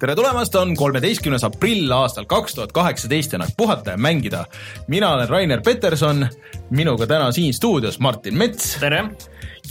tere 0.00 0.14
tulemast, 0.16 0.54
on 0.56 0.70
kolmeteistkümnes 0.78 1.42
aprill 1.44 1.90
aastal 1.92 2.24
kaks 2.28 2.56
tuhat 2.56 2.72
kaheksateist 2.72 3.34
ja 3.34 3.40
aeg 3.44 3.52
puhata 3.56 3.96
ja 3.96 4.00
mängida. 4.00 4.46
mina 4.88 5.12
olen 5.14 5.28
Rainer 5.28 5.60
Peterson, 5.60 6.26
minuga 6.70 7.06
täna 7.06 7.28
siin 7.32 7.54
stuudios 7.54 8.00
Martin 8.00 8.38
Mets 8.38 8.78
tere! 8.80 9.04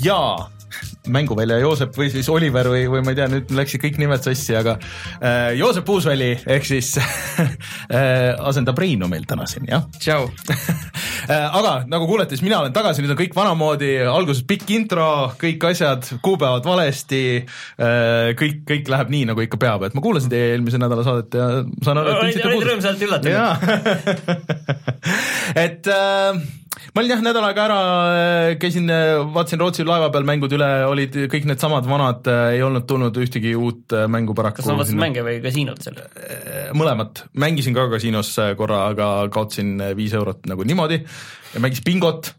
ja 0.03 0.19
mänguvälja 1.07 1.57
Joosep 1.57 1.97
või 1.97 2.11
siis 2.13 2.29
Oliver 2.29 2.69
või, 2.69 2.83
või 2.91 3.01
ma 3.01 3.13
ei 3.13 3.17
tea, 3.17 3.27
nüüd 3.31 3.49
läksid 3.57 3.81
kõik 3.81 3.97
nimed 3.97 4.21
sassi, 4.21 4.53
aga 4.55 4.75
äh, 4.77 5.55
Joosep 5.57 5.89
Uusväli 5.89 6.29
ehk 6.45 6.67
siis 6.67 6.91
äh, 7.01 8.37
asendab 8.37 8.77
Reinu 8.77 9.09
meil 9.09 9.25
täna 9.29 9.49
siin, 9.49 9.65
jah. 9.71 9.87
tšau 9.97 10.29
aga 11.29 11.73
nagu 11.89 12.07
kuulete, 12.09 12.35
siis 12.35 12.45
mina 12.45 12.59
olen 12.63 12.73
tagasi, 12.75 13.03
nüüd 13.03 13.13
on 13.13 13.19
kõik 13.19 13.35
vanamoodi, 13.37 13.91
alguses 14.09 14.43
pikk 14.49 14.71
intro, 14.73 15.09
kõik 15.39 15.65
asjad, 15.69 16.07
kuupäevad 16.25 16.65
valesti 16.65 17.23
äh,, 17.39 18.31
kõik, 18.39 18.63
kõik 18.69 18.89
läheb 18.93 19.13
nii, 19.13 19.25
nagu 19.31 19.45
ikka 19.45 19.59
peab, 19.61 19.85
et 19.87 19.97
ma 19.97 20.03
kuulasin 20.05 20.31
teie 20.31 20.53
eelmise 20.53 20.81
nädala 20.81 21.05
saadet 21.05 21.37
ja 21.37 21.49
saan 21.85 22.01
aru, 22.01 22.15
et 22.29 22.45
olid 22.49 22.69
rõõmsalt 22.71 23.05
üllatunud. 23.05 23.37
et 25.65 25.91
äh, 25.93 26.41
ma 26.93 27.01
olin 27.01 27.13
jah 27.13 27.21
nädal 27.23 27.45
aega 27.47 27.65
ära, 27.67 27.79
äh, 28.13 28.55
käisin, 28.61 28.89
äh, 28.91 29.19
vaatasin 29.33 29.61
Rootsi 29.61 29.85
laeva 29.87 30.09
peal 30.13 30.25
mängud 30.27 30.53
üle, 30.55 30.67
olid 30.89 31.15
kõik 31.31 31.47
needsamad 31.49 31.87
vanad, 31.89 32.27
äh, 32.29 32.55
ei 32.57 32.63
olnud 32.65 32.87
tulnud 32.89 33.17
ühtegi 33.21 33.53
uut 33.57 33.95
mängu 34.11 34.35
paraku. 34.37 34.61
kas 34.61 34.69
sa 34.69 34.77
vaatasid 34.77 34.99
mänge 34.99 35.23
või 35.25 35.39
kasiinot 35.43 35.83
seal? 35.83 35.99
mõlemat, 36.77 37.23
mängisin 37.39 37.75
ka 37.77 37.87
kasiinos 37.91 38.31
korra, 38.57 38.83
aga 38.93 39.09
kaotasin 39.33 39.77
viis 39.97 40.13
eurot 40.17 40.45
nagu 40.49 40.65
niimoodi 40.67 41.01
ja 41.53 41.63
mängisin 41.63 41.87
bingot, 41.87 42.33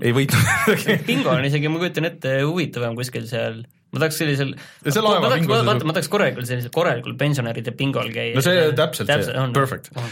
ei 0.00 0.14
võitnud 0.16 1.04
bingo 1.08 1.32
on 1.36 1.44
isegi, 1.48 1.72
ma 1.72 1.82
kujutan 1.82 2.08
ette, 2.10 2.40
huvitavam 2.46 2.98
kuskil 2.98 3.28
seal 3.30 3.62
ma 3.90 3.98
tahaks 4.04 4.20
sellisel, 4.20 4.52
vaata, 4.86 5.86
ma 5.88 5.94
tahaks 5.96 6.08
korralikul 6.10 6.46
sellisel 6.46 6.70
korralikul 6.74 7.16
pensionäride 7.18 7.72
bingol 7.78 8.10
käia. 8.14 8.36
no 8.36 8.42
see 8.44 8.68
täpselt, 8.78 9.10
täpselt, 9.10 9.34
see, 9.34 9.54
perfect 9.56 9.90
oh,. 9.96 10.04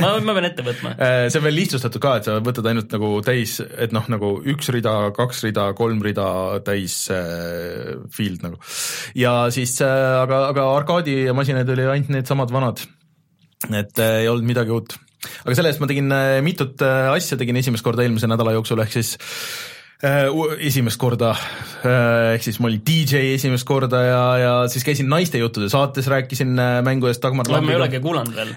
ma, 0.00 0.12
ma 0.24 0.36
pean 0.38 0.48
ette 0.48 0.64
võtma. 0.64 0.94
see 1.28 1.40
on 1.40 1.44
veel 1.44 1.58
lihtsustatud 1.58 2.02
ka, 2.02 2.14
et 2.20 2.30
sa 2.30 2.38
võtad 2.44 2.70
ainult 2.70 2.96
nagu 2.96 3.12
täis, 3.26 3.58
et 3.60 3.92
noh, 3.96 4.08
nagu 4.12 4.32
üks 4.54 4.72
rida, 4.72 4.94
kaks 5.16 5.44
rida, 5.48 5.68
kolm 5.76 6.00
rida 6.04 6.30
täis 6.64 6.96
äh, 7.12 7.92
field 8.14 8.46
nagu. 8.46 8.60
ja 9.20 9.34
siis 9.52 9.76
äh,, 9.84 10.16
aga, 10.22 10.46
aga 10.54 10.70
arkaadimasinaid 10.78 11.76
oli 11.76 11.88
ainult 11.92 12.16
needsamad 12.16 12.56
vanad. 12.56 12.80
et 13.68 14.00
äh, 14.00 14.22
ei 14.24 14.32
olnud 14.32 14.48
midagi 14.48 14.72
uut. 14.72 14.96
Aga 15.44 15.56
selle 15.58 15.72
eest 15.72 15.82
ma 15.82 15.88
tegin 15.90 16.10
äh, 16.14 16.38
mitut 16.44 16.82
äh, 16.86 17.10
asja, 17.12 17.38
tegin 17.40 17.58
esimest 17.60 17.86
korda 17.86 18.04
eelmise 18.06 18.30
nädala 18.30 18.54
jooksul, 18.56 18.82
ehk 18.84 18.96
siis 18.96 19.16
esimest 20.00 20.96
korda, 21.00 21.34
äh, 21.84 22.34
ehk 22.34 22.44
siis 22.46 22.56
ma 22.62 22.70
olin 22.70 22.80
DJ 22.86 23.34
esimest 23.34 23.66
korda 23.68 24.00
ja, 24.00 24.22
ja 24.40 24.52
siis 24.72 24.86
käisin 24.86 25.10
naiste 25.12 25.40
juttude 25.42 25.68
saates, 25.72 26.08
rääkisin 26.08 26.54
äh, 26.56 26.78
mängu 26.86 27.10
eest 27.10 27.20
Dagmar 27.20 27.48
Lambiga. 27.50 27.66
ma 27.66 27.74
ei 27.74 27.80
olegi 27.82 28.00
kuulanud 28.04 28.38
veel. 28.38 28.54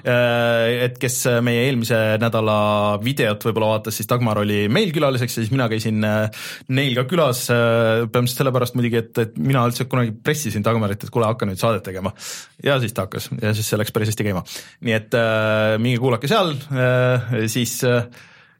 Et 0.86 0.98
kes 1.02 1.20
meie 1.44 1.66
eelmise 1.68 2.00
nädala 2.22 2.58
videot 3.04 3.44
võib-olla 3.50 3.74
vaatas, 3.74 4.00
siis 4.00 4.08
Dagmar 4.08 4.40
oli 4.46 4.66
meil 4.72 4.96
külaliseks 4.96 5.38
ja 5.38 5.44
siis 5.44 5.52
mina 5.52 5.68
käisin 5.72 6.00
neil 6.00 6.98
ka 7.02 7.08
külas, 7.12 7.46
põhimõtteliselt 7.52 8.44
sellepärast 8.44 8.80
muidugi, 8.80 9.04
et, 9.04 9.24
et 9.26 9.40
mina 9.40 9.68
üldse 9.68 9.90
kunagi 9.92 10.16
pressisin 10.16 10.64
Dagmarit, 10.64 11.04
et 11.04 11.12
kuule, 11.12 11.28
hakka 11.28 11.50
nüüd 11.50 11.60
saadet 11.60 11.84
tegema. 11.84 12.16
ja 12.64 12.80
siis 12.80 12.96
ta 12.96 13.10
hakkas 13.10 13.34
ja 13.42 13.52
siis 13.52 13.68
see 13.68 13.80
läks 13.80 13.92
päris 13.92 14.14
hästi 14.14 14.32
käima. 14.32 14.48
nii 14.80 14.96
et 14.96 15.18
äh, 15.20 15.76
minge 15.84 16.00
kuulake 16.00 16.32
seal 16.32 16.56
äh,, 16.72 17.34
siis 17.52 17.82
äh, 17.84 18.08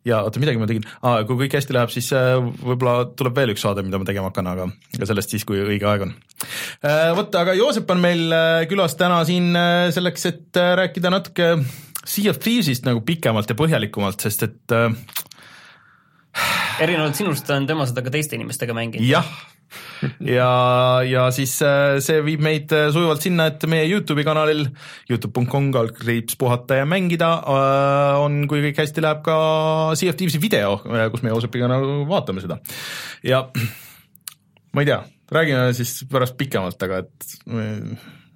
ja 0.08 0.22
oota, 0.26 0.42
midagi 0.42 0.60
ma 0.62 0.68
tegin 0.70 0.86
ah,, 1.02 1.22
kui 1.28 1.38
kõik 1.44 1.56
hästi 1.58 1.76
läheb, 1.76 1.92
siis 1.94 2.10
äh, 2.16 2.36
võib-olla 2.42 3.10
tuleb 3.18 3.38
veel 3.40 3.54
üks 3.54 3.64
saade, 3.66 3.86
mida 3.86 4.00
ma 4.02 4.08
tegema 4.08 4.30
hakkan, 4.32 4.50
aga, 4.52 4.68
aga 4.98 5.10
sellest 5.10 5.36
siis, 5.36 5.46
kui 5.48 5.62
õige 5.64 5.88
aeg 5.90 6.08
on. 6.08 6.14
Äh, 6.84 7.12
vot, 7.18 7.34
aga 7.40 7.56
Joosep 7.58 7.92
on 7.96 8.04
meil 8.04 8.26
äh, 8.36 8.64
külas 8.72 8.98
täna 9.00 9.22
siin 9.28 9.54
selleks, 9.96 10.28
et 10.32 10.62
rääkida 10.84 11.14
natuke 11.14 11.56
Sea 12.04 12.34
of 12.34 12.42
Thieves'ist 12.44 12.88
nagu 12.88 13.04
pikemalt 13.06 13.48
ja 13.48 13.56
põhjalikumalt, 13.56 14.20
sest 14.26 14.44
et 14.50 14.78
erinevalt 16.84 17.16
sinust 17.16 17.50
on 17.54 17.68
tema 17.70 17.86
seda 17.88 18.04
ka 18.04 18.12
teiste 18.12 18.36
inimestega 18.36 18.76
mänginud. 18.76 19.08
jah 19.08 19.30
ja, 20.38 20.50
ja 21.08 21.28
siis 21.36 21.56
äh, 21.66 21.98
see 22.04 22.22
viib 22.26 22.44
meid 22.46 22.74
äh, 22.76 22.90
sujuvalt 22.94 23.24
sinna, 23.24 23.50
et 23.52 23.64
meie 23.72 23.88
Youtube'i 23.90 24.26
kanalil 24.28 24.66
Youtube.com 25.12 25.72
kaldkriips 25.76 26.38
puhata 26.40 26.82
ja 26.82 26.88
mängida 26.90 27.32
äh, 27.42 28.24
on, 28.24 28.44
kui 28.52 28.64
kõik 28.68 28.84
hästi 28.84 29.04
läheb, 29.06 29.24
ka 29.26 29.38
Sea 30.00 30.14
of 30.14 30.20
Thieves'i 30.20 30.42
video, 30.44 30.78
kus 31.14 31.24
me 31.26 31.34
Joosepiga 31.34 31.72
nagu 31.72 32.04
vaatame 32.10 32.44
seda. 32.44 32.60
ja 33.26 33.46
ma 34.74 34.84
ei 34.84 34.90
tea, 34.90 35.00
räägime 35.34 35.70
siis 35.78 36.02
pärast 36.12 36.38
pikemalt, 36.40 36.82
aga 36.88 37.04
et 37.06 37.32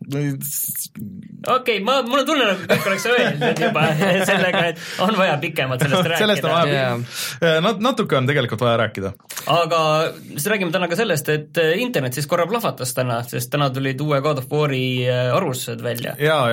okei 0.05 0.33
okay,, 1.55 1.79
ma, 1.83 2.01
mul 2.05 2.21
on 2.21 2.27
tunne, 2.27 2.45
nagu 2.47 2.67
kõik 2.69 2.85
oleks 2.91 3.05
öelnud 3.09 3.61
juba 3.61 3.85
sellega, 4.29 4.61
et 4.71 4.81
on 5.03 5.17
vaja 5.17 5.37
pikemalt 5.41 5.83
sellest 5.83 6.09
rääkida. 6.11 6.19
sellest 6.23 6.45
on 6.47 6.53
vaja 6.53 6.75
yeah., 6.75 7.57
nat-, 7.65 7.81
natuke 7.83 8.17
on 8.19 8.29
tegelikult 8.29 8.61
vaja 8.61 8.77
rääkida. 8.83 9.11
aga 9.51 9.81
siis 10.29 10.47
räägime 10.53 10.71
täna 10.75 10.89
ka 10.91 10.99
sellest, 10.99 11.31
et 11.33 11.61
äh, 11.61 11.73
internet 11.81 12.15
siis 12.17 12.29
korra 12.29 12.45
plahvatas 12.49 12.93
täna, 12.97 13.19
sest 13.27 13.51
täna 13.53 13.71
tulid 13.73 14.01
uue 14.05 14.21
God 14.23 14.43
of 14.43 14.51
War'i 14.53 14.85
äh, 15.09 15.33
arvustused 15.35 15.81
välja. 15.83 16.13
jaa, 16.21 16.45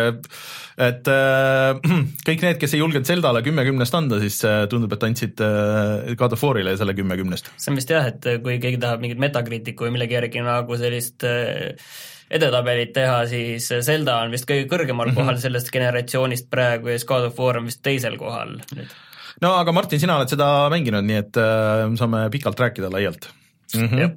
et 0.89 1.13
äh, 1.13 1.93
kõik 2.29 2.47
need, 2.49 2.59
kes 2.63 2.75
ei 2.75 2.83
julgenud 2.83 3.07
Zeldale 3.07 3.45
kümme 3.47 3.67
kümnest 3.69 3.95
anda, 3.95 4.19
siis 4.25 4.41
tundub, 4.73 4.97
et 4.97 5.07
andsid 5.11 5.45
äh, 5.45 6.17
God 6.19 6.35
of 6.35 6.43
War'ile 6.49 6.75
selle 6.81 6.97
kümme 6.97 7.21
kümnest. 7.21 7.53
see 7.59 7.71
on 7.75 7.79
vist 7.79 7.93
jah, 7.93 8.09
et 8.11 8.33
kui 8.43 8.59
keegi 8.63 8.81
tahab 8.83 9.05
mingit 9.05 9.23
Metacriticu 9.23 9.87
või 9.87 9.95
millegi 9.99 10.19
järgi 10.19 10.43
nagu 10.49 10.81
sellist 10.81 11.29
äh, 11.29 11.77
edetabelit 12.35 12.93
teha, 12.97 13.23
siis 13.31 13.69
Zelda 13.87 14.19
on 14.25 14.35
vist 14.35 14.49
kõige 14.49 14.67
kõrgemal 14.71 15.11
mm 15.11 15.15
-hmm. 15.15 15.21
kohal 15.23 15.41
sellest 15.43 15.73
generatsioonist 15.75 16.51
praegu 16.51 16.91
ja 16.91 16.99
siis 16.99 17.09
God 17.09 17.31
of 17.31 17.39
War 17.39 17.61
on 17.61 17.71
vist 17.71 17.83
teisel 17.83 18.19
kohal 18.19 18.59
nüüd. 18.75 18.91
no 19.43 19.55
aga 19.61 19.73
Martin, 19.73 20.01
sina 20.01 20.19
oled 20.19 20.29
seda 20.29 20.69
mänginud, 20.71 21.07
nii 21.07 21.23
et 21.23 21.41
äh, 21.41 21.89
saame 21.99 22.29
pikalt 22.31 22.61
rääkida 22.61 22.91
laialt 22.91 23.31
mm. 23.75 23.89
-hmm. 23.89 24.11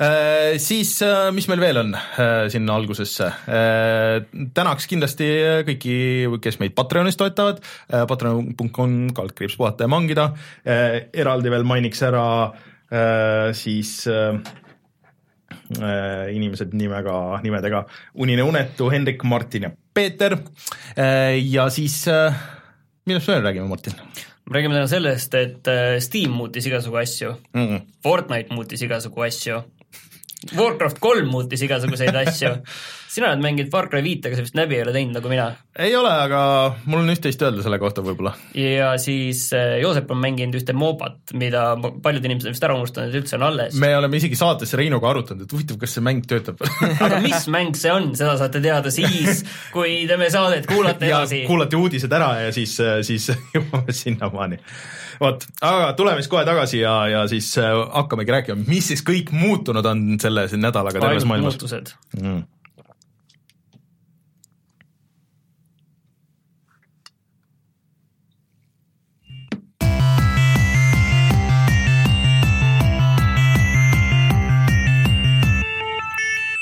Äh, 0.00 0.58
siis 0.58 1.02
äh, 1.02 1.32
mis 1.32 1.48
meil 1.48 1.60
veel 1.60 1.76
on 1.76 1.94
äh, 1.94 2.48
sinna 2.48 2.76
algusesse 2.76 3.26
äh,, 3.26 4.22
tänaks 4.54 4.86
kindlasti 4.86 5.28
kõiki, 5.66 6.38
kes 6.40 6.58
meid 6.60 6.74
Patreonis 6.74 7.16
toetavad 7.16 7.60
äh,, 7.92 8.06
patreon.com 8.06 9.12
kaldkriips 9.14 9.56
puhata 9.56 9.84
ja 9.84 9.88
mangida 9.88 10.32
äh,, 10.66 11.08
eraldi 11.12 11.50
veel 11.50 11.64
mainiks 11.64 12.02
ära 12.02 12.52
siis 13.52 14.06
Äh, 14.06 14.38
inimesed 16.32 16.74
nimega, 16.78 17.40
nimedega 17.42 17.84
Unine 18.14 18.44
unetu, 18.46 18.90
Hendrik, 18.92 19.24
Martin 19.24 19.68
ja 19.68 19.70
Peeter. 19.94 20.36
Äh, 20.98 21.38
ja 21.40 21.68
siis, 21.70 22.02
äh, 22.08 22.34
millest 23.06 23.28
me 23.28 23.34
veel 23.34 23.46
räägime, 23.48 23.68
Martin? 23.68 23.96
me 24.46 24.58
räägime 24.58 24.76
täna 24.76 24.86
sellest, 24.90 25.34
et 25.34 25.72
Steam 26.04 26.36
muutis 26.38 26.66
igasugu 26.66 27.00
asju 27.00 27.32
mm, 27.52 27.66
-mm. 27.66 27.80
Fortnite 28.02 28.54
muutis 28.54 28.82
igasugu 28.82 29.24
asju, 29.26 29.62
Warcraft 30.54 30.98
kolm 31.02 31.28
muutis 31.32 31.62
igasuguseid 31.62 32.14
asju 32.14 32.54
sina 33.16 33.30
oled 33.32 33.40
mänginud 33.44 33.70
Far 33.72 33.88
Cry 33.88 34.02
viite, 34.04 34.28
aga 34.28 34.38
sa 34.38 34.44
vist 34.44 34.56
läbi 34.58 34.76
ei 34.76 34.84
ole 34.84 34.92
teinud 34.94 35.16
nagu 35.16 35.30
mina. 35.32 35.46
ei 35.80 35.94
ole, 35.96 36.10
aga 36.26 36.40
mul 36.84 37.02
on 37.02 37.12
üht-teist 37.14 37.42
öelda 37.46 37.64
selle 37.64 37.78
kohta 37.80 38.04
võib-olla. 38.04 38.34
ja 38.56 38.92
siis 39.00 39.46
äh, 39.56 39.78
Joosep 39.80 40.10
on 40.12 40.20
mänginud 40.20 40.58
ühte 40.58 40.74
MOBA-t, 40.76 41.32
mida 41.40 41.64
paljud 42.04 42.28
inimesed 42.28 42.50
on 42.50 42.56
vist 42.56 42.66
ära 42.68 42.76
unustanud, 42.76 43.12
et 43.12 43.20
üldse 43.22 43.38
on 43.38 43.46
alles. 43.48 43.78
me 43.80 43.92
oleme 43.96 44.20
isegi 44.20 44.38
saates 44.38 44.74
Reinuga 44.76 45.10
arutanud, 45.12 45.46
et 45.46 45.56
huvitav, 45.56 45.80
kas 45.80 45.96
see 45.96 46.04
mäng 46.04 46.26
töötab 46.28 46.60
aga 47.06 47.22
mis 47.24 47.48
mäng 47.52 47.78
see 47.78 47.94
on, 47.94 48.12
seda 48.18 48.36
saate 48.40 48.60
teada 48.64 48.92
siis, 48.94 49.44
kui 49.74 50.02
teeme 50.10 50.28
saadet, 50.32 50.68
kuulate 50.68 51.08
edasi. 51.08 51.44
kuulate 51.48 51.80
uudised 51.80 52.12
ära 52.20 52.34
ja 52.44 52.52
siis, 52.56 52.76
äh, 52.84 53.00
siis 53.06 53.30
jõuame 53.56 53.96
sinnamaani 53.96 54.60
vot, 55.22 55.46
aga 55.64 55.94
tuleme 55.96 56.20
siis 56.20 56.28
kohe 56.32 56.44
tagasi 56.44 56.82
ja, 56.82 56.98
ja 57.08 57.24
siis 57.32 57.48
äh, 57.62 57.72
hakkamegi 57.96 58.36
rääkima, 58.36 58.68
mis 58.68 58.92
siis 58.92 59.04
kõik 59.06 59.32
muutunud 59.32 59.88
on 59.88 60.04
selle 60.20 60.44
nädalaga 60.60 61.00
terves 61.00 61.24
maailmas. 61.28 61.56
muutused 61.56 61.96
mm 62.20 62.44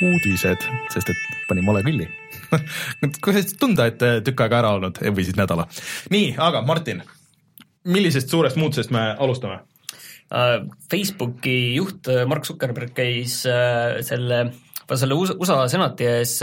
uudised, 0.05 0.67
sest 0.93 1.13
et 1.13 1.27
panin 1.49 1.67
vale 1.67 1.83
külli 1.87 2.09
kuidas 3.25 3.55
tunda, 3.61 3.89
et 3.91 4.03
tükk 4.27 4.45
aega 4.45 4.61
ära 4.63 4.75
olnud 4.79 5.01
või 5.05 5.27
siis 5.27 5.39
nädala. 5.39 5.67
nii, 6.15 6.35
aga 6.41 6.63
Martin, 6.67 7.03
millisest 7.89 8.33
suurest 8.33 8.61
muutusest 8.61 8.95
me 8.95 9.11
alustame? 9.19 9.63
Uh, 10.35 10.65
Facebooki 10.91 11.75
juht 11.77 12.09
uh, 12.11 12.25
Mark 12.29 12.47
Zuckerberg 12.49 12.95
käis 12.97 13.43
selle, 13.45 14.41
selle 14.89 15.19
USA 15.19 15.65
senati 15.71 16.09
ees 16.09 16.41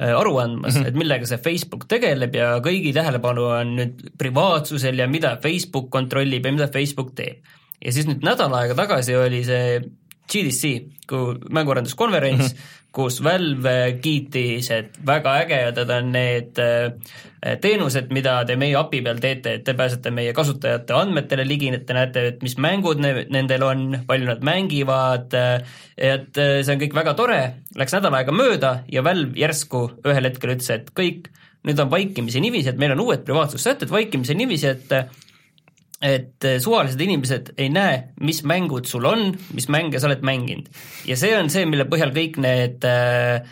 aru 0.00 0.38
andmas 0.40 0.74
mm, 0.74 0.80
-hmm. 0.80 0.88
et 0.88 0.96
millega 0.96 1.26
see 1.28 1.36
Facebook 1.44 1.84
tegeleb 1.88 2.34
ja 2.34 2.54
kõigi 2.64 2.94
tähelepanu 2.96 3.42
on 3.52 3.74
nüüd 3.76 3.98
privaatsusel 4.18 4.96
ja 4.96 5.08
mida 5.08 5.34
Facebook 5.42 5.90
kontrollib 5.92 6.46
ja 6.46 6.52
mida 6.56 6.68
Facebook 6.72 7.12
teeb. 7.14 7.44
ja 7.84 7.92
siis 7.92 8.08
nüüd 8.08 8.24
nädal 8.24 8.54
aega 8.56 8.74
tagasi 8.78 9.16
oli 9.16 9.42
see 9.44 9.82
GDC, 10.30 10.70
kui 11.10 11.34
mänguarenduskonverents 11.50 12.52
mm, 12.52 12.58
-hmm. 12.58 12.76
kus 12.92 13.20
Valve 13.24 13.98
kiitis, 14.02 14.70
et 14.70 14.98
väga 15.06 15.34
ägedad 15.42 15.90
on 15.90 16.12
need 16.12 16.58
äh, 16.58 17.56
teenused, 17.60 18.10
mida 18.10 18.44
te 18.44 18.56
meie 18.56 18.76
API 18.76 19.02
peal 19.02 19.20
teete, 19.20 19.54
et 19.54 19.64
te 19.64 19.74
pääsete 19.74 20.10
meie 20.10 20.32
kasutajate 20.32 20.94
andmetele 20.94 21.46
ligi, 21.48 21.70
et 21.74 21.86
te 21.86 21.96
näete, 21.96 22.26
et 22.26 22.42
mis 22.42 22.56
mängud 22.58 23.00
ne-, 23.00 23.26
nendel 23.30 23.62
on, 23.62 24.04
palju 24.06 24.26
nad 24.26 24.44
mängivad, 24.44 25.34
et 25.96 26.34
see 26.34 26.74
on 26.74 26.82
kõik 26.82 26.94
väga 26.94 27.14
tore, 27.14 27.40
läks 27.76 27.96
nädal 27.96 28.14
aega 28.14 28.32
mööda 28.32 28.74
ja 28.92 29.04
Valve 29.04 29.38
järsku 29.40 29.86
ühel 30.04 30.28
hetkel 30.30 30.56
ütles, 30.56 30.70
et 30.70 30.92
kõik, 30.96 31.30
nüüd 31.66 31.80
on 31.80 31.90
vaikimisi 31.90 32.40
niiviisi, 32.40 32.72
et 32.72 32.78
meil 32.80 32.92
on 32.96 33.06
uued 33.06 33.24
privaatsussätted 33.24 33.90
vaikimisi 33.90 34.34
niiviisi, 34.34 34.66
et 34.66 34.94
et 36.00 36.44
eh, 36.48 36.56
suvalised 36.60 37.00
inimesed 37.00 37.52
ei 37.60 37.68
näe, 37.72 37.96
mis 38.24 38.40
mängud 38.48 38.88
sul 38.88 39.04
on, 39.08 39.34
mis 39.56 39.68
mänge 39.72 40.00
sa 40.00 40.08
oled 40.08 40.24
mänginud. 40.24 40.70
ja 41.06 41.16
see 41.20 41.34
on 41.36 41.52
see, 41.52 41.66
mille 41.68 41.84
põhjal 41.90 42.14
kõik 42.16 42.40
need 42.40 42.86
äh, 42.88 43.44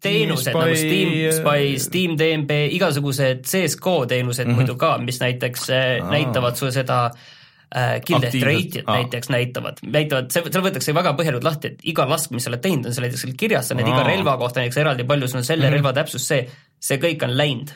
teenused 0.00 0.56
nagu 0.56 0.78
Steam 0.78 1.12
Spy, 1.36 1.76
Steam 1.82 2.16
DMB, 2.16 2.58
igasugused 2.78 3.44
CSGO 3.50 4.06
teenused 4.06 4.46
mm 4.46 4.52
-hmm. 4.52 4.64
muidu 4.64 4.76
ka, 4.80 4.96
mis 4.98 5.20
näiteks 5.20 5.70
äh, 5.70 6.10
näitavad 6.10 6.56
sulle 6.56 6.72
seda 6.72 7.10
äh, 7.76 8.00
kill 8.00 8.24
death 8.24 8.40
rate'it 8.40 8.88
näiteks 8.88 9.28
näitavad, 9.28 9.84
näitavad, 9.84 10.30
seal 10.32 10.64
võetakse 10.64 10.94
väga 10.96 11.12
põhjalikult 11.12 11.44
lahti, 11.44 11.74
et 11.74 11.84
iga 11.92 12.08
lask, 12.08 12.30
mis 12.30 12.44
sa 12.44 12.54
oled 12.54 12.64
teinud, 12.64 12.86
on 12.86 12.94
seal 12.94 13.04
näiteks 13.04 13.36
kirjas, 13.36 13.68
sa 13.68 13.74
näed 13.74 13.88
iga 13.88 14.02
relva 14.02 14.38
kohta 14.40 14.64
näiteks 14.64 14.80
eraldi, 14.80 15.04
palju 15.04 15.28
sul 15.28 15.44
on 15.44 15.44
selle 15.44 15.66
mm 15.66 15.68
-hmm. 15.68 15.76
relva 15.76 15.92
täpsus, 15.92 16.28
see, 16.28 16.48
see 16.80 16.96
kõik 16.96 17.24
on 17.24 17.36
läinud 17.36 17.74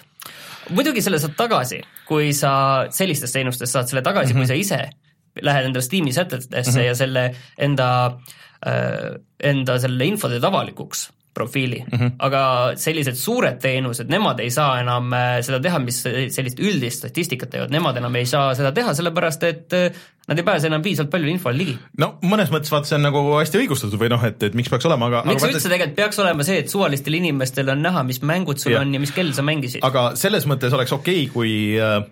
muidugi 0.74 1.02
selle 1.04 1.20
saad 1.22 1.36
tagasi, 1.38 1.82
kui 2.08 2.32
sa 2.36 2.52
sellistest 2.94 3.36
teenustest 3.36 3.72
saad 3.72 3.90
selle 3.90 4.02
tagasi 4.02 4.34
mm, 4.34 4.40
-hmm. 4.40 4.48
kui 4.48 4.56
mhm. 4.58 4.70
sa 4.70 4.80
ise 4.84 5.42
lähed 5.42 5.68
endale 5.68 5.84
Steam'i 5.84 6.12
sätetesse 6.12 6.70
mm 6.70 6.76
-hmm. 6.76 6.86
ja 6.86 6.94
selle 6.94 7.34
enda 7.58 8.18
äh,, 8.66 9.20
enda 9.40 9.78
selle 9.78 10.04
info 10.04 10.28
teed 10.28 10.44
avalikuks 10.44 11.08
profiili 11.38 11.80
mm, 11.86 11.96
-hmm. 11.96 12.12
aga 12.28 12.42
sellised 12.76 13.16
suured 13.18 13.62
teenused, 13.62 14.10
nemad 14.10 14.42
ei 14.44 14.50
saa 14.54 14.80
enam 14.82 15.12
äh, 15.16 15.38
seda 15.46 15.62
teha, 15.64 15.80
mis 15.82 16.02
sellist 16.04 16.60
üldist 16.60 17.04
statistikat 17.04 17.54
teevad, 17.54 17.74
nemad 17.74 17.96
enam 18.02 18.20
ei 18.20 18.26
saa 18.26 18.52
seda 18.58 18.74
teha, 18.76 18.94
sellepärast 18.98 19.48
et 19.48 19.78
äh, 19.78 20.04
nad 20.28 20.38
ei 20.38 20.44
pääse 20.44 20.68
enam 20.68 20.82
piisavalt 20.84 21.10
palju 21.14 21.30
infole 21.32 21.56
ligi. 21.56 21.78
no 21.98 22.10
mõnes 22.22 22.52
mõttes 22.52 22.74
vaata, 22.74 22.90
see 22.90 22.98
on 22.98 23.06
nagu 23.08 23.24
hästi 23.38 23.62
õigustatud 23.62 24.00
või 24.00 24.12
noh, 24.12 24.24
et, 24.28 24.42
et 24.50 24.58
miks 24.58 24.68
peaks 24.68 24.90
olema, 24.90 25.08
aga 25.08 25.24
miks 25.28 25.46
aga 25.46 25.54
üldse 25.54 25.72
tegelikult 25.72 25.96
peaks 26.02 26.20
olema 26.24 26.46
see, 26.46 26.60
et 26.64 26.72
suvalistel 26.72 27.16
inimestel 27.20 27.72
on 27.72 27.82
näha, 27.86 28.04
mis 28.08 28.20
mängud 28.20 28.60
sul 28.60 28.76
ja. 28.76 28.84
on 28.84 28.92
ja 28.94 29.00
mis 29.00 29.14
kell 29.16 29.32
sa 29.36 29.46
mängisid? 29.46 29.84
aga 29.86 30.10
selles 30.20 30.46
mõttes 30.50 30.74
oleks 30.76 30.92
okei 30.92 31.24
okay,, 31.24 31.32
kui 31.32 31.56
Äh, 31.78 32.04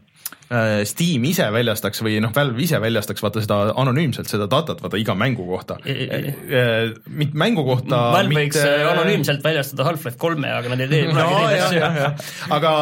Steam 0.87 1.25
ise 1.27 1.49
väljastaks 1.51 2.03
või 2.07 2.21
noh, 2.23 2.31
Valve 2.35 2.63
ise 2.63 2.79
väljastaks 2.83 3.23
vaata 3.25 3.43
seda 3.43 3.57
anonüümselt, 3.83 4.29
seda 4.31 4.47
datat 4.51 4.83
vaata 4.85 5.01
iga 5.01 5.17
mängu 5.19 5.47
kohta. 5.49 5.79
Äh, 5.83 6.93
mitte 7.11 7.39
mängu 7.39 7.65
kohta 7.67 7.99
Valve 8.15 8.31
mitte... 8.31 8.43
võiks 8.45 8.61
äh, 8.63 8.85
anonüümselt 8.93 9.43
väljastada 9.43 9.89
Half-Life 9.89 10.21
kolme, 10.23 10.53
aga 10.55 10.71
nad 10.71 10.85
ei 10.87 10.93
tee 10.93 11.09
no, 11.11 11.27
neid 11.47 11.65
asju. 11.67 12.13
aga 12.59 12.75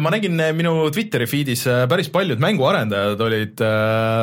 ma 0.00 0.14
nägin 0.14 0.40
minu 0.56 0.74
Twitteri 0.94 1.28
feed'is 1.28 1.66
päris 1.90 2.08
paljud 2.12 2.40
mänguarendajad 2.42 3.26
olid 3.28 3.60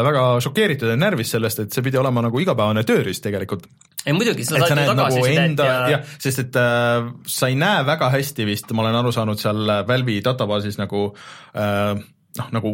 väga 0.09 0.25
šokeeritud 0.43 0.89
ja 0.89 0.97
närvis 0.97 1.35
sellest, 1.35 1.65
et 1.65 1.75
see 1.75 1.85
pidi 1.85 2.01
olema 2.01 2.25
nagu 2.25 2.41
igapäevane 2.41 2.85
tööriist 2.87 3.25
tegelikult 3.25 3.69
ei 4.07 4.15
muidugi, 4.15 4.45
sa 4.47 4.59
saad 4.61 4.79
ju 4.79 4.85
tagasisidet 4.87 5.57
nagu 5.57 5.67
ja 5.67 5.97
jah, 5.97 6.13
sest 6.23 6.45
et 6.45 6.59
äh, 6.59 7.09
sa 7.27 7.49
ei 7.51 7.57
näe 7.59 7.83
väga 7.87 8.11
hästi 8.13 8.47
vist, 8.47 8.71
ma 8.71 8.85
olen 8.85 8.99
aru 9.01 9.11
saanud 9.15 9.41
seal 9.41 9.59
Valve'i 9.89 10.21
databaasis 10.25 10.79
nagu 10.79 11.09
äh, 11.51 11.99
noh, 12.37 12.47
nagu 12.51 12.71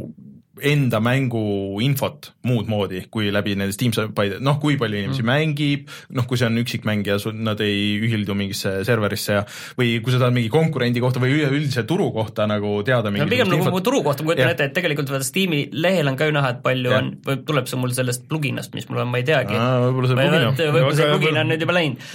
enda 0.63 1.01
mängu 1.03 1.41
infot 1.83 2.29
muud 2.47 2.69
moodi 2.71 3.01
kui 3.11 3.27
läbi 3.33 3.55
nende 3.59 3.75
Steam 3.75 3.91
Spy, 3.95 4.37
noh, 4.43 4.57
kui 4.61 4.77
palju 4.79 5.01
inimesi 5.01 5.23
mm. 5.23 5.27
mängib, 5.27 5.89
noh, 6.15 6.27
kui 6.29 6.39
see 6.39 6.47
on 6.47 6.59
üksikmängija, 6.61 7.17
nad 7.43 7.61
ei 7.63 7.97
ühildu 7.99 8.35
mingisse 8.37 8.77
serverisse 8.87 9.35
ja 9.35 9.43
või 9.79 9.97
kui 10.03 10.13
sa 10.13 10.21
tahad 10.21 10.35
mingi 10.35 10.51
konkurendi 10.53 11.03
kohta 11.03 11.19
või 11.23 11.35
üleüldise 11.35 11.83
turu 11.89 12.07
kohta 12.15 12.47
nagu 12.49 12.77
teada 12.87 13.11
no, 13.11 13.27
pigem 13.31 13.51
nagu 13.51 13.65
infot. 13.65 13.83
turu 13.85 14.01
kohta, 14.05 14.23
ma 14.23 14.31
kujutan 14.31 14.53
ette, 14.53 14.69
et 14.69 14.75
tegelikult 14.77 15.11
vaata 15.11 15.27
Steam'i 15.27 15.65
lehel 15.75 16.11
on 16.11 16.19
ka 16.19 16.29
ju 16.29 16.35
näha, 16.37 16.53
et 16.55 16.63
palju 16.63 16.93
ja. 16.93 17.01
on, 17.01 17.11
või 17.27 17.41
tuleb 17.49 17.71
see 17.71 17.81
mul 17.81 17.95
sellest 17.97 18.27
pluginast, 18.31 18.75
mis 18.77 18.87
mul 18.91 19.03
on, 19.03 19.11
ma 19.11 19.19
ei 19.19 19.27
teagi. 19.27 19.59
võib-olla 19.59 20.11
see 20.13 20.19
plugin 20.21 20.47
on. 20.51 20.59
võib-olla 20.61 20.99
see 21.01 21.11
plugin 21.11 21.41
on 21.43 21.51
nüüd 21.51 21.67
juba 21.67 21.77
läinud. 21.79 22.07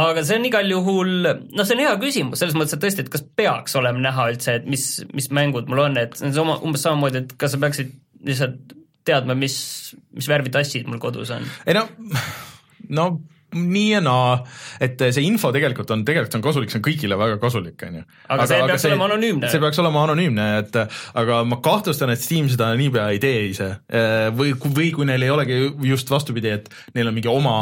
aga 0.00 0.26
see 0.26 0.40
on 0.40 0.50
igal 0.50 0.74
juhul, 0.74 1.14
noh, 1.30 1.62
see 1.62 1.78
on 1.78 1.84
hea 1.84 1.94
küsimus, 2.02 2.42
selles 2.42 2.58
mõttes, 2.58 2.74
et 2.74 2.82
tõesti, 2.82 3.06
et 3.06 3.12
kas 3.12 3.24
peaks 3.38 3.78
olema 3.78 4.02
näha 4.08 4.30
üldse, 4.32 4.58
et 4.58 4.66
mis, 4.68 4.88
mis 5.14 5.30
mängud 5.34 5.70
mul 5.70 5.86
on, 5.86 6.00
et 6.00 6.18
see 6.18 6.30
on 6.30 6.34
sama, 6.34 6.58
umbes 6.66 6.82
samamoodi, 6.86 7.22
et 7.22 7.36
kas 7.38 7.54
sa 7.54 7.62
peaks 7.62 7.76
peaksid 7.76 7.85
lihtsalt 8.24 8.76
teadma, 9.06 9.36
mis, 9.38 9.56
mis 10.16 10.28
värvi 10.30 10.52
tassid 10.54 10.88
mul 10.90 11.00
kodus 11.02 11.30
on. 11.34 11.46
ei 11.66 11.76
no, 11.76 11.86
no 12.88 13.08
nii 13.56 13.90
ja 13.92 14.00
naa, 14.04 14.38
et 14.82 15.00
see 15.00 15.24
info 15.24 15.52
tegelikult 15.54 15.90
on, 15.94 16.02
tegelikult 16.06 16.38
on 16.38 16.44
kasulik, 16.44 16.72
see 16.72 16.80
on 16.80 16.84
kõigile 16.84 17.18
väga 17.18 17.38
kasulik, 17.42 17.84
on 17.86 18.00
ju. 18.00 18.06
aga 18.34 18.46
see 18.50 18.58
aga 18.58 18.70
peaks 18.72 18.84
see, 18.84 18.92
olema 18.92 19.06
anonüümne. 19.08 19.50
see 19.52 19.62
peaks 19.62 19.80
olema 19.82 20.02
anonüümne, 20.06 20.46
et 20.62 20.78
aga 21.22 21.42
ma 21.48 21.60
kahtlustan, 21.64 22.12
et 22.12 22.22
Steam 22.22 22.50
seda 22.52 22.72
niipea 22.78 23.06
ei 23.14 23.22
tee 23.22 23.44
ise. 23.52 23.70
või, 24.36 24.56
või 24.66 24.90
kui 24.96 25.08
neil 25.08 25.24
ei 25.24 25.32
olegi 25.32 25.60
just 25.88 26.10
vastupidi, 26.12 26.52
et 26.58 26.68
neil 26.98 27.12
on 27.12 27.16
mingi 27.16 27.32
oma 27.32 27.56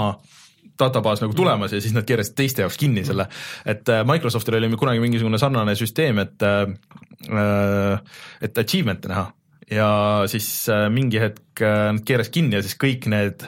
databaas 0.80 1.20
nagu 1.22 1.36
tulemas 1.38 1.76
ja 1.76 1.78
siis 1.78 1.94
nad 1.94 2.06
keerasid 2.08 2.34
teiste 2.34 2.64
jaoks 2.64 2.80
kinni 2.80 3.04
selle, 3.06 3.28
et 3.68 3.92
Microsoftil 4.08 4.58
oli 4.58 4.72
kunagi 4.80 5.04
mingisugune 5.04 5.38
sarnane 5.38 5.76
süsteem, 5.78 6.18
et 6.24 6.48
et 8.44 8.64
achievement'e 8.64 9.12
näha 9.12 9.28
ja 9.70 9.88
siis 10.28 10.46
äh, 10.68 10.86
mingi 10.92 11.20
hetk 11.22 11.62
äh, 11.64 11.92
nad 11.94 12.04
keeras 12.06 12.28
kinni 12.32 12.58
ja 12.58 12.62
siis 12.64 12.76
kõik 12.80 13.06
need 13.10 13.46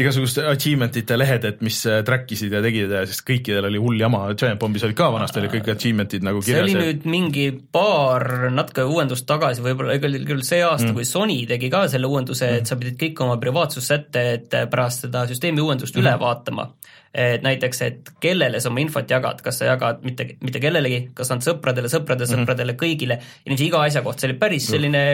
igasuguste 0.00 0.46
achievement 0.48 0.96
ite 0.96 1.18
lehed, 1.18 1.44
et 1.48 1.60
mis 1.64 1.82
äh, 1.90 2.00
track 2.06 2.32
isid 2.32 2.54
ja 2.54 2.62
tegid 2.64 2.92
ja 2.94 3.02
siis 3.08 3.20
kõikidel 3.26 3.68
oli 3.68 3.80
hull 3.82 4.00
jama, 4.00 4.24
Giant 4.38 4.60
Bombis 4.62 4.86
olid 4.86 4.98
ka 4.98 5.10
vanasti 5.14 5.42
olid 5.42 5.52
kõik 5.52 5.70
achievement'id 5.74 6.24
nagu 6.26 6.40
kirjas. 6.44 6.70
see 6.70 6.78
oli 6.78 6.88
nüüd 6.88 7.06
mingi 7.10 7.46
paar 7.52 8.48
natuke 8.54 8.86
uuendust 8.88 9.28
tagasi, 9.28 9.64
võib-olla 9.64 9.98
küll 10.00 10.44
see 10.46 10.62
aasta 10.64 10.90
mm., 10.90 10.96
kui 10.96 11.08
Sony 11.08 11.42
tegi 11.50 11.70
ka 11.72 11.84
selle 11.92 12.10
uuenduse 12.10 12.48
mm., 12.48 12.62
et 12.62 12.72
sa 12.72 12.80
pidid 12.80 12.98
kõik 13.00 13.24
oma 13.26 13.38
privaatsussätted 13.42 14.48
pärast 14.72 15.08
seda 15.08 15.26
süsteemi 15.30 15.64
uuendust 15.64 15.96
mm. 15.96 16.04
üle 16.04 16.18
vaatama 16.24 16.70
et 17.14 17.44
näiteks, 17.46 17.82
et 17.86 18.08
kellele 18.22 18.60
sa 18.60 18.70
oma 18.72 18.82
infot 18.82 19.10
jagad, 19.10 19.42
kas 19.44 19.60
sa 19.60 19.68
jagad 19.68 20.02
mitte, 20.06 20.26
mitte 20.42 20.62
kellelegi, 20.62 21.00
kas 21.14 21.30
ainult 21.30 21.46
sõpradele, 21.46 21.90
sõpradele, 21.92 22.26
mhm. 22.26 22.40
sõpradele 22.42 22.72
mm, 22.72 22.78
-hmm. 22.78 22.82
kõigile, 22.82 23.20
inimese 23.46 23.68
iga 23.68 23.84
asja 23.86 24.02
kohta, 24.02 24.24
see 24.24 24.32
oli 24.32 24.40
päris 24.40 24.66
selline 24.72 25.04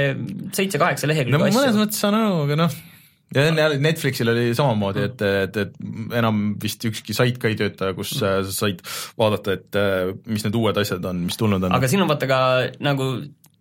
seitse-kaheksa 0.56 1.10
lehekülge 1.10 1.36
no, 1.36 1.44
asju. 1.50 1.60
mõnes 1.60 1.82
mõttes 1.82 2.00
saan 2.00 2.16
aru, 2.16 2.46
aga 2.46 2.56
noh, 2.62 2.78
ja 3.34 3.68
Netflixil 3.78 4.32
oli 4.32 4.46
samamoodi, 4.56 5.04
et, 5.10 5.26
et, 5.44 5.58
et 5.64 6.16
enam 6.18 6.40
vist 6.62 6.84
ükski 6.88 7.14
sait 7.14 7.36
ka 7.38 7.50
ei 7.52 7.58
tööta, 7.60 7.92
kus 7.98 8.16
sa 8.18 8.38
said 8.48 8.80
vaadata, 9.20 9.58
et 9.58 10.24
mis 10.26 10.46
need 10.46 10.56
uued 10.58 10.80
asjad 10.82 11.04
on, 11.04 11.26
mis 11.28 11.38
tulnud 11.38 11.68
on. 11.68 11.76
aga 11.76 11.90
siin 11.90 12.02
on 12.02 12.10
vaata 12.10 12.30
ka 12.30 12.40
nagu 12.82 13.12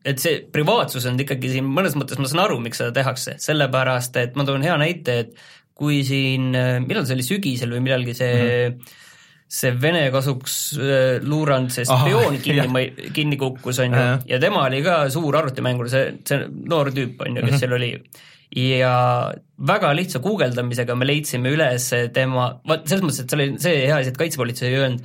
et 0.08 0.22
see 0.22 0.40
privaatsus 0.54 1.06
on 1.10 1.20
ikkagi 1.20 1.52
siin 1.54 1.68
mõnes 1.68 1.96
mõttes, 2.00 2.20
ma 2.22 2.30
saan 2.30 2.46
aru, 2.46 2.60
miks 2.64 2.80
seda 2.80 2.94
tehakse, 2.96 3.36
sellepärast 3.44 4.20
et 4.22 4.38
ma 4.40 4.46
toon 4.48 4.64
hea 4.64 4.78
näite, 4.80 5.18
et 5.26 5.34
kui 5.80 6.02
siin, 6.04 6.52
millal 6.84 7.06
see 7.08 7.16
oli, 7.16 7.28
sügisel 7.28 7.72
või 7.76 7.86
millalgi 7.88 8.18
see 8.18 8.34
mm 8.40 8.50
-hmm 8.50 8.98
see 9.50 9.74
Vene 9.82 10.04
kasuks 10.14 10.56
äh, 10.78 11.18
luuranud, 11.26 11.74
see 11.74 11.88
spioon 11.90 12.38
kinni, 12.44 12.84
kinni 13.16 13.38
kukkus, 13.42 13.82
on 13.82 13.96
ju, 13.98 14.04
ja 14.30 14.38
tema 14.42 14.68
oli 14.68 14.84
ka 14.86 15.02
suur 15.14 15.40
arvutimängur, 15.40 15.90
see, 15.90 16.12
see 16.30 16.46
noor 16.70 16.92
tüüp, 16.94 17.18
on 17.26 17.40
ju, 17.40 17.42
kes 17.42 17.50
mm 17.50 17.56
-hmm. 17.56 17.64
seal 17.64 17.74
oli. 17.80 17.92
ja 18.56 18.94
väga 19.68 19.92
lihtsa 19.94 20.20
guugeldamisega 20.20 20.96
me 20.96 21.06
leidsime 21.06 21.52
üles 21.54 21.90
tema, 22.14 22.62
vaat 22.68 22.88
selles 22.88 23.04
mõttes, 23.06 23.22
et 23.22 23.30
seal 23.30 23.42
oli 23.42 23.60
see 23.62 23.76
hea 23.86 23.98
asi, 23.98 24.10
et 24.10 24.18
kaitsepolitsei 24.18 24.70
ei 24.70 24.80
öelnud, 24.80 25.04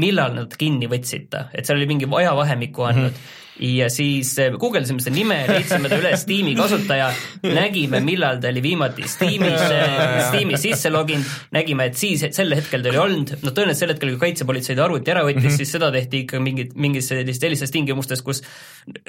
millal 0.00 0.32
nad 0.34 0.56
kinni 0.56 0.88
võtsid 0.88 1.28
ta, 1.32 1.48
et 1.52 1.66
seal 1.66 1.76
oli 1.76 1.86
mingi 1.86 2.08
ajavahemikku 2.08 2.82
andnud 2.82 3.12
mm. 3.12 3.16
-hmm 3.16 3.38
ja 3.60 3.88
siis 3.92 4.32
eh, 4.40 4.52
guugeldasime 4.56 5.02
seda 5.02 5.14
nime, 5.16 5.36
leidsime 5.48 5.90
ta 5.90 5.98
üles 6.00 6.24
Steam'i 6.24 6.54
kasutaja, 6.56 7.10
nägime, 7.44 8.00
millal 8.04 8.40
ta 8.40 8.48
oli 8.50 8.62
viimati 8.64 9.04
Steam'is, 9.08 9.64
eh, 9.68 10.20
Steam'is 10.30 10.64
sisse 10.64 10.92
loginud, 10.92 11.28
nägime, 11.54 11.90
et 11.90 11.98
siis 12.00 12.24
sel 12.36 12.54
hetkel 12.56 12.84
ta 12.84 12.92
oli 12.92 13.00
olnud, 13.02 13.34
no 13.44 13.52
tõenäoliselt 13.52 13.84
sel 13.84 13.94
hetkel, 13.94 14.14
kui 14.14 14.22
kaitsepolitsei 14.28 14.78
ta 14.78 14.86
arvuti 14.86 15.12
ära 15.12 15.24
võttis 15.26 15.42
mm, 15.42 15.50
-hmm. 15.50 15.60
siis 15.60 15.74
seda 15.76 15.90
tehti 15.92 16.24
ikka 16.24 16.40
mingid, 16.40 16.72
mingis 16.80 17.10
sellistes 17.12 17.42
sellistes 17.44 17.74
tingimustes, 17.74 18.22
kus 18.24 18.42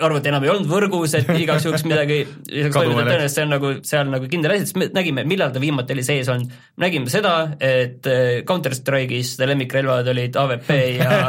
arvuti 0.01 0.31
enam 0.31 0.43
ei 0.43 0.51
olnud 0.53 0.70
võrgus, 0.70 1.15
et 1.17 1.29
igaks 1.31 1.65
juhuks 1.67 1.86
midagi 1.88 2.25
tõenäoliselt 2.51 3.31
see 3.31 3.46
on 3.46 3.53
nagu 3.55 3.74
seal 3.88 4.12
nagu 4.12 4.27
kindel 4.31 4.55
asi, 4.55 4.67
siis 4.67 4.77
me 4.79 4.89
nägime, 4.93 5.24
millal 5.27 5.53
ta 5.53 5.62
viimati 5.63 5.96
oli 5.96 6.03
sees 6.03 6.29
olnud. 6.31 6.51
nägime 6.81 7.10
seda, 7.12 7.34
et 7.60 8.08
eh, 8.10 8.43
Counter 8.48 8.75
Strike'is 8.75 9.38
ta 9.39 9.48
lemmikrelvad 9.48 10.12
olid 10.12 10.36
AVP 10.36 10.72
ja 10.98 11.22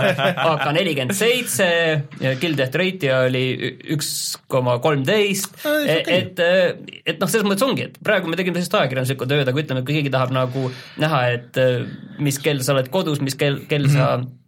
AK 0.51 0.67
nelikümmend 0.75 1.17
seitse, 1.17 1.69
Kill 2.41 2.57
Death 2.59 2.79
Rate 2.79 3.12
ja 3.13 3.23
oli 3.29 3.45
üks 3.95 4.13
koma 4.53 4.79
kolmteist, 4.83 5.57
et, 5.87 6.43
et 6.43 7.23
noh, 7.23 7.31
selles 7.31 7.47
mõttes 7.47 7.67
ongi, 7.67 7.89
et 7.91 7.99
praegu 8.05 8.31
me 8.31 8.39
tegime 8.41 8.59
sellist 8.59 8.77
ajakirjanduslikku 8.81 9.29
tööd, 9.31 9.49
aga 9.49 9.65
ütleme, 9.65 9.87
kui 9.87 10.01
keegi 10.01 10.13
tahab 10.13 10.35
nagu 10.35 10.69
näha, 11.03 11.25
et 11.39 11.61
mis 12.23 12.41
kell 12.43 12.65
sa 12.65 12.77
oled 12.77 12.93
kodus, 12.93 13.23
mis 13.25 13.39
kell, 13.39 13.63
kell 13.71 13.91
sa 13.91 14.17
mm 14.17 14.23
-hmm 14.23 14.39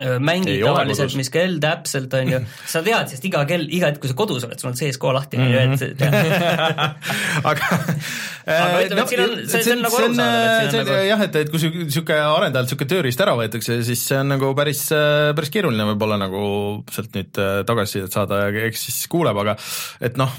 mängid 0.00 0.48
Ei 0.54 0.62
ole 0.64 0.72
tavaliselt, 0.80 1.14
mis 1.20 1.28
kell 1.32 1.58
täpselt 1.60 2.14
on 2.16 2.30
ju, 2.32 2.38
sa 2.72 2.80
tead, 2.86 3.10
sest 3.12 3.24
iga 3.28 3.42
kell, 3.48 3.66
iga 3.68 3.90
hetk, 3.90 4.00
kui 4.00 4.08
sa 4.10 4.16
kodus 4.16 4.46
oled, 4.48 4.58
sul 4.62 4.70
on 4.72 4.78
CSGO 4.78 5.12
lahti 5.16 5.36
on 5.40 5.50
ju, 5.50 5.60
Mhm. 5.60 5.74
et 5.76 5.96
tead, 6.00 6.14
aga 7.50 7.70
Aga 8.50 8.78
ütleme, 8.82 9.02
et 9.04 9.10
siin 9.12 9.20
on- 9.22 9.42
see- 9.46 9.62
see 9.62 9.74
on 9.76 9.82
nagu 9.84 9.98
arusaadav, 10.00 10.46
et 10.64 10.70
siin 10.72 10.80
on 10.80 10.86
nagu- 10.88 11.06
jah, 11.06 11.20
et, 11.26 11.36
et 11.42 11.50
kui 11.52 11.60
niisugune 11.60 12.16
arendajalt 12.24 12.66
niisugune 12.70 12.90
tööriist 12.94 13.20
ära 13.22 13.34
võetakse, 13.38 13.76
siis 13.86 14.02
see 14.08 14.16
on 14.18 14.32
nagu 14.32 14.48
päris, 14.58 14.80
päris 15.36 15.52
keeruline 15.54 15.84
võib-olla 15.92 16.16
nagu 16.18 16.40
sealt 16.90 17.12
nüüd 17.14 17.38
äh, 17.38 17.60
tagasisidet 17.68 18.16
saada 18.16 18.40
ja 18.48 18.64
eks 18.70 18.86
siis 18.88 19.02
kuuleb, 19.12 19.36
aga 19.44 19.54
et 20.00 20.16
noh, 20.18 20.32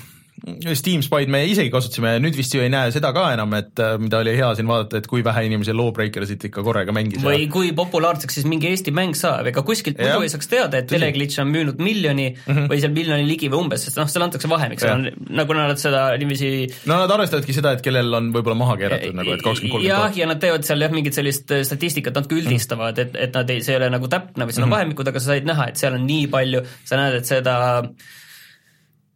Steam 0.74 1.04
Spy'd 1.06 1.30
me 1.30 1.44
isegi 1.46 1.70
kasutasime 1.74 2.16
ja 2.16 2.22
nüüd 2.24 2.36
vist 2.38 2.54
ju 2.56 2.62
ei 2.64 2.70
näe 2.74 2.90
seda 2.94 3.12
ka 3.14 3.28
enam, 3.36 3.54
et 3.58 3.78
äh, 3.82 3.98
mida 4.02 4.22
oli 4.24 4.34
hea 4.38 4.50
siin 4.58 4.70
vaadata, 4.70 4.98
et 5.02 5.08
kui 5.10 5.22
vähe 5.26 5.44
inimesi 5.46 5.74
Lawbreakersit 5.78 6.48
ikka 6.50 6.64
korraga 6.66 6.96
mängis. 6.96 7.22
või 7.26 7.46
kui 7.52 7.72
populaarseks 7.78 8.40
siis 8.40 8.48
mingi 8.50 8.70
Eesti 8.72 8.94
mäng 8.96 9.14
saab, 9.18 9.48
ega 9.52 9.62
kuskilt 9.68 10.00
muidu 10.02 10.26
ei 10.26 10.32
saaks 10.34 10.50
teada, 10.52 10.78
et. 10.82 10.90
Mhm. 10.90 10.96
Teleglitch 10.96 11.40
on 11.44 11.52
müünud 11.54 11.80
miljoni 11.82 12.28
mm 12.34 12.54
-hmm. 12.56 12.70
või 12.72 12.80
seal 12.82 12.94
miljoni 12.96 13.28
ligi 13.28 13.50
või 13.54 13.62
umbes, 13.66 13.86
sest 13.86 13.98
noh, 14.02 14.10
seal 14.10 14.26
antakse 14.26 14.50
vahemik, 14.50 14.80
seal 14.82 14.96
on, 14.98 15.10
nagu 15.30 15.54
nad 15.54 15.78
seda 15.82 16.18
niiviisi 16.18 16.52
no 16.90 16.98
nad 17.04 17.12
arvestavadki 17.12 17.54
seda, 17.54 17.72
et 17.78 17.82
kellel 17.86 18.14
on 18.14 18.32
võib-olla 18.34 18.58
maha 18.58 18.78
keeratud 18.82 19.14
nagu, 19.18 19.32
et 19.36 19.42
kakskümmend, 19.46 19.72
kolmkümmend 19.78 20.08
jah, 20.10 20.18
ja 20.18 20.26
nad 20.28 20.40
teevad 20.42 20.64
seal 20.66 20.82
jah, 20.82 20.92
mingit 20.92 21.14
sellist 21.14 21.52
äh, 21.52 21.62
statistikat 21.68 22.16
natuke 22.18 22.40
üldistavad, 22.42 22.98
et, 23.00 23.16
et 23.16 23.34
nad 23.36 23.50
ei, 23.50 23.62
see 23.62 23.76
ei 23.76 23.82
ole 23.82 23.90
nagu 23.94 24.08
täpne 24.08 24.46
või 24.46 24.52
seal 24.58 24.64
on 24.66 24.70
Mhm. 24.72 24.78
vahemikud, 24.78 25.08
aga 25.08 25.20
sa 25.20 25.26
said 25.36 25.46
näha, 25.46 25.68
et 25.70 25.78
seal 25.78 25.94
on 25.94 26.08
nii 26.08 26.28
palju, 26.28 26.62
sa 26.86 26.98
näed, 26.98 27.16
et 27.22 27.26
seda 27.26 27.56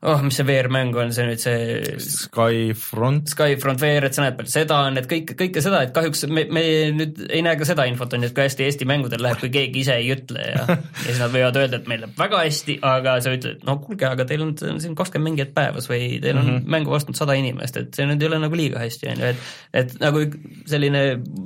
oh, 0.06 0.22
mis 0.26 0.38
see 0.38 0.46
VR-mäng 0.48 0.96
on, 1.00 1.12
see 1.16 1.26
nüüd 1.28 1.42
see 1.42 1.96
Skyfront, 2.04 3.30
Skyfront 3.32 3.82
VR, 3.82 4.08
et 4.08 4.18
sa 4.18 4.26
näed 4.26 4.38
palju 4.38 4.54
seda 4.54 4.80
on, 4.88 5.00
et 5.02 5.08
kõik, 5.10 5.36
kõike 5.40 5.64
seda, 5.66 5.82
et 5.86 5.94
kahjuks 5.96 6.26
me, 6.32 6.46
me 6.54 6.64
nüüd 6.96 7.24
ei 7.28 7.44
näe 7.46 7.58
ka 7.60 7.68
seda 7.68 7.88
infot, 7.90 8.14
on 8.16 8.26
ju, 8.26 8.32
et 8.32 8.38
kui 8.38 8.46
hästi 8.46 8.68
Eesti 8.68 8.88
mängudel 8.90 9.24
läheb, 9.26 9.42
kui 9.42 9.52
keegi 9.54 9.82
ise 9.84 9.98
ei 10.02 10.12
ütle 10.16 10.48
ja 10.52 10.66
ja 10.76 10.78
siis 11.02 11.22
nad 11.22 11.34
võivad 11.34 11.60
öelda, 11.62 11.82
et 11.82 11.90
meil 11.92 12.04
läheb 12.06 12.20
väga 12.20 12.44
hästi, 12.44 12.78
aga 12.86 13.18
sa 13.26 13.36
ütled, 13.36 13.64
no 13.68 13.78
kuulge, 13.84 14.08
aga 14.10 14.28
teil 14.30 14.46
on, 14.46 14.54
on 14.70 14.82
siin 14.84 14.98
kakskümmend 14.98 15.32
mängijat 15.32 15.56
päevas 15.58 15.90
või 15.90 16.20
teil 16.24 16.38
on 16.38 16.44
mm 16.46 16.52
-hmm. 16.52 16.74
mängu 16.78 16.94
ostnud 16.96 17.18
sada 17.18 17.38
inimest, 17.40 17.78
et 17.82 17.98
see 17.98 18.06
nüüd 18.10 18.22
ei 18.22 18.30
ole 18.30 18.42
nagu 18.44 18.60
liiga 18.60 18.82
hästi, 18.84 19.12
on 19.14 19.24
ju, 19.24 19.34
et 19.34 19.86
et 19.86 19.98
nagu 20.02 20.22
selline 20.70 21.06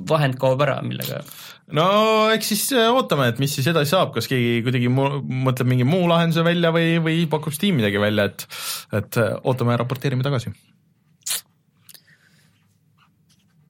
vahend 0.09 0.39
kaob 0.41 0.61
ära, 0.65 0.79
millega 0.85 1.23
no 1.75 1.85
eks 2.33 2.47
siis 2.53 2.63
äh, 2.73 2.87
ootame, 2.93 3.27
et 3.33 3.39
mis 3.41 3.53
siis 3.55 3.67
edasi 3.71 3.91
saab, 3.93 4.13
kas 4.15 4.27
keegi 4.31 4.61
kuidagi 4.65 4.89
mõtleb 4.89 5.67
mingi 5.69 5.85
muu 5.87 6.07
lahenduse 6.09 6.43
välja 6.47 6.71
või, 6.75 6.97
või 7.03 7.23
pakub 7.29 7.53
Steam 7.55 7.77
midagi 7.81 8.01
välja, 8.01 8.29
et 8.31 8.47
et 9.01 9.19
äh, 9.21 9.35
ootame 9.43 9.75
ja 9.75 9.81
raporteerime 9.83 10.25
tagasi. 10.25 10.53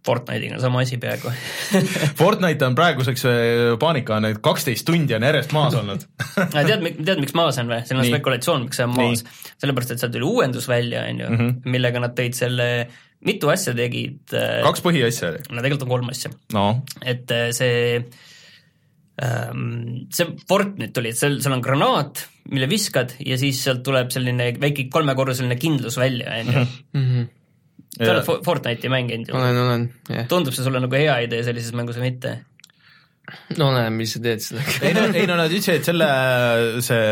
Fortnite'iga 0.07 0.55
on 0.55 0.61
sama 0.63 0.79
asi 0.81 0.97
peaaegu 0.97 1.29
Fortnite 2.19 2.65
on 2.65 2.75
praeguseks 2.77 3.25
äh, 3.27 3.33
paanika 3.81 4.15
on, 4.15 4.29
et 4.29 4.39
kaksteist 4.41 4.87
tundi 4.87 5.13
on 5.17 5.25
järjest 5.27 5.51
maas 5.53 5.75
olnud 5.75 6.05
aga 6.39 6.63
tead, 6.69 6.85
tead, 7.03 7.19
miks 7.21 7.35
maas 7.37 7.59
on 7.61 7.67
või? 7.69 7.81
seal 7.85 7.99
on 7.99 8.07
spekulatsioon, 8.07 8.63
miks 8.65 8.79
see 8.79 8.87
on 8.87 8.95
maas. 8.95 9.25
sellepärast, 9.59 9.91
et 9.97 10.01
seal 10.01 10.13
tuli 10.15 10.25
uuendus 10.29 10.69
välja, 10.71 11.03
on 11.11 11.19
ju, 11.25 11.29
Mhm. 11.35 11.51
millega 11.75 12.01
nad 12.01 12.15
tõid 12.17 12.37
selle, 12.39 12.69
mitu 13.25 13.49
asja 13.51 13.73
tegid. 13.75 14.21
kaks 14.31 14.83
põhiasja 14.85 15.33
oli. 15.33 15.45
no 15.49 15.61
tegelikult 15.63 15.87
on 15.87 15.93
kolm 15.95 16.11
asja. 16.13 16.31
no 16.55 16.65
et 17.03 17.31
äh, 17.35 17.49
see 17.55 18.03
ähm, 19.23 20.05
see 20.13 20.27
fort 20.49 20.77
nüüd 20.79 20.93
tuli, 20.95 21.11
et 21.13 21.19
seal, 21.19 21.39
seal 21.43 21.55
on 21.57 21.63
granaat, 21.65 22.23
mille 22.53 22.69
viskad 22.71 23.15
ja 23.25 23.37
siis 23.41 23.59
sealt 23.65 23.83
tuleb 23.85 24.11
selline 24.13 24.51
väike 24.61 24.87
kolmekorruseline 24.93 25.57
kindlus 25.59 25.99
välja, 25.99 26.39
on 26.39 26.53
ju. 26.53 26.65
Mhm. 26.99 27.27
sa 27.99 28.11
oled 28.13 28.23
Fo- 28.27 28.39
Fortnite'i 28.45 28.91
mänginud 28.91 29.31
ju. 29.31 29.35
olen, 29.35 29.57
olen, 29.65 29.87
jah. 30.13 30.27
tundub 30.31 30.55
see 30.55 30.63
sulle 30.63 30.79
nagu 30.83 30.95
hea 30.95 31.17
idee 31.25 31.43
sellises 31.43 31.73
mängus 31.75 31.97
või 31.99 32.11
mitte? 32.11 32.37
no 33.57 33.69
oleneb, 33.73 33.93
mis 33.97 34.15
sa 34.15 34.23
teed 34.23 34.43
sellega. 34.45 34.79
ei 34.87 34.95
no, 34.95 35.05
ei 35.11 35.27
no 35.29 35.35
nad 35.39 35.51
ütlesid, 35.51 35.81
et 35.81 35.89
selle, 35.91 36.09
see 36.85 37.03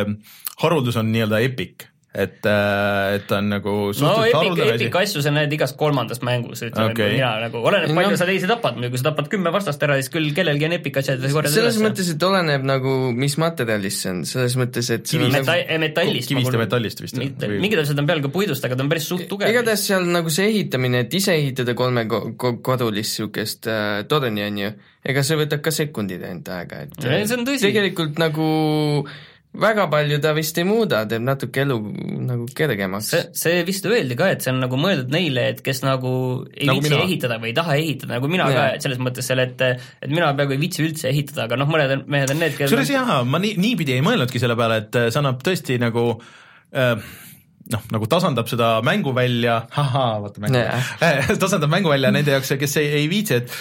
haruldus 0.64 0.98
on 1.02 1.12
nii-öelda 1.12 1.42
epic, 1.46 1.90
et, 2.18 2.40
et 2.48 3.26
ta 3.30 3.38
on 3.38 3.50
nagu 3.52 3.72
no 3.88 3.94
suhteliselt 3.94 4.26
Epic, 4.26 4.38
haruldane 4.40 4.74
Epic 4.76 4.96
asi. 4.96 5.12
asju 5.12 5.22
sa 5.22 5.32
näed 5.36 5.52
igas 5.54 5.74
kolmandas 5.78 6.22
mängus, 6.26 6.64
ütleme 6.66 6.96
okay. 6.96 7.12
mina 7.14 7.30
nagu, 7.46 7.62
oleneb 7.62 7.92
No- 7.94 7.98
palju 8.00 8.18
sa 8.18 8.26
teisi 8.30 8.50
tapad, 8.50 8.80
kui 8.82 8.98
sa 8.98 9.10
tapad 9.12 9.30
kümme 9.32 9.52
vastast 9.54 9.84
ära, 9.86 10.00
siis 10.02 10.10
küll 10.14 10.32
kellelgi 10.38 10.66
on 10.66 10.76
Epic 10.80 10.98
asjad 11.04 11.22
korjada 11.22 11.54
selles 11.54 11.78
mõttes, 11.84 12.10
et 12.16 12.26
oleneb 12.30 12.66
nagu, 12.68 12.96
mis 13.14 13.38
materjalist 13.42 14.02
see 14.06 14.12
on, 14.16 14.24
selles 14.26 14.58
mõttes, 14.58 14.90
et 14.96 15.06
Kivi- 15.06 15.28
on 15.30 15.36
Meta- 15.38 15.56
nagu, 15.60 15.80
metallist. 15.86 16.32
kivist 16.34 16.54
ja 16.58 16.64
metallist 16.64 17.02
vist, 17.06 17.22
mingid 17.22 17.84
asjad 17.86 18.00
on 18.02 18.10
peal 18.10 18.22
ka 18.26 18.34
puidust, 18.34 18.66
aga 18.66 18.76
ta 18.80 18.84
on 18.88 18.90
päris 18.90 19.08
suht 19.12 19.28
tugev. 19.30 19.54
igatahes 19.54 19.86
seal 19.92 20.10
nagu 20.10 20.30
see 20.34 20.50
ehitamine, 20.50 21.06
et 21.06 21.14
ise 21.14 21.38
ehitada 21.38 21.76
kolme 21.78 22.08
ko- 22.10 22.34
ko- 22.36 22.58
kodulist 22.66 23.14
niisugust 23.18 23.68
äh, 23.72 24.04
torni, 24.10 24.44
on 24.46 24.58
ju, 24.58 24.74
ega 25.06 25.24
see 25.24 25.38
võtab 25.40 25.62
ka 25.66 25.72
sekundid 25.72 26.24
ainult 26.28 26.50
aega, 26.50 26.82
et 26.88 27.06
Ei, 27.06 27.26
see 27.30 27.38
on 27.38 27.46
tõsi. 27.48 27.62
tegelikult 27.70 28.18
nagu 28.22 28.48
väga 29.60 29.88
palju 29.92 30.20
ta 30.24 30.32
vist 30.38 30.58
ei 30.62 30.66
muuda, 30.68 31.04
teeb 31.10 31.24
natuke 31.26 31.64
elu 31.66 31.78
nagu 32.28 32.46
kergemaks. 32.58 33.10
see, 33.14 33.22
see 33.38 33.64
vist 33.68 33.86
öeldi 33.90 34.16
ka, 34.20 34.30
et 34.36 34.42
see 34.46 34.52
on 34.54 34.60
nagu 34.64 34.78
mõeldud 34.82 35.12
neile, 35.14 35.48
et 35.54 35.62
kes 35.66 35.82
nagu 35.86 36.12
ei 36.54 36.68
Nagu 36.70 36.82
viitsi 36.82 36.94
mina. 36.96 37.06
ehitada 37.08 37.40
või 37.42 37.52
ei 37.52 37.58
taha 37.58 37.78
ehitada, 37.82 38.12
nagu 38.16 38.28
mina 38.32 38.48
Jaa. 38.52 38.56
ka, 38.58 38.66
et 38.78 38.88
selles 38.88 39.00
mõttes 39.02 39.28
seal, 39.30 39.40
et 39.46 39.62
et 39.68 40.10
mina 40.10 40.34
peaaegu 40.38 40.54
ei 40.58 40.62
viitsi 40.66 40.84
üldse 40.86 41.10
ehitada, 41.12 41.46
aga 41.50 41.58
noh, 41.62 41.68
mõned 41.72 41.96
on- 41.98 42.04
mehed 42.08 42.32
on 42.36 42.40
need, 42.44 42.58
kusjuures 42.58 42.88
kellel 42.92 43.08
jaa, 43.08 43.24
ma 43.24 43.40
nii, 43.44 43.56
niipidi 43.58 43.98
ei 43.98 44.02
mõelnudki 44.06 44.40
selle 44.44 44.56
peale, 44.60 44.78
et 44.86 44.96
äh, 44.96 45.10
see 45.10 45.20
annab 45.24 45.42
tõesti 45.44 45.80
nagu 45.82 46.10
äh, 46.74 46.96
noh, 47.74 47.84
nagu 47.94 48.08
tasandab 48.12 48.50
seda 48.52 48.70
mänguvälja, 48.86 49.58
ahaa, 49.84 50.22
vaata 50.24 50.44
mängu 50.44 50.62
Jaa. 50.62 51.38
tasandab 51.44 51.72
mänguvälja 51.74 52.12
nende 52.16 52.36
jaoks, 52.36 52.54
kes 52.60 52.78
ei, 52.82 52.92
ei 53.02 53.10
viitsi, 53.12 53.42
et 53.42 53.54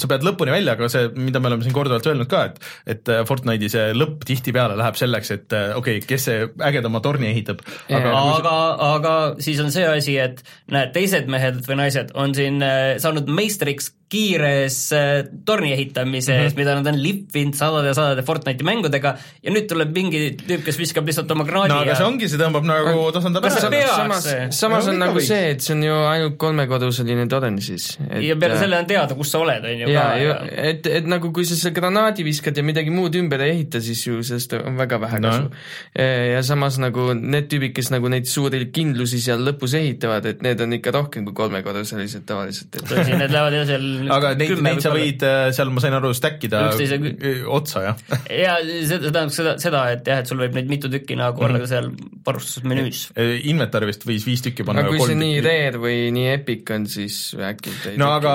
sa 0.00 0.10
pead 0.10 0.26
lõpuni 0.26 0.54
välja, 0.54 0.76
aga 0.76 0.90
see, 0.92 1.08
mida 1.16 1.42
me 1.42 1.50
oleme 1.50 1.66
siin 1.66 1.76
korduvalt 1.76 2.06
öelnud 2.10 2.30
ka, 2.30 2.44
et 2.50 2.60
et 2.96 3.12
äh, 3.12 3.22
Fortnite'i 3.28 3.70
see 3.72 3.92
lõpp 3.96 4.26
tihtipeale 4.28 4.76
läheb 4.78 4.98
selleks, 4.98 5.32
et 5.36 5.56
äh, 5.56 5.72
okei 5.78 6.00
okay,, 6.00 6.08
kes 6.08 6.28
see 6.28 6.44
ägedama 6.70 7.02
torni 7.04 7.30
ehitab, 7.32 7.64
aga 7.88 8.12
Jaa. 8.12 8.22
aga, 8.36 8.54
aga 8.92 9.16
siis 9.42 9.62
on 9.64 9.72
see 9.74 9.86
asi, 9.88 10.18
et 10.22 10.44
näed, 10.72 10.94
teised 10.94 11.30
mehed 11.32 11.62
või 11.66 11.80
naised 11.84 12.14
on 12.18 12.36
siin 12.36 12.62
äh, 12.66 12.94
saanud 13.02 13.30
meistriks 13.32 13.92
kiires 14.12 14.76
torni 15.48 15.70
ehitamises 15.72 16.28
mm, 16.28 16.42
Mhm. 16.42 16.48
-hmm. 16.52 16.56
mida 16.56 16.74
nad 16.74 16.86
on 16.86 17.02
lippinud 17.02 17.54
sadade 17.54 17.88
ja 17.88 17.94
sadade 17.94 18.22
Fortnite'i 18.22 18.64
mängudega 18.64 19.14
ja 19.42 19.50
nüüd 19.54 19.64
tuleb 19.70 19.94
mingi 19.94 20.36
tüüp, 20.36 20.64
kes 20.66 20.78
viskab 20.78 21.06
lihtsalt 21.08 21.30
oma 21.32 21.46
granaadi 21.48 21.72
no 21.72 21.80
aga 21.80 21.94
ja 21.94 21.96
see 21.96 22.06
ongi, 22.06 22.28
see 22.28 22.40
tõmbab 22.40 22.66
nagu, 22.68 23.06
tasandab 23.14 23.31
kas 23.40 23.54
sa 23.60 23.66
ära 23.66 23.70
pead- 23.70 23.94
samas 23.96 24.26
samas 24.58 24.88
on 24.88 24.98
nagu 24.98 25.16
võiks. 25.18 25.26
see, 25.30 25.50
et 25.54 25.60
see 25.64 25.74
on 25.76 25.82
ju 25.86 25.94
ainult 26.10 26.36
kolmekoduseline 26.36 27.28
torn 27.28 27.58
siis. 27.62 27.98
ja 28.20 28.36
peale 28.36 28.58
selle 28.60 28.78
on 28.78 28.86
teada, 28.86 29.14
kus 29.14 29.30
sa 29.32 29.38
oled, 29.40 29.64
on 29.64 29.78
ju 29.84 29.88
ja, 29.88 30.02
ka 30.02 30.16
ja 30.20 30.36
et, 30.72 30.86
et 30.86 31.06
nagu 31.08 31.32
kui 31.32 31.44
sa 31.48 31.56
selle 31.56 31.72
granaadi 31.76 32.24
viskad 32.26 32.56
ja 32.56 32.62
midagi 32.62 32.90
muud 32.90 33.14
ümber 33.16 33.40
ei 33.46 33.50
ehita, 33.56 33.80
siis 33.80 34.02
ju 34.06 34.22
sellest 34.22 34.52
on 34.60 34.76
väga 34.76 34.98
vähe 35.00 35.20
No. 35.22 35.28
kasu. 35.30 35.50
ja 36.32 36.42
samas 36.42 36.78
nagu 36.82 37.12
need 37.14 37.46
tüübid, 37.52 37.72
kes 37.76 37.90
nagu 37.94 38.08
neid 38.08 38.26
suuri 38.26 38.64
kindlusi 38.74 39.20
seal 39.22 39.40
lõpus 39.46 39.74
ehitavad, 39.78 40.26
et 40.26 40.42
need 40.42 40.60
on 40.60 40.72
ikka 40.72 40.90
rohkem 40.92 41.24
kui 41.24 41.34
kolmekoduselised 41.34 42.24
tavaliselt, 42.26 42.74
et 42.76 42.82
tõsi, 42.90 43.16
need 43.18 43.30
lähevad 43.30 43.52
jah 43.60 43.66
seal 43.70 44.10
aga 44.18 44.34
neid, 44.40 44.54
neid 44.66 44.80
sa 44.82 44.90
võid 44.94 45.22
äh, 45.22 45.50
seal, 45.54 45.70
ma 45.70 45.80
sain 45.84 45.94
aru, 45.94 46.10
stack 46.16 46.42
ida 46.48 46.64
Üksteise- 46.72 46.98
äh, 47.12 47.44
otsa, 47.46 47.82
jah 47.86 47.96
ja 48.44 48.56
see 48.64 48.82
see 48.88 48.98
tähendab 49.12 49.30
seda, 49.36 49.54
seda, 49.62 49.84
et 49.94 50.06
jah, 50.10 50.18
et 50.24 50.26
sul 50.32 50.40
võib 50.42 50.56
neid 50.58 50.68
mitu 50.72 50.90
tükki 50.92 51.16
nagu 51.18 51.38
olla 51.44 51.52
Mhm. 51.52 51.60
ka 51.62 51.66
seal 51.70 51.90
varustusmenüüs. 52.26 53.00
Inventari 53.50 53.88
vist 53.88 54.06
võis 54.08 54.26
viis 54.26 54.42
tükki 54.44 54.66
panna 54.66 54.84
aga 54.84 54.94
kui 54.94 55.06
see 55.10 55.18
nii 55.18 55.40
rare 55.44 55.80
või 55.82 55.98
nii 56.14 56.28
epic 56.32 56.72
on, 56.74 56.86
siis 56.90 57.18
äkki 57.36 57.74
ei 57.92 58.00
no 58.00 58.10
aga 58.16 58.34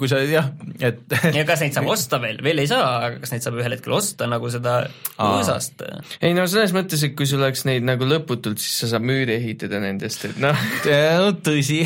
kui 0.00 0.10
sa 0.10 0.20
jah, 0.28 0.50
et 0.78 1.16
ja 1.34 1.46
kas 1.48 1.64
neid 1.64 1.76
saab 1.76 1.90
osta 1.94 2.20
veel, 2.22 2.40
veel 2.44 2.64
ei 2.64 2.70
saa, 2.70 2.90
aga 3.08 3.22
kas 3.22 3.34
neid 3.34 3.46
saab 3.46 3.58
ühel 3.60 3.76
hetkel 3.76 3.96
osta 3.96 4.28
nagu 4.30 4.52
seda 4.52 4.76
Aa. 4.84 5.30
õõsast? 5.30 5.86
ei 6.20 6.36
no 6.36 6.46
selles 6.50 6.74
mõttes, 6.76 7.06
et 7.06 7.16
kui 7.18 7.28
sul 7.30 7.42
oleks 7.42 7.66
neid 7.68 7.86
nagu 7.86 8.08
lõputult, 8.08 8.62
siis 8.62 8.84
sa 8.84 8.94
saad 8.94 9.06
müüri 9.06 9.38
ehitada 9.38 9.82
nendest, 9.82 10.28
et 10.30 10.40
noh, 10.42 10.68
tõsi 11.46 11.84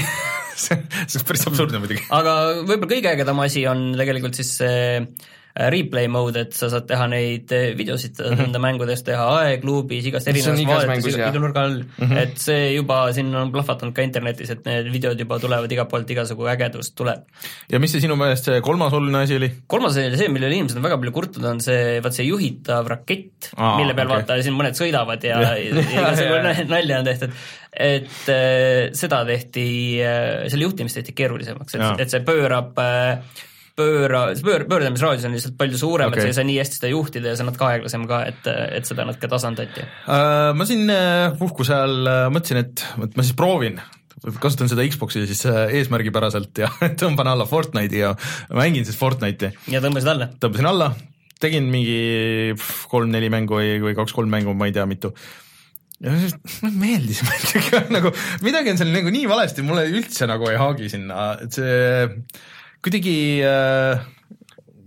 see 0.59 0.79
see 1.09 1.21
on 1.21 1.27
päris 1.29 1.47
absurdne 1.49 1.81
muidugi. 1.83 2.05
aga 2.15 2.37
võib-olla 2.63 2.93
kõige 2.95 3.13
ägedam 3.15 3.43
asi 3.45 3.65
on 3.71 3.91
tegelikult 3.99 4.39
siis 4.39 4.57
see 4.61 4.79
äh, 4.99 5.29
replay 5.59 6.07
mode, 6.13 6.45
et 6.47 6.55
sa 6.55 6.69
saad 6.71 6.87
teha 6.89 7.09
neid 7.11 7.51
äh, 7.55 7.73
videosid 7.79 8.21
enda 8.23 8.61
mängudest, 8.63 9.07
teha 9.09 9.25
aegluubis, 9.41 10.07
igast 10.11 10.31
erinevas 10.31 10.63
vaadetes, 10.69 11.17
iga, 11.19 11.33
nurga 11.35 11.65
all 11.67 11.81
mm, 11.83 12.05
-hmm. 12.05 12.21
et 12.23 12.39
see 12.39 12.75
juba 12.77 13.01
siin 13.17 13.35
on 13.35 13.51
plahvatanud 13.55 13.95
ka 13.97 14.05
internetis, 14.07 14.53
et 14.55 14.65
need 14.69 14.93
videod 14.95 15.19
juba 15.19 15.41
tulevad 15.43 15.73
igalt 15.73 15.91
poolt, 15.91 16.11
igasugu 16.15 16.47
ägedust 16.55 16.95
tuleb. 16.99 17.27
ja 17.73 17.81
mis 17.83 17.93
see 17.93 18.05
sinu 18.05 18.17
meelest 18.17 18.51
see 18.51 18.61
kolmas 18.61 18.93
oluline 18.93 19.25
asi 19.25 19.37
oli? 19.41 19.51
kolmas 19.67 19.99
oli 19.99 20.21
see, 20.21 20.29
millele 20.29 20.55
inimesed 20.55 20.79
on 20.79 20.87
väga 20.87 21.01
palju 21.03 21.13
kurtnud, 21.19 21.51
on 21.51 21.61
see, 21.65 21.99
vaat 22.05 22.15
see 22.15 22.29
juhitav 22.29 22.87
rakett, 22.95 23.51
mille 23.57 23.95
peal 23.95 24.07
okay. 24.07 24.23
vaata 24.23 24.43
siin 24.43 24.57
mõned 24.59 24.79
sõidavad 24.79 25.25
ja, 25.31 25.43
ja, 25.43 25.57
ja 25.59 25.79
Ja, 25.79 26.01
igasugu 26.01 26.33
ja, 26.33 26.37
ja. 26.37 26.43
nä- 26.43 26.69
nalja 26.69 26.99
on 26.99 27.05
tehtud. 27.05 27.31
et 27.79 28.29
äh, 28.33 28.89
seda 28.97 29.25
tehti 29.29 30.01
äh,, 30.03 30.49
selle 30.49 30.65
juhtimist 30.65 30.99
tehti 30.99 31.13
keerulisemaks, 31.13 31.77
et, 31.77 32.01
et 32.01 32.11
see 32.11 32.25
pöörab 32.27 32.79
äh, 32.83 33.45
pööra, 33.79 34.25
pöör, 34.45 34.65
pöördamisraadius 34.71 35.29
on 35.29 35.37
lihtsalt 35.37 35.59
palju 35.61 35.79
suurem 35.81 36.11
okay., 36.11 36.21
et 36.21 36.27
sa 36.27 36.33
ei 36.33 36.39
saa 36.41 36.49
nii 36.49 36.59
hästi 36.61 36.81
seda 36.81 36.91
juhtida 36.93 37.31
ja 37.31 37.39
see 37.39 37.47
on 37.47 37.53
natuke 37.53 37.69
aeglasem 37.69 38.09
ka, 38.11 38.23
et, 38.33 38.51
et 38.79 38.89
seda 38.89 39.07
natuke 39.09 39.31
tasandati. 39.31 39.87
Äh, 40.11 40.51
ma 40.59 40.67
siin 40.69 40.91
äh, 40.93 41.37
puhkuse 41.39 41.77
ajal 41.77 42.11
äh, 42.11 42.25
mõtlesin, 42.35 42.65
et, 42.65 42.85
et 43.07 43.17
ma 43.19 43.27
siis 43.27 43.39
proovin 43.39 43.81
kasutan 44.43 44.71
seda 44.71 44.85
Xbox'i 44.91 45.25
siis 45.29 45.45
äh, 45.47 45.75
eesmärgipäraselt 45.79 46.63
ja 46.65 46.71
tõmban 47.01 47.31
alla 47.33 47.47
Fortnite'i 47.49 48.03
ja 48.03 48.15
mängin 48.55 48.87
siis 48.89 48.99
Fortnite'i. 48.99 49.53
ja 49.73 49.83
tõmbasid 49.85 50.13
alla? 50.15 50.31
tõmbasin 50.43 50.71
alla, 50.71 50.93
tegin 51.43 51.69
mingi 51.73 52.57
kolm-neli 52.91 53.31
mängu 53.33 53.61
või, 53.61 53.77
või 53.85 53.99
kaks-kolm 53.99 54.33
mängu, 54.33 54.57
ma 54.59 54.69
ei 54.69 54.75
tea 54.77 54.87
mitu. 54.91 55.13
ja 56.03 56.15
siis 56.19 56.37
mulle 56.65 56.75
meeldis 56.83 57.23
muidugi, 57.29 57.83
nagu 57.95 58.15
midagi 58.47 58.75
on 58.75 58.83
seal 58.83 58.95
nagu 58.95 59.15
nii 59.15 59.31
valesti, 59.31 59.67
mulle 59.67 59.87
üldse 59.93 60.31
nagu 60.31 60.51
ei 60.51 60.61
haagi 60.61 60.91
sinna, 60.93 61.33
et 61.45 61.55
see 61.55 62.15
kuidagi 62.85 63.17
äh, 63.45 64.07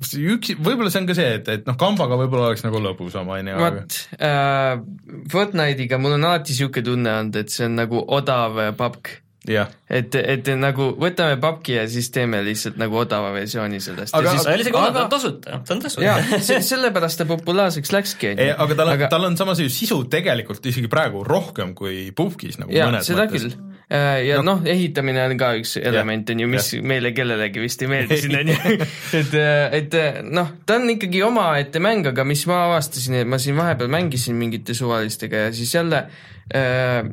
üks, 0.02 0.54
võib-olla 0.58 0.92
see 0.92 1.02
on 1.04 1.10
ka 1.10 1.16
see, 1.18 1.34
et, 1.40 1.50
et 1.52 1.66
noh, 1.70 1.78
kambaga 1.80 2.18
võib-olla 2.20 2.52
oleks 2.52 2.64
nagu 2.66 2.82
lõbusam, 2.82 3.30
on 3.32 3.52
ju, 3.52 3.58
aga 3.58 3.82
vot 3.82 3.98
äh,, 4.18 5.26
Fortnite'iga 5.32 6.00
mul 6.02 6.18
on 6.18 6.30
alati 6.30 6.56
niisugune 6.56 6.88
tunne 6.88 7.18
olnud, 7.20 7.42
et 7.44 7.54
see 7.54 7.68
on 7.68 7.78
nagu 7.82 8.02
odav 8.18 8.58
papk. 8.80 9.18
jah, 9.50 9.72
et, 9.90 10.16
et 10.16 10.50
nagu 10.58 10.92
võtame 11.02 11.40
papki 11.42 11.76
ja 11.80 11.88
siis 11.90 12.12
teeme 12.14 12.44
lihtsalt 12.46 12.78
nagu 12.82 13.00
odava 13.02 13.32
versiooni 13.34 13.82
sellest. 13.82 14.14
Aga- 14.18 14.36
see 14.38 14.54
oli 14.54 14.68
isegi 14.68 14.78
odav, 14.78 14.94
ta 14.94 15.00
aga 15.00 15.06
on 15.06 15.14
tasuta, 15.16 15.62
ta 15.66 15.76
on 15.76 15.84
tasuta 15.86 16.62
sellepärast 16.72 17.22
ta 17.22 17.28
populaarseks 17.30 17.94
läkski, 17.96 18.34
on 18.36 18.46
ju. 18.46 18.56
aga 18.66 18.80
tal 18.82 18.94
on, 18.94 19.06
tal 19.16 19.30
on 19.32 19.38
samas 19.42 19.62
ju 19.64 19.70
sisu 19.74 20.04
tegelikult 20.14 20.66
isegi 20.74 20.90
praegu 20.92 21.26
rohkem 21.28 21.76
kui 21.78 22.10
Pupkis 22.16 22.62
nagu 22.62 22.74
jaa, 22.74 22.90
mõnes 22.90 23.10
mõttes. 23.14 23.60
küll. 23.92 24.28
ja 24.28 24.40
noh, 24.46 24.64
ehitamine 24.66 25.26
on 25.28 25.38
ka 25.40 25.52
üks 25.60 25.76
element, 25.82 26.32
on 26.34 26.44
ju, 26.44 26.50
mis 26.52 26.72
meile 26.88 27.14
kellelegi 27.16 27.64
vist 27.64 27.84
ei 27.84 27.92
meeldi 27.92 28.20
siin, 28.24 28.38
on 28.40 28.52
ju. 28.54 28.58
et, 29.20 29.38
et 29.82 30.00
noh, 30.32 30.56
ta 30.66 30.80
on 30.80 30.96
ikkagi 30.96 31.24
omaette 31.28 31.84
mäng, 31.84 32.08
aga 32.14 32.26
mis 32.28 32.46
ma 32.50 32.64
avastasin, 32.70 33.22
et 33.22 33.30
ma 33.30 33.42
siin 33.42 33.60
vahepeal 33.60 33.92
mängisin 33.92 34.40
mingite 34.40 34.76
suvalistega 34.78 35.48
ja 35.48 35.56
siis 35.56 35.76
jälle 35.76 36.06
äh, 36.56 37.04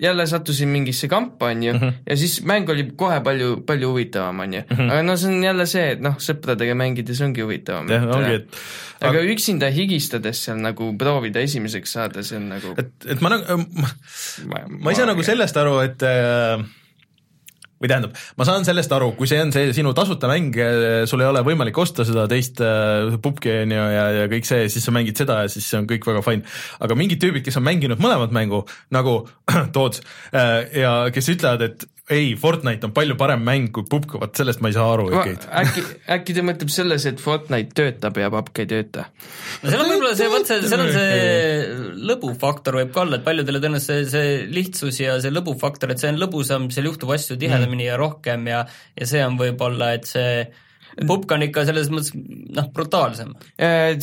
jälle 0.00 0.26
sattusin 0.26 0.68
mingisse 0.68 1.08
kampa, 1.08 1.52
on 1.52 1.62
ju, 1.62 1.74
ja 2.06 2.16
siis 2.16 2.40
mäng 2.46 2.68
oli 2.70 2.86
kohe 2.96 3.20
palju, 3.24 3.60
palju 3.66 3.90
huvitavam, 3.92 4.40
on 4.44 4.54
ju. 4.58 4.62
aga 4.84 5.02
no 5.06 5.16
see 5.20 5.30
on 5.30 5.44
jälle 5.44 5.66
see, 5.70 5.86
et 5.94 6.04
noh, 6.04 6.16
sõpradega 6.22 6.74
mängides 6.78 7.20
ongi 7.24 7.44
huvitavam. 7.44 7.90
jah, 7.90 8.06
ongi, 8.16 8.40
et 8.40 9.04
aga 9.10 9.24
üksinda 9.34 9.70
higistades 9.74 10.44
seal 10.46 10.62
nagu 10.62 10.92
proovida 10.98 11.42
esimeseks 11.44 11.98
saada, 11.98 12.24
see 12.26 12.38
on 12.40 12.48
nagu 12.56 12.74
et, 12.80 12.94
et 13.14 13.24
ma 13.24 13.34
nagu, 13.36 13.60
ma, 13.78 14.64
ma 14.68 14.94
ei 14.94 14.98
saa 14.98 15.10
nagu 15.10 15.26
sellest 15.26 15.62
aru, 15.62 15.78
et 15.86 16.06
äh, 16.08 16.64
või 17.84 17.92
tähendab, 17.92 18.16
ma 18.40 18.48
saan 18.48 18.64
sellest 18.64 18.92
aru, 18.96 19.12
kui 19.18 19.28
see 19.28 19.42
on 19.44 19.52
see 19.54 19.72
sinu 19.76 19.92
tasuta 19.96 20.30
mäng, 20.30 20.56
sul 21.10 21.20
ei 21.20 21.28
ole 21.28 21.44
võimalik 21.44 21.76
osta 21.80 22.06
seda 22.08 22.24
teist 22.30 22.62
äh, 22.64 23.14
pubgi 23.22 23.52
on 23.60 23.74
ju 23.76 23.86
ja, 23.94 24.04
ja 24.18 24.28
kõik 24.32 24.48
see, 24.48 24.68
siis 24.72 24.86
sa 24.86 24.94
mängid 24.94 25.20
seda 25.20 25.42
ja 25.44 25.52
siis 25.52 25.68
see 25.68 25.80
on 25.82 25.88
kõik 25.90 26.08
väga 26.08 26.24
fine. 26.24 26.48
aga 26.80 26.98
mingid 26.98 27.20
tüübid, 27.22 27.44
kes 27.44 27.60
on 27.60 27.66
mänginud 27.66 28.00
mõlemat 28.02 28.32
mängu 28.34 28.64
nagu 28.94 29.18
Toots 29.74 30.00
äh, 30.32 30.64
ja 30.80 30.94
kes 31.14 31.28
ütlevad, 31.36 31.68
et 31.68 31.88
ei, 32.12 32.34
Fortnite 32.36 32.84
on 32.84 32.92
palju 32.96 33.16
parem 33.16 33.40
mäng 33.44 33.70
kui 33.72 33.86
pubg, 33.88 34.16
vot 34.20 34.36
sellest 34.36 34.60
ma 34.60 34.68
ei 34.68 34.76
saa 34.76 34.90
aru 34.92 35.06
ikkagi. 35.08 35.48
äkki, 35.60 35.84
äkki 36.16 36.36
ta 36.36 36.44
mõtleb 36.44 36.72
selles, 36.72 37.06
et 37.08 37.22
Fortnite 37.22 37.72
töötab 37.78 38.18
ja 38.20 38.28
papp 38.32 38.50
ei 38.60 38.68
tööta? 38.68 39.06
no 39.62 39.72
seal 39.72 39.84
on 39.84 39.88
võib-olla 39.88 40.18
see, 40.18 40.28
vot 40.32 40.50
see, 40.50 40.58
seal 40.68 40.84
on 40.84 40.92
see 40.92 42.02
lõbufaktor 42.10 42.80
võib 42.80 42.92
ka 42.92 43.04
olla, 43.06 43.20
et 43.20 43.24
paljudele 43.24 43.62
tõenäoliselt 43.62 44.10
see, 44.10 44.10
see 44.12 44.36
lihtsus 44.52 45.00
ja 45.00 45.16
see 45.24 45.32
lõbufaktor, 45.32 45.94
et 45.94 46.02
see 46.02 46.12
on 46.12 46.20
lõbusam, 46.20 46.68
seal 46.74 46.90
juhtub 46.90 47.14
asju 47.16 47.38
tihedamini 47.40 47.88
ja 47.88 47.96
rohkem 48.00 48.52
ja 48.52 48.66
ja 48.68 49.08
see 49.08 49.24
on 49.24 49.40
võib-olla, 49.40 49.94
et 49.96 50.08
see 50.08 50.44
pupk 51.02 51.34
on 51.34 51.44
ikka 51.46 51.64
selles 51.68 51.90
mõttes 51.92 52.12
noh, 52.14 52.68
brutaalsem. 52.74 53.32
Äh, 53.58 53.96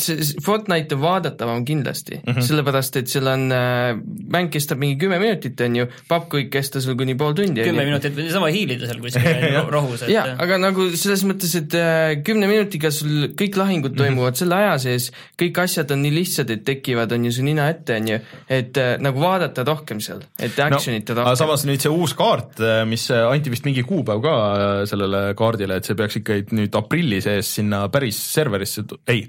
Fortnite 0.44 0.98
on 0.98 1.04
vaadatavam 1.04 1.66
kindlasti 1.68 2.18
mm, 2.20 2.34
-hmm. 2.34 2.48
sellepärast 2.48 3.00
et 3.02 3.12
seal 3.12 3.30
on 3.32 3.48
äh,, 3.56 3.96
mäng 4.32 4.52
kestab 4.52 4.82
mingi 4.82 4.98
kümme 5.02 5.20
minutit, 5.22 5.60
on 5.62 5.76
ju, 5.82 5.88
papp 6.10 6.34
võib 6.34 6.52
kesta 6.54 6.82
sul 6.84 6.98
kuni 7.00 7.16
pool 7.20 7.36
tundi. 7.38 7.64
kümme 7.64 7.86
minutit 7.88 8.16
või 8.18 8.28
niisama 8.28 8.52
hiilida 8.52 8.90
seal 8.90 9.02
kuskil 9.04 9.58
rohus, 9.76 10.06
et 10.06 10.14
jaa, 10.16 10.36
aga 10.42 10.60
nagu 10.62 10.90
selles 10.96 11.24
mõttes, 11.28 11.56
et 11.60 11.76
äh, 11.78 12.18
kümne 12.26 12.50
minutiga 12.52 12.92
sul 12.92 13.32
kõik 13.40 13.60
lahingud 13.60 13.96
toimuvad 13.98 14.40
selle 14.40 14.60
aja 14.60 14.78
sees, 14.86 15.12
kõik 15.40 15.62
asjad 15.64 15.92
on 15.96 16.04
nii 16.06 16.14
lihtsad, 16.16 16.52
et 16.54 16.66
tekivad, 16.68 17.12
on 17.16 17.26
ju 17.28 17.36
su 17.38 17.46
nina 17.46 17.70
ette, 17.72 17.98
on 18.02 18.12
ju, 18.14 18.20
et 18.52 18.82
äh, 18.82 18.94
nagu 19.04 19.24
vaadata 19.24 19.66
rohkem 19.68 20.02
seal, 20.04 20.24
et 20.40 20.60
action'it 20.60 21.08
no, 21.08 21.16
aga 21.16 21.30
rohkem. 21.30 21.42
samas 21.44 21.66
nüüd 21.70 21.84
see 21.84 21.92
uus 21.94 22.16
kaart, 22.18 22.62
mis 22.90 23.08
äh, 23.14 23.24
anti 23.30 23.54
vist 23.54 23.68
mingi 23.68 23.84
kuupäev 23.88 24.24
ka 24.24 24.36
äh, 24.36 24.84
sellele 24.90 25.24
kaardile, 25.38 25.80
et 25.80 25.88
see 25.88 25.98
peaks 26.00 26.20
ikka 26.22 26.40
nüüd 26.56 26.74
aprilli 26.82 27.22
sees 27.24 27.54
sinna 27.60 27.84
päris 27.94 28.20
serverisse, 28.34 28.84
ei, 29.12 29.24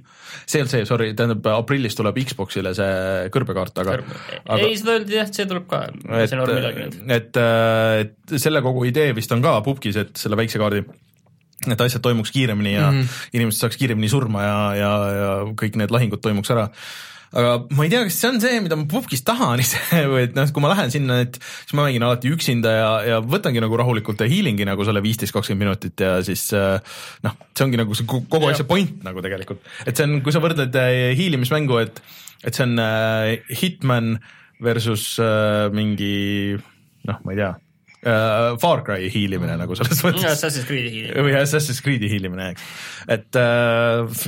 see 0.44 0.58
ei 0.58 0.64
olnud 0.64 0.74
see, 0.74 0.88
sorry, 0.88 1.12
tähendab 1.18 1.46
aprillis 1.54 1.96
tuleb 1.98 2.18
Xboxile 2.24 2.74
see 2.76 3.28
kõrbekaart, 3.34 3.78
aga 3.84 4.00
aga 4.00 4.58
ei, 4.64 4.74
seda 4.80 4.96
öeldi 4.96 5.18
jah, 5.18 5.30
see 5.30 5.48
tuleb 5.50 5.68
ka, 5.70 5.84
et 5.92 6.26
see 6.26 6.38
on 6.38 6.44
olnud 6.46 6.58
midagi 6.58 6.84
nüüd., 6.86 6.98
et, 7.18 7.40
et 8.02 8.36
selle 8.42 8.64
kogu 8.64 8.84
idee 8.90 9.14
vist 9.16 9.32
on 9.36 9.44
ka 9.44 9.58
pubgis, 9.66 10.00
et 10.02 10.12
selle 10.18 10.38
väikse 10.40 10.60
kaardi 10.62 10.84
et 11.70 11.80
asjad 11.84 12.02
toimuks 12.02 12.32
kiiremini 12.34 12.74
ja 12.74 12.90
mm. 12.90 13.00
-hmm. 13.00 13.30
inimesed 13.38 13.60
saaks 13.60 13.78
kiiremini 13.78 14.08
surma 14.10 14.42
ja, 14.42 14.58
ja, 14.74 14.92
ja 15.14 15.32
kõik 15.54 15.78
need 15.78 15.94
lahingud 15.94 16.22
toimuks 16.24 16.50
ära 16.50 16.68
aga 17.33 17.53
ma 17.73 17.87
ei 17.87 17.90
tea, 17.92 18.03
kas 18.09 18.16
see 18.21 18.29
on 18.31 18.40
see, 18.42 18.59
mida 18.64 18.77
ma 18.77 18.85
pubgis 18.90 19.23
tahan 19.27 19.62
ise 19.62 19.81
või 20.12 20.27
et 20.27 20.37
noh, 20.37 20.51
kui 20.53 20.64
ma 20.64 20.73
lähen 20.75 20.92
sinna, 20.95 21.21
et 21.25 21.38
siis 21.40 21.73
ma 21.79 21.87
mängin 21.87 22.05
alati 22.07 22.33
üksinda 22.33 22.75
ja, 22.77 22.90
ja 23.09 23.21
võtangi 23.25 23.62
nagu 23.64 23.79
rahulikult 23.81 24.21
ja 24.25 24.29
healing'i 24.31 24.66
nagu 24.68 24.85
selle 24.88 25.03
viisteist, 25.05 25.35
kakskümmend 25.37 25.64
minutit 25.66 26.05
ja 26.05 26.18
siis 26.27 26.45
äh, 26.57 26.77
noh, 27.25 27.38
see 27.57 27.66
ongi 27.66 27.81
nagu 27.81 27.97
see 27.99 28.09
ko- 28.11 28.25
kogu 28.33 28.51
asja 28.53 28.68
point 28.68 29.01
nagu 29.07 29.25
tegelikult, 29.25 29.64
et 29.87 29.97
see 29.97 30.09
on, 30.09 30.18
kui 30.25 30.35
sa 30.35 30.42
võrdled 30.45 30.77
äh, 30.77 31.12
hiilimismängu, 31.18 31.81
et 31.87 32.03
et 32.42 32.57
see 32.59 32.64
on 32.66 32.79
äh, 32.83 33.37
Hitman 33.62 34.16
versus 34.62 35.16
mingi 35.75 36.55
noh, 37.09 37.16
ma 37.25 37.33
ei 37.35 37.38
tea 37.40 37.53
äh,, 38.07 38.59
Far 38.62 38.83
Cry 38.87 39.09
hiilimine 39.11 39.57
nagu 39.59 39.75
selles 39.79 40.03
mõttes. 40.05 40.27
Assassin's 40.37 40.66
Creed'i 40.68 40.92
hiil. 40.95 41.09
või 41.27 41.35
Assassin's 41.38 41.81
Creed'i 41.83 42.11
hiilimine, 42.12 42.53
eks, 42.53 42.68
et 43.16 43.40
äh, 43.40 44.23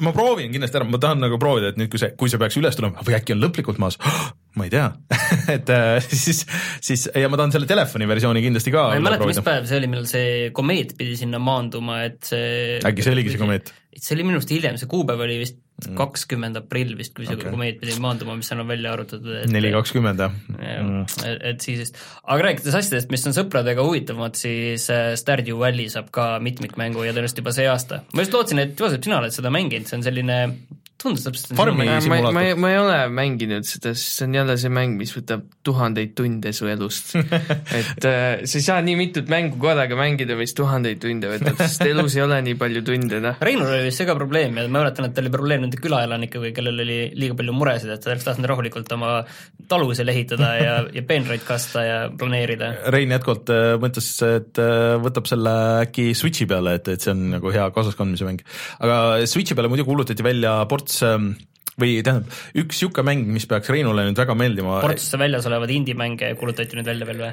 ma 0.00 0.12
proovin 0.16 0.52
kindlasti 0.52 0.80
ära, 0.80 0.88
ma 0.88 1.00
tahan 1.02 1.22
nagu 1.24 1.38
proovida, 1.42 1.72
et 1.72 1.80
nüüd, 1.80 1.90
kui 1.92 2.00
see, 2.00 2.12
kui 2.18 2.32
see 2.32 2.40
peaks 2.40 2.58
üles 2.60 2.78
tulema 2.78 3.04
või 3.06 3.16
äkki 3.18 3.36
on 3.36 3.42
lõplikult 3.42 3.80
maas, 3.82 3.98
ma 4.58 4.66
ei 4.68 4.72
tea 4.74 4.88
et 5.56 5.70
äh, 5.72 5.98
siis, 6.08 6.44
siis 6.84 7.06
ja 7.16 7.30
ma 7.32 7.38
tahan 7.40 7.54
selle 7.54 7.68
telefoni 7.70 8.08
versiooni 8.10 8.44
kindlasti 8.44 8.74
ka 8.74 8.88
ma 8.90 8.98
ei 8.98 9.04
mäleta, 9.04 9.28
mis 9.30 9.42
päev 9.44 9.68
see 9.70 9.80
oli, 9.80 9.90
millal 9.92 10.08
see 10.10 10.50
komeet 10.56 10.96
pidi 10.98 11.16
sinna 11.20 11.40
maanduma, 11.42 12.02
et 12.08 12.20
see 12.32 12.80
äkki 12.84 13.06
see 13.06 13.14
oligi 13.16 13.34
see 13.36 13.40
komeet? 13.42 13.72
see 13.92 14.16
oli 14.16 14.24
minu 14.28 14.40
arust 14.40 14.52
hiljem, 14.52 14.78
see 14.80 14.88
kuupäev 14.90 15.20
oli 15.24 15.38
vist 15.42 15.58
kakskümmend 15.98 16.56
aprill 16.60 16.92
vist, 16.98 17.10
kui 17.16 17.26
see 17.26 17.34
okay. 17.34 17.50
komeet 17.50 17.80
pidi 17.80 17.96
maanduma, 18.02 18.36
mis 18.38 18.46
seal 18.50 18.60
on 18.62 18.68
välja 18.70 18.92
arvutatud, 18.94 19.48
neli 19.50 19.72
kakskümmend 19.74 20.20
jah 20.22 20.30
mm.? 20.52 21.00
et- 21.26 21.42
et 21.52 21.64
siis 21.64 21.80
vist, 21.82 21.98
aga 22.22 22.46
rääkides 22.48 22.76
asjadest, 22.78 23.10
mis 23.12 23.24
on 23.28 23.34
sõpradega 23.36 23.82
huvitavamad, 23.86 24.36
siis 24.38 24.86
äh, 24.94 25.12
Stardew 25.18 25.58
Valley 25.60 25.90
saab 25.92 26.12
ka 26.14 26.28
mitmikmängu 26.44 27.02
ja 27.06 27.16
tõenäoliselt 27.16 27.42
juba 27.42 27.56
see 27.56 27.66
aasta. 27.72 28.02
ma 28.14 28.24
just 28.24 28.36
lootsin, 28.36 28.62
et 28.62 28.78
Joosep, 28.78 29.02
sina 29.08 29.18
oled 29.18 29.34
seda 29.34 29.50
mänginud, 29.54 29.88
see 29.90 29.98
on 29.98 30.06
selline, 30.06 30.38
tundus 31.02 31.24
täpselt 31.26 31.56
Farmi- 31.58 31.86
ma, 31.86 31.96
ma, 31.96 32.00
simulaator. 32.04 32.36
ma, 32.36 32.44
ma 32.62 32.70
ei 32.70 32.78
ole 32.80 32.98
mänginud 33.12 33.66
seda, 33.66 33.92
sest 33.98 34.20
see 34.20 34.28
on 34.28 34.36
jälle 34.38 34.56
see 34.60 34.72
mäng, 34.72 34.94
mis 35.00 35.12
võtab 35.16 35.44
tuhandeid 35.66 36.14
tunde 36.18 36.52
su 36.56 36.68
elust. 36.70 37.14
et 37.78 38.06
äh, 38.08 38.44
sa 38.48 38.58
ei 38.58 38.64
saa 38.64 38.78
nii 38.84 38.96
mitut 38.98 39.30
mängu 39.32 39.58
korraga 39.62 39.98
mängida, 39.98 40.36
mis 40.38 40.54
tuhandeid 40.58 41.02
tunde 41.02 41.30
võtab, 41.32 41.58
sest 41.62 41.84
elus 41.88 42.16
ei 42.18 42.24
ole 42.24 42.38
nii 42.46 42.58
palju 42.60 42.84
tunde, 42.86 43.20
noh. 43.24 43.40
Reinul 43.42 43.70
oli 43.70 43.88
vist 43.88 44.02
see 44.02 44.08
ka 44.08 44.16
probleem 44.18 44.58
ja 44.58 44.66
ma 44.68 44.80
mäletan, 44.80 45.08
et 45.08 45.16
tal 45.16 45.26
oli 45.26 45.34
probleem 45.34 45.66
nende 45.66 45.80
külaelanikega, 45.82 46.52
kellel 46.56 46.84
oli 46.86 47.00
liiga 47.18 47.38
palju 47.38 47.56
muresid, 47.56 47.92
et 47.94 48.04
ta 48.04 48.12
oleks 48.12 48.28
tahtnud 48.28 48.50
rahulikult 48.52 48.96
oma 48.96 49.14
talu 49.70 49.90
seal 49.98 50.12
ehitada 50.14 50.52
ja, 50.58 50.76
ja 50.96 51.04
peenraid 51.08 51.44
kasta 51.46 51.86
ja 51.86 51.98
planeerida. 52.18 52.72
Rein 52.94 53.14
jätkuvalt 53.16 53.52
äh, 53.54 53.74
mõtles, 53.82 54.12
et 54.28 54.62
äh, 54.62 54.94
võtab 55.02 55.30
selle 55.30 55.56
äkki 55.82 56.10
Switchi 56.18 56.46
peale, 56.50 56.78
et, 56.78 56.94
et 56.94 57.02
see 57.02 57.14
on 57.14 57.26
nagu 57.36 57.52
hea 57.54 57.68
kaasaskandmise 57.74 58.28
mäng. 58.28 58.46
aga 58.82 58.96
Switchi 59.30 59.58
peale 59.58 59.70
muidu 59.72 59.86
kuulutati 59.88 60.24
välja 60.26 60.54
ports 60.70 60.91
ähm, 61.06 61.32
või 61.80 62.00
tähendab, 62.04 62.32
üks 62.58 62.76
niisugune 62.76 63.06
mäng, 63.08 63.28
mis 63.32 63.46
peaks 63.48 63.70
Reinule 63.72 64.04
nüüd 64.04 64.18
väga 64.18 64.36
meeldima. 64.36 64.80
portsusse 64.84 65.20
väljas 65.20 65.48
olevad 65.48 65.72
indie-mänge 65.72 66.34
kuulutati 66.40 66.76
nüüd 66.78 66.88
välja 66.88 67.08
veel 67.08 67.22
või? 67.22 67.32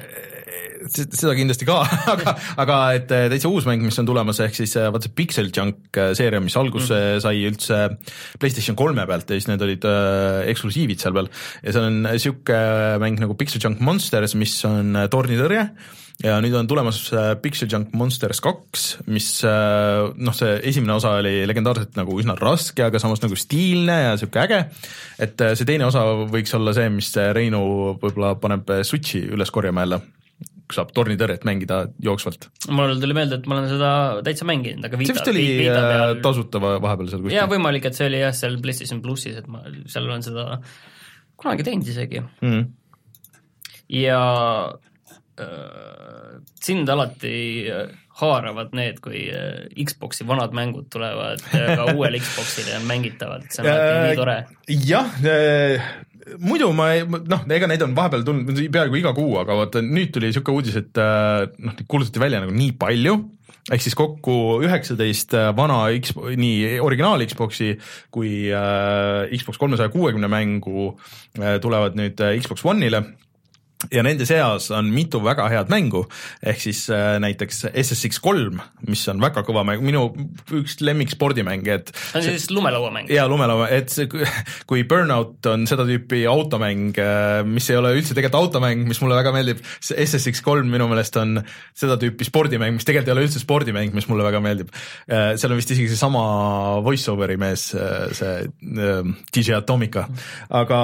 Se- 0.88 1.04
seda 1.12 1.34
kindlasti 1.36 1.68
ka, 1.68 1.76
aga, 2.14 2.34
aga 2.64 2.78
et 2.96 3.12
äh, 3.12 3.26
täitsa 3.32 3.50
uus 3.52 3.68
mäng, 3.68 3.84
mis 3.84 4.00
on 4.00 4.08
tulemas, 4.08 4.40
ehk 4.40 4.56
siis 4.56 4.72
äh, 4.80 4.88
vaata 4.88 5.10
see 5.10 5.16
Pixel 5.18 5.50
Junk 5.52 6.00
äh, 6.00 6.14
seeria, 6.16 6.40
mis 6.40 6.56
alguse 6.56 6.96
mm. 6.96 7.22
sai 7.26 7.44
üldse 7.50 7.80
PlayStation 8.40 8.78
kolme 8.80 9.04
pealt 9.10 9.28
ja 9.28 9.36
siis 9.36 9.50
need 9.50 9.64
olid 9.66 9.84
äh, 9.88 10.48
eksklusiivid 10.54 11.04
seal 11.04 11.16
peal 11.16 11.28
ja 11.60 11.76
see 11.76 11.84
on 11.84 12.12
sihuke 12.16 12.60
mäng 13.02 13.20
nagu 13.20 13.36
Pixel 13.36 13.60
Junk 13.60 13.84
Monsters, 13.84 14.38
mis 14.40 14.56
on 14.68 14.96
äh, 14.96 15.10
tornitõrje 15.12 15.68
ja 16.24 16.36
nüüd 16.44 16.52
on 16.58 16.66
tulemas 16.68 16.98
äh, 17.16 17.30
Pixel 17.40 17.68
Junk 17.72 17.94
Monsters 17.96 18.40
kaks, 18.44 18.86
mis 19.08 19.28
äh, 19.48 20.10
noh, 20.20 20.34
see 20.36 20.58
esimene 20.68 20.94
osa 20.98 21.14
oli 21.22 21.46
legendaarselt 21.48 21.96
nagu 21.96 22.18
üsna 22.20 22.34
raske, 22.38 22.84
aga 22.84 23.00
samas 23.00 23.22
nagu 23.24 23.38
stiilne 23.40 23.96
ja 24.10 24.14
sihuke 24.20 24.42
äge. 24.42 24.58
et 25.18 25.40
äh, 25.40 25.54
see 25.56 25.64
teine 25.68 25.86
osa 25.88 26.02
võiks 26.30 26.52
olla 26.58 26.74
see, 26.76 26.88
mis 26.92 27.08
Reinu 27.36 27.62
võib-olla 28.02 28.34
paneb 28.40 28.68
Switchi 28.84 29.22
üles 29.32 29.50
korjama 29.54 29.86
jälle 29.86 30.00
saab 30.70 30.92
tornitõrjet 30.94 31.42
mängida 31.48 31.80
jooksvalt. 31.98 32.44
mul 32.70 32.92
tuli 33.02 33.14
meelde, 33.16 33.40
et 33.40 33.46
ma 33.50 33.56
olen 33.56 33.70
seda 33.72 33.88
täitsa 34.22 34.46
mänginud, 34.46 34.84
aga 34.86 34.94
see 34.94 35.02
Vita, 35.02 35.16
vist 35.16 35.30
oli 35.32 35.46
Vita 35.64 35.80
peal 35.82 36.20
tasuta 36.22 36.60
va- 36.62 36.76
vahepeal 36.84 37.08
seal 37.10 37.24
jaa, 37.24 37.46
kuskil. 37.48 37.54
võimalik, 37.56 37.88
et 37.90 37.98
see 37.98 38.06
oli 38.06 38.20
jah, 38.22 38.36
seal 38.38 38.54
PlayStation 38.62 39.00
plussis, 39.02 39.40
et 39.40 39.48
ma 39.50 39.64
seal 39.90 40.06
olen 40.06 40.22
seda 40.22 40.44
kunagi 41.40 41.66
teinud 41.66 41.90
isegi 41.90 42.22
Mm. 42.44 42.62
ja 43.98 44.20
äh, 45.40 46.09
sind 46.64 46.90
alati 46.92 47.32
äh, 47.70 47.88
haaravad 48.20 48.74
need, 48.76 49.00
kui 49.04 49.24
äh, 49.32 49.66
Xbox'i 49.86 50.26
vanad 50.28 50.54
mängud 50.56 50.90
tulevad 50.92 51.42
äh, 51.54 51.74
ka 51.78 51.88
uuele 51.94 52.20
Xbox'ile 52.22 52.74
ja 52.74 52.78
on 52.82 52.86
mängitavad, 52.90 53.48
see 53.48 53.64
on 53.64 53.72
alati 53.72 54.06
nii 54.06 54.20
tore. 54.20 54.38
jah, 54.86 55.18
muidu 56.38 56.70
ma 56.76 56.92
ei, 56.96 57.04
noh, 57.06 57.44
ega 57.56 57.68
neid 57.70 57.84
on 57.86 57.96
vahepeal 57.96 58.24
tulnud 58.26 58.62
peaaegu 58.72 59.00
iga 59.00 59.14
kuu, 59.16 59.34
aga 59.40 59.56
vaata 59.62 59.82
nüüd 59.84 60.12
tuli 60.14 60.30
niisugune 60.30 60.60
uudis, 60.60 60.80
et 60.80 61.00
äh, 61.00 61.46
noh, 61.58 61.76
neid 61.76 61.86
kuulutati 61.90 62.22
välja 62.22 62.42
nagu 62.44 62.54
nii 62.56 62.74
palju, 62.80 63.16
ehk 63.70 63.84
siis 63.84 63.96
kokku 63.98 64.34
üheksateist 64.64 65.34
vana 65.56 65.82
X, 65.96 66.14
nii 66.16 66.78
originaal 66.82 67.24
Xbox'i 67.28 67.74
kui 68.12 68.48
äh, 68.52 69.32
Xbox 69.36 69.60
kolmesaja 69.60 69.92
kuuekümne 69.92 70.30
mängu 70.32 70.92
äh, 71.38 71.58
tulevad 71.62 71.98
nüüd 71.98 72.20
äh, 72.24 72.36
Xbox 72.40 72.64
One'ile 72.66 73.04
ja 73.88 74.04
nende 74.04 74.26
seas 74.28 74.68
on 74.74 74.90
mitu 74.92 75.22
väga 75.24 75.48
head 75.52 75.70
mängu, 75.72 76.04
ehk 76.44 76.60
siis 76.60 76.84
äh, 76.92 77.16
näiteks 77.22 77.64
SSX 77.70 78.20
kolm, 78.22 78.60
mis 78.88 79.06
on 79.12 79.22
väga 79.22 79.44
kõva 79.46 79.64
mäng, 79.66 79.84
minu 79.84 80.08
üks 80.58 80.78
lemmik 80.84 81.12
spordimänge, 81.14 81.78
et 81.80 81.92
see 81.94 82.20
on 82.20 82.26
siis 82.28 82.50
lumelauamäng. 82.52 83.10
ja 83.12 83.26
lumelaua, 83.30 83.70
et 83.72 83.92
see, 83.92 84.08
kui 84.68 84.84
Burnout 84.88 85.46
on 85.50 85.66
seda 85.70 85.86
tüüpi 85.88 86.26
automäng, 86.30 86.98
mis 87.48 87.70
ei 87.72 87.80
ole 87.80 87.94
üldse 87.96 88.16
tegelikult 88.16 88.40
automäng, 88.40 88.84
mis 88.88 89.00
mulle 89.02 89.16
väga 89.18 89.32
meeldib, 89.34 89.64
see 89.80 89.98
SSX 90.04 90.44
kolm 90.44 90.70
minu 90.70 90.88
meelest 90.90 91.16
on 91.20 91.38
seda 91.76 91.96
tüüpi 92.00 92.28
spordimäng, 92.28 92.76
mis 92.76 92.86
tegelikult 92.88 93.10
ei 93.10 93.16
ole 93.16 93.26
üldse 93.28 93.42
spordimäng, 93.42 93.94
mis 93.96 94.08
mulle 94.10 94.26
väga 94.26 94.42
meeldib. 94.44 94.70
seal 95.08 95.52
on 95.52 95.58
vist 95.58 95.72
isegi 95.74 95.88
seesama 95.90 96.22
voice-over'i 96.84 97.38
mees, 97.40 97.70
see 97.72 98.36
äh, 98.44 99.12
DJ 99.34 99.58
Atomica, 99.60 100.06
aga 100.60 100.80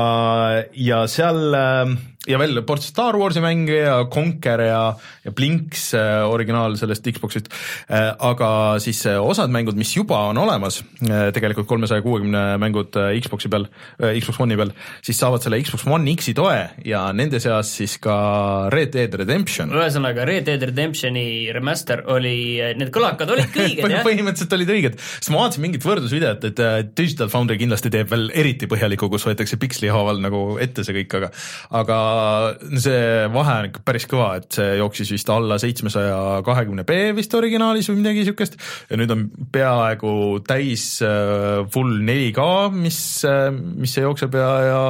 ja 0.77 1.05
seal 1.11 1.57
äh, 1.57 1.97
ja 2.27 2.39
veel 2.41 2.61
ports 2.67 2.91
Star 2.91 3.17
Warsi 3.19 3.43
mänge 3.45 3.79
ja 3.79 3.97
Conquer 4.13 4.63
ja, 4.67 4.81
ja 5.25 5.33
Blinks 5.35 5.89
äh, 5.97 6.25
originaal 6.29 6.77
sellest 6.79 7.07
Xbox'ist 7.07 7.51
äh,, 7.51 8.13
aga 8.13 8.51
siis 8.83 9.03
äh, 9.09 9.19
osad 9.23 9.53
mängud, 9.55 9.79
mis 9.79 9.95
juba 9.97 10.27
on 10.31 10.41
olemas 10.43 10.83
tegelikult 11.07 11.69
kolmesaja 11.71 12.03
kuuekümne 12.05 12.43
mängud 12.63 12.97
Xbox'i 13.23 13.51
peal 13.53 13.69
Xbox 13.99 14.41
One'i 14.43 14.59
peal, 14.59 14.73
siis 15.05 15.19
saavad 15.21 15.45
selle 15.45 15.61
Xbox 15.63 15.87
One 15.87 16.15
X-i 16.17 16.35
toe 16.37 16.57
ja 16.87 17.05
nende 17.17 17.41
seas 17.43 17.71
siis 17.79 17.97
ka 18.03 18.17
Red 18.73 18.95
Dead 18.97 19.15
Redemption. 19.21 19.73
ühesõnaga 19.75 20.27
Red 20.29 20.49
Dead 20.49 20.67
Redemptioni 20.71 21.27
remaster 21.55 22.03
oli, 22.13 22.37
need 22.79 22.93
kõlakad 22.95 23.33
olid 23.37 23.61
õiged 23.63 23.87
jah? 23.97 24.05
põhimõtteliselt 24.07 24.57
olid 24.59 24.75
õiged, 24.77 24.99
sest 24.99 25.33
ma 25.35 25.45
vaatasin 25.45 25.67
mingit 25.67 25.87
võrdlusvideot, 25.87 26.49
et 26.51 26.65
Digital 26.97 27.31
Foundry 27.33 27.59
kindlasti 27.61 27.93
teeb 27.93 28.11
veel 28.13 28.29
eriti 28.35 28.69
põhjalikku, 28.71 29.11
kus 29.13 29.27
võetakse 29.29 29.59
piksli 29.61 29.91
haaval 29.93 30.21
nagu 30.23 30.45
ette 30.63 30.85
see 30.87 30.97
kõik, 31.01 31.19
aga 31.21 31.33
aga 31.77 31.99
see 32.83 33.27
vahe 33.35 33.55
on 33.63 33.69
ikka 33.71 33.83
päris 33.87 34.07
kõva, 34.11 34.29
et 34.41 34.49
see 34.59 34.77
jooksis 34.81 35.13
vist 35.15 35.31
alla 35.33 35.59
seitsmesaja 35.63 36.43
kahekümne 36.47 36.85
B 36.89 36.99
vist 37.17 37.35
originaalis 37.37 37.91
või 37.91 38.01
midagi 38.03 38.23
niisugust 38.25 38.57
ja 38.91 38.99
nüüd 39.01 39.13
on 39.15 39.25
peaaegu 39.55 40.13
täis 40.47 40.87
äh, 41.05 41.63
full 41.73 42.01
4K, 42.07 42.47
mis, 42.77 42.99
mis 43.77 43.97
see 43.97 44.05
jookseb 44.07 44.37
ja, 44.39 44.51
ja 44.67 44.81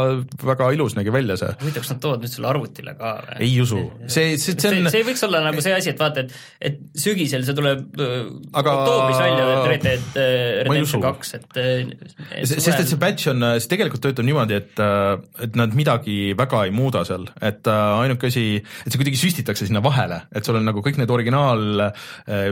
väga 0.46 0.70
ilus 0.76 0.96
nägi 0.98 1.14
välja 1.14 1.38
see. 1.40 1.52
huvitav, 1.62 1.84
kas 1.86 1.92
nad 1.94 2.02
toovad 2.04 2.24
nüüd 2.24 2.34
selle 2.34 2.50
arvutile 2.52 2.96
ka 2.98 3.14
või? 3.22 3.38
ei 3.48 3.56
usu, 3.62 3.82
see, 4.06 4.36
see, 4.42 4.56
see 4.58 4.74
on 4.82 4.90
see 4.92 5.04
võiks 5.06 5.24
olla 5.26 5.42
nagu 5.46 5.64
see 5.64 5.74
asi, 5.76 5.92
et 5.94 6.00
vaata, 6.02 6.26
et, 6.26 6.36
et 6.70 6.80
sügisel 7.06 7.46
see 7.46 7.56
tuleb 7.56 8.00
äh, 8.02 8.16
Aga- 8.56 8.76
oktoobris 8.76 9.20
välja, 9.22 9.46
et 9.56 9.70
Red 9.72 9.86
Dead 9.86 10.20
äh. 10.20 10.62
Redemption 10.66 11.04
kaks, 11.04 11.34
et 11.40 11.60
äh, 11.62 11.72
et 12.36 12.48
Se- 12.50 12.60
sest 12.60 12.82
et 12.82 12.90
see 12.90 13.00
patch 13.00 13.30
on, 13.32 13.44
see 13.60 13.70
tegelikult 13.72 14.02
töötab 14.04 14.26
niimoodi, 14.26 14.58
et, 14.58 14.80
et 15.46 15.56
nad 15.58 15.72
midagi 15.76 16.34
väga 16.36 16.66
ei 16.66 16.72
muuda 16.74 17.04
seal, 17.08 17.15
et 17.40 17.68
äh, 17.70 18.02
ainuke 18.02 18.30
asi, 18.30 18.44
et 18.60 18.92
see 18.92 19.00
kuidagi 19.00 19.18
süstitakse 19.20 19.68
sinna 19.68 19.82
vahele, 19.84 20.22
et 20.36 20.46
sul 20.46 20.58
on 20.58 20.66
nagu 20.66 20.82
kõik 20.84 21.00
need 21.00 21.12
originaal 21.12 21.88
äh, 21.88 22.48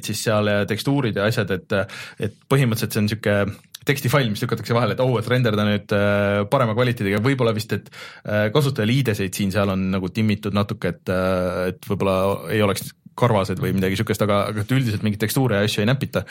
siis 0.00 0.22
seal 0.26 0.50
ja 0.50 0.62
tekstuurid 0.68 1.18
ja 1.18 1.26
asjad, 1.30 1.50
et, 1.56 1.74
et 2.20 2.38
põhimõtteliselt 2.50 2.96
see 2.96 3.02
on 3.02 3.08
niisugune 3.08 3.58
tekstifail, 3.88 4.28
mis 4.28 4.42
lükatakse 4.44 4.76
vahele, 4.76 4.94
et 4.94 5.00
oh, 5.02 5.14
et 5.18 5.28
renderda 5.30 5.64
nüüd 5.66 5.94
äh, 5.96 6.42
parema 6.52 6.76
kvaliteediga, 6.76 7.22
võib-olla 7.24 7.54
vist, 7.56 7.72
et 7.72 7.88
kasutajaliideseid 8.54 9.34
siin-seal 9.34 9.72
on 9.72 9.86
nagu 9.94 10.10
timmitud 10.12 10.56
natuke, 10.56 10.92
et, 10.92 11.12
et 11.72 11.88
võib-olla 11.88 12.16
ei 12.52 12.60
oleks 12.64 12.92
karvased 13.20 13.58
või 13.60 13.72
midagi 13.76 13.96
niisugust, 13.96 14.22
aga, 14.24 14.44
aga 14.52 14.64
üldiselt 14.68 15.02
mingeid 15.04 15.24
tekstuure 15.24 15.58
ja 15.58 15.66
asju 15.68 15.82
ei 15.82 15.88
näpita. 15.88 16.22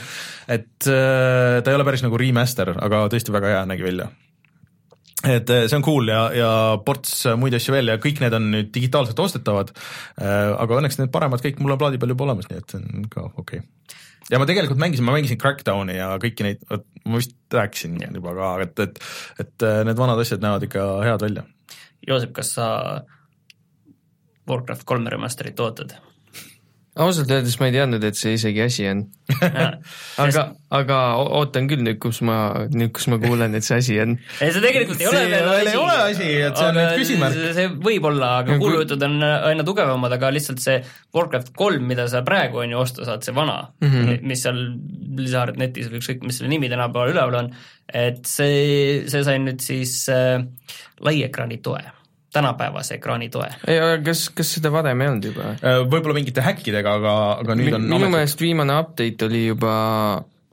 et 0.47 0.87
ta 0.87 1.65
ei 1.65 1.75
ole 1.75 1.85
päris 1.85 2.05
nagu 2.05 2.17
remaster, 2.21 2.73
aga 2.77 3.05
tõesti 3.11 3.33
väga 3.35 3.55
hea 3.55 3.67
nägi 3.69 3.85
välja 3.85 4.09
et 5.27 5.49
äh, 5.51 5.65
see 5.67 5.77
on 5.77 5.85
cool 5.85 6.11
ja, 6.11 6.21
ja 6.35 6.51
ports 6.85 7.25
muid 7.39 7.55
asju 7.57 7.75
veel 7.75 7.91
ja 7.91 7.97
kõik 8.01 8.21
need 8.23 8.35
on 8.37 8.49
nüüd 8.53 8.71
digitaalselt 8.75 9.19
ostetavad. 9.19 9.73
aga 10.19 10.79
õnneks 10.79 10.99
need 11.01 11.11
paremad 11.11 11.43
kõik 11.43 11.59
mul 11.59 11.75
on 11.75 11.81
plaadi 11.81 11.99
peal 11.99 12.15
juba 12.15 12.29
olemas, 12.29 12.47
nii 12.49 12.61
et 12.61 12.75
see 12.75 12.79
on 12.79 13.09
ka 13.11 13.25
okei 13.29 13.59
okay.. 13.59 13.99
ja 14.31 14.39
ma 14.39 14.47
tegelikult 14.49 14.79
mängisin, 14.81 15.07
ma 15.07 15.15
mängisin 15.17 15.41
Crackdowni 15.41 15.97
ja 15.99 16.13
kõiki 16.23 16.47
neid, 16.47 16.65
ma 17.05 17.19
vist 17.19 17.35
rääkisin 17.53 17.99
ja. 17.99 18.11
juba 18.15 18.35
ka, 18.37 18.51
et, 18.65 18.83
et, 18.87 18.99
et 19.45 19.67
äh, 19.67 19.81
need 19.87 19.99
vanad 19.99 20.23
asjad 20.23 20.43
näevad 20.43 20.67
ikka 20.69 20.89
head 21.05 21.25
välja. 21.27 21.47
Joosep, 22.07 22.31
kas 22.37 22.53
sa 22.55 22.67
Warcraft 24.49 24.87
kolme 24.87 25.11
remasterit 25.13 25.59
ootad? 25.59 25.97
Ausalt 26.99 27.29
öeldes 27.31 27.55
ma 27.61 27.67
ei 27.69 27.73
teadnud, 27.75 28.03
et 28.03 28.17
see 28.17 28.33
isegi 28.35 28.61
asi 28.63 28.87
on. 28.89 29.03
aga, 30.23 30.43
aga 30.73 30.97
ootan 31.21 31.67
küll 31.69 31.83
nüüd, 31.85 31.99
kus 32.01 32.21
ma, 32.25 32.37
nüüd, 32.73 32.91
kus 32.95 33.07
ma 33.11 33.19
kuulen, 33.21 33.53
et 33.57 33.65
see 33.65 33.77
asi 33.79 33.99
on. 34.01 34.15
ei, 34.43 34.51
see 34.55 34.63
tegelikult 34.63 35.03
ei 35.03 35.09
ole 35.11 35.21
See 35.21 35.31
veel 35.31 35.49
veel 35.49 35.71
ei 35.71 35.79
ole 35.79 35.97
asi, 36.07 36.29
et 36.47 36.57
see 36.59 36.69
on 36.71 36.79
nüüd 36.79 36.95
küsimärk. 36.99 37.43
see 37.59 37.67
võib 37.89 38.09
olla, 38.09 38.31
aga 38.41 38.55
kui- 38.55 38.65
kuulujutud 38.65 39.05
on 39.09 39.19
aina 39.25 39.67
tugevamad, 39.67 40.17
aga 40.17 40.31
lihtsalt 40.35 40.63
see 40.63 40.79
Warcraft 41.15 41.53
kolm, 41.59 41.85
mida 41.89 42.07
sa 42.11 42.23
praegu 42.25 42.63
on 42.63 42.73
ju 42.73 42.81
osta 42.81 43.07
saad, 43.07 43.25
see 43.25 43.35
vana 43.37 43.59
mm. 43.81 43.93
-hmm. 43.93 44.25
mis 44.33 44.43
seal 44.47 44.63
Blizzard 45.19 45.59
netis 45.61 45.91
või 45.91 46.01
ükskõik, 46.01 46.25
mis 46.25 46.41
selle 46.41 46.51
nimi 46.51 46.71
tänapäeval 46.71 47.13
üleval 47.13 47.39
on, 47.43 47.53
et 47.93 48.25
see, 48.29 49.05
see 49.09 49.23
sai 49.25 49.39
nüüd 49.43 49.61
siis 49.63 50.01
äh, 50.13 50.41
laiekraani 51.05 51.61
toe, 51.63 51.81
tänapäevase 52.33 52.99
ekraani 52.99 53.29
toe. 53.33 53.49
ei, 53.67 53.81
kas, 54.05 54.27
kas 54.35 54.55
seda 54.57 54.71
varem 54.73 55.01
ei 55.01 55.11
olnud 55.11 55.29
juba? 55.31 55.51
Äh, 55.57 55.81
võib-olla 55.89 56.19
mingite 56.19 56.45
häkkidega, 56.45 56.97
aga, 57.01 57.19
aga 57.43 57.59
nüüd 57.59 57.77
on 57.79 57.89
minu 57.89 58.09
meelest 58.13 58.41
viimane 58.41 58.79
update 58.83 59.29
oli 59.29 59.47
juba 59.47 59.73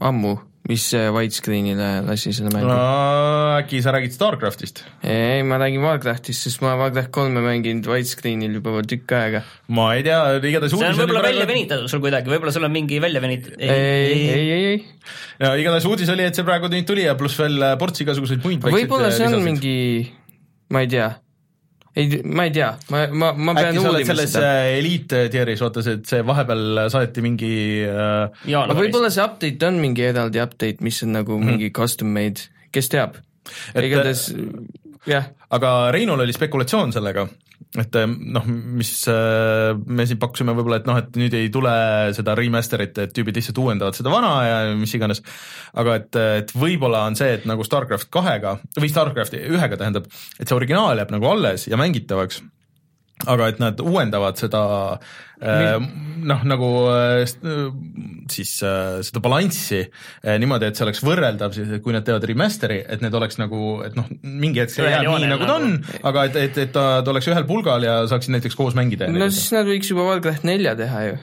ammu, 0.06 0.36
mis 0.66 0.86
widescreen'ile 1.14 1.90
lasi 2.06 2.32
selle 2.34 2.50
mängu 2.50 2.66
no, 2.66 2.76
no.. 2.76 3.42
äkki 3.60 3.78
sa 3.84 3.92
räägid 3.94 4.14
Starcraftist? 4.16 4.82
ei, 5.04 5.44
ma 5.46 5.60
räägin 5.62 5.84
Warcraftist, 5.84 6.48
sest 6.48 6.64
ma 6.64 6.74
Warcraft 6.80 7.12
kolme 7.14 7.42
mänginud 7.44 7.86
widescreen'il 7.92 8.56
juba 8.58 8.80
tükk 8.88 9.14
aega. 9.18 9.44
ma 9.76 9.90
ei 9.98 10.06
tea, 10.06 10.18
igatahes 10.40 10.74
see 10.74 10.88
on 10.88 10.98
võib-olla 10.98 11.22
välja 11.28 11.44
praegu, 11.44 11.52
venitatud 11.52 11.92
sul 11.92 12.02
kuidagi, 12.04 12.32
võib-olla 12.32 12.56
sul 12.56 12.66
on 12.68 12.74
mingi 12.74 13.02
välja 13.04 13.22
venit-, 13.24 13.52
ei, 13.60 13.68
ei, 13.68 14.24
ei, 14.32 14.64
ei, 14.72 14.80
ja 15.44 15.52
igatahes 15.60 15.86
uudis 15.92 16.10
oli, 16.16 16.26
et 16.26 16.40
see 16.40 16.48
praegu 16.48 16.72
nüüd 16.72 16.88
tuli 16.88 17.06
ja 17.06 17.14
pluss 17.20 17.38
veel 17.40 17.68
ports 17.80 18.04
igasuguseid 18.04 18.42
muid 18.48 18.66
võib-olla 18.66 19.12
see 19.12 19.28
on 19.28 19.38
lisasid. 19.38 19.48
mingi, 19.52 19.76
ma 20.74 20.82
ei 20.82 20.90
tea, 20.96 21.12
ei, 21.96 22.20
ma 22.24 22.46
ei 22.46 22.54
tea, 22.54 22.70
ma, 22.92 23.04
ma, 23.10 23.32
ma 23.32 23.54
pean 23.56 23.70
äkki 23.72 23.82
sa 23.82 23.90
oled 23.90 24.00
uurima 24.00 24.12
selles 24.12 24.32
seda. 24.34 24.54
äh, 24.62 24.78
Elite 24.80 25.22
tier'is, 25.32 25.62
vaata 25.64 25.84
see, 25.86 25.98
et 26.00 26.10
see 26.12 26.24
vahepeal 26.28 26.82
saadeti 26.92 27.24
mingi 27.24 27.52
äh, 27.88 28.56
aga 28.62 28.76
võib-olla 28.76 29.12
see 29.12 29.24
update 29.24 29.70
on 29.70 29.80
mingi 29.82 30.04
eraldi 30.10 30.42
update, 30.44 30.84
mis 30.84 31.02
on 31.06 31.16
nagu 31.16 31.36
mm 31.36 31.42
-hmm. 31.42 31.56
mingi 31.56 31.72
custom 31.76 32.12
made, 32.12 32.50
kes 32.72 32.92
teab. 32.92 33.20
Et- 33.74 34.84
jah, 35.10 35.28
aga 35.54 35.72
Reinul 35.94 36.22
oli 36.24 36.34
spekulatsioon 36.34 36.94
sellega, 36.94 37.26
et 37.80 37.98
äh, 37.98 38.06
noh, 38.06 38.46
mis 38.46 38.90
äh, 39.12 39.72
me 39.86 40.06
siin 40.08 40.20
pakkusime 40.22 40.54
võib-olla, 40.56 40.80
et 40.80 40.88
noh, 40.88 40.98
et 41.00 41.18
nüüd 41.18 41.36
ei 41.38 41.50
tule 41.54 41.72
seda 42.16 42.36
remaster'it, 42.38 42.98
et 43.04 43.14
tüübid 43.16 43.38
lihtsalt 43.38 43.60
uuendavad 43.62 43.98
seda 43.98 44.12
vana 44.12 44.32
ja 44.46 44.58
mis 44.78 44.94
iganes, 44.98 45.22
aga 45.78 45.96
et, 46.00 46.20
et 46.42 46.52
võib-olla 46.56 47.06
on 47.10 47.18
see, 47.18 47.32
et 47.38 47.48
nagu 47.48 47.66
StarCraft 47.66 48.10
kahega 48.14 48.58
või 48.78 48.92
StarCrafti 48.92 49.44
ühega 49.46 49.78
tähendab, 49.80 50.10
et 50.38 50.46
see 50.46 50.58
originaal 50.58 51.02
jääb 51.02 51.14
nagu 51.16 51.30
alles 51.32 51.68
ja 51.70 51.80
mängitavaks, 51.80 52.42
aga 53.24 53.48
et 53.48 53.62
nad 53.62 53.80
uuendavad 53.80 54.36
seda 54.36 54.62
äh, 55.40 55.78
noh, 56.26 56.42
nagu 56.48 56.68
äh, 56.92 57.22
äh, 57.24 57.70
siis 58.32 58.58
äh, 58.64 59.00
seda 59.06 59.22
balanssi 59.24 59.78
äh, 59.86 60.36
niimoodi, 60.40 60.68
et 60.68 60.76
see 60.76 60.84
oleks 60.84 61.00
võrreldav 61.04 61.54
siis, 61.56 61.70
et 61.76 61.84
kui 61.84 61.94
nad 61.96 62.04
teevad 62.06 62.26
remaster'i, 62.28 62.82
et 62.92 63.04
need 63.04 63.16
oleks 63.16 63.38
nagu, 63.40 63.78
et 63.86 63.96
noh, 63.96 64.08
mingi 64.20 64.60
hetk 64.62 64.74
see 64.74 64.84
jääb 64.84 65.08
nii, 65.08 65.30
nagu 65.32 65.48
ta 65.48 65.56
on 65.56 65.68
nagu., 65.78 66.00
aga 66.12 66.26
et, 66.28 66.38
et, 66.42 66.60
et 66.66 66.72
ta, 66.74 66.84
ta 67.06 67.14
oleks 67.14 67.30
ühel 67.32 67.46
pulgal 67.48 67.84
ja 67.86 67.98
saaksid 68.10 68.36
näiteks 68.36 68.58
koos 68.58 68.76
mängida. 68.78 69.08
no 69.12 69.30
siis 69.32 69.48
nad 69.56 69.68
võiks 69.68 69.92
juba 69.92 70.06
Warcraft 70.10 70.46
nelja 70.48 70.76
teha 70.78 71.04
ju. 71.08 71.18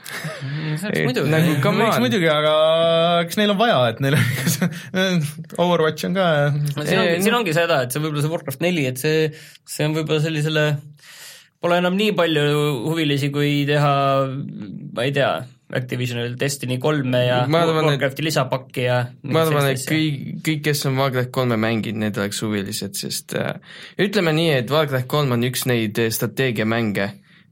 muidugi 0.81 1.33
nagu 1.33 1.55
võiks 1.57 1.97
on, 1.97 2.05
muidugi, 2.07 2.29
aga 2.33 2.53
eks 3.27 3.41
neil 3.41 3.53
on 3.53 3.61
vaja, 3.61 3.79
et 3.93 4.03
neil 4.03 4.17
on 4.17 5.25
Overwatch 5.63 6.09
on 6.09 6.17
ka 6.17 6.29
no 6.53 6.85
siin 6.87 7.01
ongi, 7.01 7.17
siin 7.25 7.37
ongi 7.41 7.57
seda, 7.57 7.83
et 7.85 7.93
see 7.93 8.01
võib-olla 8.03 8.25
see 8.25 8.33
Warcraft 8.33 8.65
neli, 8.65 8.87
et 8.89 9.01
see, 9.01 9.27
see 9.69 9.89
on 9.89 9.97
võib-olla 9.97 10.23
sellisele, 10.23 10.67
pole 11.63 11.79
enam 11.79 11.95
nii 11.97 12.11
palju 12.17 12.43
huvilisi, 12.89 13.31
kui 13.33 13.63
teha, 13.69 13.93
ma 14.93 15.07
ei 15.07 15.13
tea, 15.15 15.33
Activisionil 15.73 16.35
Destiny 16.37 16.75
kolme 16.77 17.23
ja 17.25 17.39
arvan, 17.47 17.87
et- 17.87 17.93
Warcrafti 17.95 18.21
lisapakki 18.27 18.83
ja 18.85 18.97
ma 19.23 19.41
arvan, 19.41 19.71
et 19.71 19.81
kõik, 19.89 20.19
kõik, 20.45 20.59
kes 20.67 20.85
on 20.85 20.99
Warcraft 20.99 21.31
kolme 21.33 21.57
mänginud, 21.57 21.97
need 22.03 22.19
oleks 22.21 22.43
huvilised, 22.45 22.93
sest 22.99 23.33
äh, 23.39 23.55
ütleme 24.05 24.35
nii, 24.37 24.51
et 24.59 24.69
Warcraft 24.69 25.09
kolm 25.09 25.33
on 25.33 25.47
üks 25.49 25.65
neid 25.71 25.97
äh, 26.03 26.11
strateegiamänge, 26.13 27.07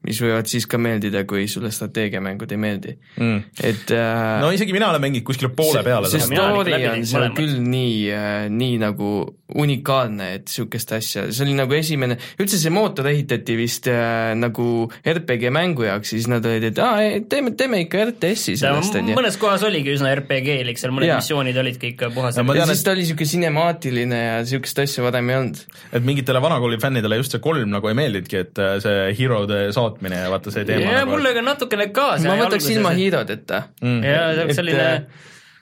mis 0.07 0.21
võivad 0.23 0.49
siis 0.49 0.65
ka 0.69 0.79
meeldida, 0.81 1.25
kui 1.29 1.47
sulle 1.51 1.71
strateegiamängud 1.73 2.51
ei 2.55 2.61
meeldi 2.61 2.95
mm. 3.19 3.43
et 3.71 3.93
äh, 3.95 4.39
no 4.41 4.49
isegi 4.53 4.73
mina 4.75 4.89
olen 4.89 5.03
mänginud 5.03 5.27
kuskile 5.27 5.51
poole 5.55 5.83
peale 5.85 6.09
see 6.11 6.23
story 6.25 6.77
on 6.89 7.05
seal 7.05 7.29
küll 7.37 7.59
nii 7.61 7.93
äh,, 8.15 8.49
nii 8.49 8.79
nagu 8.81 9.11
unikaalne, 9.59 10.27
et 10.37 10.47
niisugust 10.47 10.93
asja, 10.95 11.25
see 11.33 11.45
oli 11.45 11.55
nagu 11.57 11.75
esimene, 11.75 12.17
üldse 12.41 12.59
see 12.59 12.71
mootor 12.73 13.07
ehitati 13.11 13.55
vist 13.59 13.87
äh, 13.91 14.31
nagu 14.37 14.65
RPG 15.01 15.51
mängu 15.53 15.85
jaoks, 15.87 16.13
siis 16.13 16.27
nad 16.31 16.45
olid, 16.47 16.69
et 16.71 16.81
aa, 16.81 17.19
teeme, 17.31 17.53
teeme 17.59 17.81
ikka 17.85 18.05
RTS-i 18.09 18.55
sellest, 18.59 18.95
on 18.99 19.11
ju. 19.11 19.17
mõnes 19.17 19.37
kohas 19.41 19.65
oligi 19.67 19.93
üsna 19.95 20.13
RPG-lik, 20.19 20.79
seal 20.79 20.95
mõned 20.95 21.11
Jaa. 21.11 21.19
missioonid 21.21 21.59
olidki 21.61 21.91
ikka 21.93 22.11
puhas 22.15 22.39
Ja 22.39 22.45
ja 22.45 22.61
tean, 22.61 22.71
siis 22.73 22.85
ta 22.87 22.95
oli 22.95 23.05
niisugune 23.05 23.31
sinemaatiline 23.33 24.21
ja 24.21 24.37
niisugust 24.45 24.83
asja 24.85 25.05
varem 25.05 25.31
ei 25.31 25.39
olnud. 25.41 25.61
et 25.91 26.07
mingitele 26.07 26.43
vanakooli 26.43 26.79
fännidele 26.81 27.19
just 27.19 27.35
see 27.35 27.43
kolm 27.43 27.71
nagu 27.73 27.91
ei 27.91 27.97
meeldinudki, 27.97 28.45
et 28.45 28.61
äh, 28.61 28.77
see 28.83 29.11
hero'de 29.19 29.63
saatmine 29.91 30.23
ja 30.23 30.29
vaata 30.31 30.53
see 30.53 30.67
teema 30.67 30.87
ja 30.87 31.01
nagu, 31.01 31.15
mulle 31.15 31.35
ka 31.37 31.43
natukene 31.45 31.91
ka 31.95 32.13
ma 32.25 32.39
võtaks 32.45 32.71
ilma 32.73 32.95
hiirodeta. 32.97 33.67
mm.. 33.81 33.99
ja 34.07 34.23
see 34.37 34.47
on 34.47 34.57
selline 34.61 34.87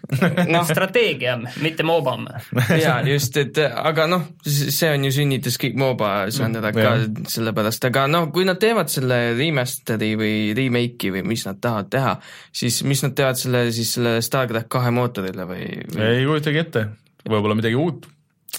noh, 0.54 0.64
strateegia, 0.64 1.36
mitte 1.62 1.84
moobam. 1.84 2.24
jaa, 2.84 3.02
just, 3.08 3.36
et 3.42 3.58
aga 3.60 4.06
noh, 4.10 4.26
see 4.46 4.90
on 4.94 5.06
ju 5.06 5.12
sünnitas 5.14 5.60
kõik 5.62 5.76
MOBA 5.80 6.12
žanrad 6.34 6.78
ka 6.78 6.94
sellepärast, 7.30 7.90
aga 7.90 8.06
noh, 8.12 8.30
kui 8.34 8.48
nad 8.48 8.62
teevad 8.62 8.92
selle 8.92 9.20
remaster'i 9.38 10.14
või 10.20 10.36
remake'i 10.58 11.12
või 11.18 11.26
mis 11.34 11.44
nad 11.50 11.60
tahavad 11.62 11.92
teha, 11.94 12.16
siis 12.56 12.82
mis 12.88 13.04
nad 13.06 13.18
teevad 13.18 13.42
selle 13.42 13.66
siis 13.76 13.92
selle 13.98 14.18
StarCraft 14.26 14.72
kahe 14.72 14.94
mootorile 14.96 15.48
või, 15.50 15.68
või?, 15.92 16.06
ei 16.08 16.24
kujutagi 16.30 16.64
ette, 16.64 16.86
võib-olla 17.28 17.60
midagi 17.60 17.78
uut, 17.80 18.08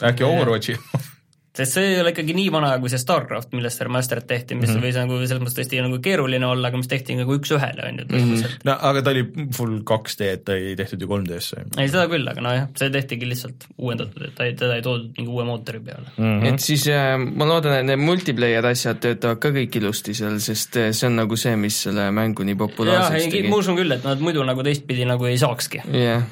äkki 0.06 0.28
Overwatchi 0.28 0.76
sest 1.57 1.75
see 1.75 1.87
ei 1.95 2.01
ole 2.01 2.13
ikkagi 2.15 2.35
nii 2.37 2.51
vana 2.55 2.71
kui 2.79 2.91
see 2.93 3.01
StarCraft, 3.03 3.51
millest 3.57 3.81
see 3.81 3.87
remaster'id 3.89 4.27
tehti, 4.31 4.55
mis 4.55 4.71
mm 4.71 4.77
-hmm. 4.77 4.85
võis 4.87 4.99
nagu 5.01 5.17
selles 5.25 5.43
mõttes 5.43 5.57
tõesti 5.59 5.81
nagu 5.83 5.99
keeruline 6.03 6.47
olla, 6.47 6.71
aga 6.71 6.79
mis 6.79 6.91
tehti 6.91 7.17
nagu 7.19 7.35
üks-ühele, 7.35 7.89
on 7.89 7.99
ju, 7.99 8.07
põhimõtteliselt. 8.13 8.65
no 8.69 8.77
aga 8.91 9.03
ta 9.03 9.15
oli 9.15 9.25
full 9.57 9.81
2D, 9.91 10.29
et 10.37 10.45
ta 10.47 10.55
ei 10.55 10.77
tehtud 10.79 11.03
ju 11.03 11.11
3D-sse 11.11 11.65
ei, 11.77 11.89
seda 11.91 12.07
küll, 12.13 12.31
aga 12.31 12.47
nojah, 12.47 12.71
see 12.79 12.91
tehtigi 12.95 13.29
lihtsalt 13.33 13.67
uuendatud, 13.77 14.29
et 14.29 14.35
ta 14.39 14.47
ei, 14.47 14.55
teda 14.55 14.79
ei 14.79 14.87
toodud 14.87 15.11
mingi 15.19 15.31
uue 15.35 15.45
mootori 15.49 15.83
peale. 15.91 16.07
mm. 16.17 16.25
-hmm. 16.25 16.55
et 16.55 16.61
siis 16.61 16.87
äh, 16.89 17.19
ma 17.19 17.49
loodan, 17.51 17.81
et 17.81 17.87
need 17.91 18.05
multiplayer 18.05 18.71
asjad 18.71 19.03
töötavad 19.03 19.43
ka 19.43 19.51
kõik 19.59 19.81
ilusti 19.83 20.15
seal, 20.15 20.39
sest 20.39 20.77
äh, 20.77 20.93
see 20.95 21.11
on 21.11 21.19
nagu 21.19 21.37
see, 21.37 21.57
mis 21.57 21.83
selle 21.89 22.11
mängu 22.15 22.47
nii 22.47 22.55
populaarseks 22.55 23.25
ei, 23.25 23.31
tegi 23.31 23.49
ma. 23.51 23.57
usun 23.65 23.79
küll, 23.79 23.99
et 23.99 24.07
nad 24.07 24.23
muidu 24.23 24.47
nagu 24.47 24.63
teistpidi 24.63 25.09
nagu 25.09 25.27
ei 25.27 25.39
saakski. 25.39 25.83
jah, 25.99 26.23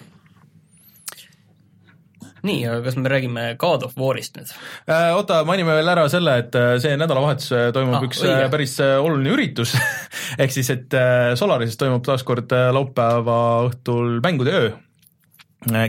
nii, 2.47 2.59
aga 2.69 2.83
kas 2.87 2.97
me 3.01 3.11
räägime 3.11 3.47
God 3.59 3.83
of 3.87 3.97
War'ist 3.99 4.37
nüüd? 4.39 4.51
Äh, 4.91 5.11
oota, 5.17 5.41
mainime 5.49 5.75
veel 5.79 5.89
ära 5.95 6.05
selle, 6.13 6.37
et 6.45 6.55
äh, 6.59 6.77
see 6.83 6.97
nädalavahetus 7.01 7.53
äh, 7.57 7.69
toimub 7.75 7.99
Ah, 7.99 8.05
üks 8.07 8.21
õige. 8.23 8.35
õige. 8.37 8.51
päris 8.57 8.77
äh, 8.85 8.97
oluline 9.03 9.33
üritus 9.35 9.73
ehk 10.43 10.53
siis, 10.55 10.71
et 10.75 10.95
äh, 10.99 11.33
Solarises 11.39 11.79
toimub 11.81 12.05
taas 12.07 12.23
kord 12.29 12.53
äh, 12.55 12.69
laupäeva 12.75 13.39
õhtul 13.71 14.21
mängude 14.25 14.55
öö. 14.59 14.69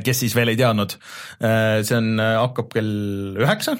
kes 0.03 0.23
siis 0.23 0.33
veel 0.35 0.49
ei 0.49 0.57
teadnud, 0.57 0.95
see 1.85 1.95
on, 1.95 2.17
hakkab 2.19 2.71
kell 2.73 3.35
üheksa 3.37 3.75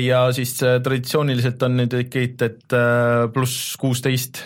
ja 0.00 0.22
siis 0.32 0.54
äh, 0.64 0.78
traditsiooniliselt 0.82 1.60
on 1.66 1.76
nüüd 1.82 1.92
ikkagi, 2.00 2.32
et 2.46 2.72
äh, 2.74 3.26
pluss 3.34 3.76
kuusteist 3.78 4.40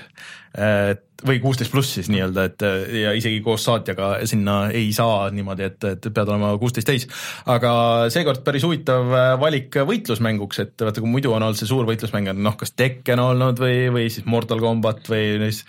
või 1.26 1.40
kuusteist 1.42 1.72
pluss 1.72 1.96
siis 1.96 2.10
nii-öelda, 2.12 2.44
et 2.50 2.64
äh, 2.66 2.94
ja 3.02 3.14
isegi 3.16 3.40
koos 3.44 3.64
saatjaga 3.66 4.10
sinna 4.28 4.56
ei 4.74 4.92
saa 4.96 5.30
niimoodi, 5.34 5.68
et, 5.70 5.88
et 5.94 6.08
pead 6.14 6.30
olema 6.30 6.52
kuusteist 6.60 6.88
täis. 6.90 7.08
aga 7.50 7.72
seekord 8.12 8.44
päris 8.46 8.66
huvitav 8.66 9.12
äh, 9.12 9.32
valik 9.40 9.80
võitlusmänguks, 9.88 10.62
et 10.64 10.86
vaata, 10.86 11.04
kui 11.04 11.12
muidu 11.16 11.32
on 11.32 11.42
olnud 11.42 11.60
see 11.60 11.70
suur 11.70 11.88
võitlusmäng 11.88 12.32
on 12.34 12.42
noh, 12.44 12.58
kas 12.60 12.74
Tekken 12.76 13.22
olnud 13.22 13.60
või, 13.60 13.88
või 13.94 14.08
siis 14.12 14.28
Mortal 14.28 14.62
Combat 14.62 15.00
või 15.10 15.38
siis 15.46 15.64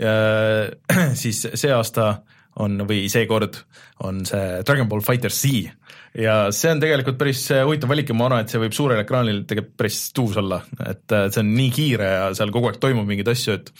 äh, 0.00 1.12
siis 1.22 1.46
see 1.54 1.74
aasta 1.74 2.16
on 2.62 2.80
või 2.88 3.06
seekord 3.12 3.58
on 4.06 4.24
see 4.28 4.62
Dragon 4.66 4.88
Ball 4.88 5.04
Fighter 5.04 5.32
Z 5.32 5.68
ja 6.16 6.36
see 6.54 6.72
on 6.72 6.80
tegelikult 6.80 7.18
päris 7.20 7.42
äh, 7.54 7.62
huvitav 7.66 7.92
valik 7.92 8.10
ja 8.10 8.16
ma 8.16 8.28
arvan, 8.28 8.44
et 8.44 8.52
see 8.52 8.60
võib 8.62 8.74
suurel 8.76 9.02
ekraanil 9.02 9.44
tegelikult 9.48 9.76
päris 9.82 10.00
tuus 10.16 10.36
olla, 10.40 10.62
et 10.80 11.14
äh, 11.14 11.28
see 11.30 11.42
on 11.42 11.54
nii 11.56 11.70
kiire 11.76 12.10
ja 12.10 12.26
seal 12.36 12.52
kogu 12.54 12.70
aeg 12.70 12.80
toimub 12.82 13.08
mingeid 13.08 13.32
asju, 13.32 13.60
et 13.60 13.72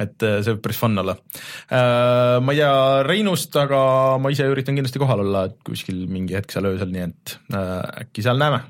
et 0.00 0.24
äh, 0.24 0.38
see 0.40 0.54
võib 0.54 0.62
päris 0.64 0.78
fun 0.80 0.96
olla. 1.02 1.12
Ma 1.68 2.54
ei 2.54 2.60
tea 2.62 2.76
Reinust, 3.04 3.56
aga 3.60 3.80
ma 4.22 4.30
ise 4.32 4.46
üritan 4.48 4.78
kindlasti 4.78 5.02
kohal 5.02 5.20
olla, 5.26 5.46
kuskil 5.66 6.06
mingi 6.08 6.38
hetk 6.38 6.54
seal 6.54 6.70
öösel, 6.70 6.94
nii 6.94 7.04
et 7.10 7.34
äh, 7.52 8.06
äkki 8.06 8.24
seal 8.24 8.40
näeme 8.40 8.62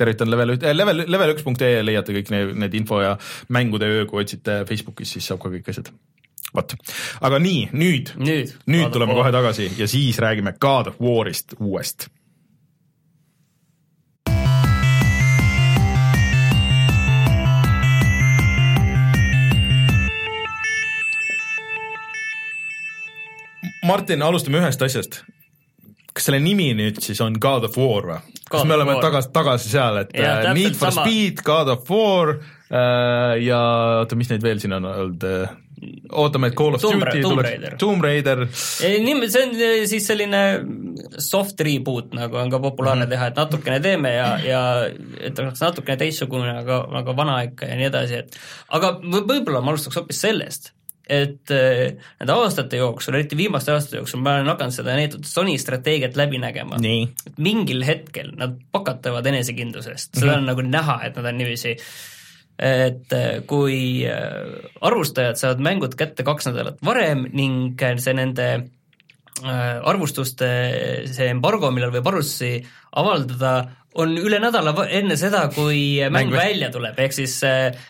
tervitan 0.00 0.30
level 0.32 0.54
level, 0.56 1.04
level 1.12 1.34
üks 1.34 1.44
punkt 1.44 1.62
ee 1.66 1.82
leiate 1.84 2.14
kõik 2.16 2.30
need, 2.32 2.54
need 2.62 2.76
info 2.78 3.02
ja 3.04 3.16
mängude 3.52 3.88
öö, 3.90 4.06
kui 4.08 4.24
otsite 4.24 4.62
Facebookis, 4.68 5.12
siis 5.16 5.28
saab 5.28 5.42
ka 5.42 5.52
kõik 5.52 5.68
asjad. 5.70 5.90
vot, 6.54 6.74
aga 7.20 7.42
nii, 7.42 7.68
nüüd, 7.72 8.14
nüüd. 8.20 8.54
nüüd 8.66 8.92
tuleme 8.94 9.14
kohe 9.18 9.32
tagasi 9.34 9.70
ja 9.78 9.88
siis 9.90 10.18
räägime 10.22 10.56
God 10.60 10.92
of 10.92 11.02
War'ist 11.02 11.58
uuest. 11.60 12.08
Martin, 23.90 24.22
alustame 24.22 24.60
ühest 24.60 24.82
asjast. 24.84 25.22
kas 26.10 26.26
selle 26.26 26.40
nimi 26.42 26.72
nüüd 26.74 26.98
siis 27.00 27.20
on 27.22 27.36
God 27.40 27.64
of 27.68 27.76
War 27.78 28.06
või? 28.06 28.18
kas 28.50 28.60
God 28.60 28.68
me 28.68 28.74
oleme 28.76 28.96
tagasi, 29.02 29.30
tagasi 29.32 29.70
seal, 29.70 30.00
et 30.02 30.10
Jah, 30.14 30.42
äh, 30.42 30.54
Need 30.56 30.74
for 30.74 30.90
sama. 30.90 31.06
Speed, 31.06 31.42
God 31.46 31.70
of 31.70 31.90
War 31.90 32.34
äh, 32.34 33.38
ja 33.44 33.60
oota, 34.02 34.18
mis 34.18 34.30
neid 34.32 34.44
veel 34.44 34.60
siin 34.62 34.74
on 34.76 34.88
olnud 34.90 35.26
äh,? 35.26 35.54
ootame, 36.12 36.48
et 36.50 36.56
Call 36.58 36.74
of 36.74 36.82
Tomb 36.82 37.04
Duty 37.04 37.20
Tomb 37.22 37.40
Raider., 37.44 37.76
Tomb 37.78 38.04
Raider, 38.04 38.42
see 38.52 38.96
on 39.44 39.54
eh, 39.60 39.86
siis 39.90 40.06
selline 40.10 40.40
soft 41.18 41.60
reboot, 41.64 42.12
nagu 42.16 42.36
on 42.36 42.50
ka 42.50 42.58
populaarne 42.62 43.06
Mhm. 43.06 43.10
teha, 43.14 43.26
et 43.30 43.36
natukene 43.40 43.80
teeme 43.84 44.12
ja, 44.14 44.26
ja 44.44 44.60
et 45.20 45.38
oleks 45.38 45.60
natukene 45.62 45.96
teistsugune, 46.00 46.50
aga, 46.64 46.82
aga 47.00 47.16
vana 47.16 47.38
ikka 47.46 47.66
ja 47.70 47.76
nii 47.80 47.88
edasi, 47.92 48.14
et 48.24 48.36
aga 48.76 48.92
võ- 49.02 49.24
võib-olla 49.30 49.62
ma 49.64 49.72
alustaks 49.74 49.96
hoopis 50.00 50.20
sellest, 50.20 50.72
et 51.10 51.50
eh, 51.50 51.96
nende 52.20 52.32
aastate 52.38 52.76
jooksul, 52.78 53.14
eriti 53.18 53.34
viimaste 53.38 53.72
aastate 53.74 53.96
jooksul, 53.98 54.20
ma 54.22 54.36
olen 54.38 54.46
hakanud 54.52 54.72
seda 54.76 54.94
neetud 54.94 55.24
Sony 55.26 55.56
strateegiat 55.58 56.14
läbi 56.16 56.38
nägema. 56.38 56.78
mingil 57.38 57.82
hetkel 57.84 58.30
nad 58.38 58.58
pakatavad 58.72 59.26
enesekindlusest, 59.26 60.14
seda 60.20 60.36
on 60.38 60.46
nagu 60.46 60.62
näha, 60.62 61.00
et 61.08 61.16
nad 61.16 61.26
on 61.32 61.38
niiviisi 61.40 61.76
et 62.60 63.12
äh, 63.16 63.40
kui 63.48 64.04
äh, 64.04 64.68
arvustajad 64.84 65.40
saavad 65.40 65.62
mängud 65.64 65.96
kätte 65.98 66.26
kaks 66.26 66.50
nädalat 66.50 66.80
varem 66.84 67.24
ning 67.32 67.80
see 67.96 68.14
nende 68.16 68.48
äh, 68.52 69.76
arvustuste 69.80 70.48
see 71.08 71.28
embargo, 71.32 71.70
millal 71.72 71.94
võib 71.94 72.10
arvustusi 72.12 72.58
avaldada, 73.00 73.54
on 74.00 74.12
üle 74.20 74.38
nädala 74.42 74.74
enne 74.92 75.16
seda, 75.18 75.46
kui 75.54 76.02
mäng 76.04 76.28
Mäng 76.28 76.34
vä- 76.34 76.42
välja 76.44 76.68
tuleb, 76.74 76.98
ehk 77.00 77.16
siis 77.16 77.38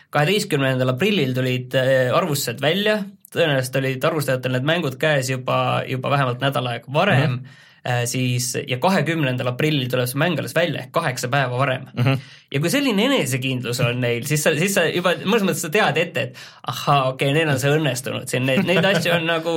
kaheteistkümnendal 0.09 0.95
aprillil 0.95 1.35
tulid 1.35 1.75
arvustused 1.75 2.63
välja, 2.63 3.01
tõenäoliselt 3.31 3.81
olid 3.81 4.07
arvustajatel 4.07 4.55
need 4.55 4.71
mängud 4.71 4.95
käes 5.01 5.29
juba, 5.33 5.83
juba 5.87 6.15
vähemalt 6.15 6.41
nädal 6.43 6.71
aega 6.71 6.95
varem. 6.95 7.27
Mm, 7.27 7.43
-hmm. 7.43 7.67
Siis 8.05 8.53
ja 8.67 8.77
kahekümnendal 8.77 9.47
aprillil 9.51 9.89
tuleb 9.89 10.09
see 10.09 10.19
mäng 10.21 10.37
alles 10.39 10.53
välja 10.53 10.83
ehk 10.83 10.91
kaheksa 10.93 11.31
päeva 11.33 11.57
varem 11.57 11.87
mm. 11.89 12.03
-hmm. 12.03 12.19
ja 12.53 12.59
kui 12.61 12.69
selline 12.69 13.05
enesekindlus 13.05 13.79
on 13.81 14.01
neil, 14.01 14.25
siis 14.29 14.43
sa, 14.43 14.53
siis 14.57 14.75
sa 14.77 14.83
juba 14.85 15.15
mõnes 15.23 15.45
mõttes 15.47 15.63
sa 15.65 15.71
tead 15.73 15.97
ette, 15.97 16.21
et 16.21 16.37
ahhaa, 16.67 17.09
okei 17.09 17.31
okay,, 17.31 17.37
neil 17.39 17.49
on 17.49 17.59
see 17.59 17.71
õnnestunud 17.73 18.29
siin, 18.29 18.45
neid, 18.45 18.61
neid 18.69 18.85
asju 18.85 19.15
on 19.15 19.25
nagu, 19.33 19.55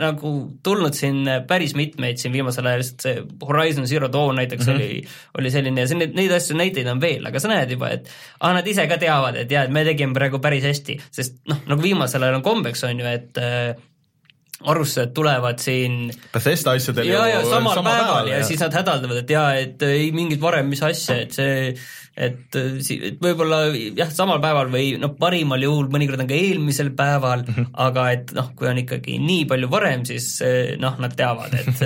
nagu 0.00 0.32
tulnud 0.62 0.96
siin 0.96 1.28
päris 1.48 1.74
mitmeid 1.76 2.16
siin 2.22 2.32
viimasel 2.32 2.66
ajal, 2.66 2.84
lihtsalt 2.84 3.06
see 3.06 3.24
Horizon 3.44 3.86
Zero 3.86 4.08
Dawn 4.12 4.40
näiteks 4.40 4.66
mm 4.66 4.72
-hmm. 4.72 4.76
oli, 4.76 5.04
oli 5.38 5.50
selline 5.50 5.84
ja 5.84 5.90
see, 5.90 6.00
neid, 6.00 6.16
neid 6.16 6.32
asju, 6.32 6.56
näiteid 6.56 6.88
on 6.92 7.00
veel, 7.00 7.26
aga 7.28 7.40
sa 7.40 7.52
näed 7.52 7.76
juba, 7.76 7.90
et 7.98 8.08
ah, 8.40 8.54
nad 8.56 8.66
ise 8.66 8.86
ka 8.88 8.96
teavad, 8.96 9.36
et 9.36 9.52
jaa, 9.52 9.66
et 9.68 9.70
me 9.70 9.84
tegime 9.84 10.16
praegu 10.16 10.40
päris 10.40 10.64
hästi, 10.64 11.00
sest 11.10 11.42
noh, 11.48 11.60
nagu 11.66 11.82
viimasel 11.82 12.22
ajal 12.22 12.40
on 12.40 12.46
kombeks, 12.46 12.84
on 12.88 13.00
ju, 13.00 13.06
et 13.06 13.36
äh, 13.42 13.76
arvustused 14.64 15.12
tulevad 15.12 15.60
siin 15.60 16.06
Bethesda 16.32 16.72
asjadel 16.76 17.10
ja, 17.10 17.26
ja 17.28 17.42
samal 17.44 17.76
sama 17.76 17.92
päeval 17.92 18.30
ja 18.30 18.38
ja 18.40 18.46
siis 18.48 18.62
nad 18.64 18.72
hädaldavad, 18.72 19.20
et 19.20 19.30
jaa, 19.30 19.50
et 19.60 19.84
ei 19.84 20.08
mingit 20.16 20.40
varem, 20.40 20.70
mis 20.72 20.80
asja, 20.86 21.18
et 21.26 21.36
see, 21.36 21.74
et 22.16 22.56
äh, 22.56 22.78
et 23.06 23.20
võib-olla 23.20 23.60
jah, 23.74 24.08
samal 24.14 24.40
päeval 24.40 24.72
või 24.72 24.94
noh, 25.00 25.12
parimal 25.20 25.60
juhul 25.60 25.90
mõnikord 25.92 26.24
on 26.24 26.30
ka 26.30 26.38
eelmisel 26.38 26.94
päeval 26.96 27.44
mm, 27.44 27.52
-hmm. 27.52 27.76
aga 27.86 28.06
et 28.16 28.32
noh, 28.36 28.50
kui 28.56 28.70
on 28.70 28.80
ikkagi 28.80 29.18
nii 29.20 29.44
palju 29.50 29.70
varem, 29.72 30.08
siis 30.08 30.30
äh, 30.40 30.74
noh, 30.80 30.96
nad 31.04 31.12
teavad, 31.18 31.52
et 31.52 31.84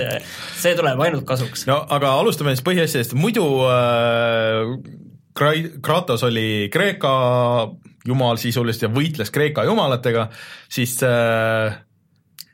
see, 0.61 0.75
tuleb 0.77 1.03
ainult 1.03 1.27
kasuks. 1.27 1.67
no 1.67 1.81
aga 1.89 2.15
alustame 2.23 2.55
siis 2.55 2.65
põhiasjadest, 2.67 3.19
muidu 3.19 3.47
äh, 3.67 4.77
Kra- 5.35 5.79
Kratos 5.83 6.23
oli 6.27 6.69
Kreeka 6.71 7.11
jumal 8.07 8.39
sisuliselt 8.39 8.87
ja 8.87 8.95
võitles 8.95 9.31
Kreeka 9.31 9.67
jumalatega, 9.67 10.29
siis 10.71 10.97
äh, 11.03 11.75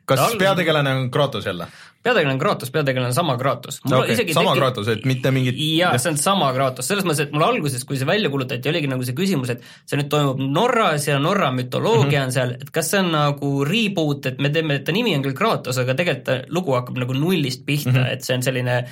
kas 0.08 0.24
Tal- 0.24 0.40
peategelane 0.40 0.94
on 0.96 1.12
Kratos 1.12 1.46
jälle? 1.46 1.68
peategelane 2.04 2.34
on 2.34 2.40
Kratos, 2.40 2.72
peategelane 2.72 3.12
on 3.12 3.14
sama 3.14 3.38
Kratos. 3.38 3.82
okei, 3.92 4.34
sama 4.34 4.56
Kratos, 4.56 4.88
et 4.88 5.06
mitte 5.06 5.32
mingit 5.36 5.58
jaa, 5.60 5.92
see 6.00 6.14
on 6.14 6.20
sama 6.22 6.52
Kratos, 6.56 6.88
selles 6.88 7.08
mõttes, 7.08 7.28
et 7.28 7.36
mul 7.36 7.44
alguses, 7.48 7.84
kui 7.88 8.00
see 8.00 8.08
välja 8.08 8.32
kuulutati, 8.32 8.72
oligi 8.72 8.88
nagu 8.92 9.04
see 9.08 9.18
küsimus, 9.18 9.52
et 9.54 9.66
see 9.86 10.00
nüüd 10.00 10.10
toimub 10.14 10.40
Norras 10.40 11.10
ja 11.10 11.20
Norra 11.20 11.52
mütoloogia 11.56 12.06
mm 12.06 12.14
-hmm. 12.14 12.26
on 12.26 12.38
seal, 12.38 12.56
et 12.62 12.72
kas 12.72 12.92
see 12.94 13.04
on 13.04 13.12
nagu 13.12 13.52
reboot, 13.68 14.32
et 14.32 14.40
me 14.40 14.50
teeme, 14.50 14.80
ta 14.80 14.96
nimi 14.96 15.16
on 15.16 15.26
küll 15.26 15.38
Kratos, 15.38 15.78
aga 15.84 15.98
tegelikult 15.98 16.26
ta 16.26 16.40
lugu 16.48 16.74
hakkab 16.80 16.98
nagu 17.04 17.14
nullist 17.14 17.66
pihta 17.66 17.92
mm, 17.92 17.98
-hmm. 17.98 18.14
et 18.14 18.24
see 18.24 18.36
on 18.36 18.44
selline 18.44 18.84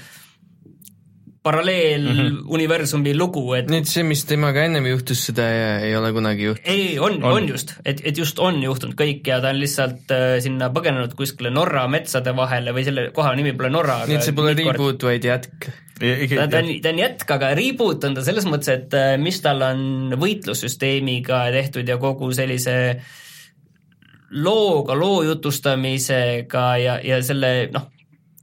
paralleeluniversumi 1.46 3.10
mm 3.10 3.14
-hmm. 3.14 3.20
lugu, 3.20 3.44
et 3.54 3.70
nüüd 3.70 3.86
see, 3.90 4.04
mis 4.08 4.24
temaga 4.26 4.64
ennem 4.66 4.88
juhtus, 4.90 5.22
seda 5.30 5.46
ei, 5.54 5.90
ei 5.90 5.96
ole 5.98 6.12
kunagi 6.16 6.48
juhtunud. 6.50 6.72
ei, 6.74 7.00
on, 7.00 7.18
on., 7.24 7.38
on 7.38 7.50
just, 7.50 7.76
et, 7.86 8.02
et 8.04 8.18
just 8.18 8.40
on 8.42 8.58
juhtunud 8.64 8.98
kõik 9.00 9.30
ja 9.30 9.40
ta 9.44 9.52
on 9.54 9.60
lihtsalt 9.62 10.14
äh, 10.16 10.28
sinna 10.44 10.72
põgenenud 10.74 11.14
kuskile 11.18 11.52
Norra 11.54 11.86
metsade 11.92 12.34
vahele 12.36 12.74
või 12.76 12.86
selle 12.88 13.10
koha 13.16 13.36
nimi 13.38 13.54
pole 13.54 13.70
Norra. 13.74 14.00
nii 14.10 14.18
et 14.18 14.26
see 14.26 14.38
pole 14.38 14.56
reboot, 14.58 15.06
vaid 15.10 15.28
jätk. 15.30 15.70
ta, 16.00 16.48
ta 16.48 16.64
on, 16.64 16.72
ta 16.82 16.94
on 16.96 17.04
jätk, 17.04 17.36
aga 17.38 17.52
reboot 17.62 18.10
on 18.10 18.18
ta 18.18 18.26
selles 18.26 18.50
mõttes, 18.50 18.72
et 18.74 18.98
äh, 18.98 19.14
mis 19.22 19.38
tal 19.46 19.62
on 19.68 20.16
võitlussüsteemiga 20.22 21.46
tehtud 21.54 21.94
ja 21.94 22.00
kogu 22.02 22.32
sellise 22.34 22.78
looga, 24.36 24.98
loo 24.98 25.22
jutustamisega 25.24 26.66
ja, 26.82 26.98
ja 27.06 27.22
selle 27.24 27.54
noh, 27.76 27.92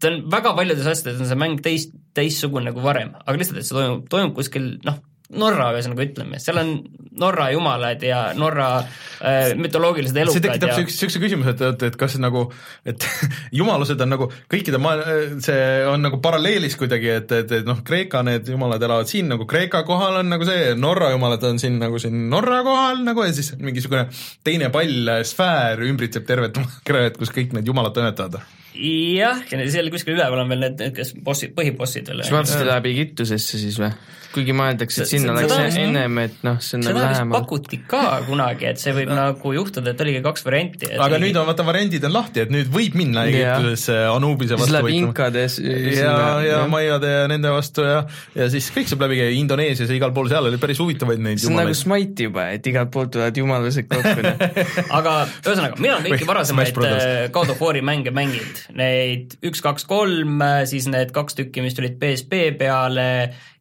ta 0.00 0.10
on 0.12 0.22
väga 0.30 0.54
paljudes 0.58 0.86
asjades 0.86 1.20
on 1.20 1.28
see 1.30 1.38
mäng 1.38 1.60
teist, 1.64 1.98
teistsugune 2.16 2.74
kui 2.74 2.84
varem, 2.84 3.14
aga 3.24 3.38
lihtsalt, 3.38 3.62
et 3.62 3.68
see 3.68 3.78
toimub, 3.78 4.04
toimub 4.12 4.36
kuskil 4.36 4.74
noh, 4.86 5.00
Norra 5.32 5.70
ühesõnaga 5.72 6.04
ütleme, 6.04 6.38
seal 6.42 6.60
on 6.60 6.72
Norra 7.20 7.46
jumalad 7.52 8.02
ja 8.04 8.18
Norra 8.36 8.66
äh, 8.80 9.52
mütoloogilised 9.56 10.16
elukad 10.20 10.36
see 10.36 10.44
tekitab 10.44 10.72
ja 10.72 10.92
siukse 10.92 11.20
küsimuse, 11.22 11.54
et, 11.54 11.62
et, 11.70 11.84
et 11.88 11.96
kas 12.00 12.18
nagu, 12.20 12.44
et 12.88 13.06
jumalused 13.60 14.00
on 14.04 14.12
nagu 14.12 14.28
kõikide 14.52 14.80
maa, 14.82 15.00
see 15.44 15.58
on 15.88 16.04
nagu 16.04 16.20
paralleelis 16.24 16.76
kuidagi, 16.80 17.08
et, 17.16 17.32
et, 17.38 17.56
et 17.60 17.68
noh, 17.68 17.80
Kreeka 17.86 18.20
need 18.28 18.52
jumalad 18.52 18.84
elavad 18.84 19.08
siin 19.08 19.32
nagu 19.32 19.48
Kreeka 19.48 19.84
kohal 19.88 20.20
on 20.20 20.32
nagu 20.34 20.48
see, 20.48 20.72
Norra 20.80 21.12
jumalad 21.14 21.48
on 21.48 21.60
siin 21.62 21.80
nagu 21.80 22.00
siin 22.02 22.26
Norra 22.32 22.60
kohal 22.66 23.00
nagu 23.06 23.24
ja 23.24 23.32
siis 23.36 23.54
mingisugune 23.60 24.08
teine 24.44 24.68
pall, 24.74 25.14
sfäär 25.28 25.80
ümbritseb 25.88 26.28
tervet 26.28 26.60
maakerat, 26.60 27.16
kus 27.20 27.32
kõik 27.32 27.56
need 27.56 27.72
jumalad 27.72 27.96
toimetavad. 27.96 28.42
jah, 28.74 29.42
ja 29.50 29.68
seal 29.72 29.92
kuskil 29.92 30.16
üleval 30.16 30.44
on 30.44 30.52
veel 30.52 30.66
need, 30.66 30.80
need, 30.80 30.96
kes 30.96 31.14
bossid, 31.24 31.54
põhibossid 31.58 32.10
veel. 32.12 32.24
vaatasite 32.24 32.66
läbi 32.68 32.96
Egiptusesse 32.96 33.60
siis 33.60 33.80
või? 33.82 33.92
kuigi 34.32 34.54
mõeldakse, 34.56 35.04
et 35.04 35.08
Se- 35.08 35.18
sinna 35.18 35.34
läks 35.36 35.76
ennem, 35.78 36.18
et 36.22 36.44
noh, 36.46 36.58
see 36.64 36.78
on 36.78 36.86
nagu 36.86 37.00
lähemal. 37.00 37.42
pakuti 37.42 37.78
ka 37.88 38.02
kunagi, 38.26 38.68
et 38.70 38.80
see 38.80 38.94
võib 38.96 39.12
nagu 39.12 39.52
juhtuda, 39.56 39.92
et 39.92 40.00
oligi 40.04 40.22
kaks 40.24 40.46
varianti. 40.46 40.90
aga 41.06 41.20
nüüd 41.22 41.36
on 41.40 41.48
vaata 41.48 41.66
variandid 41.66 42.04
on 42.08 42.14
lahti, 42.16 42.44
et 42.46 42.52
nüüd 42.52 42.70
võib 42.72 42.96
minna. 42.98 43.26
Egiptusesse 43.32 43.96
Anubise 44.10 44.56
siis 44.56 44.60
vastu 44.62 44.76
läbi 44.76 44.88
võitlema. 44.88 45.10
inkades 45.10 45.58
ja, 45.58 46.16
ja 46.46 46.62
maiade 46.70 47.10
ja 47.12 47.26
nende 47.30 47.52
vastu 47.52 47.84
ja, 47.86 48.02
ja 48.34 48.48
siis 48.52 48.70
kõik 48.74 48.90
saab 48.90 49.04
läbi 49.06 49.20
käia 49.20 49.36
Indoneesias 49.36 49.92
ja 49.92 49.98
igal 49.98 50.14
pool 50.16 50.30
seal 50.32 50.48
oli 50.48 50.60
päris 50.62 50.80
huvitavaid 50.82 51.22
neid 51.22 51.42
see 51.42 51.50
on 51.50 51.58
nagu 51.58 51.72
jumalaid. 51.72 51.82
Smite 51.82 52.28
juba, 52.28 52.48
et 52.56 52.66
igalt 52.72 52.92
poolt 52.94 53.12
tulevad 53.14 53.36
jumalused 53.36 53.88
kokku. 53.90 54.26
noh. 54.26 54.44
aga 54.98 55.16
ühesõnaga, 55.42 55.80
mina 55.80 55.98
olen 55.98 56.16
kõiki 56.16 56.28
varasemaid 56.28 56.82
äh, 56.88 57.30
God 57.34 57.52
of 57.54 57.62
War'i 57.62 57.84
mänge 57.84 58.14
mänginud, 58.14 58.61
neid 58.76 59.36
üks, 59.44 59.62
kaks, 59.64 59.86
kolm, 59.88 60.42
siis 60.68 60.86
need 60.90 61.12
kaks 61.14 61.36
tükki, 61.38 61.64
mis 61.64 61.76
tulid 61.76 61.98
PSP 62.00 62.42
peale 62.60 63.06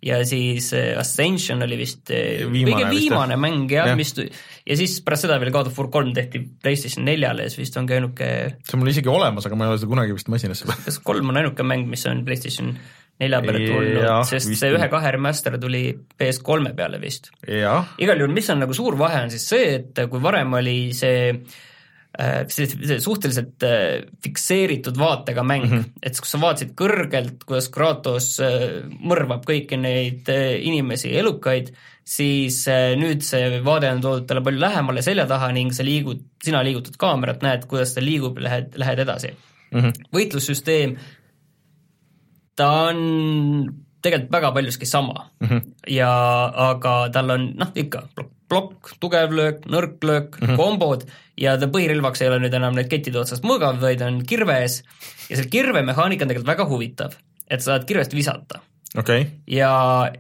ja 0.06 0.20
siis 0.28 0.72
äh, 0.78 0.94
Ascension 1.00 1.62
oli 1.66 1.78
vist 1.80 2.12
Viimane 2.12 2.66
kõige 2.66 2.90
vist, 2.90 3.06
viimane 3.06 3.36
jah. 3.38 3.42
mäng 3.42 3.74
jah 3.74 3.92
ja., 3.92 3.98
mis 4.00 4.14
ja 4.18 4.78
siis 4.80 4.98
pärast 5.06 5.28
seda 5.28 5.38
veel 5.42 5.54
God 5.54 5.72
of 5.72 5.80
War 5.80 5.92
kolm 5.94 6.14
tehti 6.18 6.44
PlayStation 6.64 7.06
neljale 7.08 7.48
ja 7.48 7.54
siis 7.54 7.68
vist 7.68 7.80
ongi 7.82 7.98
ainuke 7.98 8.32
see 8.58 8.78
on 8.78 8.84
mul 8.84 8.94
isegi 8.94 9.12
olemas, 9.12 9.48
aga 9.48 9.60
ma 9.60 9.68
ei 9.68 9.74
ole 9.74 9.82
seda 9.82 9.94
kunagi 9.94 10.18
vist 10.18 10.32
masinasse 10.34 10.70
pannud. 10.70 10.86
kas 10.90 11.00
kolm 11.06 11.34
on 11.34 11.42
ainuke 11.42 11.66
mäng, 11.68 11.90
mis 11.92 12.06
on 12.10 12.26
PlayStation 12.28 12.76
nelja 13.22 13.42
peale 13.46 13.66
tulnud 13.66 14.30
sest 14.30 14.50
vist 14.50 14.66
see 14.66 14.76
ühe-kahe 14.76 15.16
remaster 15.18 15.58
tuli 15.62 15.84
PS3 15.94 16.76
peale 16.78 17.02
vist 17.02 17.30
igal 17.48 18.24
juhul, 18.24 18.34
mis 18.34 18.50
on 18.54 18.64
nagu 18.66 18.78
suur 18.78 18.98
vahe, 19.00 19.26
on 19.28 19.34
siis 19.34 19.50
see, 19.54 19.76
et 19.80 20.06
kui 20.10 20.24
varem 20.24 20.58
oli 20.62 20.80
see 20.98 21.28
äh, 21.34 21.60
suhteliselt 23.00 23.64
äh, 23.64 24.02
fikseeritud 24.24 24.98
vaatega 25.00 25.44
mäng 25.48 25.64
mm, 25.64 25.78
-hmm. 25.78 26.02
et 26.04 26.20
kus 26.20 26.34
sa 26.34 26.42
vaatasid 26.42 26.74
kõrgelt, 26.76 27.46
kuidas 27.48 27.70
Kratos 27.72 28.34
äh, 28.44 28.84
mõrvab 29.00 29.46
kõiki 29.48 29.80
neid 29.80 30.28
äh, 30.30 30.58
inimesi, 30.60 31.14
elukaid, 31.18 31.72
siis 32.04 32.68
äh, 32.68 32.98
nüüd 33.00 33.24
see 33.24 33.62
vaade 33.64 33.92
on 33.96 34.04
toodud 34.04 34.28
talle 34.28 34.44
palju 34.44 34.60
lähemale 34.60 35.02
selja 35.06 35.26
taha 35.28 35.52
ning 35.56 35.72
sa 35.74 35.86
liigud, 35.88 36.26
sina 36.44 36.64
liigutad 36.68 37.00
kaamerat, 37.00 37.42
näed, 37.42 37.66
kuidas 37.72 37.96
ta 37.96 38.04
liigub, 38.04 38.38
lähed, 38.44 38.76
lähed 38.76 39.00
edasi 39.00 39.32
mm. 39.72 39.80
-hmm. 39.80 40.12
võitlussüsteem, 40.12 40.98
ta 42.56 42.70
on 42.92 43.72
tegelikult 44.02 44.32
väga 44.32 44.52
paljuski 44.52 44.86
sama 44.86 45.30
mm. 45.40 45.48
-hmm. 45.48 45.62
ja 45.88 46.12
aga 46.72 47.10
tal 47.14 47.30
on 47.30 47.54
noh, 47.56 47.72
ikka 47.76 48.04
plokk, 48.52 48.96
tugev 49.04 49.36
löök, 49.36 49.62
nõrk 49.72 50.04
löök 50.08 50.40
mm, 50.40 50.48
-hmm. 50.48 50.60
kombod 50.60 51.06
ja 51.40 51.56
ta 51.60 51.70
põhirelvaks 51.72 52.24
ei 52.24 52.32
ole 52.32 52.42
nüüd 52.44 52.58
enam 52.58 52.76
need 52.78 52.92
kettide 52.92 53.22
otsast 53.22 53.48
mõõgav, 53.48 53.80
vaid 53.84 54.04
on 54.06 54.22
kirves 54.28 54.82
ja 55.30 55.38
selle 55.38 55.52
kirve 55.52 55.86
mehaanika 55.88 56.28
on 56.28 56.34
tegelikult 56.34 56.52
väga 56.52 56.68
huvitav, 56.70 57.16
et 57.48 57.64
sa 57.64 57.74
saad 57.74 57.88
kirvest 57.90 58.16
visata 58.18 58.62
okei 58.98 59.22
okay., 59.22 59.32
ja 59.48 59.72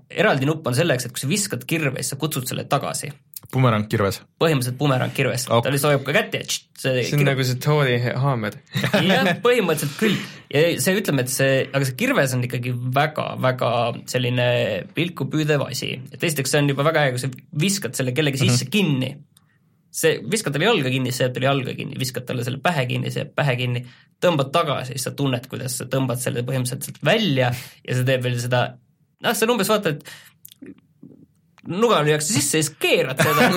eraldi 0.09 0.47
nupp 0.49 0.67
on 0.67 0.77
selleks, 0.77 1.05
et 1.05 1.15
kui 1.15 1.23
sa 1.23 1.29
viskad 1.29 1.67
kirve, 1.67 1.99
siis 1.99 2.15
sa 2.15 2.19
kutsud 2.21 2.47
selle 2.47 2.65
tagasi. 2.71 3.11
Bumerang 3.51 3.87
kirves. 3.91 4.21
põhimõtteliselt 4.41 4.77
bumerang 4.79 5.13
kirvest 5.15 5.49
Ok. 5.49 5.57
okay., 5.57 5.67
ta 5.67 5.73
lihtsalt 5.75 5.93
hoiab 5.93 6.05
ka 6.07 6.15
kätte 6.15 6.41
ja 6.41 6.47
tšt, 6.47 6.67
see 6.83 7.03
see 7.07 7.17
on 7.17 7.25
nagu 7.27 7.47
see 7.47 7.59
Thori 7.63 7.97
haamer. 8.23 8.57
jah, 9.11 9.31
põhimõtteliselt 9.43 9.97
küll 9.99 10.15
ja 10.51 10.63
see 10.83 10.99
ütleme, 10.99 11.25
et 11.25 11.33
see, 11.33 11.57
aga 11.71 11.87
see 11.87 11.97
kirves 11.99 12.35
on 12.37 12.45
ikkagi 12.47 12.73
väga-väga 12.95 13.71
selline 14.11 14.47
pilku 14.95 15.27
püüdev 15.31 15.65
asi, 15.67 15.93
et 16.11 16.23
esiteks 16.23 16.55
see 16.55 16.63
on 16.63 16.71
juba 16.73 16.87
väga 16.87 17.05
hea, 17.05 17.15
kui 17.15 17.23
sa 17.23 17.31
viskad 17.65 17.97
selle 17.97 18.15
kellegi 18.17 18.41
sisse 18.41 18.65
mm 18.65 18.69
-hmm. 18.69 18.75
kinni, 18.77 19.11
see, 19.91 20.19
viskad 20.31 20.55
talle 20.55 20.69
jalga 20.69 20.91
kinni, 20.93 21.11
see 21.11 21.25
jääb 21.27 21.35
talle 21.35 21.49
jalga 21.49 21.75
kinni, 21.77 21.99
viskad 21.99 22.27
talle 22.27 22.45
selle 22.47 22.61
pähe 22.63 22.85
kinni, 22.89 23.11
see 23.11 23.25
jääb 23.25 23.35
pähe 23.35 23.55
kinni, 23.59 23.83
tõmbad 24.23 24.51
tagasi, 24.55 24.95
siis 24.95 25.07
sa 25.09 25.15
tunned, 25.17 25.47
kuidas 25.51 25.77
sa 25.81 25.87
tõmbad 25.91 26.21
selle 26.23 26.45
põhimõtteliselt 26.47 26.87
sealt 26.87 27.05
välja 27.05 27.51
ja 27.51 27.97
see 27.97 28.07
teeb 28.07 28.23
veel 28.23 28.39
seda, 28.39 28.65
noh, 29.23 29.35
see 29.35 29.47
on 29.47 29.55
umbes 29.55 29.71
vaata, 29.71 29.95
et 29.95 30.30
nuga 31.69 31.99
lüüakse 32.05 32.33
sisse 32.33 32.57
ja 32.57 32.65
siis 32.65 32.77
keerad 32.81 33.21
seda. 33.21 33.47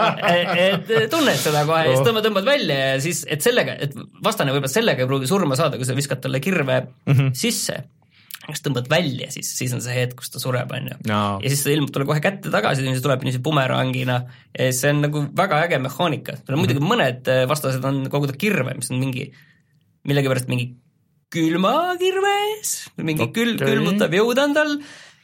Et 0.66 0.90
tunned 1.12 1.40
seda 1.40 1.64
kohe 1.68 1.86
ja 1.86 1.94
siis 1.94 2.04
tõmbad, 2.04 2.26
tõmbad 2.28 2.48
välja 2.48 2.78
ja 2.92 2.96
siis, 3.02 3.22
et 3.32 3.44
sellega, 3.44 3.78
et 3.86 3.94
vastane 4.24 4.52
võib-olla 4.52 4.72
sellega 4.72 5.04
ei 5.04 5.08
pruugi 5.08 5.30
surma 5.30 5.56
saada, 5.58 5.78
kui 5.80 5.88
sa 5.88 5.96
viskad 5.96 6.20
talle 6.24 6.40
kirve 6.44 6.82
mm 6.84 7.12
-hmm. 7.12 7.32
sisse, 7.36 7.78
siis 8.46 8.62
tõmbad 8.66 8.90
välja, 8.92 9.30
siis, 9.32 9.48
siis 9.58 9.72
on 9.72 9.80
see 9.82 9.96
hetk, 9.96 10.20
kus 10.20 10.30
ta 10.30 10.42
sureb, 10.42 10.70
on 10.76 10.90
ju. 10.92 10.96
Ja 11.08 11.48
siis 11.48 11.64
ta 11.64 11.72
ilmub 11.72 11.92
talle 11.94 12.06
kohe 12.06 12.20
kätte 12.20 12.52
tagasi, 12.52 12.84
see 12.84 13.04
tuleb 13.04 13.24
niiviisi 13.24 13.42
bumerangina. 13.42 14.20
Ja 14.58 14.72
see 14.72 14.92
on 14.92 15.02
nagu 15.08 15.26
väga 15.36 15.62
äge 15.64 15.78
mehaanika, 15.78 16.36
tal 16.44 16.56
on 16.56 16.64
muidugi 16.64 16.84
mõned 16.84 17.28
äh, 17.32 17.48
vastased 17.48 17.84
on 17.84 18.04
koguda 18.12 18.36
kirve, 18.36 18.74
mis 18.74 18.90
on 18.90 19.00
mingi, 19.00 19.32
millegipärast 20.04 20.52
mingi 20.52 20.74
külmakirves 21.32 22.72
mingi 23.02 23.26
okay. 23.26 23.34
kül-, 23.34 23.58
külmutav 23.58 24.14
jõud 24.14 24.38
on 24.38 24.54
tal, 24.56 24.76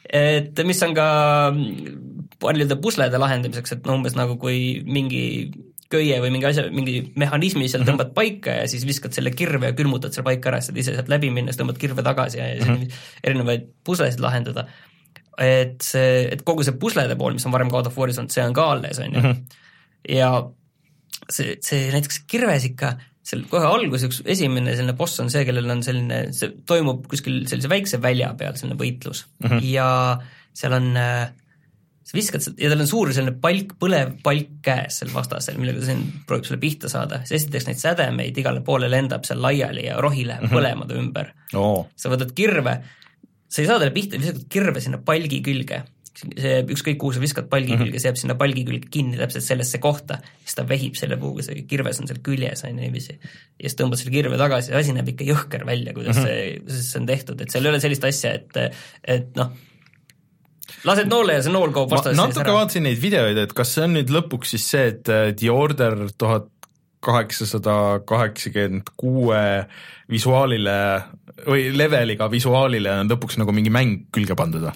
et 0.03 0.59
mis 0.67 0.81
on 0.85 0.95
ka 0.97 1.07
paljude 2.41 2.77
puslede 2.81 3.19
lahendamiseks, 3.21 3.75
et 3.75 3.85
no 3.87 3.97
umbes 3.99 4.15
nagu 4.17 4.37
kui 4.41 4.81
mingi 4.85 5.23
köie 5.93 6.15
või 6.23 6.31
mingi 6.33 6.47
asja, 6.49 6.65
mingi 6.73 6.95
mehhanismi 7.19 7.67
seal 7.69 7.85
tõmbad 7.87 8.13
paika 8.15 8.57
ja 8.61 8.63
siis 8.71 8.85
viskad 8.87 9.15
selle 9.15 9.33
kirve 9.35 9.69
ja 9.69 9.77
külmutad 9.77 10.15
selle 10.15 10.25
paika 10.29 10.51
ära, 10.51 10.61
siis 10.61 10.71
saad 10.71 10.81
ise 10.81 10.95
sealt 10.97 11.11
läbi 11.11 11.29
minna, 11.33 11.53
siis 11.53 11.61
tõmbad 11.61 11.79
kirve 11.81 12.05
tagasi 12.05 12.39
ja, 12.39 12.49
ja 12.57 12.65
siis 12.65 13.05
erinevaid 13.23 13.69
puslesid 13.85 14.23
lahendada. 14.23 14.67
et 15.41 15.81
see, 15.81 16.27
et 16.33 16.43
kogu 16.45 16.65
see 16.65 16.77
puslede 16.81 17.17
pool, 17.17 17.37
mis 17.37 17.45
on 17.49 17.53
varem 17.53 17.71
God 17.73 17.89
of 17.89 17.97
War'is 17.97 18.19
olnud, 18.21 18.33
see 18.33 18.45
on 18.45 18.53
ka 18.57 18.67
alles, 18.75 18.99
on 19.01 19.17
ju. 19.17 19.33
ja 20.13 20.29
see, 21.29 21.57
see 21.65 21.89
näiteks 21.93 22.23
kirves 22.29 22.67
ikka, 22.69 22.95
seal 23.23 23.45
kohe 23.49 23.65
alguses 23.65 24.09
üks 24.09 24.21
esimene 24.29 24.75
selline 24.75 24.97
boss 24.99 25.21
on 25.23 25.31
see, 25.33 25.45
kellel 25.47 25.69
on 25.73 25.81
selline, 25.85 26.25
see 26.35 26.53
toimub 26.69 27.05
kuskil 27.11 27.43
sellise 27.49 27.71
väikse 27.71 28.01
välja 28.03 28.33
peal, 28.39 28.57
selline 28.59 28.79
võitlus 28.79 29.25
mm 29.41 29.49
-hmm. 29.49 29.65
ja 29.69 29.87
seal 30.53 30.75
on 30.77 30.91
äh, 30.99 31.31
sa 32.03 32.17
viskad 32.17 32.43
ja 32.59 32.71
tal 32.71 32.83
on 32.83 32.89
suur 32.89 33.13
selline 33.15 33.35
palk, 33.43 33.77
põlev 33.79 34.17
palk 34.25 34.59
käes 34.65 34.99
seal 35.01 35.13
vastasel, 35.13 35.57
millega 35.61 35.81
ta 35.81 35.89
siin 35.91 36.03
proovib 36.27 36.49
sulle 36.49 36.59
pihta 36.61 36.91
saada, 36.91 37.21
siis 37.23 37.43
esiteks 37.43 37.69
neid 37.69 37.79
sädemeid 37.81 38.37
igale 38.43 38.63
poole 38.65 38.91
lendab 38.91 39.25
seal 39.27 39.41
laiali 39.43 39.87
ja 39.87 40.01
rohi 40.03 40.27
läheb 40.27 40.49
-hmm. 40.49 40.57
põlema 40.57 40.87
ta 40.89 40.99
ümber. 40.99 41.33
oo, 41.55 41.87
sa 41.95 42.11
võtad 42.11 42.35
kirve, 42.35 42.77
sa 43.47 43.61
ei 43.61 43.67
saa 43.67 43.79
talle 43.79 43.95
pihta, 43.95 44.19
viskad 44.19 44.45
kirve 44.51 44.83
sinna 44.83 44.99
palgi 44.99 45.41
külge, 45.45 45.83
see 46.13 46.61
ükskõik 46.75 46.99
kuhu 47.01 47.15
sa 47.15 47.23
viskad 47.23 47.47
palgi 47.49 47.73
-hmm. 47.73 47.87
külge, 47.87 47.99
see 47.99 48.11
jääb 48.11 48.19
sinna 48.19 48.35
palgi 48.35 48.65
külge 48.67 48.91
kinni 48.91 49.17
täpselt 49.17 49.47
sellesse 49.47 49.79
kohta, 49.79 50.19
siis 50.43 50.59
ta 50.59 50.67
vehib 50.67 50.99
selle 50.99 51.17
puuga, 51.17 51.41
see 51.41 51.63
kirves 51.67 51.99
on 52.03 52.11
seal 52.11 52.19
küljes, 52.19 52.63
on 52.67 52.75
ju 52.75 52.81
niiviisi. 52.83 53.15
ja 53.15 53.69
siis 53.69 53.79
tõmbad 53.79 53.97
selle 53.97 54.11
kirve 54.11 54.37
tagasi 54.37 54.71
ja 54.71 54.77
asi 54.77 54.93
näeb 54.93 55.07
ikka 55.15 55.23
jõhker 55.23 55.65
välja, 55.65 55.93
kuidas 55.93 56.17
-hmm. 56.17 56.27
see, 56.27 56.59
kuidas 56.59 56.91
see 56.91 56.99
on 56.99 57.05
tehtud, 57.07 57.41
et 57.41 57.49
seal 57.49 57.65
ei 57.65 57.69
ole 57.69 57.79
sellist 57.79 58.03
asja, 58.03 58.33
et, 58.33 58.75
et 59.03 59.35
noh, 59.39 59.55
lased 60.87 61.11
noole 61.11 61.37
ja 61.37 61.43
see 61.45 61.53
nool 61.53 61.73
kaob 61.75 61.91
ma 61.91 61.99
vastasesse 61.99 62.21
natuke 62.21 62.55
vaatasin 62.55 62.87
neid 62.87 63.01
videoid, 63.01 63.39
et 63.45 63.53
kas 63.57 63.75
see 63.75 63.85
on 63.87 63.95
nüüd 63.97 64.13
lõpuks 64.13 64.55
siis 64.55 64.67
see, 64.73 64.87
et 64.93 65.11
äh, 65.11 65.29
The 65.37 65.51
Order 65.53 66.07
tuhat 66.17 66.49
kaheksasada 67.03 67.75
kaheksakümmend 68.07 68.93
kuue 68.99 69.43
visuaalile 70.11 70.77
või 71.47 71.67
leveliga 71.75 72.29
visuaalile 72.31 73.01
on 73.01 73.11
lõpuks 73.11 73.39
nagu 73.41 73.55
mingi 73.55 73.73
mäng 73.73 74.07
külge 74.15 74.37
pandud 74.39 74.67
või? 74.69 74.75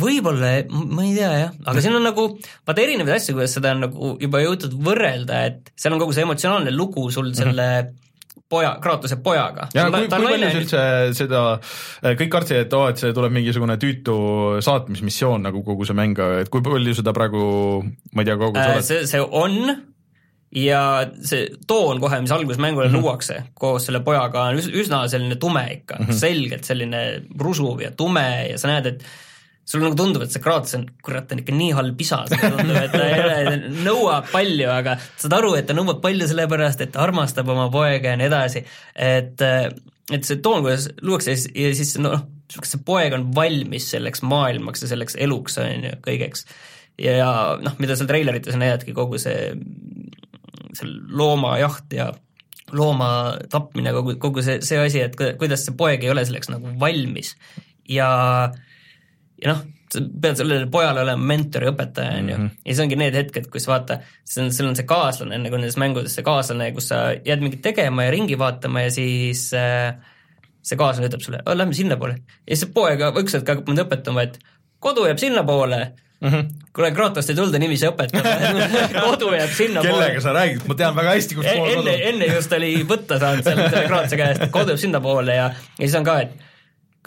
võib-olla, 0.00 0.52
ma 0.70 1.02
ei 1.02 1.16
tea 1.16 1.30
jah, 1.34 1.54
aga 1.66 1.82
siin 1.82 1.96
on 1.98 2.04
nagu 2.06 2.28
vaata 2.68 2.82
erinevaid 2.82 3.16
asju, 3.16 3.34
kuidas 3.34 3.56
seda 3.56 3.72
on 3.74 3.80
nagu 3.88 4.12
juba 4.22 4.42
jõutud 4.44 4.76
võrrelda, 4.86 5.40
et 5.50 5.72
seal 5.74 5.96
on 5.96 6.02
kogu 6.02 6.14
see 6.14 6.22
emotsionaalne 6.26 6.70
lugu 6.74 7.08
sul 7.10 7.32
selle 7.34 7.66
mm 7.66 7.88
-hmm 7.88 8.06
poja, 8.50 8.74
Kratose 8.82 9.20
pojaga. 9.22 9.68
ja 9.74 9.86
kui, 9.90 10.06
kui 10.08 10.26
palju 10.26 10.50
see 10.50 10.62
üldse 10.62 10.82
seda, 11.18 11.44
kõik 12.02 12.32
kartsid, 12.32 12.64
et 12.64 12.74
oo 12.76 12.86
oh,, 12.86 12.90
et 12.92 13.00
see 13.02 13.14
tuleb 13.16 13.34
mingisugune 13.34 13.76
tüütu 13.80 14.16
saatmismissioon 14.64 15.46
nagu 15.48 15.62
kogu 15.66 15.86
see 15.88 15.98
mäng, 15.98 16.18
et 16.42 16.50
kui 16.52 16.64
palju 16.64 16.96
seda 16.98 17.14
praegu, 17.16 17.44
ma 18.14 18.24
ei 18.24 18.30
tea, 18.30 18.38
kogu 18.40 18.60
äh, 18.60 18.80
see, 18.86 19.06
see 19.10 19.22
on 19.22 19.74
ja 20.56 20.82
see 21.22 21.46
toon 21.70 22.00
kohe, 22.02 22.20
mis 22.24 22.34
alguses 22.34 22.58
mängule 22.58 22.88
mm 22.88 22.94
-hmm. 22.94 23.02
luuakse 23.02 23.42
koos 23.54 23.86
selle 23.86 24.00
pojaga, 24.06 24.48
on 24.50 24.58
üsna 24.58 25.06
selline 25.08 25.36
tume 25.36 25.66
ikka 25.72 25.96
mm, 25.98 26.06
-hmm. 26.06 26.22
selgelt 26.24 26.64
selline 26.64 27.22
rusuv 27.38 27.80
ja 27.80 27.90
tume 27.90 28.46
ja 28.50 28.58
sa 28.58 28.68
näed, 28.68 28.86
et 28.86 29.04
sulle 29.70 29.86
nagu 29.86 29.98
tundub, 29.98 30.24
et 30.24 30.32
see 30.34 30.42
Kratos 30.42 30.74
on, 30.78 30.84
kurat, 31.04 31.30
on 31.30 31.42
ikka 31.42 31.54
nii 31.54 31.70
halb 31.78 32.00
isa, 32.02 32.24
sulle 32.30 32.50
tundub, 32.56 32.78
et 32.80 32.94
ta 32.94 33.04
ei 33.06 33.22
ole, 33.22 33.58
nõuab 33.84 34.30
palju, 34.32 34.66
aga 34.72 34.96
saad 35.04 35.36
aru, 35.36 35.52
et 35.58 35.68
ta 35.68 35.76
nõuab 35.76 36.00
palju 36.02 36.26
sellepärast, 36.30 36.82
et 36.82 36.92
ta 36.94 37.04
armastab 37.04 37.50
oma 37.52 37.68
poega 37.72 38.14
ja 38.14 38.18
nii 38.18 38.28
edasi, 38.30 38.64
et 38.98 39.46
et 40.10 40.26
see 40.26 40.40
toon, 40.42 40.64
kuidas 40.64 40.88
luuakse 41.06 41.36
ja 41.54 41.70
siis 41.78 41.94
noh, 42.02 42.24
see 42.50 42.80
poeg 42.86 43.14
on 43.14 43.28
valmis 43.34 43.86
selleks 43.92 44.24
maailmaks 44.26 44.82
ja 44.82 44.90
selleks 44.90 45.14
eluks, 45.22 45.60
on 45.62 45.86
ju, 45.86 45.92
kõigeks. 46.02 46.42
ja 46.98 47.30
noh, 47.62 47.76
mida 47.78 47.94
seal 47.94 48.10
treilerites 48.10 48.58
näidadki, 48.58 48.94
kogu 48.96 49.20
see, 49.22 49.52
see 50.74 50.90
loomajaht 51.14 51.94
ja 51.94 52.08
looma 52.74 53.36
tapmine, 53.50 53.94
kogu, 53.94 54.16
kogu 54.22 54.42
see, 54.46 54.58
see 54.66 54.82
asi, 54.82 55.04
et 55.06 55.14
kuidas 55.14 55.62
see 55.66 55.78
poeg 55.78 56.02
ei 56.02 56.10
ole 56.10 56.26
selleks 56.26 56.50
nagu 56.50 56.74
valmis 56.82 57.36
ja 57.90 58.10
äh, 58.48 58.66
ja 59.40 59.54
noh, 59.54 59.62
sa 59.90 60.02
pead 60.22 60.38
sellele 60.38 60.68
pojale 60.70 61.02
olema 61.02 61.28
mentor 61.32 61.66
ja 61.66 61.72
õpetaja, 61.72 62.18
on 62.20 62.30
ju, 62.30 62.36
mhm. 62.38 62.60
ja 62.62 62.72
siis 62.74 62.84
ongi 62.84 62.98
need 63.00 63.16
hetked, 63.18 63.48
kus 63.52 63.66
vaata, 63.70 64.00
see 64.24 64.44
on, 64.44 64.52
sul 64.54 64.70
on 64.70 64.78
see 64.78 64.88
kaaslane, 64.88 65.40
nagu 65.42 65.58
nendes 65.58 65.78
mängudes 65.80 66.14
see 66.16 66.26
kaaslane, 66.26 66.70
kus 66.76 66.90
sa 66.92 67.02
jääd 67.14 67.42
mingit 67.44 67.62
tegema 67.64 68.06
ja 68.06 68.14
ringi 68.14 68.38
vaatama 68.38 68.86
ja 68.86 68.92
siis 68.94 69.48
äh, 69.56 69.96
see 70.62 70.78
kaaslane 70.80 71.10
ütleb 71.10 71.24
sulle, 71.24 71.42
lähme 71.56 71.76
sinnapoole. 71.76 72.20
ja 72.20 72.54
siis 72.54 72.66
see 72.66 72.76
poeg 72.76 73.02
üks 73.10 73.38
hetk 73.38 73.50
hakkab 73.54 73.72
mind 73.72 73.84
õpetama, 73.86 74.28
et 74.28 74.38
kodu 74.80 75.08
jääb 75.08 75.18
sinnapoole 75.22 75.80
mm 76.20 76.28
-hmm. 76.28 76.44
kuule, 76.76 76.90
Kratost 76.90 77.30
ei 77.30 77.36
tulda 77.36 77.58
niiviisi 77.58 77.88
õpetama 77.88 78.36
kodu 79.08 79.32
jääb 79.34 79.50
sinnapoole. 79.56 80.04
kellega 80.04 80.20
sa 80.20 80.32
räägid, 80.36 80.68
ma 80.68 80.74
tean 80.74 80.96
väga 80.96 81.16
hästi, 81.16 81.34
kus 81.34 81.46
pool 81.46 81.74
kodu. 81.74 81.88
enne, 81.88 82.08
enne 82.08 82.30
just 82.34 82.52
oli 82.52 82.70
võtta 82.92 83.18
saanud 83.18 83.44
selle, 83.44 83.70
selle 83.70 83.88
Kratose 83.88 84.16
käest, 84.16 84.42
et 84.42 84.54
kodu 84.54 84.74
jääb 84.74 84.84
sinnapoole 84.86 85.34
ja, 85.34 85.50
ja 85.78 85.84
siis 85.86 85.98
on 85.98 86.04
ka, 86.04 86.20
et 86.20 86.49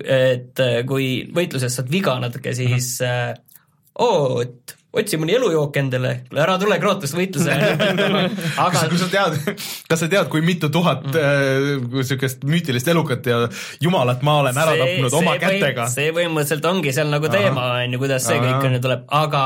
et 0.01 0.61
äh, 0.63 0.79
kui 0.89 1.09
võitluses 1.33 1.75
saad 1.77 1.91
viga 1.91 2.15
natuke, 2.21 2.53
siis 2.57 2.95
äh, 3.05 3.33
oo, 4.01 4.41
et 4.41 4.73
otsi 4.93 5.17
mõni 5.17 5.33
elujook 5.33 5.77
endale, 5.81 6.11
ära 6.37 6.55
tule 6.61 6.77
Kratos 6.81 7.15
võitlusele 7.17 7.69
aga 8.65 8.83
kui 8.91 8.99
sa 9.01 9.07
tead, 9.11 9.37
kas 9.89 10.03
sa 10.03 10.09
tead, 10.09 10.27
kui 10.33 10.43
mitu 10.45 10.69
tuhat 10.73 11.07
niisugust 11.09 12.43
mm. 12.43 12.49
äh, 12.49 12.51
müütilist 12.53 12.91
elukat 12.93 13.29
ja 13.29 13.39
jumalat 13.81 14.21
ma 14.25 14.39
olen 14.43 14.59
ära 14.65 14.75
see, 14.75 14.83
tapnud 14.83 15.17
oma 15.21 15.37
kätega? 15.41 15.87
see 15.93 16.11
põhimõtteliselt 16.13 16.69
ongi 16.69 16.93
seal 16.95 17.09
nagu 17.13 17.31
teema, 17.33 17.69
on 17.85 17.95
ju, 17.97 18.03
kuidas 18.03 18.27
see 18.29 18.37
Aha. 18.37 18.45
kõik 18.49 18.69
on 18.69 18.77
ju 18.77 18.83
tuleb, 18.85 19.07
aga 19.21 19.45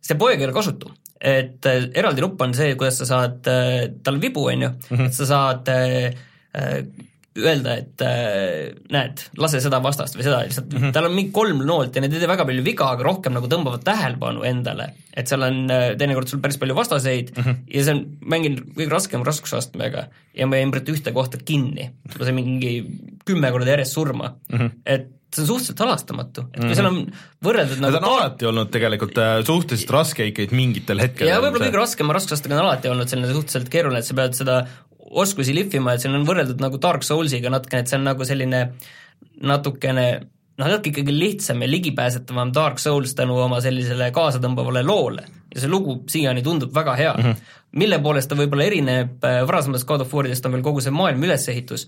see 0.00 0.18
poeg 0.18 0.42
ei 0.42 0.48
ole 0.48 0.56
kasutu. 0.56 0.90
et 1.20 1.70
äh, 1.70 1.86
eraldi 2.02 2.26
nupp 2.26 2.42
on 2.46 2.56
see, 2.58 2.74
kuidas 2.80 2.98
sa 3.02 3.10
saad 3.12 3.46
äh,, 3.50 3.86
tal 4.02 4.18
on 4.18 4.24
vibu, 4.26 4.48
on 4.50 4.66
ju, 4.66 4.74
mhm. 4.90 5.06
et 5.10 5.22
sa 5.22 5.30
saad 5.34 5.70
äh 5.70 6.10
öelda, 7.44 7.76
et 7.80 8.04
äh, 8.04 8.70
näed, 8.92 9.24
lase 9.40 9.60
seda 9.62 9.80
vastast 9.84 10.16
või 10.18 10.26
seda, 10.26 10.40
lihtsalt 10.46 10.72
mm 10.72 10.82
-hmm. 10.82 10.94
tal 10.96 11.08
on 11.08 11.14
mingi 11.16 11.32
kolm 11.34 11.62
noolt 11.66 11.96
ja 11.96 12.02
need 12.04 12.16
ei 12.16 12.22
tee 12.22 12.30
väga 12.30 12.46
palju 12.48 12.64
viga, 12.66 12.90
aga 12.94 13.06
rohkem 13.06 13.36
nagu 13.36 13.50
tõmbavad 13.50 13.84
tähelepanu 13.86 14.44
endale. 14.48 14.90
et 15.16 15.28
seal 15.28 15.42
on 15.42 15.62
äh, 15.70 15.86
teinekord 15.98 16.28
sul 16.28 16.40
päris 16.40 16.58
palju 16.58 16.74
vastaseid 16.74 17.32
mm 17.36 17.42
-hmm. 17.42 17.62
ja 17.74 17.84
see 17.84 17.94
on, 17.94 18.04
mängin 18.20 18.58
kõige 18.74 18.90
raskem 18.90 19.24
raskusastmega 19.26 20.08
ja 20.34 20.46
ma 20.46 20.56
jäin 20.56 20.70
praegu 20.70 20.92
ühte 20.92 21.12
kohta 21.12 21.38
kinni. 21.38 21.90
ma 22.18 22.24
sain 22.24 22.34
mingi 22.34 22.74
kümme 23.24 23.50
korda 23.50 23.70
järjest 23.70 23.92
surma 23.92 24.34
mm, 24.48 24.58
-hmm. 24.58 24.70
et 24.86 25.08
see 25.34 25.42
on 25.42 25.46
suhteliselt 25.46 25.78
halastamatu, 25.78 26.40
et 26.40 26.56
kui 26.56 26.64
mm 26.64 26.70
-hmm. 26.70 26.74
seal 26.74 26.86
on 26.86 27.12
võrreldud 27.46 27.80
nagu 27.80 27.92
ta 27.92 28.06
on 28.06 28.12
alati 28.12 28.46
olnud 28.50 28.70
tegelikult 28.70 29.18
äh, 29.18 29.44
suhteliselt 29.46 29.90
raske 29.90 30.26
ikkagi 30.26 30.56
mingitel 30.56 30.98
hetkedel. 30.98 31.28
ja 31.30 31.40
võib-olla 31.40 31.68
kõige 31.68 31.82
raskema 31.84 32.16
raskusastmega 32.16 32.60
on 32.60 32.66
alati 32.66 32.88
olnud 32.88 33.08
selline 33.08 33.32
suhteliselt 33.32 33.68
keeruline, 33.68 33.98
et 33.98 34.08
sa 34.10 34.14
pead 34.14 34.34
seda 34.34 34.56
oskusi 35.10 35.54
lihvima, 35.54 35.94
et 35.94 36.04
siin 36.04 36.14
on 36.14 36.26
võrreldud 36.28 36.60
nagu 36.62 36.78
Dark 36.82 37.02
Soulsiga 37.06 37.50
natukene, 37.50 37.82
et 37.82 37.90
see 37.90 37.98
on 37.98 38.06
nagu 38.06 38.26
selline 38.26 38.60
natukene 39.42 40.06
noh, 40.60 40.68
natuke 40.68 40.92
ikkagi 40.92 41.14
lihtsam 41.14 41.64
ja 41.64 41.68
ligipääsetavam 41.70 42.52
Dark 42.54 42.78
Souls 42.82 43.14
tänu 43.18 43.38
oma 43.42 43.60
sellisele 43.64 44.10
kaasatõmbavale 44.14 44.84
loole 44.86 45.24
ja 45.50 45.62
see 45.62 45.70
lugu 45.70 46.00
siiani 46.10 46.44
tundub 46.46 46.74
väga 46.74 46.94
hea 46.98 47.14
mm. 47.16 47.24
-hmm. 47.24 47.56
mille 47.82 47.98
poolest 48.04 48.30
ta 48.30 48.38
võib-olla 48.38 48.68
erineb 48.68 49.24
äh, 49.24 49.40
varasematest 49.48 49.88
God 49.88 50.04
of 50.06 50.14
Waridest, 50.14 50.46
on 50.46 50.56
veel 50.56 50.62
kogu 50.66 50.84
see 50.84 50.94
maailma 50.94 51.26
ülesehitus, 51.26 51.86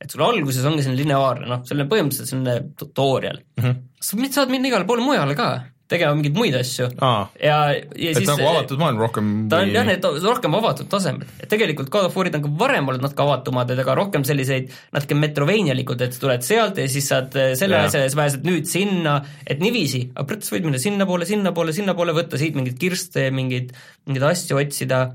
et 0.00 0.10
sul 0.10 0.24
alguses 0.26 0.64
ongi 0.64 0.84
selline 0.84 1.02
lineaarne, 1.02 1.48
noh, 1.48 1.64
selline 1.64 1.88
põhimõtteliselt 1.88 2.32
selline 2.34 2.60
tutorial 2.78 3.40
mm. 3.40 3.64
-hmm. 3.64 3.82
sa 4.00 4.40
saad 4.40 4.54
minna 4.54 4.68
igale 4.68 4.84
poole 4.84 5.04
mujale 5.04 5.34
ka 5.38 5.50
tegema 5.88 6.16
mingeid 6.16 6.36
muid 6.36 6.56
asju. 6.58 6.88
Aa, 7.04 7.26
ja, 7.42 7.58
ja 7.96 8.14
siis 8.16 8.28
nagu 8.28 8.46
avatud 8.50 8.80
maailm 8.80 9.02
rohkem 9.02 9.30
ta 9.50 9.62
on 9.62 9.70
või... 9.70 9.76
jah, 9.78 9.86
need 9.88 10.08
rohkem 10.24 10.56
avatud 10.58 10.90
tasemed, 10.92 11.28
et 11.40 11.50
tegelikult 11.50 11.90
God 11.92 12.08
of 12.10 12.18
War'id 12.18 12.36
on 12.38 12.44
ka 12.44 12.52
varem 12.64 12.90
olnud 12.90 13.04
natuke 13.04 13.24
avatumad, 13.24 13.72
aga 13.74 13.96
rohkem 13.98 14.26
selliseid 14.28 14.72
natuke 14.96 15.18
Metroveenialikud, 15.18 16.04
et 16.04 16.18
tuled 16.20 16.44
sealt 16.46 16.80
ja 16.82 16.88
siis 16.90 17.08
saad 17.12 17.38
äh, 17.38 17.54
selle 17.58 17.80
asja 17.80 18.04
ja 18.04 18.10
siis 18.10 18.18
pääsed 18.18 18.48
nüüd 18.48 18.68
sinna, 18.70 19.20
et 19.46 19.62
niiviisi, 19.64 20.08
aga 20.18 20.40
sa 20.44 20.56
võid 20.56 20.68
minna 20.68 20.82
sinnapoole, 20.82 21.28
sinnapoole, 21.28 21.76
sinnapoole, 21.76 22.16
võtta 22.16 22.40
siit 22.40 22.58
mingeid 22.58 22.78
kirste, 22.80 23.30
mingeid, 23.34 23.72
mingeid 24.08 24.28
asju 24.32 24.60
otsida 24.60 25.06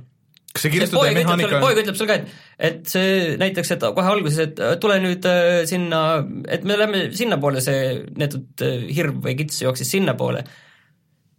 kas 0.53 0.67
see 0.67 0.73
kirstude 0.75 1.13
mehaanika 1.17 1.61
poeg 1.63 1.79
ütleb 1.81 1.97
sulle 1.97 2.11
ka, 2.11 2.19
et, 2.19 2.33
et 2.69 2.83
see 2.89 3.37
näiteks, 3.41 3.73
et 3.75 3.87
kohe 3.97 4.11
alguses, 4.11 4.41
et 4.45 4.61
tule 4.83 4.99
nüüd 5.01 5.25
äh, 5.29 5.63
sinna, 5.69 6.03
et 6.45 6.67
me 6.67 6.77
lähme 6.77 7.07
sinnapoole, 7.17 7.63
see 7.65 8.03
neetud 8.19 8.65
äh, 8.65 8.85
hirv 8.93 9.23
või 9.25 9.37
kits 9.39 9.63
jooksis 9.65 9.95
sinnapoole 9.95 10.45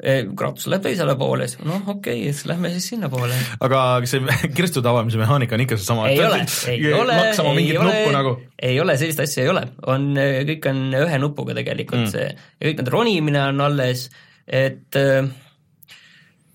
Kratos 0.05 0.67
läheb 0.69 0.83
teisele 0.85 1.15
poole, 1.17 1.47
siis 1.49 1.63
noh, 1.65 1.79
okei 1.87 2.25
okay,, 2.25 2.33
siis 2.35 2.49
lähme 2.51 2.69
siis 2.75 2.89
sinnapoole. 2.91 3.37
aga 3.63 3.81
see 4.11 4.21
kirstude 4.57 4.91
avamise 4.91 5.21
mehaanika 5.21 5.55
on 5.55 5.63
ikka 5.65 5.79
seesama? 5.79 6.09
ei 6.11 6.19
ole, 6.19 6.41
ei 6.73 6.91
ole, 6.99 7.19
ei 7.63 7.79
ole, 7.79 7.95
nagu? 8.13 8.35
ei 8.59 8.81
ole, 8.83 8.99
sellist 9.01 9.23
asja 9.23 9.45
ei 9.47 9.53
ole, 9.53 9.63
on, 9.87 10.11
kõik 10.51 10.69
on 10.69 10.83
ühe 10.99 11.21
nupuga 11.23 11.57
tegelikult 11.57 12.09
mm. 12.09 12.11
see 12.11 12.27
ja 12.27 12.67
kõik 12.67 12.83
need 12.83 12.93
ronimine 12.93 13.47
on 13.53 13.65
alles, 13.69 14.09
et 14.45 14.99
äh, 14.99 15.31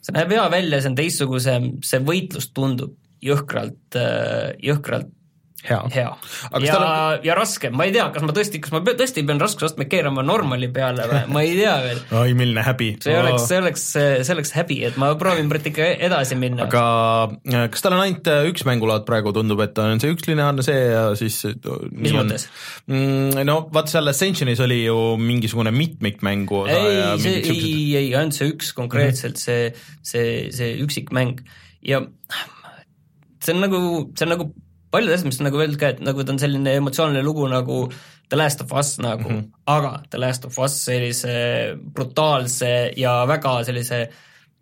see 0.10 0.18
näeb 0.18 0.34
hea 0.34 0.48
välja, 0.52 0.82
see 0.82 0.90
on 0.90 0.98
teistsugusem, 0.98 1.70
see 1.86 2.02
võitlus 2.06 2.50
tundub 2.56 2.96
jõhkralt, 3.24 3.98
jõhkralt 4.64 5.10
hea, 5.68 5.80
hea.. 5.94 6.12
ja 6.64 6.76
on..., 6.78 7.20
ja 7.26 7.36
raske, 7.38 7.70
ma 7.74 7.86
ei 7.88 7.94
tea, 7.96 8.06
kas 8.14 8.24
ma 8.26 8.34
tõesti, 8.36 8.62
kas 8.64 8.74
ma 8.74 8.82
tõesti 8.86 9.24
pean 9.28 9.42
raskusastme 9.42 9.88
keerama 9.92 10.24
normali 10.26 10.70
peale 10.74 11.08
või, 11.10 11.22
ma 11.34 11.44
ei 11.46 11.56
tea 11.58 11.74
veel 11.84 12.02
oi, 12.22 12.36
milline 12.38 12.64
häbi. 12.66 12.90
see 13.04 13.18
oleks, 13.20 13.48
see 13.50 13.60
oleks, 13.62 13.86
see 13.98 14.36
oleks 14.36 14.54
häbi, 14.56 14.80
et 14.90 15.00
ma 15.02 15.12
proovin 15.20 15.52
praegu 15.52 15.72
ikka 15.74 15.90
edasi 16.10 16.38
minna. 16.40 16.68
aga 16.70 16.84
äh, 17.52 17.66
kas 17.74 17.84
tal 17.86 17.98
on 17.98 18.04
ainult 18.06 18.30
äh, 18.32 18.48
üks 18.52 18.64
mängulaad 18.68 19.06
praegu, 19.10 19.34
tundub, 19.36 19.64
et 19.66 19.82
on 19.84 20.02
see 20.02 20.14
üks 20.16 20.30
lineaarne 20.30 20.66
see 20.66 20.80
ja 20.94 21.04
siis 21.20 21.42
äh, 21.50 21.58
mis 21.92 22.16
mõttes? 22.16 22.48
Mm, 22.88 23.44
no 23.50 23.60
vaat 23.76 23.92
seal 23.92 24.14
Ascensionis 24.14 24.64
oli 24.64 24.82
ju 24.86 24.98
mingisugune 25.20 25.74
mitmikmängu 25.76 26.64
osa 26.64 26.78
ei, 26.78 27.04
see, 27.24 27.44
ei, 27.44 27.74
ei, 28.00 28.08
ainult 28.14 28.38
see 28.40 28.54
üks 28.54 28.72
konkreetselt 28.78 29.36
mm, 29.36 29.44
-hmm. 29.44 29.84
see, 30.08 30.16
see, 30.16 30.56
see 30.56 30.80
üksikmäng 30.86 31.44
ja 31.86 32.04
see 33.44 33.56
on 33.56 33.64
nagu, 33.64 33.80
see 34.16 34.28
on 34.28 34.36
nagu 34.38 34.52
paljud 34.92 35.14
asjad, 35.14 35.30
mis 35.30 35.42
on 35.42 35.50
nagu 35.50 35.62
öeldud 35.62 35.80
ka, 35.82 35.92
et 35.94 36.00
nagu 36.06 36.24
ta 36.26 36.34
on 36.34 36.42
selline 36.42 36.78
emotsionaalne 36.80 37.26
lugu 37.26 37.48
nagu 37.52 37.82
The 38.30 38.38
Last 38.38 38.64
of 38.64 38.74
Us 38.78 38.96
nagu 39.02 39.28
mm, 39.28 39.36
-hmm. 39.36 39.52
aga 39.66 39.94
The 40.10 40.22
Last 40.22 40.46
of 40.46 40.58
Us 40.60 40.80
sellise 40.86 41.36
brutaalse 41.94 42.92
ja 42.98 43.26
väga 43.28 43.64
sellise 43.64 44.08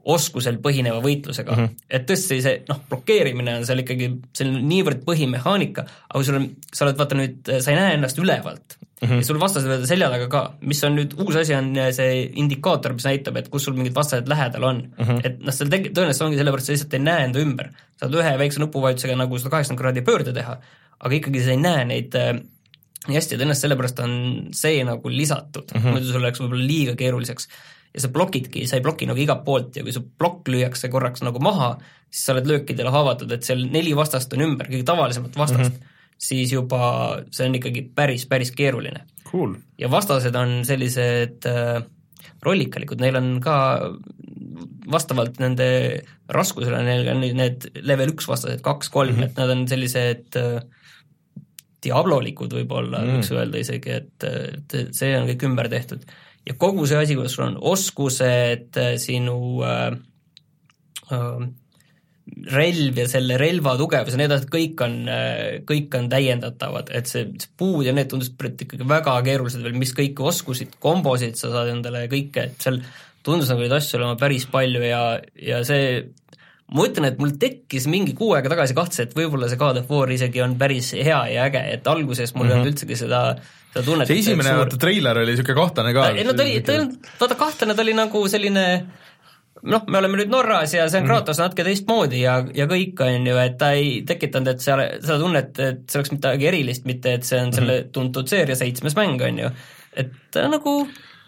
oskusel 0.07 0.59
põhineva 0.63 1.01
võitlusega 1.03 1.51
mm, 1.51 1.63
-hmm. 1.63 1.87
et 1.89 2.09
tõesti 2.09 2.41
see 2.41 2.63
noh, 2.69 2.79
blokeerimine 2.89 3.57
on 3.59 3.65
seal 3.67 3.83
ikkagi 3.83 4.11
selline 4.33 4.61
niivõrd 4.63 5.03
põhimehaanika, 5.07 5.85
aga 6.09 6.23
sul 6.23 6.39
on, 6.39 6.49
sa 6.73 6.85
oled 6.85 6.99
vaata 6.99 7.15
nüüd, 7.19 7.41
sa 7.59 7.71
ei 7.71 7.79
näe 7.79 7.97
ennast 7.97 8.19
ülevalt 8.23 8.77
mm 9.01 9.07
-hmm. 9.07 9.21
ja 9.21 9.27
sul 9.27 9.39
vastased 9.39 9.69
võivad 9.69 9.85
selja 9.89 10.09
taga 10.09 10.27
ka, 10.31 10.41
mis 10.61 10.83
on 10.83 10.97
nüüd 10.97 11.13
uus 11.21 11.35
asi, 11.35 11.55
on 11.55 11.69
see 11.93 12.23
indikaator, 12.41 12.95
mis 12.97 13.05
näitab, 13.05 13.37
et 13.37 13.49
kus 13.53 13.67
sul 13.67 13.77
mingid 13.77 13.95
vastased 13.95 14.27
lähedal 14.29 14.63
on 14.63 14.81
mm. 14.81 15.05
-hmm. 15.05 15.21
et 15.23 15.39
noh, 15.39 15.53
seal 15.53 15.69
teg-, 15.69 15.91
tõenäoliselt 15.93 16.27
ongi 16.27 16.41
sellepärast, 16.41 16.67
sa 16.67 16.73
lihtsalt 16.73 16.97
ei 16.97 17.05
näe 17.05 17.23
enda 17.29 17.39
ümber. 17.39 17.71
saad 17.99 18.13
ühe 18.13 18.33
väikse 18.37 18.59
nupuvajutusega 18.59 19.15
nagu 19.15 19.39
sada 19.39 19.49
kaheksakümmend 19.49 19.81
kraadi 19.81 20.01
pöörde 20.05 20.33
teha, 20.33 20.59
aga 20.99 21.15
ikkagi 21.15 21.43
sa 21.43 21.51
ei 21.51 21.57
näe 21.61 21.85
neid 21.85 22.15
äh, 22.15 22.35
nii 23.07 23.17
hästi 23.17 23.35
ja 23.35 23.41
tõenäoliselt 23.41 23.65
sellepärast 23.65 23.99
on 24.03 24.13
see 24.53 24.83
nagu 24.83 25.09
lisatud 25.09 25.73
mm, 25.73 25.81
-hmm. 25.81 25.91
muidu 25.91 26.11
sul 26.11 26.21
läheks 26.21 26.41
võib-olla 26.41 26.67
liiga 26.67 26.95
keeruliseks. 26.95 27.47
ja 27.93 28.01
sa 28.01 28.07
blokidki, 28.07 28.67
sa 28.67 28.75
ei 28.75 28.81
bloki 28.81 29.05
nagu 29.05 29.19
igalt 29.19 29.43
poolt 29.45 29.75
ja 29.75 29.83
kui 29.83 29.93
su 29.93 30.03
plokk 30.19 30.49
lüüakse 30.53 30.89
korraks 30.89 31.21
nagu 31.21 31.39
maha, 31.39 31.77
siis 32.11 32.25
sa 32.25 32.33
oled 32.33 32.47
löökidele 32.47 32.89
haavatud, 32.89 33.31
et 33.31 33.43
seal 33.43 33.63
neli 33.71 33.95
vastast 33.95 34.33
on 34.33 34.41
ümber, 34.41 34.67
kõige 34.67 34.83
tavalisemat 34.83 35.37
vastast 35.37 35.71
mm. 35.71 35.77
-hmm 35.77 35.95
siis 36.17 36.53
juba 36.53 37.21
see 37.31 37.47
on 37.47 37.57
ikkagi 37.59 37.85
päris, 37.95 38.25
päris 38.29 38.51
keeruline. 38.55 39.05
Cool. 39.27 39.57
ja 39.75 39.89
vastased 39.91 40.35
on 40.39 40.61
sellised 40.63 41.45
äh, 41.49 41.81
rollikalikud, 42.45 43.01
neil 43.03 43.17
on 43.19 43.33
ka 43.43 43.57
vastavalt 44.87 45.41
nende 45.43 45.67
raskusele, 46.31 46.79
neil 46.85 47.09
on 47.11 47.25
need 47.35 47.67
level 47.83 48.13
üks 48.13 48.27
vastased, 48.29 48.63
kaks, 48.63 48.89
kolm 48.93 49.17
mm, 49.17 49.19
-hmm. 49.19 49.25
et 49.27 49.41
nad 49.41 49.51
on 49.51 49.65
sellised 49.67 50.39
äh, 50.39 50.61
diablolikud 51.83 52.55
võib-olla 52.59 53.01
mm., 53.03 53.17
võiks 53.17 53.33
öelda 53.35 53.61
isegi, 53.61 53.99
et, 54.01 54.77
see 54.95 55.13
on 55.17 55.27
kõik 55.29 55.45
ümber 55.49 55.69
tehtud. 55.71 56.03
ja 56.47 56.55
kogu 56.57 56.87
see 56.87 56.99
asi, 57.03 57.15
kus 57.19 57.35
sul 57.35 57.49
on 57.49 57.57
oskused, 57.73 58.79
sinu 59.03 59.37
äh, 59.67 59.91
äh, 61.11 61.47
relv 62.51 62.99
ja 62.99 63.07
selle 63.09 63.37
relva 63.39 63.75
tugevus 63.79 64.15
ja 64.15 64.19
nii 64.19 64.27
edasi, 64.27 64.49
kõik 64.51 64.83
on, 64.85 64.95
kõik 65.67 65.97
on 65.99 66.09
täiendatavad, 66.11 66.91
et 66.95 67.09
see, 67.09 67.25
see 67.39 67.51
puud 67.59 67.87
ja 67.87 67.95
need 67.95 68.11
tundusid 68.11 68.63
ikkagi 68.67 68.87
väga 68.87 69.15
keerulised 69.25 69.63
veel, 69.63 69.77
mis 69.79 69.95
kõiki 69.95 70.25
oskusid, 70.27 70.77
kombosid 70.83 71.39
sa 71.39 71.51
saad 71.53 71.73
endale 71.73 72.05
ja 72.05 72.11
kõike, 72.11 72.49
et 72.49 72.63
seal 72.63 72.81
tundus 73.25 73.51
nagu 73.51 73.63
neid 73.63 73.75
asju 73.75 73.99
olema 73.99 74.19
päris 74.19 74.47
palju 74.51 74.83
ja, 74.85 75.01
ja 75.43 75.61
see 75.67 76.07
ma 76.75 76.87
ütlen, 76.87 77.07
et 77.07 77.19
mul 77.21 77.35
tekkis 77.39 77.87
mingi 77.91 78.15
kuu 78.17 78.33
aega 78.35 78.51
tagasi 78.51 78.75
kahtlus, 78.75 79.05
et 79.05 79.15
võib-olla 79.15 79.47
see 79.51 79.59
God 79.59 79.81
of 79.81 79.91
War 79.91 80.11
isegi 80.11 80.43
on 80.43 80.57
päris 80.59 80.91
hea 80.97 81.21
ja 81.31 81.47
äge, 81.47 81.63
et 81.77 81.87
alguses 81.87 82.35
mul 82.35 82.47
ei 82.47 82.49
mm 82.49 82.53
-hmm. 82.53 82.59
olnud 82.59 82.73
üldsegi 82.73 82.99
seda 82.99 83.21
seda 83.77 83.85
tunnet 83.85 84.09
see 84.09 84.21
esimene 84.23 84.55
vaata 84.57 84.79
treiler 84.81 85.21
oli 85.21 85.33
niisugune 85.33 85.59
kahtlane 85.61 85.93
ka. 85.95 86.07
ei 86.11 86.25
no 86.27 86.33
ta 86.33 86.45
oli, 86.45 86.61
ta 86.61 86.73
ei 86.73 86.81
olnud, 86.83 87.11
vaata 87.19 87.37
kahtlane, 87.39 87.75
ta 87.75 87.85
oli 87.85 87.95
nagu 87.97 88.23
selline 88.31 88.65
noh, 89.63 89.87
me 89.89 89.99
oleme 89.99 90.19
nüüd 90.19 90.31
Norras 90.31 90.73
ja 90.75 90.85
see 90.89 90.99
on 91.01 91.05
mhm. 91.05 91.11
Kratos 91.11 91.41
natuke 91.41 91.65
teistmoodi 91.67 92.21
ja, 92.21 92.37
ja 92.55 92.67
kõik, 92.69 92.99
on 93.03 93.27
ju, 93.29 93.35
et 93.41 93.57
ta 93.59 93.71
ei 93.77 94.01
tekitanud, 94.07 94.53
et 94.53 94.63
seal 94.63 94.83
seda 95.01 95.17
tunnet, 95.21 95.51
et 95.63 95.83
see 95.89 96.01
oleks 96.01 96.13
midagi 96.13 96.49
erilist, 96.51 96.87
mitte 96.89 97.17
et 97.17 97.27
see 97.27 97.41
on 97.41 97.53
selle 97.55 97.81
mhm. 97.81 97.91
tuntud 97.95 98.29
seeria 98.31 98.57
seitsmes 98.59 98.97
mäng, 98.99 99.21
on 99.27 99.43
ju. 99.45 99.51
et 99.97 100.15
ta 100.33 100.47
nagu 100.51 100.79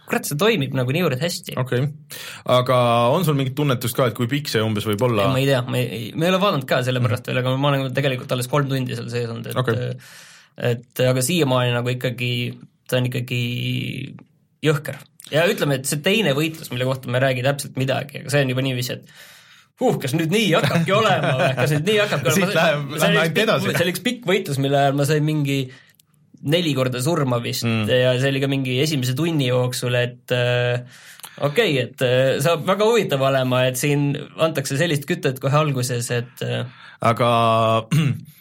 kurat, 0.09 0.25
see 0.25 0.39
toimib 0.41 0.73
nagu 0.77 0.93
niivõrd 0.93 1.21
hästi. 1.21 1.55
okei 1.61 1.83
okay., 1.85 2.21
aga 2.57 2.79
on 3.13 3.27
sul 3.27 3.37
mingit 3.37 3.57
tunnetust 3.57 3.97
ka, 3.97 4.09
et 4.09 4.17
kui 4.17 4.29
pikk 4.31 4.49
see 4.51 4.63
umbes 4.65 4.87
võib 4.89 5.05
olla? 5.09 5.29
ma 5.33 5.41
ei 5.41 5.49
tea, 5.49 5.61
ma 5.65 5.81
ei, 5.81 6.09
ma 6.15 6.27
ei 6.27 6.33
ole 6.33 6.41
vaadanud 6.41 6.69
ka 6.69 6.81
sellepärast 6.87 7.25
mhm. 7.25 7.31
veel, 7.31 7.43
aga 7.43 7.55
ma 7.57 7.73
olen 7.73 7.93
tegelikult 7.95 8.33
alles 8.35 8.49
kolm 8.51 8.71
tundi 8.71 8.97
seal 8.97 9.11
sees 9.11 9.29
olnud, 9.29 9.51
et 9.51 9.61
okay. 9.61 9.93
et 10.73 11.05
aga 11.05 11.25
siiamaani 11.25 11.77
nagu 11.77 11.93
ikkagi, 11.93 12.33
ta 12.89 12.99
on 12.99 13.09
ikkagi 13.11 13.43
jõhker 14.65 14.99
ja 15.33 15.47
ütleme, 15.49 15.79
et 15.79 15.89
see 15.89 16.01
teine 16.05 16.35
võitlus, 16.37 16.71
mille 16.73 16.87
kohta 16.87 17.11
me 17.11 17.19
ei 17.19 17.25
räägi 17.27 17.45
täpselt 17.45 17.77
midagi, 17.79 18.23
aga 18.23 18.33
see 18.33 18.45
on 18.45 18.53
juba 18.53 18.65
niiviisi, 18.65 18.97
et 18.97 19.27
huh, 19.79 19.99
kas 20.01 20.15
nüüd 20.17 20.33
nii 20.33 20.47
hakkabki 20.57 20.95
olema 20.95 21.35
või, 21.39 21.51
kas 21.59 21.75
nüüd 21.75 21.91
nii 21.91 21.99
hakkabki 22.03 22.33
olema? 22.33 22.55
läheb, 22.55 22.95
lähme 22.95 23.21
ainult 23.23 23.43
edasi. 23.45 23.69
see 23.69 23.85
oli 23.85 23.93
üks 23.95 24.03
pikk 24.07 24.25
võitlus, 24.29 24.59
mille 24.63 24.81
ajal 24.81 24.97
ma 24.99 25.07
sain 25.09 25.27
mingi 25.27 25.59
neli 26.49 26.73
korda 26.75 27.01
surma 27.03 27.41
vist 27.43 27.67
mm. 27.67 27.87
ja 27.91 28.15
see 28.19 28.31
oli 28.31 28.41
ka 28.43 28.49
mingi 28.51 28.79
esimese 28.83 29.15
tunni 29.17 29.49
jooksul, 29.49 29.95
et 29.99 30.35
äh, 30.35 30.81
okei 31.43 31.75
okay,, 31.75 31.85
et 31.85 32.05
äh, 32.05 32.39
saab 32.43 32.65
väga 32.67 32.87
huvitav 32.87 33.23
olema, 33.29 33.65
et 33.67 33.79
siin 33.79 34.11
antakse 34.39 34.79
sellist 34.79 35.07
kütet 35.09 35.41
kohe 35.43 35.59
alguses, 35.59 36.11
et 36.15 36.45
äh, 36.45 36.63
aga 37.05 37.31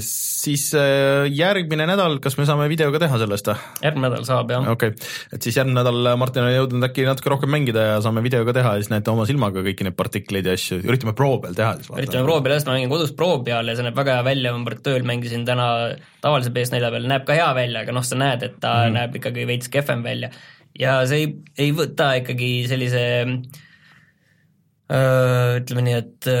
siis 0.00 0.70
äh, 0.72 1.26
järgmine 1.28 1.84
nädal, 1.84 2.14
kas 2.24 2.38
me 2.38 2.46
saame 2.48 2.70
videoga 2.72 3.02
teha 3.02 3.18
sellest 3.20 3.50
või? 3.50 3.56
järgmine 3.84 4.08
nädal 4.08 4.24
saab, 4.24 4.52
jah. 4.54 4.68
okei 4.72 4.94
okay., 4.94 5.10
et 5.36 5.44
siis 5.44 5.58
järgmine 5.58 5.76
nädal 5.82 6.08
Martin 6.16 6.46
on 6.46 6.54
jõudnud 6.54 6.86
äkki 6.88 7.04
natuke 7.04 7.28
rohkem 7.34 7.52
mängida 7.52 7.82
ja 7.84 7.98
saame 8.04 8.22
videoga 8.24 8.54
teha 8.56 8.72
ja 8.72 8.80
siis 8.80 8.88
näete 8.94 9.12
oma 9.12 9.26
silmaga 9.28 9.60
kõiki 9.66 9.84
neid 9.84 9.96
partikleid 9.98 10.48
ja 10.48 10.54
asju, 10.56 10.78
üritame 10.88 11.12
pro 11.18 11.34
peal 11.42 11.58
teha 11.58 11.74
siis. 11.76 11.90
üritame 11.92 12.24
pro 12.24 12.38
peal, 12.46 12.54
jah, 12.56 12.64
ma 12.64 12.78
mängin 12.78 12.94
kodus 12.94 13.12
pro 13.18 13.28
peal 13.44 13.68
ja 13.68 13.74
see 13.76 13.84
näeb 13.84 14.00
väga 14.00 14.16
hea 14.16 14.24
välja, 14.30 14.54
ma 14.56 14.78
tööl 14.88 15.04
mängisin 15.12 15.44
täna 15.48 15.68
tavalise 16.24 16.54
PS4 16.56 16.92
peal, 16.96 17.10
näeb 17.12 17.28
ka 17.28 17.36
hea 17.36 17.50
välja, 17.60 17.84
aga 17.84 17.96
noh, 17.98 18.08
sa 18.08 18.16
näed, 18.22 18.48
et 18.48 18.56
ta 18.62 18.72
mm. 18.86 18.96
näeb 18.96 19.20
ikkagi 19.20 19.44
veits 19.52 19.68
kehvem 19.76 20.00
välja. 20.06 20.32
ja 20.80 20.96
see 21.04 21.26
ei, 21.26 21.28
ei 21.66 21.76
võta 21.76 22.14
ikkagi 22.22 22.50
sellise 22.72 23.04
öö, 24.96 25.60
ütleme 25.60 25.84
nii, 25.90 26.00
et 26.00 26.32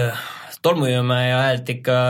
tolmuimeja 0.64 1.44
häält 1.44 1.76
ikka 1.76 2.00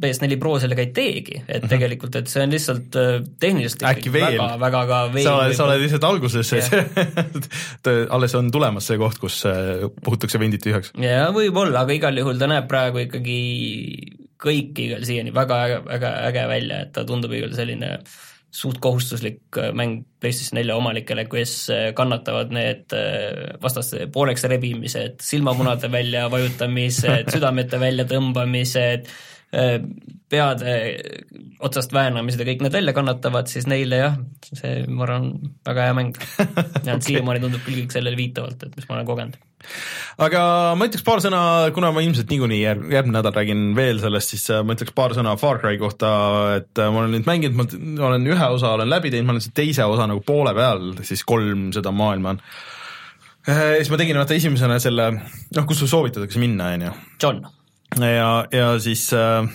PS4 0.00 0.38
Pro 0.40 0.54
sellega 0.62 0.84
ei 0.84 0.92
teegi, 0.96 1.42
et 1.46 1.62
-hmm. 1.62 1.68
tegelikult, 1.68 2.16
et 2.16 2.30
see 2.30 2.42
on 2.42 2.54
lihtsalt 2.54 2.96
äh, 2.96 3.10
tehniliselt 3.40 3.84
äkki 3.90 4.12
veel, 4.12 4.38
väga, 4.38 4.48
väga 4.62 4.80
ka 4.88 5.00
veel 5.12 5.26
sa 5.26 5.34
oled, 5.40 5.56
sa 5.58 5.66
oled 5.66 5.84
lihtsalt 5.84 6.06
alguses 6.08 6.52
yeah. 6.56 8.08
alles 8.16 8.34
on 8.38 8.50
tulemas 8.50 8.88
see 8.88 8.98
koht, 9.00 9.20
kus 9.20 9.42
äh, 9.48 9.86
puhutakse 10.04 10.40
vendid 10.40 10.64
tühjaks. 10.64 10.94
jaa, 11.00 11.28
võib-olla, 11.36 11.84
aga 11.84 11.96
igal 11.96 12.16
juhul 12.22 12.40
ta 12.40 12.48
näeb 12.50 12.68
praegu 12.70 13.04
ikkagi 13.04 13.38
kõik 14.40 14.82
igal 14.86 15.04
siiani 15.04 15.34
väga 15.36 15.62
äge, 15.66 15.78
väga 15.92 16.16
äge 16.30 16.48
välja, 16.48 16.82
et 16.86 16.92
ta 16.96 17.04
tundub 17.04 17.36
igal 17.36 17.52
selline 17.56 17.98
suht 18.50 18.80
kohustuslik 18.82 19.58
äh, 19.60 19.70
mäng 19.76 20.04
PlayStation 20.20 20.58
nelja 20.58 20.76
omanikele, 20.80 21.26
kes 21.30 21.56
kannatavad 21.96 22.50
need 22.52 22.96
vastaste 23.62 24.08
pooleks 24.12 24.48
rebimised, 24.50 25.20
silmamunade 25.24 25.92
välja 25.98 26.24
vajutamised, 26.32 27.30
südamete 27.36 27.80
väljatõmbamised, 27.80 29.12
peade 30.30 30.74
otsast 31.60 31.92
väänamised 31.92 32.40
ja 32.40 32.46
kõik 32.48 32.62
need 32.64 32.74
välja 32.74 32.94
kannatavad, 32.96 33.50
siis 33.50 33.66
neile 33.70 33.98
jah, 34.00 34.16
see 34.46 34.84
ma 34.88 35.04
arvan, 35.06 35.30
väga 35.66 35.88
hea 35.88 35.96
mäng. 35.98 36.16
ja 36.86 36.94
okay. 36.94 37.00
siiamaani 37.08 37.42
tundub 37.42 37.64
küll 37.66 37.82
kõik 37.82 37.94
sellele 37.94 38.18
viitavalt, 38.18 38.62
et 38.64 38.76
mis 38.78 38.88
ma 38.88 38.96
olen 38.96 39.08
kogenud. 39.08 39.36
aga 40.24 40.42
ma 40.78 40.88
ütleks 40.88 41.04
paar 41.04 41.22
sõna, 41.24 41.42
kuna 41.76 41.90
ma 41.92 42.04
ilmselt 42.04 42.30
niikuinii 42.32 42.62
järg, 42.62 42.86
järgmine 42.94 43.18
nädal 43.18 43.36
räägin 43.36 43.68
veel 43.76 44.00
sellest, 44.02 44.34
siis 44.36 44.46
äh, 44.54 44.64
ma 44.64 44.76
ütleks 44.78 44.94
paar 44.96 45.16
sõna 45.18 45.36
Far 45.40 45.60
Cry 45.62 45.80
kohta, 45.82 46.10
et 46.60 46.80
äh, 46.80 46.90
ma 46.94 47.02
olen 47.02 47.16
nüüd 47.18 47.28
mänginud, 47.28 47.58
ma 47.58 48.10
olen 48.12 48.26
ühe 48.30 48.50
osa 48.56 48.74
olen 48.78 48.90
läbi 48.90 49.12
teinud, 49.12 49.28
ma 49.28 49.36
olen 49.36 49.56
teise 49.56 49.84
osa 49.90 50.08
nagu 50.10 50.24
poole 50.24 50.54
peal, 50.56 50.92
siis 51.06 51.26
kolm 51.28 51.70
seda 51.76 51.92
maailma 51.94 52.36
on 52.36 52.44
siis 53.50 53.88
ma 53.88 53.96
tegin 53.96 54.18
vaata 54.20 54.36
esimesena 54.36 54.76
selle, 54.78 55.06
noh, 55.56 55.64
kus 55.66 55.80
sul 55.80 55.88
soovitatakse 55.88 56.38
minna, 56.38 56.74
on 56.76 56.84
ju. 56.84 56.90
John 57.24 57.40
ja, 57.98 58.30
ja 58.54 58.70
siis 58.82 59.08
äh, 59.16 59.48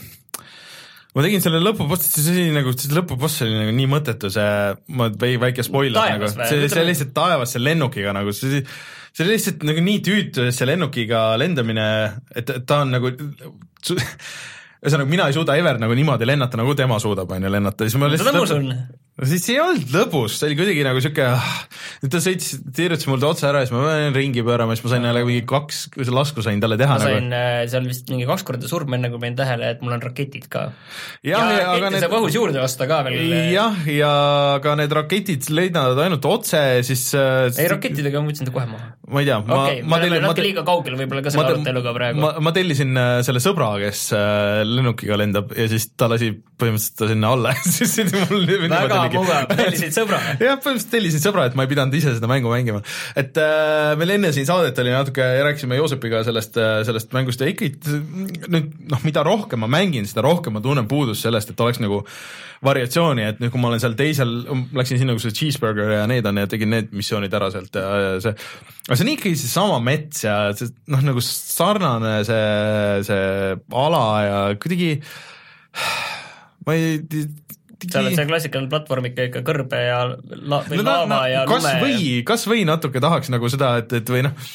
ma 1.15 1.23
tegin 1.23 1.43
selle 1.43 1.61
lõpuboss, 1.63 2.09
see 2.11 2.33
oli 2.33 2.51
nagu, 2.55 2.73
see 2.75 2.91
lõpuboss 2.95 3.45
oli 3.45 3.55
nagu 3.61 3.75
nii 3.77 3.87
mõttetu, 3.91 4.31
see, 4.33 4.75
ma 4.99 5.09
väike 5.15 5.63
spoiler 5.65 6.17
nagu, 6.17 6.29
see, 6.35 6.67
see 6.71 6.85
lihtsalt 6.89 7.15
taevas 7.15 7.55
selle 7.55 7.71
lennukiga 7.71 8.15
nagu, 8.15 8.35
see 8.35 8.63
see 9.15 9.23
oli 9.23 9.37
lihtsalt 9.37 9.63
nagu 9.63 9.83
nii 9.85 10.01
tüütu, 10.03 10.49
see 10.51 10.67
lennukiga 10.67 11.23
lendamine, 11.39 11.87
et 12.35 12.51
ta 12.67 12.81
on 12.83 12.91
nagu 12.91 13.13
ühesõnaga, 13.15 15.07
mina 15.07 15.29
ei 15.29 15.37
suuda 15.37 15.55
ever 15.59 15.79
nagu 15.79 15.95
niimoodi 15.95 16.27
lennata, 16.27 16.59
nagu 16.59 16.75
tema 16.77 16.99
suudab, 17.01 17.31
on 17.31 17.47
ju, 17.47 17.51
lennata, 17.53 17.87
siis 17.87 17.95
ma 18.01 18.11
lihtsalt 18.11 18.35
lõbus 18.35 18.55
on 18.57 18.73
no 19.15 19.27
siis 19.29 19.45
ei 19.47 19.59
olnud 19.63 19.91
lõbus, 19.93 20.33
see 20.35 20.49
oli 20.49 20.57
kuidagi 20.59 20.81
nagu 20.83 20.99
sihuke, 20.99 21.23
ah, 21.23 21.51
ta 22.11 22.19
sõitis, 22.23 22.57
tiirutas 22.75 23.07
mul 23.07 23.21
ta 23.21 23.29
otse 23.31 23.45
ära 23.47 23.61
ja 23.61 23.67
siis 23.67 23.75
ma 23.75 23.85
pean 23.87 24.17
ringi 24.17 24.43
pöörama, 24.43 24.75
siis 24.75 24.83
ma 24.83 24.91
sain 24.91 25.07
jälle 25.07 25.21
mingi 25.29 25.45
kaks 25.47 25.85
lasku 26.11 26.43
sain 26.43 26.59
talle 26.63 26.75
teha. 26.79 26.97
ma 26.99 27.05
sain 27.05 27.29
nagu. 27.31 27.69
seal 27.71 27.87
vist 27.87 28.11
mingi 28.11 28.27
kaks 28.27 28.43
korda 28.47 28.67
surma, 28.67 28.97
enne 28.99 29.11
kui 29.13 29.21
panin 29.21 29.37
tähele, 29.39 29.69
et 29.71 29.85
mul 29.85 29.95
on 29.95 30.03
raketid 30.03 30.49
ka. 30.51 30.65
ja, 31.23 31.39
ja, 31.39 31.45
ja 31.47 31.69
rakette 31.69 31.93
need... 31.95 32.03
saab 32.03 32.17
õhus 32.19 32.35
juurde 32.35 32.59
osta 32.63 32.89
ka 32.91 32.99
veel. 33.07 33.31
jah, 33.53 33.87
ja 33.87 34.11
ka 34.65 34.75
need 34.81 34.97
raketid 34.99 35.47
lendavad 35.53 36.03
ainult 36.07 36.27
otse, 36.27 36.65
siis 36.87 37.05
äh, 37.15 37.47
ei, 37.55 37.69
rakettidega 37.71 38.19
ma 38.19 38.33
võtsin 38.33 38.51
ta 38.51 38.55
kohe 38.57 38.67
maha. 38.67 38.91
ma 39.15 39.23
ei 39.23 39.31
tea, 39.31 39.39
ma 39.47 39.61
okay, 39.61 39.79
ma 39.87 40.01
tellin 40.03 40.27
natuke 40.27 40.47
liiga 40.49 40.65
kaugel 40.67 40.99
võib-olla 40.99 41.23
ka 41.23 41.31
selle 41.31 41.55
aruteluga 41.55 41.95
praegu. 41.95 42.19
ma, 42.19 42.33
ma 42.43 42.55
tellisin 42.55 42.91
äh, 42.99 43.13
selle 43.23 43.39
sõbra, 43.43 43.71
kes 43.79 44.09
äh, 44.17 44.59
lennukiga 44.67 45.23
lendab 45.23 45.55
ja 45.55 45.71
siis 45.71 45.87
ta 45.95 46.11
lasi 46.11 46.33
põhimõtteliselt 46.35 46.99
ta 46.99 47.11
sinna 47.15 47.33
alla 47.35 47.55
siis 47.79 47.95
mul 48.27 48.43
väga 48.67 49.04
tellisin 49.11 49.57
tellisid 49.61 49.95
sõbra? 49.95 50.19
jah, 50.39 50.57
põhimõtteliselt 50.61 50.93
tellisin 50.93 51.23
sõbra, 51.23 51.47
et 51.49 51.57
ma 51.57 51.65
ei 51.65 51.71
pidanud 51.71 51.97
ise 51.97 52.15
seda 52.17 52.29
mängu 52.31 52.51
mängima. 52.51 52.81
et 53.19 53.37
äh, 53.41 53.93
meil 53.99 54.15
enne 54.17 54.31
siin 54.35 54.47
saadet 54.49 54.79
oli 54.83 54.93
natuke, 54.93 55.25
rääkisime 55.49 55.79
Joosepiga 55.79 56.23
sellest, 56.27 56.57
äh, 56.61 56.79
sellest 56.87 57.13
mängust 57.15 57.43
ja 57.43 57.49
ikkagi 57.51 57.75
nüüd 58.47 58.73
noh, 58.91 59.05
mida 59.07 59.25
rohkem 59.25 59.63
ma 59.65 59.71
mängin, 59.71 60.07
seda 60.09 60.25
rohkem 60.25 60.57
ma 60.57 60.63
tunnen 60.63 60.89
puudust 60.91 61.25
sellest, 61.25 61.53
et 61.53 61.65
oleks 61.65 61.81
nagu 61.83 62.03
variatsiooni, 62.65 63.25
et 63.29 63.41
nüüd, 63.41 63.51
kui 63.53 63.61
ma 63.61 63.69
olen 63.69 63.81
seal 63.83 63.95
teisel, 63.99 64.31
läksin 64.75 65.01
sinna, 65.01 65.15
kus 65.17 65.27
see 65.27 65.37
cheeseburger 65.37 65.91
ja 65.97 66.05
need 66.09 66.25
on 66.29 66.39
ja 66.41 66.49
tegin 66.49 66.71
need 66.73 66.93
missioonid 66.95 67.33
ära 67.35 67.51
sealt 67.53 67.77
ja, 67.77 67.85
ja 68.01 68.11
see, 68.23 68.33
aga 68.87 68.97
see 68.97 69.05
on 69.05 69.13
ikkagi 69.15 69.39
seesama 69.41 69.79
mets 69.83 70.25
ja 70.25 70.37
see 70.57 70.71
noh, 70.93 71.03
nagu 71.05 71.23
sarnane 71.25 72.17
see, 72.27 72.43
see 73.07 73.55
ala 73.83 74.05
ja 74.25 74.39
kuidagi 74.61 74.95
ma 76.65 76.77
ei 76.77 76.99
seal 77.83 78.09
on 78.09 78.15
see 78.15 78.27
klassikaline 78.29 78.71
platvorm 78.71 79.09
ikka, 79.11 79.27
ikka 79.29 79.43
kõrbe 79.47 79.81
ja 79.81 79.99
la-, 80.11 80.61
või 80.69 80.79
no, 80.79 80.85
laava 80.87 81.09
no, 81.11 81.19
ja 81.31 81.43
kas 81.49 81.65
lume. 81.67 81.75
või, 81.83 82.07
kas 82.27 82.47
või 82.49 82.65
natuke 82.67 83.03
tahaks 83.03 83.31
nagu 83.33 83.51
seda, 83.51 83.75
et, 83.83 83.93
et 83.99 84.11
või 84.11 84.25
noh, 84.27 84.49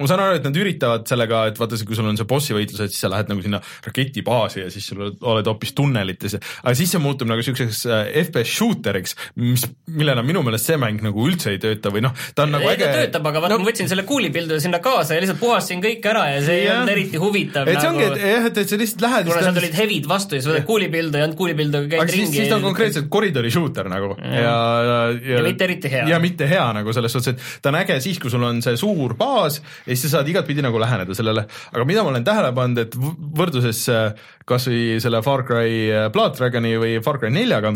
ma 0.00 0.08
saan 0.10 0.22
aru, 0.24 0.38
et 0.40 0.46
nad 0.46 0.56
üritavad 0.58 1.04
sellega, 1.06 1.44
et 1.50 1.58
vaata, 1.60 1.78
kui 1.86 1.96
sul 1.98 2.08
on 2.10 2.18
see 2.18 2.26
bossi 2.28 2.56
võitlus, 2.56 2.80
et 2.82 2.94
siis 2.94 3.04
sa 3.04 3.10
lähed 3.12 3.30
nagu 3.30 3.42
sinna 3.44 3.60
raketibaasi 3.84 4.64
ja 4.64 4.70
siis 4.72 4.88
sul 4.90 5.04
oled 5.06 5.50
hoopis 5.50 5.74
tunnelites, 5.78 6.34
aga 6.62 6.74
siis 6.78 6.94
see 6.94 7.02
muutub 7.02 7.30
nagu 7.30 7.44
siukseks 7.46 7.84
äh, 7.86 8.02
FPS 8.24 8.56
shooteriks, 8.58 9.14
mis, 9.38 9.66
millena 9.94 10.24
minu 10.26 10.42
meelest 10.46 10.70
see 10.70 10.78
mäng 10.80 11.02
nagu 11.04 11.28
üldse 11.28 11.52
ei 11.54 11.60
tööta 11.62 11.92
või 11.94 12.02
noh, 12.08 12.14
ta 12.34 12.46
on 12.46 12.56
nagu 12.56 12.66
ei, 12.66 12.74
äge. 12.74 12.88
ta 12.88 13.04
töötab, 13.04 13.28
aga 13.30 13.44
vaata 13.44 13.54
no,, 13.54 13.60
ma 13.62 13.70
võtsin 13.70 13.90
selle 13.90 14.06
kuulipildu 14.08 14.58
sinna 14.62 14.80
kaasa 14.84 15.14
ja 15.14 15.22
lihtsalt 15.22 15.40
puhastasin 15.42 15.84
kõik 15.84 16.10
ära 16.10 16.24
ja 16.32 16.42
see 16.42 16.58
ei 16.64 16.68
olnud 16.72 16.94
eriti 16.96 17.22
huvitav. 17.22 17.70
et 17.70 17.78
see 17.78 17.92
ongi, 17.92 18.08
et 18.08 18.18
jah, 18.24 18.48
et, 18.50 18.60
et 18.64 18.74
sa 18.74 18.80
lihtsalt 18.80 19.06
lähed. 19.06 19.30
kuna 19.30 19.46
seal 19.46 19.58
tulid 19.60 19.78
hevid 19.78 20.10
vastu 20.10 20.40
ja 20.40 20.44
sa 20.44 20.52
võtad 20.52 20.68
kuulipildu 20.72 21.22
ja 21.22 21.28
ainult 21.28 21.38
kuulipildu 21.38 21.84
käid 21.92 22.14
ringi. 22.16 22.40
siis 22.40 22.50
ta 22.50 22.58
on 22.58 22.66
konkreetselt 22.66 23.06
koridori 23.14 23.54
shooter 23.54 23.92
nagu 23.92 24.10
ja, 24.18 24.34
ja, 24.34 24.58
ja, 24.90 24.98
ja, 25.14 25.38
ja 25.38 25.46
mitte 25.46 25.68
eriti 25.68 25.94
hea. 25.94 26.04
ja 26.10 26.20
mitte 26.22 26.50
hea 26.50 26.66
nagu 26.80 26.96
selles 26.96 27.14
suhtes, 27.14 27.38
et 27.38 27.62
ta 27.62 27.70
on 27.70 27.78
äge 27.84 28.00
siis, 28.02 28.18
kui 28.22 28.32
sul 28.32 28.42
on 28.42 28.62
see 28.64 28.78
suur 28.80 29.14
baas 29.18 29.60
ja 29.84 29.92
siis 29.92 30.06
sa 30.06 30.18
saad 30.18 30.30
igatpidi 30.32 30.64
nagu 30.64 30.80
läheneda 30.80 31.16
sellele, 31.16 31.46
aga 31.72 31.86
mida 31.88 32.04
ma 32.04 32.12
olen 32.12 32.24
tähele 32.26 32.52
pannud, 32.56 32.80
et 32.84 32.96
võrdluses 33.40 33.82
äh, 33.92 34.26
kas 34.48 34.68
või 34.70 34.98
selle 35.04 35.20
Far 35.26 35.44
Cry 35.48 35.84
äh, 35.90 36.08
Blood 36.14 36.38
Dragoni 36.38 36.74
või 36.80 36.96
Far 37.04 37.20
Cry 37.20 37.32
neljaga, 37.34 37.74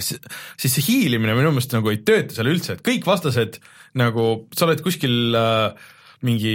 siis 0.00 0.76
see 0.76 0.86
hiilimine 0.86 1.34
minu 1.36 1.52
meelest 1.52 1.74
nagu 1.76 1.92
ei 1.92 2.02
tööta 2.06 2.36
seal 2.36 2.50
üldse, 2.52 2.76
et 2.76 2.84
kõik 2.86 3.08
vastased 3.08 3.60
nagu, 4.00 4.28
sa 4.56 4.68
oled 4.68 4.82
kuskil 4.84 5.36
äh, 5.36 5.90
mingi 6.26 6.54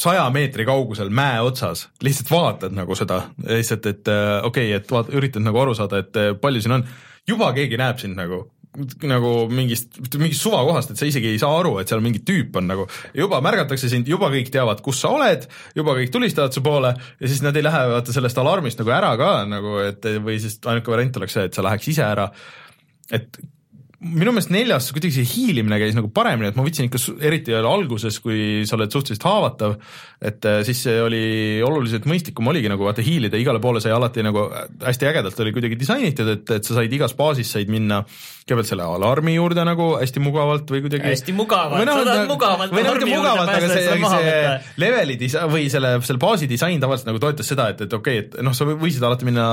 saja 0.00 0.24
meetri 0.32 0.64
kaugusel 0.68 1.10
mäe 1.14 1.40
otsas, 1.44 1.86
lihtsalt 2.04 2.32
vaatad 2.32 2.76
nagu 2.76 2.96
seda, 2.98 3.22
lihtsalt, 3.48 3.88
et 3.92 4.12
äh, 4.12 4.38
okei 4.44 4.70
okay,, 4.72 4.80
et 4.80 4.92
vaat-, 4.92 5.12
üritad 5.16 5.44
nagu 5.44 5.62
aru 5.62 5.76
saada, 5.78 6.02
et 6.04 6.40
palju 6.42 6.64
siin 6.64 6.80
on, 6.80 6.88
juba 7.28 7.52
keegi 7.56 7.80
näeb 7.80 8.00
sind 8.02 8.18
nagu, 8.18 8.44
nagu 9.08 9.32
mingist, 9.52 9.98
mingist 10.18 10.44
suvakohast, 10.44 10.92
et 10.92 11.00
sa 11.00 11.08
isegi 11.08 11.32
ei 11.32 11.40
saa 11.42 11.54
aru, 11.60 11.76
et 11.80 11.90
seal 11.90 12.04
mingi 12.04 12.22
tüüp 12.26 12.56
on 12.60 12.68
nagu, 12.70 12.86
juba 13.16 13.40
märgatakse 13.44 13.90
sind, 13.92 14.08
juba 14.10 14.30
kõik 14.32 14.52
teavad, 14.54 14.82
kus 14.84 15.00
sa 15.04 15.14
oled, 15.16 15.48
juba 15.76 15.96
kõik 15.98 16.14
tulistavad 16.14 16.54
su 16.56 16.62
poole 16.66 16.92
ja 16.94 17.30
siis 17.30 17.42
nad 17.46 17.56
ei 17.56 17.66
lähe 17.66 17.82
vaata 17.94 18.14
sellest 18.14 18.38
alarmist 18.42 18.80
nagu 18.82 18.94
ära 18.96 19.12
ka 19.20 19.32
nagu, 19.48 19.78
et 19.84 20.08
või 20.22 20.38
siis 20.42 20.60
ainuke 20.64 20.92
variant 20.92 21.20
oleks 21.20 21.38
see, 21.38 21.48
et 21.50 21.56
sa 21.56 21.66
läheks 21.66 21.92
ise 21.94 22.06
ära. 22.06 22.30
et 23.10 23.38
minu 23.96 24.32
meelest 24.34 24.50
neljas 24.52 24.90
kuidagi 24.92 25.14
see 25.16 25.28
hiilimine 25.30 25.78
käis 25.80 25.94
nagu 25.96 26.10
paremini, 26.12 26.50
et 26.50 26.58
ma 26.58 26.64
võtsin 26.66 26.90
ikka 26.90 27.00
eriti 27.24 27.54
alguses, 27.56 28.18
kui 28.20 28.66
sa 28.68 28.76
oled 28.76 28.92
suhteliselt 28.92 29.24
haavatav, 29.24 29.76
et 30.20 30.48
äh, 30.48 30.60
siis 30.68 30.82
see 30.84 30.98
oli 31.00 31.22
oluliselt 31.64 32.04
mõistlikum 32.08 32.52
oligi 32.52 32.68
nagu 32.68 32.84
vaata 32.84 33.04
hiilida, 33.04 33.40
igale 33.40 33.62
poole 33.62 33.80
sai 33.80 33.94
alati 33.96 34.24
nagu 34.26 34.44
hästi 34.84 35.08
ägedalt 35.08 35.40
oli 35.40 35.54
kuidagi 35.56 35.80
disainitud, 35.80 36.28
et, 36.34 36.56
et 36.58 36.68
sa 36.68 36.76
said 36.76 36.92
igas 36.92 37.16
baasis 37.16 37.54
said 37.56 37.72
minna 37.72 38.02
kõigepealt 38.46 38.68
selle 38.68 38.84
alarmi 38.86 39.32
juurde 39.34 39.64
nagu 39.66 39.88
hästi 39.98 40.20
mugavalt 40.22 40.68
või 40.70 40.84
kuidagi 40.84 41.08
hästi 41.08 41.32
mugavalt, 41.34 41.88
sa 41.88 42.04
tahad 42.06 42.28
mugavalt 42.30 42.76
või 42.76 42.84
natuke 42.86 43.08
mugavalt, 43.10 43.50
aga 43.56 43.70
see, 43.72 43.96
see 44.12 44.76
leveli 44.84 45.16
disa- 45.18 45.48
või 45.50 45.66
selle, 45.72 45.96
selle 46.06 46.22
baasi 46.22 46.46
disain 46.52 46.78
tavaliselt 46.84 47.10
nagu 47.10 47.22
toetas 47.24 47.48
seda, 47.50 47.70
et, 47.72 47.82
et 47.88 47.96
okei 47.96 48.20
okay,, 48.20 48.28
et 48.28 48.46
noh, 48.46 48.54
sa 48.54 48.68
võisid 48.68 49.02
alati 49.08 49.26
minna 49.26 49.48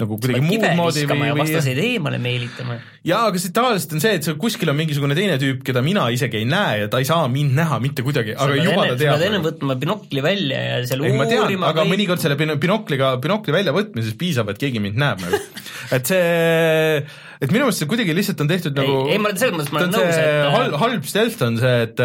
nagu 0.00 0.18
kuidagi 0.18 0.42
muud 0.42 0.66
moodi 0.80 1.06
või, 1.06 1.20
või 1.20 1.44
vastaseid 1.44 1.78
eemale 1.84 2.18
meelitama. 2.22 2.80
jaa, 3.06 3.22
aga 3.28 3.38
see 3.38 3.54
tavaliselt 3.54 3.73
on 3.74 4.02
see, 4.02 4.14
et 4.18 4.28
kuskil 4.40 4.70
on 4.72 4.78
mingisugune 4.78 5.16
teine 5.18 5.36
tüüp, 5.40 5.62
keda 5.66 5.82
mina 5.84 6.06
isegi 6.14 6.40
ei 6.40 6.48
näe 6.48 6.84
ja 6.84 6.90
ta 6.92 7.00
ei 7.02 7.08
saa 7.08 7.26
mind 7.32 7.54
näha 7.58 7.80
mitte 7.82 8.04
kuidagi, 8.06 8.36
aga 8.36 8.56
juba 8.58 8.86
ta 8.90 8.96
teab. 9.00 9.02
sa 9.02 9.18
pead 9.18 9.26
enne 9.28 9.42
võtma 9.44 9.76
binokli 9.80 10.24
välja 10.24 10.62
ja 10.64 10.80
seal 10.88 11.04
ei, 11.04 11.14
uurima. 11.14 11.68
aga 11.70 11.84
või... 11.84 11.92
mõnikord 11.94 12.24
selle 12.24 12.38
binokliga, 12.38 13.14
binokli 13.22 13.56
väljavõtmisest 13.58 14.18
piisab, 14.20 14.54
et 14.54 14.62
keegi 14.62 14.82
mind 14.84 15.00
näeb 15.02 15.22
nagu 15.24 15.40
et 15.96 16.12
see 16.12 16.24
et 17.44 17.52
minu 17.52 17.66
meelest 17.66 17.82
see 17.82 17.90
kuidagi 17.90 18.16
lihtsalt 18.16 18.44
on 18.44 18.50
tehtud 18.50 18.78
ei, 18.78 18.82
nagu 18.84 19.06
ei, 19.10 19.20
ma 19.22 19.34
selles 19.36 19.56
mõttes 19.58 19.74
ma 19.74 19.82
olen 19.82 19.94
nõus, 19.96 20.18
et 20.18 20.52
halb, 20.56 20.76
halb 20.84 21.08
stealth 21.10 21.46
on 21.46 21.58
see, 21.60 21.78
et, 21.88 22.04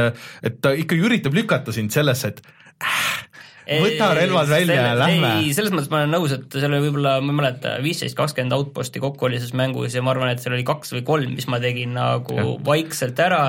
et 0.49 0.61
ta 0.63 0.73
ikkagi 0.75 1.05
üritab 1.09 1.37
lükata 1.37 1.75
sind 1.75 1.93
sellesse, 1.95 2.33
et 2.33 2.41
äh, 2.83 3.28
võta 3.69 4.09
relvad 4.17 4.49
välja 4.49 4.77
ja 4.79 4.93
lähme. 4.97 5.33
ei, 5.39 5.51
selles 5.55 5.73
mõttes 5.73 5.91
ma 5.91 6.01
olen 6.01 6.15
nõus, 6.15 6.33
et 6.35 6.55
seal 6.55 6.71
oli 6.71 6.87
võib-olla, 6.87 7.17
ma 7.21 7.33
ei 7.33 7.39
mäleta, 7.41 7.75
viisteist, 7.83 8.17
kakskümmend 8.17 8.55
outpost'i 8.57 9.01
kokku 9.03 9.29
oli 9.29 9.37
selles 9.37 9.55
mängus 9.57 9.97
ja 9.97 10.03
ma 10.05 10.13
arvan, 10.15 10.31
et 10.33 10.43
seal 10.43 10.55
oli 10.57 10.65
kaks 10.67 10.95
või 10.97 11.03
kolm, 11.07 11.35
mis 11.37 11.49
ma 11.51 11.61
tegin 11.63 11.93
nagu 11.97 12.39
ja. 12.39 12.47
vaikselt 12.65 13.21
ära, 13.23 13.43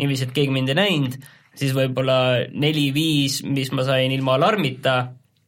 niiviisi, 0.00 0.28
et 0.28 0.36
keegi 0.36 0.54
mind 0.54 0.74
ei 0.74 0.78
näinud, 0.82 1.18
siis 1.58 1.72
võib-olla 1.76 2.18
neli-viis, 2.50 3.40
mis 3.46 3.72
ma 3.74 3.86
sain 3.86 4.12
ilma 4.14 4.36
alarmita, 4.38 4.98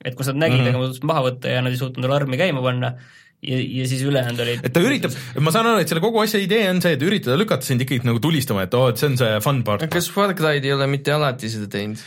et 0.06 0.16
kus 0.16 0.30
nad 0.32 0.46
nägid 0.46 0.60
mm, 0.60 0.64
-hmm. 0.64 0.74
aga 0.74 0.82
ma 0.82 0.90
suutsin 0.90 1.12
maha 1.12 1.28
võtta 1.30 1.52
ja 1.52 1.62
nad 1.64 1.74
ei 1.74 1.80
suutnud 1.80 2.08
alarmi 2.08 2.38
käima 2.40 2.62
panna 2.62 2.94
ja, 3.42 3.58
ja 3.58 3.88
siis 3.88 4.04
ülejäänud 4.06 4.42
olid 4.44 4.64
et 4.66 4.74
ta 4.74 4.82
üritab, 4.84 5.16
ma 5.42 5.52
saan 5.54 5.68
aru, 5.70 5.82
et 5.82 5.90
selle 5.90 6.02
kogu 6.04 6.22
asja 6.22 6.40
idee 6.42 6.68
on 6.70 6.80
see, 6.84 6.94
et 6.96 7.02
üritada 7.04 7.36
lükata 7.38 7.66
sind 7.66 7.82
ikkagi 7.84 8.06
nagu 8.08 8.22
tulistama, 8.22 8.66
et 8.66 8.76
oo 8.76 8.86
oh,, 8.86 8.94
et 8.94 9.00
see 9.00 9.10
on 9.10 9.18
see 9.20 9.34
fun 9.44 9.62
part. 9.66 9.86
kas 9.92 10.08
Far 10.12 10.34
Cry 10.38 10.62
ei 10.62 10.72
ole 10.74 10.88
mitte 10.90 11.14
alati 11.14 11.50
seda 11.52 11.68
teinud? 11.72 12.00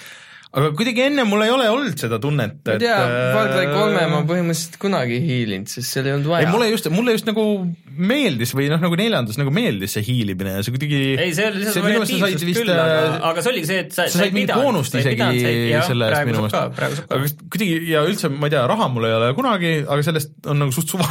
Aga 0.49 0.71
kuidagi 0.73 1.03
enne 1.05 1.23
mul 1.29 1.43
ei 1.45 1.51
ole 1.53 1.67
olnud 1.69 1.99
seda 2.01 2.17
tunnet, 2.21 2.55
et 2.63 2.69
ma 2.71 2.73
ei 2.73 2.81
tea, 2.81 2.95
Far 3.35 3.49
Cry 3.51 3.67
kolme 3.69 4.05
ma 4.09 4.21
põhimõtteliselt 4.25 4.79
kunagi 4.81 5.19
ei 5.19 5.21
hiilinud, 5.21 5.69
sest 5.69 5.93
seal 5.93 6.07
ei 6.09 6.15
olnud 6.15 6.31
vaja. 6.31 6.47
ei, 6.47 6.49
mulle 6.49 6.69
just, 6.71 6.87
mulle 6.89 7.13
just 7.13 7.27
nagu 7.29 7.43
meeldis 8.09 8.55
või 8.57 8.69
noh, 8.71 8.79
nagu 8.81 8.97
neljandas 8.97 9.37
nagu 9.37 9.51
meeldis 9.53 9.93
see 9.93 10.07
hiilimine 10.07 10.55
ja 10.55 10.63
see 10.65 10.73
kuidagi 10.73 11.01
ei, 11.11 11.35
see 11.37 11.45
oli 11.51 11.61
lihtsalt 11.61 11.85
variatiivsust 11.85 12.49
küll, 12.57 12.71
aga, 12.73 12.95
äh, 12.97 13.17
aga 13.29 13.43
see 13.45 13.53
oligi 13.53 13.69
see, 13.69 13.83
et 13.83 13.93
sa, 13.93 14.07
sa 14.09 14.23
said 14.23 14.33
mingit 14.33 14.55
boonust 14.57 14.97
isegi 14.97 15.27
selle 15.85 16.07
eest 16.09 16.29
minu 16.31 16.45
meelest. 16.47 17.03
aga 17.05 17.29
kuidagi 17.53 17.91
ja 17.91 18.01
üldse, 18.09 18.31
ma 18.33 18.49
ei 18.49 18.55
tea, 18.55 18.63
raha 18.73 18.87
mul 18.95 19.05
ei 19.05 19.13
ole 19.19 19.27
kunagi, 19.37 19.75
aga 19.85 20.07
sellest 20.07 20.49
on 20.49 20.63
nagu 20.63 20.73
suht 20.73 20.95
suva. 20.95 21.05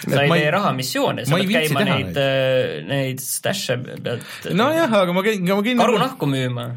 Sa 0.00 0.24
ei 0.24 0.32
tee 0.32 0.50
rahamissioone, 0.54 1.28
sa 1.28 1.38
pead 1.38 1.52
käima 1.52 1.86
neid, 1.86 2.18
äh, 2.18 2.80
neid 2.90 3.22
stash'e 3.22 3.78
pead 3.84 4.50
nojah, 4.56 4.98
aga 5.04 5.14
ma 5.14 5.22
käin, 5.22 5.46
ma 5.46 5.62
käin 5.62 5.78
karunahku 5.78 6.26
müüma 6.30 6.72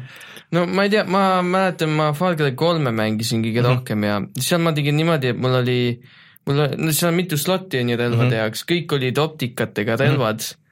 no 0.52 0.66
ma 0.66 0.84
ei 0.84 0.90
tea, 0.90 1.04
ma 1.04 1.42
mäletan, 1.42 1.90
ma 1.90 2.12
Far 2.12 2.36
Cry 2.36 2.54
kolme 2.54 2.92
mängisin 2.92 3.42
kõige 3.42 3.60
mm 3.60 3.66
-hmm. 3.66 3.78
rohkem 3.78 4.04
ja 4.04 4.20
seal 4.40 4.60
ma 4.60 4.72
tegin 4.72 4.96
niimoodi, 4.96 5.32
et 5.34 5.38
mul 5.38 5.54
oli, 5.60 5.78
mul, 6.46 6.66
no 6.76 6.92
seal 6.92 7.12
on 7.12 7.16
mitu 7.16 7.36
slot'i 7.36 7.80
on 7.80 7.88
ju 7.88 7.96
relvade 7.96 8.24
mm 8.24 8.30
-hmm. 8.30 8.42
jaoks, 8.42 8.66
kõik 8.72 8.92
olid 8.98 9.18
optikatega 9.18 9.96
relvad 9.96 10.36
mm. 10.36 10.44
-hmm 10.44 10.63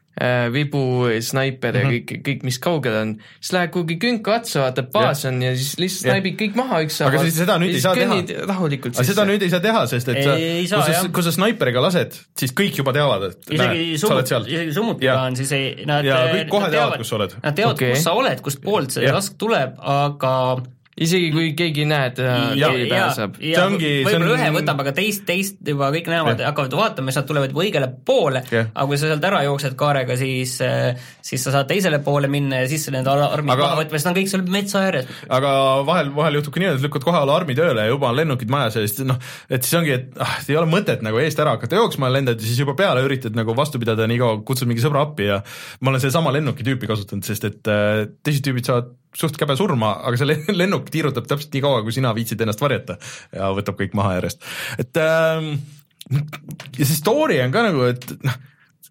vibu, 0.52 1.08
snaiper 1.24 1.76
ja 1.76 1.84
mm 1.84 1.90
-hmm. 1.90 2.02
kõik, 2.10 2.22
kõik, 2.26 2.42
mis 2.44 2.58
kaugel 2.62 2.96
on, 3.00 3.14
siis 3.40 3.52
lähed 3.56 3.70
kuhugi 3.72 3.96
künka 3.96 4.34
otsa, 4.34 4.60
vaatad, 4.66 4.90
baas 4.92 5.24
on 5.24 5.40
ja 5.42 5.54
siis 5.56 5.78
lihtsalt 5.80 6.10
snaibid 6.10 6.36
kõik 6.40 6.58
maha 6.58 6.82
ükshaaval. 6.84 7.14
aga 7.14 7.22
siis 7.24 7.38
seda 7.40 7.56
nüüd 7.62 7.72
ei 7.72 7.80
saa 7.80 7.94
teha. 7.96 8.18
rahulikult 8.48 8.98
aga 8.98 9.06
seda 9.08 9.24
nüüd 9.24 9.42
ei 9.42 9.50
saa 9.50 9.60
teha, 9.64 9.86
sest 9.86 10.12
et 10.12 10.22
sa, 10.24 10.36
kui 10.36 10.66
sa, 10.68 11.08
kui 11.08 11.22
sa 11.22 11.32
snaiperiga 11.32 11.82
lased, 11.82 12.20
siis 12.36 12.52
kõik 12.52 12.76
juba 12.82 12.92
teavad, 12.92 13.30
et 13.30 13.56
isegi 13.56 13.98
summut, 13.98 14.36
isegi 14.46 14.76
summutiga 14.76 15.16
on 15.22 15.36
siis 15.40 15.52
ei, 15.56 15.72
nad 15.88 16.04
ja 16.04 16.20
kõik 16.28 16.52
kohe 16.52 16.70
teavad, 16.70 17.00
kus 17.00 17.08
sa 17.08 17.16
oled. 17.16 17.34
Nad 17.42 17.56
teavad 17.56 17.80
okay., 17.80 17.96
kus 17.96 18.04
sa 18.04 18.14
oled, 18.18 18.44
kust 18.44 18.62
poolt 18.62 18.92
see 18.98 19.12
lask 19.12 19.40
tuleb, 19.40 19.80
aga 19.80 20.32
isegi 21.00 21.30
kui 21.32 21.52
keegi 21.56 21.86
ei 21.86 21.88
näe, 21.88 22.08
et 22.10 22.18
keegi 22.20 22.88
pääseb. 22.90 23.38
võib-olla 23.40 24.34
ühe 24.36 24.48
võtab, 24.58 24.82
aga 24.84 24.92
teist, 24.96 25.24
teist 25.28 25.62
juba 25.64 25.88
kõik 25.94 26.10
näevad, 26.12 26.42
hakkavad 26.44 26.76
vaatama, 26.76 27.14
nad 27.16 27.28
tulevad 27.28 27.54
juba 27.54 27.64
õigele 27.64 27.88
poole, 28.04 28.42
aga 28.52 28.84
kui 28.90 29.00
sa 29.00 29.08
sealt 29.08 29.24
ära 29.24 29.40
jooksed 29.46 29.76
kaarega, 29.80 30.18
siis, 30.20 30.58
siis 31.24 31.46
sa 31.46 31.54
saad 31.56 31.70
teisele 31.70 32.02
poole 32.04 32.28
minna 32.32 32.60
ja 32.60 32.68
siis 32.68 32.84
nende 32.92 33.08
alarmid 33.12 33.54
maha 33.54 33.80
võtma, 33.80 33.96
sest 33.96 34.10
nad 34.10 34.12
on 34.12 34.20
kõik 34.20 34.32
seal 34.34 34.44
metsa 34.52 34.84
ääres. 34.84 35.08
aga 35.32 35.54
vahel, 35.88 36.12
vahel 36.18 36.40
juhtub 36.40 36.58
ka 36.58 36.64
nii, 36.64 36.72
et 36.76 36.84
lükkad 36.84 37.08
kohe 37.08 37.24
alarmi 37.24 37.56
tööle 37.56 37.88
ja 37.88 37.94
juba 37.94 38.12
on 38.12 38.20
lennukid 38.20 38.52
majas 38.52 38.76
ja 38.76 38.84
siis 38.84 39.00
noh, 39.08 39.20
et 39.48 39.64
siis 39.64 39.80
ongi, 39.80 39.96
et 39.96 40.20
ah, 40.20 40.38
ei 40.44 40.60
ole 40.60 40.68
mõtet 40.68 41.00
nagu 41.06 41.24
eest 41.24 41.40
ära 41.40 41.56
hakata 41.56 41.80
jooksma, 41.80 42.12
lendad 42.12 42.36
ja 42.36 42.50
siis 42.50 42.60
juba 42.60 42.76
peale 42.76 43.00
üritad 43.06 43.38
nagu 43.38 43.56
vastu 43.56 43.80
pidada, 43.80 44.04
nii 44.10 44.20
kaua 44.20 44.42
kutsud 44.44 44.68
mingi 44.68 44.84
sõbra 44.84 45.06
appi 45.08 45.32
ja 45.32 45.40
ma 45.80 45.94
olen 45.94 46.04
sedasama 46.04 46.36
lennuki 46.36 46.68
tüüpi 46.68 46.90
kasutanud, 46.90 47.24
sest 47.24 47.48
et 47.48 47.72
äh, 47.72 48.10
teised 48.20 48.44
tüübid 48.44 48.68
saavad 48.68 48.92
suht 49.18 49.36
käbe 49.40 49.56
surma, 49.58 49.94
aga 50.06 50.20
see 50.20 50.38
lennuk 50.60 50.88
tiirutab 50.92 51.28
täpselt 51.28 51.54
nii 51.54 51.64
kaua, 51.64 51.82
kui 51.84 51.94
sina 51.94 52.14
viitsid 52.16 52.40
ennast 52.44 52.62
varjata 52.62 52.98
ja 53.34 53.50
võtab 53.56 53.78
kõik 53.80 53.96
maha 53.98 54.16
järjest. 54.18 54.48
et 54.82 55.02
ähm, 55.02 55.52
ja 56.78 56.86
see 56.86 56.96
story 56.96 57.40
on 57.44 57.52
ka 57.54 57.66
nagu, 57.68 57.84
et 57.92 58.08
noh, 58.24 58.38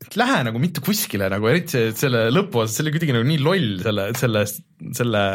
et 0.01 0.17
lähe 0.17 0.38
nagu 0.47 0.61
mitte 0.61 0.84
kuskile 0.84 1.30
nagu, 1.32 1.49
eriti 1.51 1.76
see, 1.76 1.89
selle 1.97 2.26
lõpuosas, 2.34 2.78
see 2.78 2.86
oli 2.86 2.93
kuidagi 2.95 3.15
nagu 3.15 3.28
nii 3.28 3.41
loll, 3.45 3.74
selle, 3.86 4.07
selle, 4.17 4.45
selle 4.97 5.26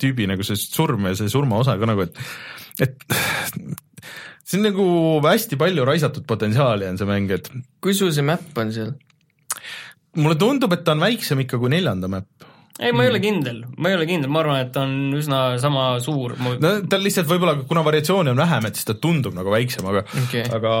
tüübi 0.00 0.28
nagu 0.30 0.46
see 0.46 0.58
surm 0.60 1.10
ja 1.10 1.16
see 1.18 1.32
surmaosa 1.32 1.76
ka 1.80 1.88
nagu, 1.90 2.06
et, 2.06 2.22
et 2.86 2.96
see 4.46 4.60
on 4.60 4.68
nagu 4.70 4.86
hästi 5.26 5.58
palju 5.60 5.88
raisatud 5.88 6.28
potentsiaali 6.28 6.88
on 6.88 7.00
see 7.00 7.08
mäng, 7.08 7.32
et 7.34 7.50
kui 7.84 7.96
sul 7.96 8.14
see 8.14 8.26
map 8.26 8.62
on 8.62 8.72
seal? 8.74 8.94
mulle 10.16 10.38
tundub, 10.40 10.72
et 10.72 10.84
ta 10.84 10.94
on 10.96 11.02
väiksem 11.04 11.42
ikka 11.44 11.60
kui 11.60 11.72
neljanda 11.72 12.08
map 12.08 12.46
ei, 12.76 12.92
ma 12.92 13.04
ei 13.06 13.10
ole 13.10 13.20
kindel, 13.24 13.62
ma 13.80 13.90
ei 13.90 13.96
ole 13.96 14.06
kindel, 14.08 14.30
ma 14.32 14.42
arvan, 14.42 14.58
et 14.66 14.76
on 14.80 14.92
üsna 15.16 15.40
sama 15.60 15.86
suur. 16.04 16.34
no 16.36 16.72
tal 16.90 17.04
lihtsalt 17.04 17.28
võib-olla, 17.30 17.56
kuna 17.68 17.82
variatsiooni 17.86 18.32
on 18.32 18.40
vähem, 18.42 18.66
et 18.68 18.76
siis 18.76 18.88
ta 18.88 18.96
tundub 19.00 19.36
nagu 19.36 19.52
väiksem, 19.52 19.86
aga 19.88 20.02
okay., 20.22 20.44
aga 20.44 20.74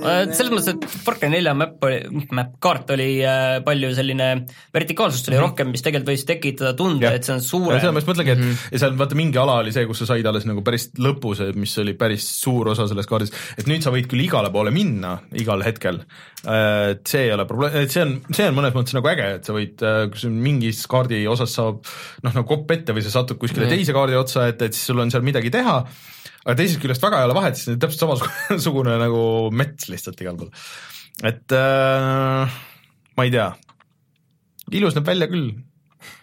äh, 0.00 0.22
selles 0.32 0.52
mõttes, 0.54 0.70
et 0.72 0.86
Far 1.04 1.18
Cry 1.20 1.28
nelja 1.32 1.52
map 1.58 1.84
oli, 1.84 2.00
map, 2.36 2.54
kaart 2.64 2.94
oli 2.96 3.08
äh, 3.26 3.58
palju 3.66 3.92
selline, 3.96 4.30
vertikaalsust 4.72 5.28
oli 5.28 5.36
mm 5.36 5.42
-hmm. 5.42 5.48
rohkem, 5.50 5.72
mis 5.74 5.84
tegelikult 5.84 6.14
võis 6.14 6.26
tekitada 6.28 6.72
tunde, 6.78 7.12
et 7.12 7.28
see 7.28 7.36
on 7.36 7.44
suurem. 7.44 7.80
seda 7.80 7.92
ma 7.92 8.00
just 8.00 8.12
mõtlengi, 8.12 8.36
et 8.36 8.40
mm 8.40 8.50
-hmm. 8.50 8.72
ja 8.72 8.82
seal 8.84 8.98
vaata 8.98 9.20
mingi 9.20 9.38
ala 9.38 9.58
oli 9.64 9.72
see, 9.76 9.86
kus 9.86 10.00
sa 10.00 10.06
said 10.14 10.26
alles 10.26 10.48
nagu 10.48 10.64
päris 10.64 10.90
lõpus, 10.98 11.44
mis 11.54 11.76
oli 11.78 11.94
päris 11.94 12.24
suur 12.40 12.72
osa 12.72 12.88
sellest 12.88 13.08
kaardist, 13.08 13.36
et 13.58 13.68
nüüd 13.68 13.84
sa 13.84 13.92
võid 13.92 14.08
küll 14.08 14.24
igale 14.24 14.50
poole 14.50 14.70
minna 14.70 15.18
igal 15.36 15.60
hetkel, 15.62 16.00
et 16.00 16.29
see 16.40 17.26
ei 17.26 17.32
ole 17.34 17.44
probleem, 17.48 17.88
see 17.92 18.00
on, 18.04 18.14
see 18.32 18.46
on 18.48 18.54
mõnes 18.56 18.72
mõttes 18.72 18.94
nagu 18.96 19.10
äge, 19.12 19.26
et 19.36 19.48
sa 19.48 19.52
võid 19.56 19.82
äh, 19.84 19.98
kui 20.12 20.22
sul 20.22 20.32
mingis 20.32 20.80
kaardi 20.88 21.18
osas 21.28 21.52
saab 21.58 21.82
noh, 22.24 22.32
nagu 22.32 22.46
kopp 22.48 22.72
ette 22.72 22.94
või 22.96 23.04
sa 23.04 23.12
satud 23.12 23.36
kuskile 23.40 23.66
Mm. 23.66 23.74
teise 23.76 23.92
kaardi 23.96 24.16
otsa, 24.16 24.46
et, 24.48 24.62
et 24.64 24.76
siis 24.76 24.88
sul 24.88 25.02
on 25.02 25.12
seal 25.12 25.26
midagi 25.26 25.52
teha, 25.52 25.76
aga 26.46 26.54
teisest 26.56 26.80
küljest 26.80 27.04
väga 27.04 27.20
ei 27.20 27.28
ole 27.28 27.36
vahet, 27.36 27.60
on 27.68 27.80
täpselt 27.82 28.06
samasugune 28.06 28.96
nagu 29.04 29.22
mets 29.52 29.90
lihtsalt 29.92 30.20
igal 30.24 30.38
pool. 30.40 30.48
et 31.28 31.52
äh, 31.52 32.60
ma 33.18 33.28
ei 33.28 33.34
tea, 33.36 33.50
ilus 34.80 34.96
näeb 34.96 35.12
välja 35.12 35.28
küll 35.28 35.50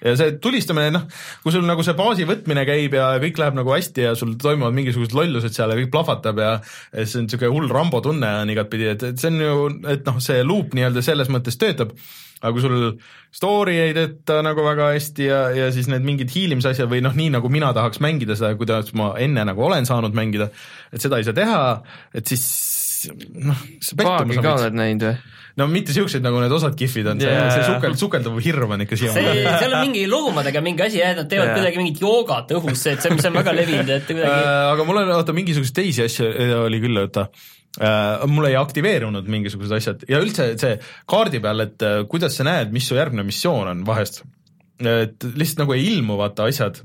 ja 0.04 0.14
see 0.20 0.36
tulistamine, 0.44 0.92
noh, 0.96 1.08
kui 1.44 1.54
sul 1.56 1.66
nagu 1.68 1.86
see 1.86 1.98
baasi 1.98 2.28
võtmine 2.30 2.66
käib 2.68 2.98
ja 2.98 3.10
kõik 3.24 3.42
läheb 3.42 3.58
nagu 3.60 3.74
hästi 3.74 4.08
ja 4.10 4.14
sul 4.20 4.36
toimuvad 4.42 4.76
mingisugused 4.78 5.16
lollused 5.18 5.56
seal 5.56 5.74
ja 5.74 5.80
kõik 5.80 5.92
plahvatab 5.94 6.42
ja 6.44 6.54
siis 6.94 7.18
on 7.20 7.28
niisugune 7.28 7.54
hull 7.54 7.74
Rambo 7.74 8.02
tunne 8.06 8.32
on 8.44 8.54
igatpidi, 8.54 8.92
et, 8.94 9.10
et 9.12 9.22
see 9.22 9.34
on 9.34 9.44
ju, 9.44 9.68
et 9.94 10.08
noh, 10.08 10.22
see 10.24 10.42
loop 10.48 10.76
nii-öelda 10.78 11.04
selles 11.06 11.32
mõttes 11.34 11.60
töötab, 11.60 11.94
aga 12.42 12.54
kui 12.54 12.64
sul 12.64 12.78
story 13.34 13.78
ei 13.82 13.94
tööta 13.98 14.40
nagu 14.46 14.64
väga 14.66 14.92
hästi 14.96 15.28
ja, 15.28 15.40
ja 15.56 15.70
siis 15.74 15.90
need 15.92 16.06
mingid 16.06 16.32
hiilimise 16.34 16.72
asjad 16.72 16.90
või 16.92 17.02
noh, 17.06 17.16
nii 17.18 17.32
nagu 17.38 17.50
mina 17.54 17.72
tahaks 17.76 18.02
mängida 18.04 18.38
seda, 18.38 18.54
kuidas 18.60 18.94
ma 18.98 19.12
enne 19.22 19.46
nagu 19.50 19.66
olen 19.66 19.88
saanud 19.90 20.16
mängida, 20.18 20.50
et 20.94 21.04
seda 21.04 21.20
ei 21.20 21.28
saa 21.28 21.38
teha, 21.38 21.62
et 22.18 22.30
siis 22.30 22.46
noh, 23.48 23.66
see 23.84 24.00
paagi 24.00 24.40
ka 24.40 24.54
on 24.54 24.64
oled 24.66 24.80
näinud 24.80 25.10
või? 25.10 25.18
no 25.58 25.66
mitte 25.72 25.94
siuksed, 25.96 26.22
nagu 26.24 26.40
need 26.42 26.54
osad 26.54 26.76
kihvid 26.78 27.10
on, 27.12 27.22
see 27.22 27.34
Jaa. 27.34 27.50
see 27.54 27.66
sukel-, 27.66 27.98
sukelduv 27.98 28.38
hirm 28.46 28.76
on 28.76 28.86
ikka 28.86 28.98
see, 29.00 29.10
siiamaani. 29.10 29.44
seal 29.62 29.74
on 29.74 29.86
mingi 29.88 30.04
loomadega 30.10 30.62
mingi 30.66 30.86
asi 30.86 31.02
jah, 31.02 31.14
et 31.16 31.22
nad 31.22 31.30
teevad 31.32 31.52
Jaa. 31.52 31.60
kuidagi 31.60 31.82
mingit 31.82 32.02
joogat 32.04 32.54
õhus, 32.58 32.84
et 32.92 33.04
see, 33.04 33.14
mis 33.16 33.30
on 33.30 33.38
väga 33.40 33.54
levinud, 33.58 33.94
et 33.98 34.10
kuidagi 34.10 34.28
Äh, 34.38 34.64
aga 34.74 34.88
mul 34.88 35.02
on, 35.02 35.14
oota, 35.18 35.36
mingisuguseid 35.38 35.80
teisi 35.80 36.04
asju 36.06 36.28
äh, 36.30 36.54
oli 36.66 36.82
küll, 36.84 37.00
oota 37.02 37.28
äh, 37.82 38.28
mul 38.30 38.50
ei 38.50 38.58
aktiveerunud 38.60 39.32
mingisugused 39.34 39.78
asjad 39.80 40.06
ja 40.10 40.22
üldse 40.24 40.52
see 40.62 40.76
kaardi 41.10 41.42
peal, 41.44 41.66
et 41.66 41.88
kuidas 42.12 42.38
sa 42.38 42.46
näed, 42.48 42.76
mis 42.76 42.90
su 42.90 43.00
järgmine 43.00 43.26
missioon 43.28 43.72
on 43.74 43.82
vahest. 43.88 44.22
et 44.78 45.26
lihtsalt 45.34 45.64
nagu 45.64 45.74
ei 45.74 45.90
ilmu 45.96 46.20
vaata 46.20 46.46
asjad. 46.52 46.84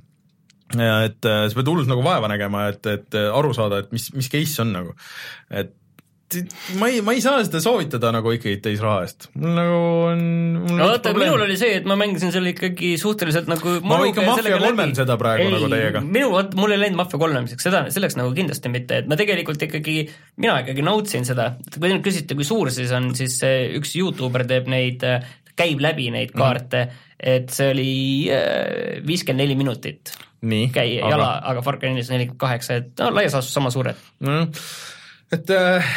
et 0.72 1.20
sa 1.20 1.52
pead 1.52 1.68
hullult 1.68 1.90
nagu 1.90 2.00
vaeva 2.04 2.32
nägema, 2.32 2.70
et, 2.72 2.86
et 2.88 3.20
aru 3.20 3.52
saada, 3.52 3.82
et 3.82 3.92
mis, 3.92 4.08
mis 4.16 4.32
case 4.32 4.62
on 4.64 4.72
nagu, 4.72 4.96
et 5.52 5.74
ma 6.80 6.89
ei, 6.91 7.01
ma 7.05 7.14
ei 7.16 7.22
saa 7.24 7.43
seda 7.45 7.61
soovitada 7.62 8.12
nagu 8.14 8.33
ikkagi 8.35 8.61
täisraha 8.64 9.03
eest, 9.07 9.28
mul 9.39 9.53
nagu 9.57 9.80
on 10.11 10.22
mul 10.68 10.83
vaata, 10.83 11.12
minul 11.16 11.45
oli 11.47 11.59
see, 11.61 11.76
et 11.80 11.89
ma 11.89 11.97
mängisin 12.01 12.33
seal 12.35 12.49
ikkagi 12.53 12.95
suhteliselt 13.01 13.51
nagu 13.51 13.76
Ma 13.87 14.01
ikka 14.09 14.24
Mafia 14.26 14.59
kolmel 14.62 14.95
seda 14.97 15.18
praegu 15.20 15.47
ei, 15.47 15.53
nagu 15.57 15.70
teiega. 15.72 16.03
minu, 16.07 16.33
vot 16.35 16.57
mul 16.59 16.74
ei 16.74 16.83
läinud 16.85 17.01
Mafia 17.03 17.20
kolmemiseks, 17.22 17.68
seda, 17.68 17.85
selleks 17.95 18.18
nagu 18.20 18.33
kindlasti 18.37 18.72
mitte, 18.72 19.03
et 19.03 19.11
ma 19.11 19.18
tegelikult 19.20 19.68
ikkagi, 19.68 19.99
mina 20.43 20.59
ikkagi 20.64 20.87
nautisin 20.87 21.28
seda, 21.28 21.53
kui 21.68 21.85
te 21.85 21.95
nüüd 21.95 22.05
küsite, 22.07 22.39
kui 22.39 22.49
suur 22.49 22.72
siis 22.74 22.93
on, 22.97 23.12
siis 23.18 23.39
see 23.43 23.70
üks 23.78 23.97
Youtuber 23.99 24.47
teeb 24.49 24.70
neid, 24.72 25.07
käib 25.59 25.83
läbi 25.85 26.11
neid 26.14 26.33
kaarte 26.35 26.85
mm, 26.85 26.91
-hmm. 26.91 27.33
et 27.37 27.55
see 27.55 27.72
oli 27.74 27.95
äh, 28.33 29.01
viiskümmend 29.07 29.45
neli 29.45 29.59
minutit 29.59 30.14
nii, 30.43 30.70
käi-, 30.74 30.99
jala, 30.99 31.37
aga 31.53 31.62
Far 31.62 31.78
Cry 31.78 31.93
nelis 31.93 32.11
on 32.11 32.18
nelikümmend 32.18 32.41
kaheksa, 32.43 32.80
et 32.83 33.03
no 33.03 33.12
laias 33.14 33.37
laastus 33.37 33.55
sama 33.55 33.70
suured. 33.74 33.99
nojah, 34.22 34.64
et 35.33 35.51
äh, 35.57 35.95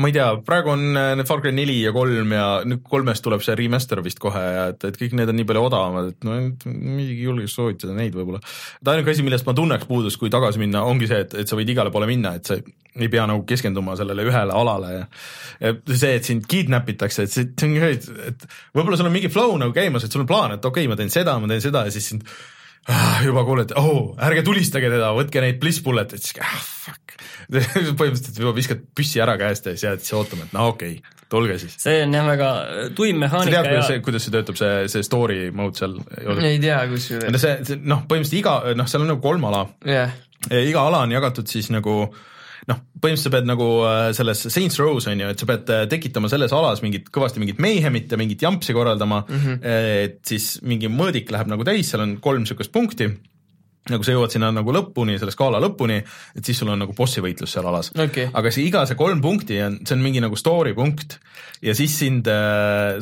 ma 0.00 0.08
ei 0.08 0.14
tea, 0.14 0.26
praegu 0.46 0.72
on 0.72 0.82
äh, 0.96 1.12
need 1.18 1.28
Far 1.28 1.42
Cry 1.42 1.52
neli 1.54 1.78
ja 1.82 1.92
kolm 1.94 2.32
ja 2.34 2.44
nüüd 2.68 2.82
kolmest 2.86 3.24
tuleb 3.24 3.42
see 3.44 3.56
remaster 3.58 4.00
vist 4.04 4.20
kohe 4.22 4.42
ja 4.42 4.66
et, 4.72 4.84
et 4.88 4.98
kõik 5.00 5.16
need 5.18 5.32
on 5.32 5.38
nii 5.38 5.48
palju 5.48 5.64
odavamad, 5.66 6.12
et 6.12 6.26
no 6.26 6.36
muidugi 6.66 7.26
julgeks 7.26 7.56
soovitada 7.56 7.96
neid 7.96 8.16
võib-olla. 8.16 8.40
et 8.80 8.92
ainuke 8.92 9.14
asi, 9.14 9.24
millest 9.26 9.48
ma 9.48 9.56
tunneks 9.56 9.88
puudust, 9.90 10.20
kui 10.20 10.32
tagasi 10.32 10.62
minna, 10.62 10.84
ongi 10.88 11.10
see, 11.10 11.24
et, 11.26 11.34
et 11.42 11.50
sa 11.50 11.58
võid 11.58 11.72
igale 11.72 11.92
poole 11.94 12.08
minna, 12.10 12.36
et 12.38 12.48
sa 12.48 12.60
ei 12.60 13.10
pea 13.10 13.26
nagu 13.30 13.44
keskenduma 13.48 13.96
sellele 13.98 14.24
ühele 14.26 14.56
alale 14.62 14.94
ja 14.94 15.02
ja 15.60 15.74
see, 15.90 16.14
et 16.16 16.28
sind 16.28 16.46
kidnap 16.50 16.88
itakse, 16.88 17.26
et 17.26 17.34
see, 17.34 17.50
see 17.52 17.68
on 17.68 17.90
et 17.90 18.46
võib-olla 18.76 18.96
sul 19.00 19.10
on 19.10 19.14
mingi 19.14 19.32
flow 19.32 19.58
nagu 19.60 19.76
käimas, 19.76 20.06
et 20.06 20.14
sul 20.14 20.24
on 20.24 20.30
plaan, 20.30 20.56
et 20.56 20.64
okei 20.64 20.86
okay,, 20.86 20.92
ma 20.92 20.98
teen 21.00 21.12
seda, 21.12 21.36
ma 21.40 21.50
teen 21.50 21.64
seda 21.64 21.84
ja 21.88 21.92
siis 21.94 22.12
sind 22.14 22.24
ah, 22.88 23.20
juba 23.24 23.44
kuuled, 23.46 23.72
oh, 23.78 24.14
ärge 24.24 24.44
tulistage 24.46 24.90
teda, 24.92 25.12
võtke 25.16 25.42
neid 25.44 25.60
bliss 25.62 25.82
bullet, 25.84 26.14
et 26.16 26.24
siis 26.24 26.40
ah, 26.42 26.58
fuck. 26.60 27.16
põhimõtteliselt 27.50 28.38
juba 28.40 28.52
viskad 28.56 28.82
püssi 28.96 29.20
ära 29.22 29.34
käest 29.40 29.66
ja 29.66 29.74
siis 29.74 29.86
jääd 29.88 30.04
siis 30.04 30.14
ootama, 30.16 30.46
et 30.46 30.54
no 30.56 30.68
okei 30.70 30.96
okay,, 31.00 31.18
tulge 31.30 31.58
siis. 31.62 31.76
see 31.82 32.00
on 32.04 32.14
jah 32.14 32.26
väga 32.28 32.50
tuim 32.96 33.18
sa 33.18 33.24
mehaanika 33.26 33.62
tead, 33.62 33.66
ja 33.66 33.72
kuidas 33.74 33.90
see, 33.90 34.02
kuidas 34.06 34.26
see 34.26 34.34
töötab, 34.34 34.58
see, 34.60 34.88
see 34.92 35.06
story 35.06 35.38
mode 35.54 35.78
seal? 35.80 35.98
ei 36.46 36.60
tea 36.62 36.80
kusjuures, 36.90 37.30
no 37.34 37.42
see, 37.42 37.56
see 37.66 37.80
noh, 37.82 38.04
põhimõtteliselt 38.06 38.40
iga, 38.40 38.56
noh, 38.78 38.90
seal 38.90 39.04
on 39.04 39.12
nagu 39.14 39.24
kolm 39.24 39.46
ala 39.50 39.64
jah, 39.86 40.14
iga 40.60 40.86
ala 40.86 41.04
on 41.06 41.14
jagatud 41.16 41.50
siis 41.50 41.72
nagu 41.74 42.02
noh, 42.68 42.82
põhimõtteliselt 43.00 43.30
sa 43.30 43.34
pead 43.36 43.48
nagu 43.48 43.68
äh, 43.88 44.10
selles 44.16 44.44
Saints 44.52 44.78
Row's 44.80 45.08
on 45.10 45.22
ju, 45.22 45.30
et 45.32 45.40
sa 45.40 45.48
pead 45.48 45.72
äh, 45.72 45.86
tekitama 45.90 46.30
selles 46.32 46.52
alas 46.56 46.82
mingit 46.84 47.08
kõvasti 47.14 47.42
mingit 47.42 47.62
mayhem'it 47.62 48.12
ja 48.12 48.20
mingit 48.20 48.44
jampsi 48.44 48.76
korraldama 48.76 49.24
mm, 49.26 49.40
-hmm. 49.40 49.58
et 50.06 50.20
siis 50.26 50.52
mingi 50.62 50.90
mõõdik 50.92 51.32
läheb 51.32 51.50
nagu 51.50 51.64
täis, 51.66 51.90
seal 51.90 52.04
on 52.04 52.16
kolm 52.24 52.44
niisugust 52.44 52.72
punkti 52.72 53.08
nagu 53.88 54.04
sa 54.04 54.12
jõuad 54.12 54.32
sinna 54.34 54.50
nagu 54.52 54.74
lõpuni, 54.74 55.16
selle 55.18 55.32
skaala 55.32 55.60
lõpuni, 55.62 56.00
et 56.36 56.46
siis 56.46 56.58
sul 56.60 56.68
on 56.72 56.82
nagu 56.84 56.92
bossi 56.96 57.22
võitlus 57.24 57.54
seal 57.54 57.66
alas. 57.70 57.92
Okei. 57.96 58.28
aga 58.36 58.52
see 58.52 58.66
iga 58.68 58.84
see 58.88 58.98
kolm 58.98 59.22
punkti 59.24 59.60
on, 59.64 59.80
see 59.86 59.96
on 59.96 60.04
mingi 60.04 60.20
nagu 60.22 60.36
story 60.38 60.74
punkt 60.76 61.16
ja 61.64 61.74
siis 61.76 61.94
sind 62.00 62.28
äh, 62.30 63.00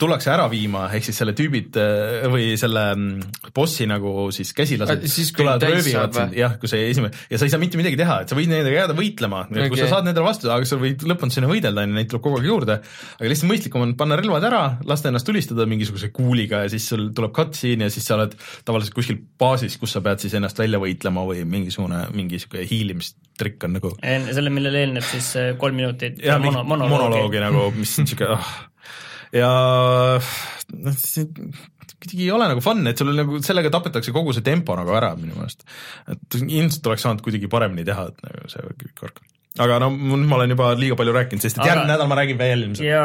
tullakse 0.00 0.30
ära 0.32 0.46
viima, 0.52 0.86
ehk 0.96 1.08
siis 1.08 1.20
selle 1.20 1.34
tüübid 1.36 1.76
äh, 1.80 2.26
või 2.32 2.52
selle 2.60 2.84
mm, 2.92 3.50
bossi 3.56 3.88
nagu 3.88 4.28
siis 4.34 4.52
käsilased 4.56 5.04
kui 5.04 5.44
tulevad 5.44 5.66
röövivad 5.68 6.16
sind, 6.16 6.36
jah, 6.38 6.56
kui 6.60 6.70
see 6.70 6.88
esimene 6.90 7.26
ja 7.30 7.40
sa 7.40 7.48
ei 7.48 7.52
saa 7.52 7.62
mitte 7.62 7.80
midagi 7.80 7.98
teha, 8.00 8.20
et 8.24 8.32
sa 8.32 8.38
võid 8.38 8.50
nendega 8.52 8.82
jääda 8.82 8.96
võitlema. 8.96 9.42
Okay., 9.48 9.68
kui 9.72 9.80
sa 9.80 9.90
saad 9.92 10.08
nendele 10.08 10.26
vastu, 10.26 10.50
aga 10.52 10.68
sa 10.68 10.78
võid 10.80 11.04
lõpuni 11.08 11.34
sinna 11.34 11.50
võidelda, 11.50 11.84
neid 11.88 12.10
tuleb 12.10 12.24
kogu 12.24 12.40
aeg 12.40 12.48
juurde, 12.48 12.78
aga 13.18 13.32
lihtsalt 13.32 13.50
mõistlikum 13.50 13.84
on 13.84 13.94
panna 14.00 14.18
relvad 14.20 14.46
ära, 14.48 14.62
lasta 14.88 15.10
ennast 15.10 15.28
tulistada 15.28 15.66
mingisuguse 15.70 16.10
kuuliga 16.16 16.64
ja 16.64 16.72
siis 16.72 16.88
sul 16.92 17.10
tuleb 17.16 17.34
cutscene 17.36 17.88
ja 17.88 17.92
siis 17.92 18.08
sa 18.08 18.16
oled 18.16 18.36
tavaliselt 18.68 18.96
kuskil 18.96 19.20
baasis, 19.40 19.69
kus 19.80 19.94
sa 19.96 20.02
pead 20.04 20.22
siis 20.22 20.34
ennast 20.38 20.58
välja 20.58 20.80
võitlema 20.82 21.24
või 21.28 21.44
mingisugune, 21.48 22.04
mingi 22.16 22.38
niisugune 22.38 22.66
hiilimistrikk 22.70 23.68
on 23.68 23.76
nagu 23.78 23.94
selle, 24.00 24.52
millele 24.54 24.84
eelneb 24.86 25.06
siis 25.06 25.32
äh, 25.40 25.52
kolm 25.60 25.78
minutit 25.78 26.18
ja 26.24 26.38
mono, 26.42 26.64
monoloogi, 26.64 26.96
monoloogi 26.96 27.42
nagu, 27.46 27.66
mis 27.78 27.96
on 28.02 28.10
siuke 28.10 28.30
ah. 28.34 28.54
ja 29.36 29.50
noh, 30.18 30.96
see 30.98 31.28
kuidagi 32.00 32.24
ei 32.24 32.30
ole 32.32 32.48
nagu 32.48 32.62
fun, 32.64 32.80
et 32.88 33.00
sul 33.00 33.12
nagu 33.16 33.40
sellega 33.44 33.72
tapetakse 33.72 34.12
kogu 34.16 34.32
see 34.36 34.44
tempo 34.46 34.76
nagu 34.78 34.94
ära 34.96 35.12
minu 35.18 35.36
meelest. 35.36 35.66
et 36.08 36.38
ilmselt 36.40 36.86
oleks 36.88 37.04
saanud 37.06 37.24
kuidagi 37.24 37.50
paremini 37.52 37.84
teha, 37.86 38.06
et 38.08 38.24
nagu 38.24 38.52
see 38.52 38.72
kõik 38.84 39.04
värk. 39.04 39.20
Aga 39.58 39.80
no 39.82 39.88
ma 39.90 40.36
olen 40.36 40.52
juba 40.54 40.68
liiga 40.78 40.94
palju 40.94 41.12
rääkinud, 41.16 41.42
sest 41.42 41.56
et 41.56 41.64
Aga- 41.64 41.70
järgmine 41.72 41.90
nädal 41.90 42.08
ma 42.10 42.16
räägin 42.20 42.38
veel 42.38 42.60
ilmselt. 42.68 42.86
ja 42.86 43.00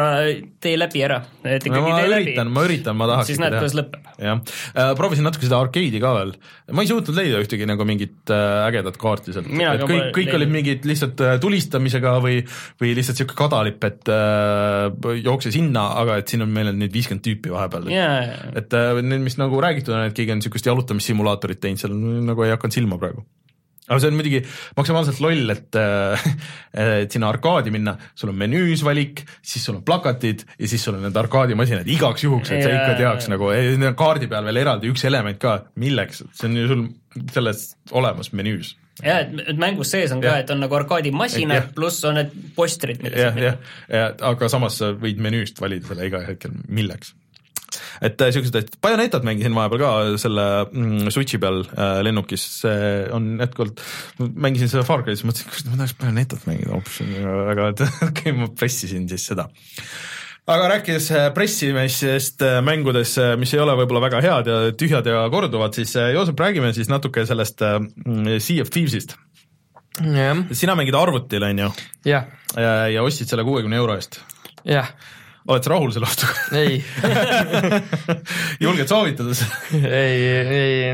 tee 0.61 0.75
läbi 0.77 1.01
ära, 1.01 1.17
et 1.41 1.65
no 1.65 1.71
ikkagi 1.71 1.81
ma 1.81 1.95
tee 1.97 2.09
läbi 2.11 2.33
ma 2.53 2.65
üritan, 2.67 2.97
ma 2.99 3.07
tahaks 3.09 3.31
siis 3.31 3.39
näed, 3.41 3.55
kuidas 3.57 3.73
lõpeb. 3.79 4.09
jah 4.21 4.41
äh,, 4.77 4.91
proovisin 4.99 5.25
natuke 5.25 5.47
seda 5.47 5.57
arkeedi 5.65 6.01
ka 6.03 6.11
veel, 6.19 6.35
ma 6.69 6.85
ei 6.85 6.91
suutnud 6.91 7.17
leida 7.17 7.39
ühtegi 7.41 7.65
nagu 7.65 7.87
mingit 7.89 8.29
äh, 8.29 8.67
ägedat 8.67 8.99
kaarti 9.01 9.33
sealt, 9.33 9.49
et 9.49 9.85
kõik 9.89 10.11
kõik 10.13 10.29
olid 10.29 10.45
leidnud. 10.45 10.53
mingid 10.59 10.85
lihtsalt 10.85 11.23
äh, 11.25 11.39
tulistamisega 11.41 12.13
või, 12.21 12.43
või 12.83 12.93
lihtsalt 12.99 13.23
siuke 13.23 13.37
kadalipp, 13.39 13.87
et 13.89 14.13
äh, 14.13 15.15
jookse 15.25 15.49
sinna, 15.55 15.87
aga 16.03 16.19
et 16.21 16.29
siin 16.29 16.45
on 16.45 16.53
meil 16.53 16.69
nüüd 16.77 16.93
viiskümmend 16.93 17.25
tüüpi 17.25 17.55
vahepeal 17.55 17.89
jaa, 17.89 18.19
et 18.61 18.77
äh, 18.77 19.01
need, 19.01 19.25
mis 19.25 19.39
nagu 19.41 19.65
räägitud 19.65 19.97
on, 19.97 20.05
et 20.11 20.13
keegi 20.13 20.37
on 20.37 20.43
niisugust 20.43 20.69
jalutamissimulaatorit 20.69 21.63
teinud, 21.65 21.81
seal 21.81 21.97
nagu 22.29 22.45
ei 22.45 22.53
hakanud 22.53 22.77
silma 22.77 23.01
praegu. 23.01 23.25
Aga 23.85 23.99
see 24.01 24.09
on 24.09 24.17
muidugi 24.17 24.41
maksimaalselt 24.77 25.19
loll, 25.23 25.51
et 25.53 25.77
äh, 25.79 26.29
et 27.05 27.13
sinna 27.13 27.29
arkaadi 27.33 27.73
minna, 27.73 27.95
sul 28.17 28.31
on 28.31 28.39
menüüs 28.39 28.83
valik, 28.85 29.23
siis 29.45 29.65
sul 29.65 29.77
on 29.79 29.83
plakatid 29.85 30.45
ja 30.57 30.69
siis 30.69 30.85
sul 30.85 30.97
on 30.97 31.05
need 31.05 31.19
arkaadimasinad 31.21 31.89
igaks 31.95 32.25
juhuks, 32.25 32.53
et 32.53 32.65
sa 32.65 32.71
ikka 32.73 32.95
teaks 33.01 33.29
nagu, 33.31 33.51
kaardi 33.99 34.29
peal 34.31 34.47
veel 34.49 34.63
eraldi 34.63 34.89
üks 34.93 35.05
element 35.09 35.39
ka, 35.41 35.59
milleks, 35.81 36.23
see 36.33 36.49
on 36.49 36.57
ju 36.57 36.71
sul 36.71 36.87
selles 37.35 37.67
olemas 37.95 38.31
menüüs. 38.35 38.73
jah, 39.03 39.21
et, 39.21 39.35
et 39.51 39.59
mängus 39.59 39.91
sees 39.93 40.13
on 40.15 40.23
ka 40.23 40.33
Jah., 40.33 40.41
et 40.45 40.55
on 40.55 40.63
nagu 40.63 40.77
arkaadimasinad 40.77 41.73
pluss 41.75 42.01
on 42.07 42.17
need 42.19 42.33
postrid, 42.57 43.03
mida 43.05 43.27
jah, 43.27 43.37
jah, 43.37 43.61
ja 43.91 44.07
aga 44.31 44.49
samas 44.51 44.79
sa 44.81 44.93
võid 44.97 45.21
menüüst 45.21 45.61
valida 45.61 45.91
selle 45.91 46.09
iga 46.09 46.23
hetkel, 46.25 46.57
milleks. 46.67 47.13
Et 48.03 48.21
äh, 48.21 48.31
siuksed 48.33 48.55
asjad, 48.57 48.75
Bayonetat 48.83 49.25
mängisin 49.27 49.55
vahepeal 49.55 49.81
ka 49.81 49.91
selle 50.21 50.45
mm, 50.65 51.11
Switchi 51.13 51.39
peal 51.41 51.61
äh, 51.67 51.99
lennukis, 52.05 52.43
see 52.61 52.89
on 53.15 53.35
jätkuvalt, 53.41 53.81
mängisin 54.19 54.71
seda 54.71 54.85
Far 54.87 55.05
Cry'd, 55.05 55.19
siis 55.19 55.27
mõtlesin, 55.29 55.51
kurat 55.51 55.71
ma 55.71 55.79
tahaks 55.81 55.95
Bayonetat 56.01 56.45
mängida 56.49 56.75
hoopis, 56.75 56.99
aga 57.53 57.71
okei, 58.09 58.35
ma 58.35 58.49
pressisin 58.57 59.07
siis 59.11 59.27
seda. 59.31 59.47
Aga 60.45 60.67
rääkides 60.75 61.09
äh, 61.15 61.27
pressimisest 61.33 62.43
äh, 62.45 62.59
mängudes, 62.65 63.15
mis 63.41 63.55
ei 63.55 63.63
ole 63.63 63.73
võib-olla 63.79 64.03
väga 64.03 64.21
head 64.25 64.51
ja 64.51 64.59
tühjad 64.77 65.07
ja 65.09 65.23
korduvad, 65.33 65.73
siis 65.77 65.95
Joosep, 65.97 66.39
räägime 66.39 66.73
siis 66.75 66.91
natuke 66.91 67.25
sellest 67.25 67.65
mm, 67.65 68.37
Sea 68.43 68.65
of 68.65 68.71
Thieves'ist. 68.73 69.17
jah, 70.03 70.45
sina 70.51 70.75
mängid 70.77 70.95
arvutil, 70.99 71.43
on 71.49 71.65
ju, 71.65 71.73
jah, 72.11 72.29
ja, 72.53 72.79
ja 72.91 73.03
ostsid 73.05 73.31
selle 73.31 73.47
kuuekümne 73.47 73.79
euro 73.81 73.97
eest. 73.97 74.19
Jah, 74.65 74.89
oled 75.45 75.65
sa 75.65 75.73
rahul 75.73 75.91
selle 75.93 76.09
ostuga? 76.09 76.45
ei 76.57 76.79
julged 78.63 78.89
soovitada 78.89 79.35
seda? 79.37 79.59
ei, 79.89 80.23
ei, 80.59 80.93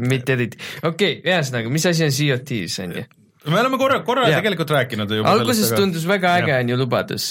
mitte 0.00 0.36
eriti. 0.36 0.60
okei 0.82 1.18
okay,, 1.18 1.26
ühesõnaga, 1.26 1.72
mis 1.72 1.88
asi 1.90 2.06
on 2.06 2.14
Thieves, 2.48 2.78
on 2.84 2.96
ju? 2.98 3.08
Me 3.46 3.58
oleme 3.58 3.78
korra, 3.78 3.96
korra 4.06 4.28
Jaa. 4.28 4.38
tegelikult 4.38 4.70
rääkinud 4.70 5.10
juba 5.16 5.30
alguses 5.32 5.56
sellest, 5.58 5.72
aga- 5.72 5.80
tundus 5.82 6.04
väga 6.06 6.32
äge 6.38 6.54
on 6.60 6.68
ju 6.70 6.76
lubadus. 6.78 7.24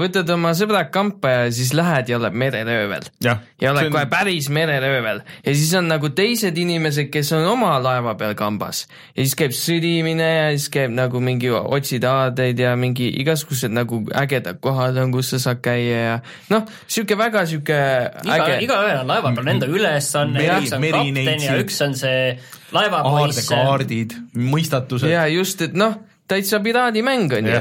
võtad 0.00 0.30
oma 0.32 0.52
sõbrad 0.56 0.88
kampa 0.94 1.28
ja 1.34 1.50
siis 1.52 1.72
lähed 1.76 2.08
ja 2.08 2.16
oled 2.16 2.32
mereröövel. 2.32 3.04
ja 3.20 3.36
oled 3.70 3.86
on- 3.86 3.92
kohe 3.92 4.06
päris 4.06 4.48
mereröövel 4.48 5.20
ja 5.44 5.54
siis 5.54 5.74
on 5.74 5.88
nagu 5.88 6.08
teised 6.16 6.56
inimesed, 6.58 7.10
kes 7.12 7.32
on 7.36 7.44
oma 7.44 7.74
laeva 7.82 8.14
peal 8.14 8.34
kambas 8.34 8.86
ja 9.16 9.22
siis 9.24 9.34
käib 9.36 9.52
sõdimine 9.56 10.28
ja 10.36 10.46
siis 10.56 10.70
käib 10.70 10.90
nagu 10.96 11.20
mingi 11.20 11.50
otsid 11.50 12.04
aadeid 12.08 12.58
ja 12.58 12.76
mingi 12.76 13.10
igasugused 13.20 13.70
nagu 13.70 14.00
ägedad 14.14 14.60
kohad 14.60 14.96
on, 14.96 15.12
kus 15.12 15.30
sa 15.34 15.38
saad 15.38 15.60
käia 15.60 16.00
ja 16.00 16.16
noh, 16.50 16.64
sihuke 16.86 17.18
väga 17.18 17.44
sihuke 17.46 17.76
iga, 18.24 18.38
äge. 18.46 18.64
igaühel 18.64 19.02
on 19.04 19.06
laeva 19.12 19.34
peal 19.36 19.52
enda 19.52 19.66
ülesanne, 19.66 20.38
Meri- 20.40 20.64
üks 20.64 20.72
on 20.72 20.82
kapten 20.90 21.40
ja 21.44 21.58
üks 21.60 21.80
on 21.84 21.94
see 21.94 22.38
laevapoiss. 22.76 23.42
aardekaardid, 23.42 24.16
mõistatused. 24.50 25.10
ja 25.10 25.26
just, 25.32 25.62
et 25.66 25.76
noh, 25.78 25.98
täitsa 26.30 26.62
piraadimäng 26.64 27.32
on 27.40 27.50
ju 27.50 27.60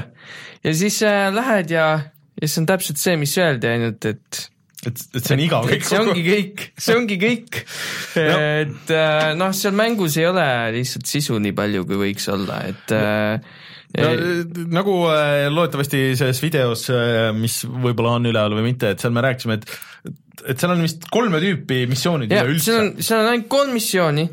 ja 0.64 0.76
siis 0.76 1.02
äh, 1.08 1.28
lähed 1.34 1.72
ja, 1.74 1.90
ja 2.40 2.48
see 2.48 2.64
on 2.64 2.70
täpselt 2.70 3.02
see, 3.02 3.16
mis 3.20 3.36
öeldi, 3.40 3.70
ainult 3.72 4.10
et 4.10 4.50
et, 4.88 5.02
et 5.16 5.24
see 5.24 5.36
on 5.36 5.42
igav 5.44 5.66
kõik 5.68 5.88
see 5.88 6.00
ongi 6.00 6.26
kõik, 6.26 6.68
see 6.80 6.96
ongi 6.96 7.18
kõik. 7.22 7.64
et 8.22 8.94
äh, 8.96 9.32
noh, 9.40 9.56
seal 9.56 9.76
mängus 9.78 10.20
ei 10.20 10.30
ole 10.30 10.46
lihtsalt 10.78 11.10
sisu 11.10 11.40
nii 11.44 11.56
palju, 11.58 11.86
kui 11.90 12.00
võiks 12.06 12.30
olla, 12.32 12.62
et 12.70 12.96
äh, 12.96 13.58
no, 14.00 14.14
nagu 14.80 14.98
äh, 15.12 15.48
loodetavasti 15.52 16.04
selles 16.20 16.40
videos, 16.44 16.88
mis 17.40 17.62
võib-olla 17.68 18.18
on 18.20 18.32
üleval 18.32 18.60
või 18.60 18.70
mitte, 18.72 18.94
et 18.94 19.04
seal 19.04 19.16
me 19.16 19.26
rääkisime, 19.26 19.60
et 19.60 19.80
et 20.48 20.62
seal 20.62 20.72
on 20.72 20.80
vist 20.86 21.04
kolme 21.12 21.42
tüüpi 21.44 21.82
missioonid 21.92 22.32
üleüldse 22.32 22.70
seal 22.70 22.86
on, 22.86 22.94
seal 23.04 23.26
on 23.26 23.34
ainult 23.34 23.50
kolm 23.52 23.74
missiooni 23.76 24.24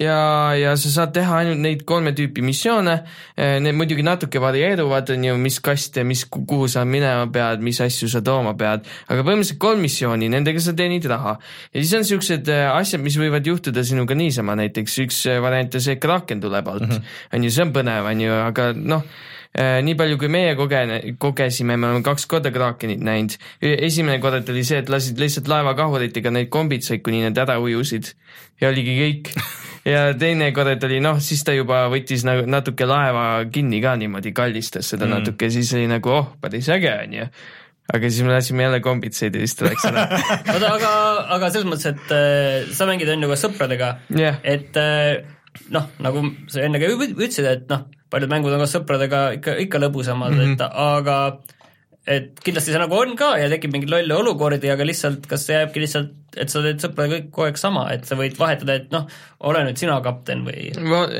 ja, 0.00 0.54
ja 0.58 0.74
sa 0.80 0.90
saad 0.92 1.12
teha 1.14 1.40
ainult 1.42 1.60
neid 1.62 1.84
kolme 1.88 2.12
tüüpi 2.16 2.42
missioone, 2.44 2.96
need 3.36 3.76
muidugi 3.78 4.04
natuke 4.06 4.42
varieeruvad, 4.42 5.12
on 5.14 5.26
ju, 5.28 5.36
mis 5.40 5.60
kaste, 5.64 6.04
mis, 6.06 6.24
kuhu 6.30 6.68
sa 6.70 6.84
minema 6.88 7.26
pead, 7.32 7.62
mis 7.64 7.80
asju 7.84 8.08
sa 8.10 8.22
tooma 8.24 8.54
pead, 8.58 8.88
aga 9.08 9.26
põhimõtteliselt 9.26 9.60
kolm 9.62 9.84
missiooni, 9.84 10.30
nendega 10.32 10.62
sa 10.62 10.74
teenid 10.76 11.06
raha. 11.10 11.36
ja 11.72 11.82
siis 11.82 11.94
on 11.98 12.04
niisugused 12.04 12.50
äh, 12.52 12.64
asjad, 12.72 13.04
mis 13.04 13.18
võivad 13.20 13.46
juhtuda 13.46 13.84
sinuga 13.86 14.16
niisama, 14.18 14.56
näiteks 14.58 14.98
üks 15.04 15.20
äh, 15.30 15.42
variant 15.44 15.74
on 15.74 15.84
see, 15.84 15.96
et 15.98 16.02
kraken 16.02 16.42
tuleb 16.42 16.68
alt 16.68 16.88
mm, 16.88 16.96
-hmm. 16.96 17.14
on 17.36 17.44
ju, 17.44 17.54
see 17.54 17.64
on 17.64 17.72
põnev, 17.74 18.10
on 18.10 18.26
ju, 18.26 18.34
aga 18.48 18.72
noh, 18.74 19.06
nii 19.54 19.94
palju, 19.94 20.18
kui 20.18 20.28
meie 20.28 20.56
koge-, 20.58 21.14
kogesime, 21.22 21.76
me 21.76 21.86
oleme 21.86 22.02
kaks 22.02 22.26
korda 22.26 22.50
kraakenit 22.50 23.00
näinud. 23.06 23.36
esimene 23.62 24.18
kord 24.18 24.48
oli 24.50 24.64
see, 24.66 24.80
et 24.82 24.90
lasid 24.90 25.20
lihtsalt 25.22 25.48
laevakahuritega 25.48 26.32
neid 26.34 26.50
kombitsaid, 26.50 27.04
kuni 27.06 27.22
need 27.22 27.38
ära 27.38 27.60
ujusid 27.62 28.10
ja 28.60 28.72
oligi 28.72 28.98
kõik. 28.98 29.30
ja 29.88 30.04
teine 30.18 30.50
kord 30.56 30.86
oli 30.88 31.00
noh, 31.04 31.20
siis 31.22 31.44
ta 31.46 31.54
juba 31.56 31.84
võttis 31.92 32.24
nagu 32.26 32.46
natuke 32.50 32.86
laeva 32.88 33.26
kinni 33.52 33.82
ka 33.84 33.94
niimoodi, 34.00 34.32
kallistas 34.36 34.88
seda 34.94 35.06
mm. 35.08 35.18
natuke, 35.18 35.50
siis 35.52 35.72
oli 35.76 35.88
nagu 35.90 36.12
oh, 36.14 36.32
päris 36.40 36.70
äge 36.72 36.92
onju. 37.02 37.28
aga 37.94 38.10
siis 38.10 38.24
me 38.24 38.32
lasime 38.32 38.64
jälle 38.64 38.80
kombitsaid 38.80 39.34
ja 39.36 39.44
siis 39.44 39.58
ta 39.58 39.68
läks 39.68 39.84
ära. 39.90 40.06
oota, 40.54 40.72
aga, 40.72 40.92
aga 41.36 41.50
selles 41.52 41.68
mõttes, 41.68 41.90
et 41.92 42.14
äh, 42.16 42.72
sa 42.72 42.88
mängid 42.88 43.12
on 43.12 43.26
ju 43.26 43.32
ka 43.34 43.40
sõpradega 43.44 43.90
jah, 44.16 44.40
et 44.42 44.80
äh, 44.80 45.24
noh, 45.74 45.90
nagu 46.02 46.24
sa 46.52 46.64
enne 46.64 46.80
ka 46.80 46.88
ütlesid, 46.94 47.44
et 47.50 47.68
noh, 47.70 47.84
paljud 48.12 48.32
mängud 48.32 48.56
on 48.56 48.64
ka 48.64 48.70
sõpradega 48.70 49.26
ikka, 49.38 49.58
ikka 49.66 49.82
lõbusamad 49.82 50.32
mm, 50.32 50.40
-hmm. 50.40 50.56
et 50.56 50.64
aga 50.64 51.18
et 52.04 52.36
kindlasti 52.44 52.74
see 52.74 52.80
nagu 52.80 52.96
on 52.98 53.14
ka 53.16 53.30
ja 53.40 53.48
tekib 53.52 53.72
mingeid 53.72 53.92
lolle 53.92 54.16
olukordi, 54.18 54.68
aga 54.72 54.84
lihtsalt 54.84 55.24
kas 55.28 55.46
see 55.48 55.56
jääbki 55.56 55.80
lihtsalt, 55.80 56.10
et 56.36 56.50
sa 56.52 56.60
teed 56.60 56.82
sõpradega 56.82 57.16
kõik 57.16 57.30
kogu 57.32 57.46
aeg 57.46 57.60
sama, 57.60 57.84
et 57.94 58.04
sa 58.08 58.18
võid 58.18 58.36
vahetada, 58.36 58.76
et 58.76 58.92
noh, 58.92 59.06
ole 59.48 59.62
nüüd 59.64 59.80
sina 59.80 59.96
kapten 60.04 60.42
või? 60.44 60.66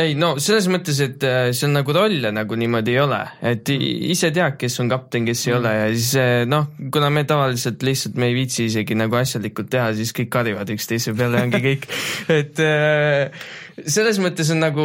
Ei 0.03 0.16
no 0.18 0.35
selles 0.43 0.68
mõttes, 0.72 1.01
et 1.05 1.24
äh, 1.24 1.49
seal 1.57 1.72
nagu 1.72 1.97
rolle 1.97 2.35
nagu 2.35 2.59
niimoodi 2.61 2.97
ei 2.97 3.01
ole, 3.01 3.22
et 3.55 3.72
ise 3.72 4.28
tead, 4.35 4.59
kes 4.61 4.76
on 4.85 4.93
kapten, 4.93 5.24
kes 5.28 5.47
ei 5.47 5.55
mm. 5.55 5.59
ole 5.62 5.74
ja 5.78 5.89
siis 5.95 6.12
äh, 6.20 6.37
noh, 6.51 6.68
kuna 6.93 7.09
me 7.14 7.24
tavaliselt 7.28 7.85
lihtsalt 7.87 8.20
me 8.20 8.28
ei 8.28 8.37
viitsi 8.43 8.68
isegi 8.68 8.99
nagu 8.99 9.16
asjalikult 9.20 9.72
teha, 9.72 9.89
siis 9.97 10.12
kõik 10.16 10.32
karjuvad 10.37 10.76
üksteise 10.76 11.16
peale 11.16 11.47
ongi 11.47 11.64
kõik, 11.64 11.89
et 12.41 12.61
äh, 12.61 13.47
selles 13.87 14.18
mõttes 14.22 14.51
on 14.55 14.61
nagu 14.62 14.85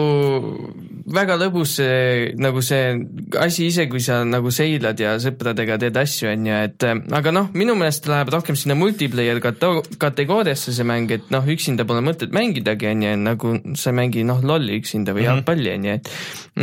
väga 1.10 1.36
lõbus 1.42 1.76
see 1.80 2.34
nagu 2.42 2.62
see 2.66 2.94
asi 3.42 3.68
ise, 3.70 3.88
kui 3.90 4.02
sa 4.04 4.20
nagu 4.28 4.52
seilad 4.54 5.00
ja 5.02 5.16
sõpradega 5.22 5.78
teed 5.82 5.98
asju, 5.98 6.30
on 6.34 6.46
ju, 6.50 6.58
et 6.70 6.86
äh, 6.86 6.96
aga 7.18 7.34
noh, 7.34 7.50
minu 7.58 7.76
meelest 7.80 8.08
läheb 8.10 8.30
rohkem 8.34 8.58
sinna 8.60 8.78
multiplayer 8.78 9.42
kato- 9.44 9.84
kategooriasse 10.02 10.74
see 10.76 10.86
mäng, 10.88 11.10
et 11.14 11.30
noh, 11.34 11.46
üksinda 11.50 11.86
pole 11.90 12.02
mõtet 12.06 12.34
mängidagi, 12.36 12.90
on 12.94 13.06
ju, 13.06 13.14
nagu 13.26 13.54
sa 13.80 13.90
ei 13.94 14.00
mängi 14.02 14.26
noh, 14.28 14.42
lolli 14.46 14.80
üksinda 14.82 15.14
või 15.18 15.26
Mhm. 15.26 15.30
jalgpalli, 15.30 15.76
on 15.78 15.84
ju, 15.90 15.98
et 16.00 16.10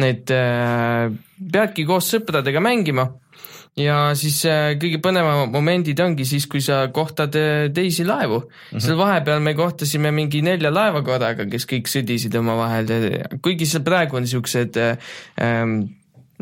et 0.06 0.30
äh, 0.34 1.10
peadki 1.52 1.84
koos 1.88 2.10
sõpradega 2.14 2.60
mängima 2.62 3.08
ja 3.76 3.96
siis 4.16 4.38
äh, 4.48 4.70
kõige 4.80 5.00
põnevamad 5.04 5.52
momendid 5.52 6.00
ongi 6.00 6.24
siis, 6.28 6.46
kui 6.50 6.62
sa 6.64 6.86
kohtad 6.94 7.36
äh, 7.36 7.66
teisi 7.74 8.06
laevu 8.08 8.40
mm. 8.40 8.48
-hmm. 8.48 8.84
seal 8.84 8.96
vahepeal 8.98 9.40
me 9.40 9.54
kohtasime 9.54 10.10
mingi 10.10 10.42
nelja 10.42 10.72
laeva 10.72 11.02
korraga, 11.02 11.44
kes 11.50 11.68
kõik 11.68 11.90
sõdisid 11.92 12.34
omavahel, 12.38 12.88
kuigi 13.42 13.66
seal 13.66 13.84
praegu 13.84 14.16
on 14.16 14.26
äh, 14.76 14.96
ähm, 15.40 15.80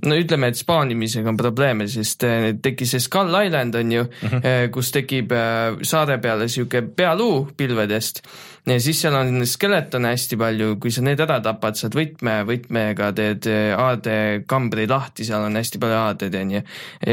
no 0.05 0.17
ütleme, 0.21 0.51
et 0.53 0.59
spaanimisega 0.59 1.31
on 1.33 1.39
probleeme, 1.41 1.89
sest 1.91 2.25
äh, 2.29 2.51
tekkis 2.63 2.97
see 2.97 3.05
Skull 3.05 3.35
Island 3.41 3.75
on 3.75 3.93
ju 3.93 4.03
mm, 4.05 4.29
-hmm. 4.29 4.71
kus 4.75 4.93
tekib 4.93 5.33
äh, 5.33 5.79
saare 5.83 6.19
peale 6.19 6.49
niisugune 6.49 6.91
pealuu 6.97 7.49
pilvedest 7.57 8.23
ja 8.67 8.81
siis 8.81 9.01
seal 9.03 9.15
on 9.17 9.45
skeletone 9.49 10.13
hästi 10.15 10.39
palju, 10.41 10.77
kui 10.81 10.93
sa 10.95 11.05
need 11.05 11.21
ära 11.21 11.39
tapad, 11.45 11.77
saad 11.79 11.97
võtme, 11.97 12.39
võtmega 12.49 13.11
teed 13.17 13.49
äh, 13.51 13.73
aadekambri 13.77 14.87
lahti, 14.91 15.27
seal 15.29 15.45
on 15.49 15.59
hästi 15.61 15.81
palju 15.83 15.99
aadeid, 16.01 16.39
on 16.41 16.55
ju. 16.57 16.63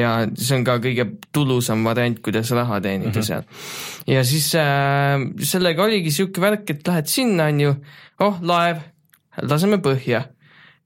ja 0.02 0.14
see 0.32 0.60
on 0.60 0.68
ka 0.68 0.78
kõige 0.84 1.08
tulusam 1.36 1.84
variant, 1.88 2.22
kuidas 2.24 2.54
raha 2.56 2.80
teenida 2.84 3.12
mm 3.12 3.18
-hmm. 3.18 3.28
seal. 3.28 3.44
ja 4.08 4.24
siis 4.24 4.54
äh, 4.56 5.20
sellega 5.54 5.84
oligi 5.84 6.12
niisugune 6.12 6.48
värk, 6.48 6.70
et 6.70 6.88
lähed 6.88 7.08
sinna, 7.08 7.50
on 7.52 7.60
ju, 7.60 7.76
oh 8.20 8.40
laev, 8.42 8.86
laseme 9.42 9.78
põhja 9.78 10.26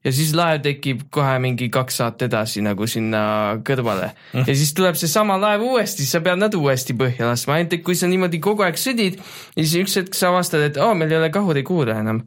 ja 0.06 0.12
siis 0.14 0.32
laev 0.38 0.62
tekib 0.64 1.06
kohe 1.14 1.36
mingi 1.42 1.68
kaks 1.72 2.00
saat 2.00 2.22
edasi 2.26 2.62
nagu 2.64 2.86
sinna 2.90 3.20
kõrvale 3.66 4.12
ja 4.36 4.54
siis 4.54 4.72
tuleb 4.76 4.98
seesama 4.98 5.38
laev 5.42 5.66
uuesti, 5.66 6.04
siis 6.04 6.14
sa 6.14 6.22
pead 6.24 6.40
nad 6.40 6.54
uuesti 6.54 6.96
põhja 6.98 7.30
laskma, 7.32 7.58
ainult 7.58 7.74
et 7.76 7.84
kui 7.86 7.98
sa 7.98 8.10
niimoodi 8.10 8.40
kogu 8.42 8.66
aeg 8.66 8.78
sõdid 8.80 9.18
siis 9.56 9.76
üks 9.82 9.98
hetk 10.00 10.18
sa 10.18 10.30
avastad, 10.30 10.64
et 10.68 10.80
aa, 10.80 10.94
meil 10.98 11.12
ei 11.12 11.20
ole 11.20 11.30
kahurikuule 11.34 11.96
enam. 11.96 12.22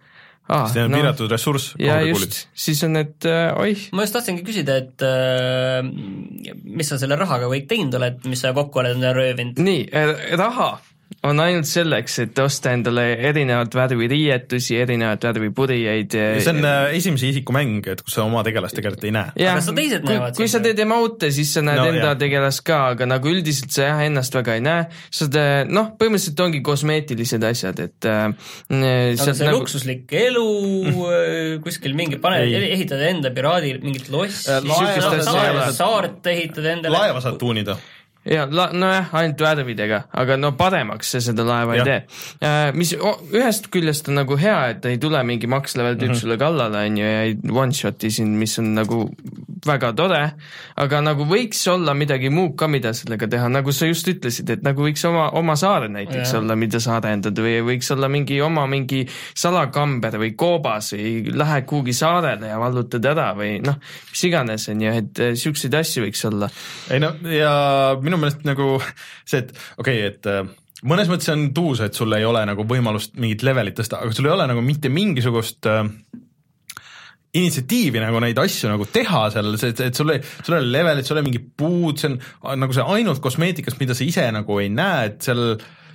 see 0.74 0.84
on 0.84 0.94
piiratud 0.98 1.32
ressurss. 1.32 1.74
ja 1.80 2.02
just, 2.04 2.46
siis 2.54 2.84
on 2.84 2.98
need 2.98 3.30
äh, 3.30 3.54
oih, 3.64 3.88
ma 3.96 4.04
just 4.06 4.18
tahtsingi 4.18 4.44
küsida, 4.48 4.80
et 4.84 5.08
äh, 5.08 5.82
mis 6.64 6.90
sa 6.90 7.00
selle 7.02 7.20
rahaga 7.20 7.52
kõik 7.52 7.70
teinud 7.70 7.96
oled, 8.02 8.24
mis 8.28 8.44
sa 8.44 8.54
kokku 8.58 8.84
oled 8.84 9.04
röövinud? 9.16 9.62
nii, 9.62 9.88
raha 10.40 10.74
on 11.26 11.40
ainult 11.42 11.66
selleks, 11.68 12.14
et 12.24 12.38
osta 12.40 12.72
endale 12.76 13.04
erinevat 13.28 13.74
värvi 13.76 14.08
riietusi, 14.12 14.76
erinevat 14.80 15.24
värvi 15.26 15.50
purjeid. 15.58 16.14
see 16.14 16.52
on 16.54 16.60
äh, 16.64 16.94
esimese 16.96 17.28
isiku 17.32 17.52
mäng, 17.56 17.82
et 17.92 18.04
kus 18.06 18.14
sa 18.16 18.24
oma 18.24 18.44
tegelast 18.46 18.78
tegelikult 18.78 19.04
ei 19.10 19.14
näe. 19.16 19.34
Aga 19.50 19.64
seda 19.66 19.76
teised 19.82 20.06
kui, 20.06 20.14
näevad 20.16 20.38
kui 20.38 20.48
sa 20.52 20.62
teed 20.64 20.80
emote, 20.86 21.32
siis 21.36 21.52
sa 21.58 21.64
näed 21.66 21.82
No 21.82 21.88
enda 21.90 22.06
jah. 22.12 22.20
tegelast 22.22 22.64
ka, 22.68 22.78
aga 22.94 23.08
nagu 23.10 23.32
üldiselt 23.34 23.74
sa 23.76 23.90
jah 23.90 24.04
ennast 24.06 24.38
väga 24.38 24.56
ei 24.60 24.64
näe, 24.64 24.86
sa 25.12 25.28
te- 25.34 25.66
noh, 25.68 25.92
põhimõtteliselt 26.00 26.44
ongi 26.46 26.62
kosmeetilised 26.70 27.44
asjad, 27.52 27.84
et 27.90 28.10
äh, 28.10 28.30
aga 28.30 29.20
sealt 29.20 29.42
see 29.42 29.50
nagu... 29.50 29.60
luksuslik 29.64 30.14
elu 30.24 30.48
äh, 31.10 31.60
kuskil 31.66 31.98
mingi, 32.00 32.22
pane, 32.22 32.46
Ei. 32.48 32.74
ehitad 32.78 33.02
enda 33.10 33.34
piraadi 33.36 33.76
mingit 33.84 34.08
lossi 34.14 34.50
Äh,, 34.50 35.72
saart 35.76 36.26
ehitad 36.32 36.66
endale. 36.78 36.96
laeva 36.96 37.22
saad 37.24 37.38
tuunida. 37.42 37.76
Ja 38.28 38.46
nojah, 38.52 39.14
ainult 39.16 39.42
värvidega, 39.42 40.02
aga 40.12 40.36
no 40.38 40.52
paremaks 40.60 41.14
see 41.14 41.24
seda 41.24 41.46
laeva 41.48 41.78
ei 41.78 41.80
Jah. 41.80 41.88
tee. 41.88 42.72
mis 42.76 42.92
o- 43.00 43.16
ühest 43.32 43.70
küljest 43.72 44.10
on 44.12 44.20
nagu 44.20 44.38
hea, 44.40 44.58
et 44.74 44.86
ei 44.86 44.98
tule 45.00 45.22
mingi 45.24 45.48
max 45.48 45.78
level 45.80 45.96
tüüp 45.96 46.10
mm 46.10 46.14
-hmm. 46.14 46.20
sulle 46.20 46.38
kallale, 46.38 46.86
on 46.90 46.98
ju, 46.98 47.06
ja 47.06 47.22
ei 47.30 47.38
one 47.52 47.74
shot'i 47.74 48.12
sind, 48.12 48.36
mis 48.38 48.60
on 48.60 48.74
nagu 48.76 49.10
väga 49.66 49.94
tore, 49.94 50.22
aga 50.76 51.02
nagu 51.02 51.26
võiks 51.26 51.62
olla 51.72 51.94
midagi 51.94 52.30
muud 52.30 52.56
ka, 52.60 52.68
mida 52.68 52.94
sellega 52.94 53.28
teha, 53.28 53.50
nagu 53.50 53.72
sa 53.72 53.86
just 53.86 54.08
ütlesid, 54.08 54.50
et 54.50 54.64
nagu 54.64 54.84
võiks 54.84 55.06
oma, 55.08 55.30
oma 55.40 55.56
saar 55.56 55.88
näiteks 55.90 56.34
Jah. 56.34 56.42
olla, 56.42 56.56
mida 56.56 56.80
sa 56.80 56.98
arendad 56.98 57.40
või 57.40 57.60
võiks 57.64 57.92
olla 57.96 58.08
mingi 58.08 58.42
oma 58.42 58.68
mingi 58.68 59.06
salakamber 59.36 60.20
või 60.20 60.36
koobas 60.36 60.94
või 60.94 61.34
lähed 61.34 61.66
kuhugi 61.66 61.94
saarele 61.94 62.48
ja 62.48 62.60
vallutad 62.60 63.06
ära 63.06 63.34
või 63.38 63.60
noh, 63.64 63.80
mis 64.12 64.24
iganes, 64.24 64.68
on 64.70 64.82
ju, 64.82 64.92
et 64.92 65.20
eh, 65.20 65.34
siukseid 65.40 65.74
asju 65.74 66.04
võiks 66.04 66.26
olla 66.28 66.50
ei 66.92 67.00
no 67.00 67.14
ja 67.32 67.96
minu 68.10 68.20
meelest 68.22 68.46
nagu 68.50 68.72
see, 69.24 69.44
et 69.44 69.54
okei 69.78 70.02
okay,, 70.02 70.10
et 70.10 70.30
äh, 70.30 70.44
mõnes 70.90 71.12
mõttes 71.12 71.32
on 71.34 71.50
tuus, 71.56 71.84
et 71.86 71.98
sul 71.98 72.14
ei 72.18 72.26
ole 72.28 72.44
nagu 72.50 72.66
võimalust 72.68 73.16
mingit 73.20 73.46
levelit 73.48 73.78
tõsta, 73.80 74.02
aga 74.04 74.16
sul 74.16 74.30
ei 74.30 74.36
ole 74.36 74.50
nagu 74.50 74.64
mitte 74.66 74.92
mingisugust 74.94 75.70
äh, 75.70 75.86
initsiatiivi 77.40 78.02
nagu 78.02 78.22
neid 78.24 78.40
asju 78.42 78.72
nagu 78.72 78.88
teha 78.90 79.26
seal, 79.34 79.52
see, 79.62 79.74
et 79.86 79.98
sul 79.98 80.16
ei, 80.16 80.24
sul 80.42 80.56
ei 80.56 80.64
ole 80.64 80.72
levelit, 80.74 81.06
sul 81.06 81.18
ei 81.18 81.22
ole 81.22 81.28
mingit 81.30 81.52
puud, 81.60 82.00
see 82.02 82.16
on 82.16 82.64
nagu 82.64 82.76
see 82.76 82.86
ainult 82.96 83.22
kosmeetikas, 83.22 83.78
mida 83.82 83.98
sa 83.98 84.08
ise 84.08 84.26
nagu 84.34 84.58
ei 84.62 84.72
näe, 84.74 85.12
et 85.12 85.30
seal 85.30 85.44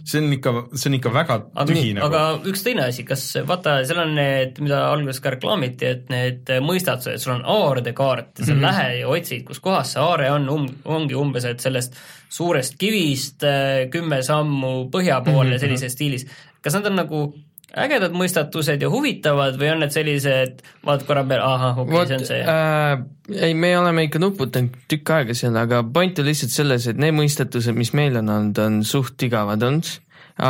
see 0.05 0.21
on 0.21 0.33
ikka, 0.37 0.53
see 0.77 0.91
on 0.91 0.97
ikka 0.99 1.13
väga 1.15 1.37
aga, 1.41 1.67
tühi 1.71 1.95
nagu. 1.97 2.09
aga 2.11 2.51
üks 2.51 2.65
teine 2.67 2.85
asi, 2.91 3.07
kas 3.09 3.23
vaata, 3.49 3.79
seal 3.89 4.03
on 4.03 4.13
need, 4.19 4.61
mida 4.65 4.83
alguses 4.91 5.23
ka 5.25 5.33
reklaamiti, 5.35 5.89
et 5.89 6.13
need 6.13 6.53
mõistatused, 6.65 7.23
sul 7.23 7.37
on 7.39 7.47
aarde 7.55 7.95
kaart 7.97 8.39
ja 8.39 8.45
sa 8.45 8.53
mm 8.53 8.59
-hmm. 8.59 8.67
lähed 8.67 8.99
ja 9.01 9.09
otsid, 9.09 9.47
kus 9.49 9.63
kohas 9.65 9.95
see 9.95 10.03
aare 10.03 10.31
on 10.35 10.49
um,, 10.53 10.69
ongi 10.85 11.17
umbes, 11.17 11.45
et 11.49 11.61
sellest 11.61 11.97
suurest 12.29 12.77
kivist 12.79 13.45
äh, 13.45 13.89
kümme 13.91 14.23
sammu 14.23 14.91
põhja 14.91 15.23
poole 15.25 15.49
mm 15.49 15.55
-hmm. 15.55 15.61
sellises 15.61 15.93
stiilis. 15.93 16.27
kas 16.61 16.75
nad 16.75 16.87
on 16.87 16.97
nagu 16.97 17.35
ägedad 17.75 18.15
mõistatused 18.15 18.83
ja 18.85 18.91
huvitavad 18.91 19.59
või 19.61 19.71
on 19.73 19.83
need 19.85 19.95
sellised, 19.95 20.63
vaatad 20.87 21.07
korra 21.09 21.25
peale, 21.29 21.47
ahah, 21.47 21.81
okei 21.83 21.97
okay,, 21.97 22.09
see 22.11 22.19
on 22.19 22.27
see 22.29 22.41
äh,? 22.43 23.05
ei, 23.49 23.55
me 23.59 23.73
oleme 23.79 24.07
ikka 24.07 24.23
nuputanud 24.23 24.77
tükk 24.91 25.15
aega 25.17 25.37
seal, 25.39 25.57
aga 25.59 25.83
point 25.95 26.19
on 26.21 26.29
lihtsalt 26.29 26.55
selles, 26.55 26.89
et 26.91 27.01
need 27.01 27.17
mõistatused, 27.17 27.77
mis 27.79 27.95
meil 27.97 28.21
on 28.21 28.31
olnud, 28.37 28.61
on 28.63 28.83
suht 28.87 29.27
igavad 29.27 29.65
olnud, 29.67 29.91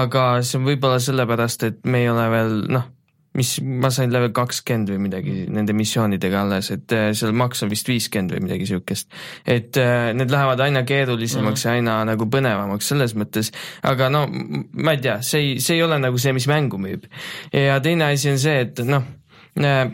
aga 0.00 0.26
see 0.44 0.60
on 0.60 0.68
võib-olla 0.68 1.00
sellepärast, 1.02 1.68
et 1.70 1.80
me 1.88 2.04
ei 2.04 2.10
ole 2.12 2.26
veel 2.32 2.58
noh, 2.76 2.90
mis 3.34 3.56
ma 3.62 3.90
sain 3.94 4.12
level 4.12 4.30
kakskümmend 4.36 4.92
või 4.94 5.00
midagi 5.08 5.34
nende 5.52 5.74
missioonidega 5.76 6.44
alles, 6.44 6.70
et 6.74 6.94
äh, 6.94 7.08
seal 7.16 7.34
maks 7.36 7.64
on 7.66 7.72
vist 7.72 7.88
viiskümmend 7.90 8.34
või 8.36 8.44
midagi 8.46 8.66
niisugust. 8.66 9.10
et 9.46 9.76
äh, 9.80 10.12
need 10.14 10.30
lähevad 10.30 10.60
aina 10.60 10.84
keerulisemaks 10.86 11.64
mm 11.64 11.70
-hmm. 11.70 11.88
ja 11.88 11.96
aina 11.98 12.12
nagu 12.12 12.28
põnevamaks 12.30 12.92
selles 12.92 13.16
mõttes, 13.18 13.52
aga 13.82 14.08
no 14.08 14.26
ma 14.28 14.94
ei 14.94 15.02
tea, 15.02 15.20
see 15.22 15.40
ei, 15.40 15.60
see 15.60 15.76
ei 15.76 15.82
ole 15.82 15.98
nagu 15.98 16.18
see, 16.18 16.32
mis 16.32 16.46
mängu 16.46 16.78
müüb. 16.78 17.04
ja 17.52 17.80
teine 17.80 18.12
asi 18.12 18.30
on 18.30 18.38
see, 18.38 18.60
et 18.60 18.78
noh, 18.84 19.04
Äh, 19.56 19.90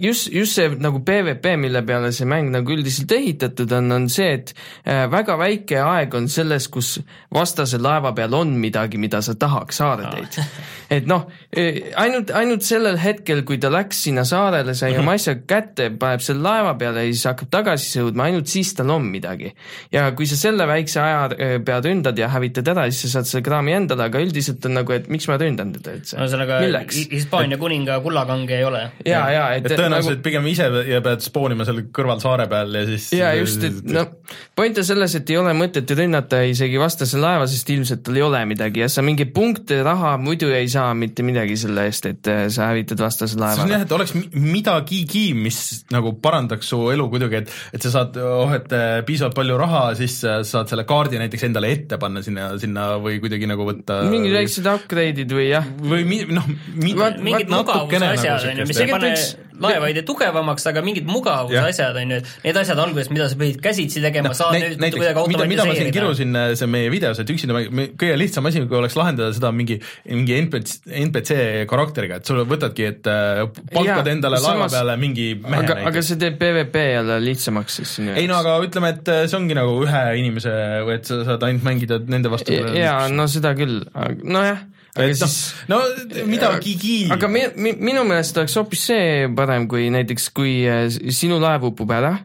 just, 0.00 0.30
just 0.32 0.56
see 0.58 0.68
nagu 0.80 1.00
PVP, 1.04 1.54
mille 1.60 1.82
peale 1.86 2.10
see 2.14 2.28
mäng 2.28 2.50
nagu 2.54 2.74
üldiselt 2.74 3.12
ehitatud 3.14 3.72
on, 3.76 3.90
on 3.96 4.08
see, 4.12 4.30
et 4.38 4.52
äh, 4.86 5.04
väga 5.10 5.36
väike 5.40 5.80
aeg 5.82 6.14
on 6.18 6.28
selles, 6.32 6.68
kus 6.72 6.96
vastase 7.34 7.80
laeva 7.82 8.14
peal 8.16 8.34
on 8.38 8.54
midagi, 8.60 9.00
mida 9.00 9.20
sa 9.24 9.36
tahaks 9.38 9.80
saareteid. 9.82 10.38
et 10.96 11.08
noh, 11.10 11.26
äh, 11.56 11.80
ainult, 12.00 12.32
ainult 12.36 12.66
sellel 12.66 12.98
hetkel, 13.02 13.44
kui 13.48 13.58
ta 13.62 13.70
läks 13.72 14.04
sinna 14.06 14.26
saarele, 14.28 14.76
sai 14.78 14.94
oma 15.00 15.16
asja 15.18 15.36
kätte, 15.40 15.90
paneb 16.00 16.24
selle 16.24 16.44
laeva 16.44 16.74
peale 16.80 17.06
ja 17.06 17.12
siis 17.12 17.26
hakkab 17.30 17.52
tagasi 17.58 17.90
sõudma, 17.98 18.28
ainult 18.28 18.50
siis 18.50 18.74
tal 18.78 18.92
on 18.94 19.08
midagi. 19.10 19.52
ja 19.92 20.06
kui 20.16 20.28
sa 20.30 20.38
selle 20.38 20.66
väikse 20.68 21.00
aja 21.02 21.60
pead 21.64 21.88
ründad 21.88 22.18
ja 22.18 22.28
hävitad 22.32 22.68
ära, 22.74 22.86
siis 22.90 23.08
sa 23.08 23.18
saad 23.18 23.30
selle 23.30 23.44
kraami 23.46 23.74
endale, 23.76 24.08
aga 24.08 24.22
üldiselt 24.22 24.64
on 24.68 24.78
nagu, 24.78 24.94
et 24.94 25.08
miks 25.12 25.28
ma 25.30 25.38
ründan 25.40 25.72
teda 25.74 25.96
üldse. 25.98 26.18
ühesõnaga 26.18 26.60
Hispaania 26.94 27.58
kuninga 27.60 27.98
kullakange 28.04 28.56
ei 28.56 28.64
ole 28.66 28.84
ja, 29.06 29.22
ja 29.32 29.44
et, 29.56 29.63
et 29.64 29.74
tõenäoliselt 29.74 30.18
nagu... 30.18 30.24
pigem 30.26 30.48
ise 30.50 30.68
ja 30.88 31.00
pead 31.04 31.24
spoonima 31.24 31.66
seal 31.66 31.82
kõrval 31.94 32.20
saare 32.22 32.46
peal 32.50 32.74
ja 32.76 32.84
siis 32.88 33.08
ja 33.16 33.30
just, 33.38 33.62
et 33.66 33.80
noh, 33.94 34.10
point 34.56 34.80
on 34.80 34.86
selles, 34.86 35.16
et 35.18 35.32
ei 35.32 35.38
ole 35.40 35.54
mõtet 35.56 35.90
rünnata 35.98 36.42
isegi 36.48 36.80
vastase 36.80 37.20
laeva, 37.20 37.46
sest 37.50 37.70
ilmselt 37.74 38.04
tal 38.06 38.18
ei 38.18 38.24
ole 38.26 38.42
midagi 38.50 38.84
ja 38.84 38.90
sa 38.92 39.04
mingeid 39.06 39.32
punkte, 39.36 39.80
raha 39.86 40.14
muidu 40.20 40.50
ei 40.54 40.68
saa 40.72 40.92
mitte 40.98 41.24
midagi 41.26 41.56
selle 41.60 41.86
eest, 41.88 42.08
et 42.10 42.30
äh, 42.30 42.44
sa 42.54 42.70
hävitad 42.72 43.00
vastase 43.04 43.38
laeva. 43.40 43.56
see 43.58 43.66
on 43.66 43.74
jah, 43.74 43.86
et 43.86 43.96
oleks 43.96 44.14
midagigi, 44.34 45.26
mis 45.38 45.60
nagu 45.94 46.14
parandaks 46.24 46.72
su 46.74 46.80
elu 46.94 47.08
kuidagi, 47.12 47.42
et, 47.42 47.54
et 47.78 47.86
sa 47.88 47.94
saad, 47.98 48.18
oh, 48.20 48.52
et 48.56 48.76
äh, 48.76 48.98
piisavalt 49.06 49.38
palju 49.38 49.58
raha, 49.60 49.84
siis 49.98 50.20
saad 50.20 50.70
selle 50.70 50.86
kaardi 50.88 51.20
näiteks 51.22 51.48
endale 51.48 51.72
ette 51.74 51.98
panna 52.00 52.22
sinna, 52.24 52.52
sinna 52.60 52.94
või 53.02 53.18
kuidagi 53.22 53.48
nagu 53.50 53.66
võtta 53.68 54.02
mingid 54.10 54.36
väiksed 54.36 54.68
upgrade'id 54.74 55.34
või 55.34 55.48
jah. 55.48 55.66
või 55.80 56.04
mi, 56.08 56.20
noh, 56.28 56.46
mingid 56.76 57.50
mugavusasjad 57.52 58.50
on 58.52 58.62
ju, 58.62 58.68
mis 58.68 58.82
ei 58.84 58.92
pane 58.92 59.14
laeva 59.62 59.88
ei 59.90 59.94
tee 59.96 60.04
tugevamaks, 60.06 60.66
aga 60.70 60.82
mingid 60.84 61.06
mugavuse 61.08 61.60
asjad 61.60 61.98
on 62.00 62.14
ju, 62.14 62.18
et 62.20 62.46
need 62.46 62.58
asjad 62.58 62.80
alguses, 62.82 63.10
mida 63.12 63.28
sa 63.30 63.38
pidid 63.38 63.60
käsitsi 63.62 64.02
tegema 64.02 64.32
no,, 64.32 64.36
saad 64.38 64.56
nüüd 64.56 64.82
näiteks, 64.82 64.98
kuidagi 64.98 65.20
automatiseerida. 65.22 65.50
mida 65.52 65.66
ma 65.68 65.76
siin 65.78 65.94
kirusin 65.94 66.40
äh, 66.40 66.48
see 66.58 66.70
meie 66.70 66.90
videos, 66.92 67.20
et 67.22 67.30
üksinda 67.34 67.62
kõige 68.00 68.18
lihtsam 68.18 68.50
asi, 68.50 68.64
kui 68.66 68.80
oleks 68.80 68.98
lahendada 68.98 69.30
seda 69.36 69.52
mingi, 69.54 69.78
mingi 70.10 70.36
NPC, 70.42 70.82
NPC 71.04 71.38
karakteriga, 71.70 72.18
et 72.20 72.30
sul 72.30 72.42
võtadki, 72.50 72.90
et 72.90 73.10
äh, 73.10 73.44
palkad 73.70 74.10
ja, 74.10 74.16
endale 74.16 74.42
laeva 74.42 74.66
samas, 74.66 74.76
peale 74.78 74.98
mingi 75.00 75.30
mehe 75.38 75.62
aga, 75.62 75.78
aga 75.92 76.04
see 76.04 76.20
teeb 76.20 76.38
PVP 76.42 76.86
jälle 76.90 77.20
lihtsamaks 77.24 77.80
siis 77.80 77.96
ei 78.10 78.28
no 78.30 78.38
aga 78.42 78.58
ütleme, 78.66 78.94
et 78.96 79.10
äh, 79.12 79.24
see 79.28 79.38
ongi 79.38 79.58
nagu 79.58 79.78
ühe 79.86 80.04
inimese, 80.20 80.54
et 80.98 81.10
sa 81.10 81.22
saad 81.30 81.46
ainult 81.46 81.66
mängida 81.66 82.02
nende 82.02 82.32
vastu. 82.32 82.58
jaa, 82.74 83.06
no 83.12 83.30
seda 83.30 83.54
küll, 83.58 83.84
nojah 84.24 84.66
aga 84.94 85.08
et 85.10 85.18
siis 85.18 85.36
no, 85.70 85.80
no 85.80 86.26
midagigi. 86.30 86.96
aga 87.14 87.30
mi, 87.30 87.44
mi, 87.56 87.74
minu 87.90 88.04
meelest 88.08 88.38
oleks 88.40 88.56
hoopis 88.60 88.86
see 88.92 89.28
parem, 89.36 89.68
kui 89.70 89.88
näiteks, 89.94 90.30
kui 90.36 90.56
äh, 90.70 90.86
sinu 90.90 91.40
laev 91.42 91.68
upub 91.70 91.92
ära, 91.94 92.16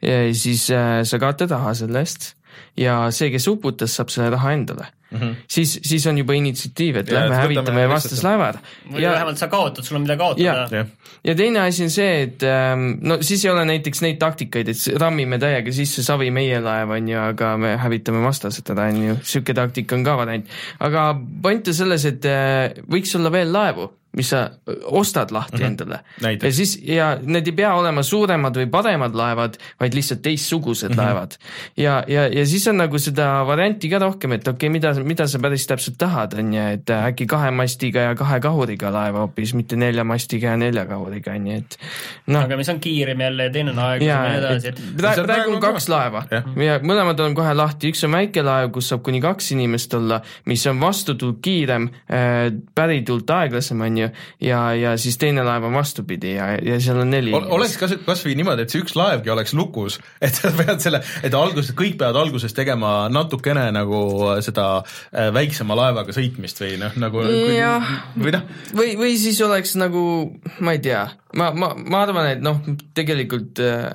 siis 0.00 0.70
äh, 0.72 1.02
sa 1.04 1.20
kaotad 1.20 1.52
raha 1.52 1.74
selle 1.76 2.00
eest 2.02 2.32
ja 2.80 3.02
see, 3.14 3.30
kes 3.32 3.46
uputas, 3.52 3.94
saab 3.94 4.12
selle 4.12 4.30
raha 4.34 4.54
endale 4.56 4.88
mm, 5.10 5.18
-hmm. 5.18 5.34
siis, 5.48 5.78
siis 5.82 6.06
on 6.06 6.18
juba 6.18 6.32
initsiatiiv, 6.38 6.96
et 6.96 7.08
ja, 7.08 7.20
lähme 7.20 7.36
hävitame 7.36 7.88
vastaslaeva 7.88 8.48
ära. 8.48 8.62
või 8.92 9.02
ja, 9.02 9.12
vähemalt 9.12 9.38
sa 9.38 9.48
kaotad, 9.48 9.84
sul 9.84 9.96
on 9.96 10.02
mida 10.02 10.16
kaotada. 10.16 10.86
ja 11.24 11.34
teine 11.34 11.60
asi 11.60 11.84
on 11.84 11.90
see, 11.90 12.22
et 12.22 12.42
ähm, 12.42 12.90
no 13.02 13.20
siis 13.20 13.44
ei 13.44 13.50
ole 13.50 13.64
näiteks 13.64 14.02
neid 14.02 14.18
taktikaid, 14.18 14.68
et 14.68 15.00
rammime 15.00 15.38
täiega 15.38 15.72
sisse 15.72 16.02
savi 16.06 16.30
meie 16.30 16.60
laev, 16.60 16.90
on 16.96 17.08
ju, 17.08 17.18
aga 17.20 17.56
me 17.56 17.76
hävitame 17.76 18.24
vastased 18.24 18.70
ära, 18.70 18.90
on 18.90 19.02
ju, 19.04 19.14
niisugune 19.20 19.54
taktika 19.54 19.96
on 19.96 20.04
ka 20.04 20.16
variant. 20.16 20.58
aga 20.80 21.06
point 21.42 21.68
on 21.68 21.74
selles, 21.74 22.04
et 22.04 22.24
äh, 22.24 22.82
võiks 22.90 23.16
olla 23.18 23.32
veel 23.32 23.52
laevu 23.52 23.90
mis 24.16 24.30
sa 24.30 24.50
ostad 24.84 25.30
lahti 25.30 25.56
mm 25.56 25.62
-hmm. 25.62 25.66
endale. 25.66 26.00
ja 26.42 26.52
siis, 26.52 26.78
ja 26.82 27.18
need 27.22 27.46
ei 27.46 27.52
pea 27.52 27.74
olema 27.74 28.02
suuremad 28.02 28.56
või 28.56 28.66
paremad 28.70 29.14
laevad, 29.14 29.58
vaid 29.80 29.94
lihtsalt 29.94 30.22
teistsugused 30.22 30.88
mm 30.88 30.94
-hmm. 30.94 31.02
laevad. 31.02 31.36
ja, 31.76 32.04
ja, 32.08 32.26
ja 32.28 32.46
siis 32.46 32.68
on 32.68 32.76
nagu 32.76 32.98
seda 32.98 33.46
varianti 33.46 33.90
ka 33.90 33.98
rohkem, 33.98 34.32
et 34.32 34.48
okei 34.48 34.68
okay,, 34.68 34.68
mida, 34.68 34.94
mida 35.04 35.26
sa 35.26 35.38
päris 35.38 35.66
täpselt 35.66 35.98
tahad, 35.98 36.34
on 36.38 36.54
ju, 36.54 36.62
et 36.62 36.90
äkki 36.90 37.26
kahe 37.26 37.50
mastiga 37.50 38.00
ja 38.00 38.14
kahe 38.14 38.40
kahuriga 38.40 38.92
laeva 38.92 39.18
hoopis, 39.18 39.54
mitte 39.54 39.76
nelja 39.76 40.04
mastiga 40.04 40.48
ja 40.48 40.56
nelja 40.56 40.86
kahuriga, 40.86 41.32
on 41.32 41.46
ju, 41.46 41.56
et 41.56 41.78
noh. 42.26 42.42
aga 42.42 42.56
mis 42.56 42.68
on 42.68 42.80
kiirem 42.80 43.20
jälle 43.20 43.44
ja 43.44 43.50
teine 43.50 43.70
on 43.70 43.78
aeglasem 43.78 44.08
ja 44.08 44.28
nii 44.28 44.38
edasi, 44.38 44.68
et 44.68 44.82
praegu, 44.96 45.24
praegu 45.24 45.54
on 45.54 45.60
kaks 45.60 45.88
laeva 45.88 46.24
ja. 46.30 46.42
ja 46.64 46.78
mõlemad 46.82 47.20
on 47.20 47.34
kohe 47.34 47.54
lahti, 47.54 47.92
üks 47.94 48.04
on 48.04 48.12
väike 48.18 48.42
laev, 48.42 48.70
kus 48.74 48.90
saab 48.90 49.02
kuni 49.06 49.20
kaks 49.20 49.52
inimest 49.52 49.94
olla, 49.94 50.20
mis 50.50 50.66
on 50.66 50.80
vastutult 50.80 51.38
kiirem 51.42 51.88
äh,, 52.10 52.50
päritult 52.74 53.30
aeglasem, 53.30 53.80
on 53.80 53.98
ju, 53.98 53.99
ju, 54.00 54.10
ja, 54.44 54.60
ja 54.76 54.94
siis 55.00 55.18
teine 55.20 55.44
laev 55.46 55.66
on 55.68 55.76
vastupidi 55.78 56.34
ja, 56.36 56.50
ja 56.64 56.78
seal 56.82 57.00
on 57.02 57.10
neli 57.12 57.34
Ol, 57.36 57.46
oleks 57.56 57.76
kas, 57.80 57.94
kas 58.06 58.24
või 58.26 58.36
niimoodi, 58.40 58.66
et 58.66 58.74
see 58.74 58.82
üks 58.82 58.96
laevgi 58.98 59.32
oleks 59.32 59.54
lukus, 59.56 59.98
et 60.26 60.36
sa 60.36 60.52
pead 60.56 60.82
selle, 60.82 61.02
et 61.26 61.36
alguses, 61.36 61.74
kõik 61.76 61.98
peavad 62.00 62.20
alguses 62.22 62.54
tegema 62.56 63.08
natukene 63.12 63.68
nagu 63.74 64.02
seda 64.44 64.68
äh, 64.80 65.30
väiksema 65.34 65.78
laevaga 65.78 66.14
sõitmist 66.16 66.62
või 66.62 66.76
noh, 66.80 66.96
nagu 67.00 67.24
või 67.24 68.36
noh. 68.36 68.46
või, 68.76 68.94
või 69.00 69.18
siis 69.20 69.40
oleks 69.46 69.76
nagu, 69.80 70.04
ma 70.60 70.76
ei 70.76 70.84
tea, 70.84 71.04
ma, 71.38 71.52
ma, 71.56 71.74
ma 71.78 72.06
arvan, 72.06 72.32
et 72.34 72.44
noh, 72.44 72.62
tegelikult 72.96 73.62
äh, 73.64 73.92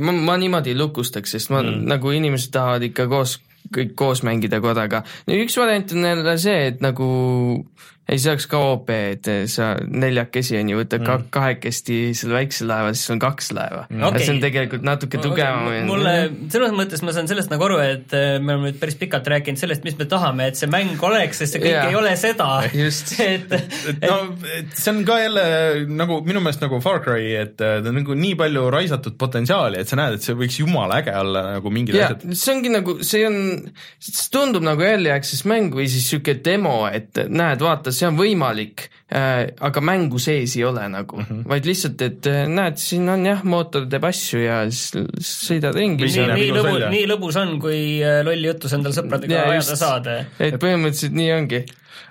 ma, 0.00 0.14
ma 0.14 0.38
niimoodi 0.40 0.72
ei 0.72 0.78
lukustaks, 0.78 1.34
sest 1.36 1.52
ma 1.54 1.62
mm. 1.62 1.82
nagu 1.90 2.14
inimesed 2.14 2.54
tahavad 2.54 2.86
ikka 2.86 3.08
koos 3.10 3.38
kõik 3.74 3.94
koos 3.96 4.22
mängida 4.26 4.60
korraga. 4.60 5.02
üks 5.30 5.56
variant 5.58 5.92
on 5.96 6.04
jälle 6.04 6.36
see, 6.38 6.66
et 6.68 6.82
nagu 6.84 7.06
ei, 8.04 8.18
see 8.20 8.30
oleks 8.34 8.46
ka 8.50 8.58
OP, 8.74 8.90
et 8.92 9.28
sa 9.48 9.70
neljakesi 9.80 10.58
on 10.58 10.70
ju, 10.70 10.80
võtad 10.82 11.04
mm. 11.04 11.28
kahekesti 11.32 11.98
selle 12.16 12.36
väikse 12.36 12.66
laeva, 12.68 12.92
siis 12.92 13.12
on 13.14 13.22
kaks 13.22 13.48
laeva 13.56 13.86
mm.. 13.88 14.02
Okay. 14.10 14.26
see 14.26 14.34
on 14.34 14.40
tegelikult 14.42 14.84
natuke 14.84 15.20
tugevam 15.22 15.70
okay.. 15.70 15.84
mulle, 15.88 16.12
selles 16.52 16.74
mõttes 16.76 17.04
ma 17.06 17.14
saan 17.16 17.30
sellest 17.30 17.52
nagu 17.52 17.64
aru, 17.64 17.78
et 17.80 18.12
äh, 18.16 18.36
me 18.44 18.54
oleme 18.54 18.68
nüüd 18.68 18.80
päris 18.82 18.98
pikalt 19.00 19.30
rääkinud 19.32 19.60
sellest, 19.60 19.86
mis 19.88 19.96
me 19.96 20.08
tahame, 20.10 20.50
et 20.52 20.60
see 20.60 20.68
mäng 20.70 21.00
oleks, 21.08 21.40
sest 21.40 21.56
see 21.56 21.64
kõik 21.64 21.72
yeah. 21.72 21.88
ei 21.88 21.96
ole 21.96 22.12
seda. 22.20 22.50
et, 23.24 23.56
et 23.56 24.04
no 24.04 24.18
et 24.58 24.76
see 24.76 24.92
on 24.92 25.00
ka 25.08 25.18
jälle 25.22 25.46
nagu 25.88 26.20
minu 26.28 26.44
meelest 26.44 26.64
nagu 26.64 26.82
Far 26.84 27.00
Cry, 27.04 27.32
et 27.40 27.64
äh, 27.64 27.78
ta 27.80 27.92
on 27.92 27.98
nagu 28.02 28.18
nii 28.20 28.36
palju 28.40 28.66
raisatud 28.74 29.16
potentsiaali, 29.20 29.80
et 29.80 29.88
sa 29.88 29.98
näed, 30.00 30.18
et 30.18 30.28
see 30.28 30.36
võiks 30.36 30.60
jumala 30.60 31.00
äge 31.00 31.16
olla 31.24 31.46
nagu 31.54 31.72
mingid 31.72 31.96
yeah, 31.96 32.12
asjad. 32.12 32.36
see 32.36 32.54
ongi 32.58 32.74
nagu, 32.76 32.98
see 33.00 33.24
on, 33.30 33.40
see 33.96 34.28
tundub 34.34 34.68
nagu 34.68 34.84
early 34.84 35.12
access 35.14 35.48
mäng 35.48 35.72
või 35.72 35.88
siis 35.88 36.04
niisugune 36.04 36.44
demo, 36.44 36.76
et 36.92 37.24
näed, 37.32 37.64
vaata, 37.64 37.93
see 37.96 38.08
on 38.08 38.18
võimalik 38.18 38.86
äh,, 39.14 39.46
aga 39.64 39.82
mängu 39.84 40.20
sees 40.22 40.56
ei 40.58 40.64
ole 40.68 40.84
nagu 40.92 41.20
mm, 41.20 41.28
-hmm. 41.28 41.44
vaid 41.50 41.68
lihtsalt, 41.68 42.02
et 42.06 42.28
äh, 42.30 42.44
näed, 42.50 42.80
siin 42.82 43.08
on 43.12 43.24
jah, 43.26 43.44
mootor 43.44 43.86
teeb 43.90 44.08
asju 44.10 44.42
ja 44.42 44.58
siis 44.70 44.90
sõidad 45.20 45.76
ringi. 45.78 46.08
nii, 46.08 46.26
nii 46.34 46.50
lõbu, 46.58 46.74
nii 46.94 47.06
lõbus 47.14 47.40
on, 47.40 47.56
kui 47.62 47.80
äh, 48.02 48.20
lolli 48.26 48.50
jutus 48.50 48.76
endale 48.76 48.96
sõpradega 48.96 49.40
ja, 49.40 49.48
ajada 49.54 49.78
saada. 49.80 50.20
et 50.38 50.60
põhimõtteliselt 50.60 51.18
nii 51.18 51.32
ongi 51.38 51.64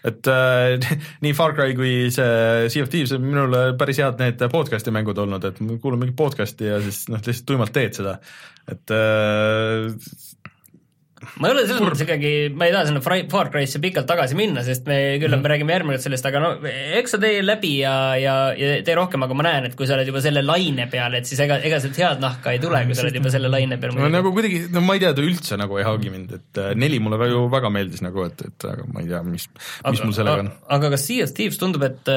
et 0.04 0.28
äh, 0.28 0.78
nii 1.24 1.34
Far 1.38 1.56
Cry 1.58 1.76
kui 1.78 1.94
see 2.14 2.70
Sea 2.74 2.86
of 2.86 2.92
Thieves 2.92 3.16
on 3.16 3.24
minule 3.26 3.66
päris 3.80 4.02
head 4.04 4.20
need 4.22 4.44
podcast'i 4.52 4.94
mängud 4.96 5.20
olnud, 5.24 5.48
et 5.48 5.60
kuulan 5.82 6.02
mingit 6.02 6.20
podcast'i 6.20 6.70
ja 6.70 6.80
siis 6.84 7.06
noh, 7.12 7.24
lihtsalt 7.24 7.48
tuimalt 7.50 7.76
teed 7.76 8.00
seda, 8.00 8.18
et 8.72 8.96
äh, 8.96 9.92
ma 11.40 11.50
ei 11.50 11.54
ole 11.56 11.64
selles 11.68 11.84
mõttes 11.84 12.04
ikkagi, 12.06 12.32
ma 12.56 12.68
ei 12.68 12.74
taha 12.76 12.88
sinna 12.90 13.02
Far 13.04 13.50
Cry'sse 13.54 13.82
pikalt 13.84 14.08
tagasi 14.10 14.38
minna, 14.38 14.64
sest 14.66 14.88
me 14.90 14.98
küll 15.22 15.34
mm., 15.34 15.44
me 15.44 15.52
räägime 15.52 15.76
järgmine 15.76 15.98
kord 15.98 16.06
sellest, 16.06 16.28
aga 16.30 16.42
no 16.44 16.52
eks 17.00 17.16
sa 17.16 17.20
tee 17.22 17.42
läbi 17.44 17.74
ja, 17.82 17.96
ja, 18.20 18.36
ja 18.58 18.78
tee 18.86 18.98
rohkem, 18.98 19.26
aga 19.26 19.38
ma 19.38 19.48
näen, 19.48 19.68
et 19.70 19.78
kui 19.80 19.90
sa 19.90 19.98
oled 19.98 20.10
juba 20.10 20.22
selle 20.24 20.44
laine 20.46 20.88
peal, 20.92 21.18
et 21.20 21.30
siis 21.30 21.42
ega, 21.46 21.60
ega 21.66 21.82
sealt 21.84 22.00
head 22.04 22.24
nahka 22.24 22.54
ei 22.54 22.62
tule, 22.64 22.84
kui 22.88 22.98
sa 22.98 23.06
oled 23.06 23.20
juba 23.20 23.34
selle 23.34 23.52
laine 23.54 23.80
peal 23.82 23.96
no 23.98 24.10
nagu 24.14 24.34
kuidagi, 24.36 24.64
no 24.74 24.84
ma 24.86 24.98
ei 24.98 25.04
tea, 25.04 25.14
ta 25.18 25.26
üldse 25.26 25.60
nagu 25.60 25.80
ei 25.80 25.88
hagi 25.88 26.14
mind, 26.14 26.38
et 26.40 26.62
äh, 26.64 26.72
neli 26.80 27.02
mulle 27.04 27.22
väga 27.22 27.38
ju 27.38 27.46
väga 27.54 27.74
meeldis 27.74 28.06
nagu, 28.06 28.28
et, 28.30 28.46
et 28.50 28.70
aga 28.70 28.88
ma 28.90 29.04
ei 29.04 29.12
tea, 29.12 29.24
mis, 29.28 29.50
mis 29.90 30.06
mul 30.06 30.18
sellega 30.18 30.48
on. 30.48 30.54
aga 30.78 30.94
kas 30.96 31.08
Sea 31.10 31.28
of 31.28 31.36
Thieves 31.38 31.60
tundub, 31.62 31.86
et 31.88 32.16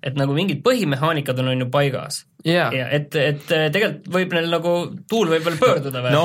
et 0.00 0.16
nagu 0.16 0.32
mingid 0.36 0.62
põhimehaanikad 0.64 1.42
on, 1.42 1.52
on 1.52 1.66
ju 1.66 1.68
paigas? 1.72 2.24
Jaa, 2.46 2.70
ja 2.72 2.86
et, 2.96 3.12
et 3.20 3.42
tegelikult 3.44 4.08
võib 4.14 4.32
neil 4.32 4.48
nagu 4.48 4.72
tuul 5.10 5.28
võib 5.34 5.44
veel 5.44 5.58
pöörduda 5.60 6.00
või? 6.06 6.14
No 6.14 6.24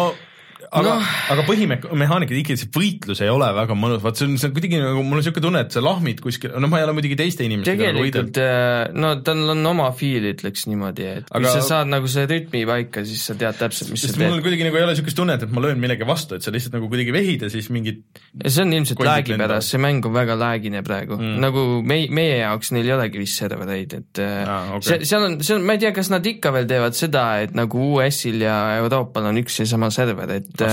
aga 0.72 0.96
no., 0.96 1.10
aga 1.36 1.46
põhimehaanikad 1.48 2.40
ikkagi, 2.40 2.60
see 2.62 2.72
võitlus 2.74 3.22
ei 3.26 3.32
ole 3.32 3.48
väga 3.56 3.78
mõnus, 3.78 4.02
vaat 4.04 4.20
see 4.20 4.28
on, 4.30 4.38
see 4.42 4.50
on 4.50 4.56
kuidagi 4.56 4.80
nagu, 4.82 5.04
mul 5.04 5.20
on 5.20 5.22
niisugune 5.22 5.46
tunne, 5.46 5.64
et 5.66 5.76
sa 5.76 5.84
lahmid 5.84 6.22
kuskil, 6.24 6.54
no 6.62 6.70
ma 6.72 6.82
ei 6.82 6.88
ole 6.88 6.96
muidugi 6.98 7.18
teiste 7.20 7.46
inimestega 7.48 7.92
nagu 7.92 8.04
võidelnud 8.06 8.40
äh, 8.42 8.96
no 8.96 9.12
tal 9.26 9.54
on 9.56 9.72
oma 9.72 9.90
feel, 9.98 10.30
ütleks 10.32 10.66
niimoodi, 10.72 11.08
et 11.22 11.30
kui 11.30 11.42
Aga- 11.42 11.54
sa 11.58 11.66
saad 11.70 11.92
nagu 11.92 12.10
see 12.12 12.26
rütmi 12.30 12.64
paika, 12.70 13.06
siis 13.08 13.24
sa 13.30 13.38
tead 13.40 13.60
täpselt, 13.60 13.92
mis 13.94 14.06
sa 14.06 14.12
sest 14.12 14.22
mul 14.22 14.38
teed. 14.38 14.46
kuidagi 14.48 14.68
nagu 14.68 14.80
ei 14.80 14.88
ole 14.88 14.96
niisugust 14.96 15.20
tunnet, 15.20 15.46
et 15.46 15.56
ma 15.56 15.66
löön 15.66 15.82
millegi 15.82 16.08
vastu, 16.08 16.40
et 16.40 16.46
sa 16.46 16.54
lihtsalt 16.56 16.78
nagu 16.78 16.90
kuidagi 16.92 17.16
vehid 17.16 17.46
ja 17.46 17.52
siis 17.54 17.70
mingid 17.74 18.04
see 18.44 18.66
on 18.66 18.76
ilmselt 18.76 19.04
lag'i 19.06 19.38
pärast, 19.40 19.74
see 19.74 19.82
mäng 19.82 20.06
on 20.08 20.16
väga 20.16 20.38
lag'ine 20.40 20.84
praegu 20.86 21.20
mm., 21.20 21.38
nagu 21.44 21.66
meie, 21.86 22.10
meie 22.14 22.40
jaoks 22.42 22.74
neil 22.76 22.90
ei 22.90 22.96
olegi 22.98 23.22
vist 23.22 23.42
servereid, 23.42 23.98
et 24.00 24.24
Aa, 24.26 24.46
ah, 24.56 24.74
okay. 24.80 25.06
seal 25.08 25.28
on, 25.28 25.40
seal 25.46 25.60
on, 25.60 25.68
ma 25.68 25.78
ei 25.78 25.84
tea, 25.84 25.94
kas 25.96 26.12
nad 26.14 26.26
ikka 26.26 26.52
veel 26.56 26.68
teevad 26.70 26.98
seda, 26.98 27.26
et 27.46 27.56
nagu 27.58 27.90
US-il 27.96 28.44
ja 28.44 28.56
Euroopal 28.80 29.30
on 29.32 29.40
üks 29.42 29.60
ja 29.62 29.68
sama 29.70 29.92
server, 29.94 30.38
et 30.40 30.52
äh. 30.62 30.65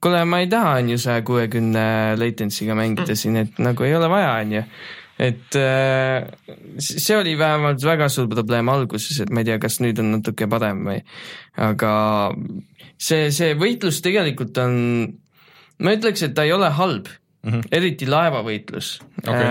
kuule, 0.00 0.22
ma 0.28 0.42
ei 0.44 0.50
taha 0.52 0.76
on 0.82 0.92
ju 0.94 1.00
saja 1.00 1.24
kuuekümne 1.26 1.88
latency'ga 2.20 2.76
mängida 2.78 3.12
mm. 3.12 3.20
siin, 3.22 3.42
et 3.42 3.58
nagu 3.62 3.86
ei 3.86 3.96
ole 3.96 4.10
vaja, 4.12 4.38
on 4.44 4.56
ju 4.58 4.62
et 5.16 5.56
äh, 5.56 6.26
see 6.82 7.16
oli 7.16 7.36
vähemalt 7.38 7.84
väga 7.84 8.08
suur 8.12 8.28
probleem 8.28 8.68
alguses, 8.68 9.20
et 9.24 9.30
ma 9.32 9.40
ei 9.40 9.48
tea, 9.48 9.60
kas 9.62 9.78
nüüd 9.80 10.00
on 10.02 10.12
natuke 10.18 10.48
parem 10.52 10.82
või, 10.90 10.98
aga 11.66 11.92
see, 13.00 13.30
see 13.32 13.54
võitlus 13.58 14.02
tegelikult 14.04 14.58
on, 14.60 14.74
ma 15.80 15.96
ütleks, 15.96 16.26
et 16.26 16.36
ta 16.36 16.44
ei 16.44 16.52
ole 16.56 16.68
halb 16.68 17.08
mm, 17.08 17.52
-hmm. 17.52 17.68
eriti 17.78 18.08
laevavõitlus 18.10 18.98
Okei. 19.24 19.48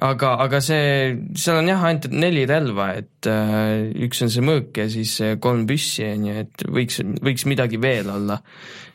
aga, 0.00 0.36
aga 0.46 0.60
see, 0.64 1.16
seal 1.36 1.60
on 1.60 1.68
jah, 1.68 1.82
ainult 1.88 2.08
neli 2.12 2.46
relva, 2.48 2.92
et 3.02 3.28
äh, 3.30 3.90
üks 4.06 4.24
on 4.24 4.32
see 4.32 4.44
mõõk 4.46 4.82
ja 4.82 4.88
siis 4.92 5.18
äh, 5.24 5.36
kolm 5.42 5.66
püssi 5.68 6.06
on 6.08 6.28
ju, 6.30 6.38
et 6.46 6.66
võiks, 6.68 7.02
võiks 7.22 7.46
midagi 7.50 7.80
veel 7.82 8.08
olla 8.12 8.40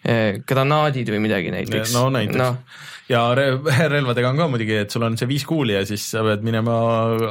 äh,, 0.04 0.42
granaadid 0.48 1.10
või 1.14 1.24
midagi 1.28 1.54
näiteks. 1.54 1.94
no 1.96 2.08
näiteks 2.14 2.40
no.. 2.42 2.50
ja 3.12 3.22
re- 3.38 3.60
relvadega 3.94 4.32
on 4.34 4.42
ka 4.42 4.48
muidugi, 4.52 4.76
et 4.84 4.94
sul 4.94 5.06
on 5.08 5.16
see 5.20 5.30
viis 5.30 5.46
kuuli 5.48 5.78
ja 5.78 5.84
siis 5.88 6.04
sa 6.12 6.24
pead 6.26 6.44
minema 6.48 6.76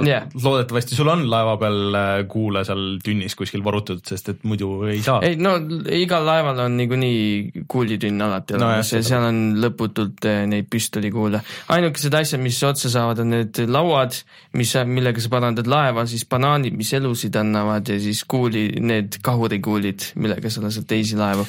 Jah. 0.06 0.28
loodetavasti 0.32 0.96
sul 0.98 1.10
on 1.12 1.26
laeva 1.30 1.56
peal 1.60 1.98
äh, 1.98 2.12
kuule 2.30 2.62
seal 2.68 2.84
tünnis 3.04 3.36
kuskil 3.38 3.64
varutud, 3.66 4.00
sest 4.06 4.32
et 4.32 4.46
muidu 4.48 4.70
ei 4.88 5.02
saa. 5.04 5.18
ei 5.26 5.36
no 5.40 5.56
igal 5.92 6.24
laeval 6.28 6.64
on 6.68 6.78
niikuinii 6.80 7.66
kuulitünn 7.68 8.24
alati 8.28 8.56
No 8.56 8.70
olemas 8.70 8.94
jah, 8.94 9.02
ja 9.02 9.10
seal 9.10 9.28
on 9.28 9.42
lõputult 9.60 10.24
neid 10.48 10.70
püstolikuule. 10.72 11.42
ainukesed 11.74 12.14
asjad, 12.22 12.40
mis 12.44 12.62
otsa 12.64 12.92
saavad, 12.92 13.24
on 13.24 13.34
need 13.36 13.55
lauad, 13.64 14.14
mis, 14.58 14.74
millega 14.86 15.22
sa 15.22 15.30
parandad 15.32 15.66
laeva, 15.70 16.04
siis 16.10 16.26
banaanid, 16.28 16.76
mis 16.76 16.92
elusid 16.96 17.36
annavad 17.40 17.88
ja 17.88 17.96
siis 18.02 18.24
kuuli, 18.28 18.68
need 18.80 19.18
kahurikuulid, 19.24 20.10
millega 20.20 20.50
sa 20.52 20.62
lased 20.66 20.86
teisi 20.90 21.16
laevu. 21.16 21.46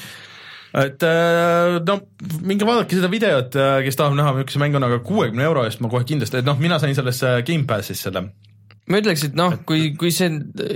et 0.77 1.03
äh, 1.03 1.77
no 1.87 1.99
minge 2.45 2.65
vaadake 2.67 2.97
seda 2.99 3.07
videot, 3.11 3.55
kes 3.85 3.95
tahab 3.97 4.17
näha, 4.19 4.33
milline 4.35 4.51
see 4.53 4.61
mäng 4.61 4.75
on, 4.77 4.85
aga 4.87 4.99
kuuekümne 5.05 5.43
euro 5.47 5.63
eest 5.65 5.79
ma 5.81 5.89
kohe 5.89 6.03
kindlasti, 6.07 6.41
et 6.41 6.45
noh, 6.47 6.59
mina 6.59 6.77
sain 6.79 6.93
sellesse 6.95 7.37
Gamepassis 7.47 8.03
selle. 8.07 8.27
ma 8.87 8.99
ütleks, 9.01 9.25
et 9.27 9.33
noh, 9.35 9.57
kui, 9.67 9.89
kui 9.99 10.11
see 10.15 10.29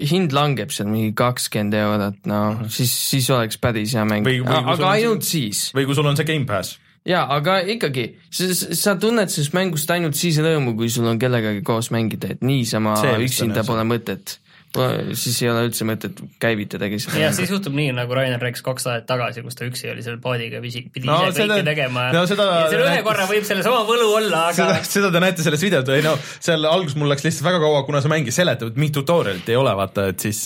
hind 0.10 0.34
langeb 0.36 0.72
seal 0.76 0.90
mingi 0.92 1.14
kakskümmend 1.16 1.78
eurot, 1.80 2.18
no 2.28 2.40
siis, 2.68 2.92
siis 3.12 3.30
oleks 3.32 3.60
päris 3.62 3.94
hea 3.96 4.04
mäng, 4.08 4.28
aga 4.48 4.96
ainult 4.98 5.24
see- 5.28 5.48
siis 5.52 5.68
või 5.78 5.86
kui 5.88 5.96
sul 5.96 6.10
on 6.12 6.18
see 6.20 6.28
Gamepass. 6.28 6.80
jaa, 7.08 7.24
aga 7.38 7.60
ikkagi, 7.74 8.06
sa, 8.30 8.96
tunned 9.00 9.32
sellest 9.34 9.56
mängust 9.58 9.92
ainult 9.94 10.18
siis 10.20 10.38
rõõmu, 10.44 10.76
kui 10.78 10.92
sul 10.94 11.10
on 11.10 11.20
kellegagi 11.22 11.64
koos 11.66 11.92
mängida, 11.94 12.36
et 12.36 12.46
niisama 12.46 12.96
üksinda 13.26 13.66
pole 13.68 13.86
mõtet. 13.88 14.38
Siis 14.72 15.42
ei 15.44 15.50
ole 15.52 15.66
üldse 15.68 15.86
mõtet 15.88 16.20
käivitadagi 16.42 17.00
seda 17.04 17.20
ja. 17.20 17.32
siis 17.36 17.52
juhtub 17.52 17.76
nii, 17.76 17.92
nagu 17.98 18.16
Rainer 18.16 18.40
rääkis 18.40 18.64
kaks 18.64 18.86
aastat 18.88 19.08
tagasi, 19.10 19.44
kus 19.44 19.58
ta 19.60 19.66
üksi 19.68 19.90
oli 19.92 20.04
seal 20.06 20.20
paadiga, 20.24 20.62
pidi 20.64 20.86
pidi 20.94 21.10
No 21.10 21.18
ise 21.28 21.42
seda- 21.42 21.58
kõike 21.58 21.66
tegema 21.68 22.06
no 22.16 22.22
seda 22.30 22.46
ja 22.48 22.70
selle 22.72 22.86
ühe 22.88 23.02
korra 23.04 23.26
võib 23.28 23.48
selles 23.48 23.68
oma 23.68 23.82
võlu 23.88 24.08
olla, 24.16 24.46
aga 24.52 24.56
seda, 24.56 24.78
seda 24.88 25.10
te 25.12 25.22
näete 25.24 25.44
sellest 25.44 25.66
videot 25.68 25.92
või 25.92 26.06
no 26.06 26.14
seal 26.32 26.68
alguses 26.70 26.96
mul 27.00 27.12
läks 27.12 27.26
lihtsalt 27.28 27.48
väga 27.50 27.60
kaua, 27.66 27.82
kuna 27.88 28.02
see 28.04 28.14
mäng 28.14 28.32
seletab, 28.32 28.72
et 28.72 28.80
mingit 28.80 28.96
tutorial'it 29.02 29.52
ei 29.52 29.60
ole, 29.60 29.74
vaata, 29.82 30.08
et 30.14 30.24
siis, 30.24 30.40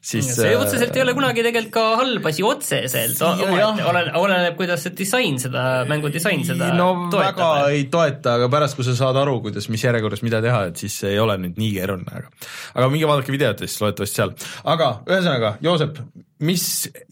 siis 0.00 0.32
see 0.38 0.56
otseselt 0.56 0.96
ei 0.96 1.04
ole 1.04 1.16
kunagi 1.18 1.44
tegelikult 1.44 1.74
ka 1.76 1.84
halb 2.00 2.30
asi 2.32 2.46
otseselt, 2.46 3.20
jah. 3.20 3.84
oleneb, 3.90 4.16
oleneb, 4.22 4.56
kuidas 4.56 4.86
see 4.86 4.96
disain 4.96 5.36
seda, 5.42 5.66
mängu 5.90 6.08
disain 6.14 6.46
seda 6.48 6.72
no 6.76 6.88
väga 7.12 7.34
toetab. 7.36 7.76
ei 7.76 7.84
toeta, 7.92 8.38
aga 8.40 8.48
pärast, 8.56 8.78
kui 8.78 8.88
sa 8.88 8.96
saad 8.96 9.20
aru, 9.20 9.36
kuidas, 9.44 9.68
mis 9.72 9.84
järjekorras 9.84 10.24
mida 10.24 10.40
teha, 10.44 10.64
et 10.70 10.80
siis 10.80 10.96
ei 11.12 11.20
ole 11.20 11.36
nüüd 11.44 11.60
nii 11.60 11.72
keeruline, 11.76 12.22
aga 12.22 12.32
aga 12.76 12.90
minge 12.92 13.08
vaadake 13.08 13.34
videot 13.34 13.65
siis 13.66 13.82
loodetavasti 13.82 14.20
seal. 14.22 14.32
aga 14.74 14.90
ühesõnaga, 15.08 15.52
Joosep, 15.64 16.00
mis 16.46 16.66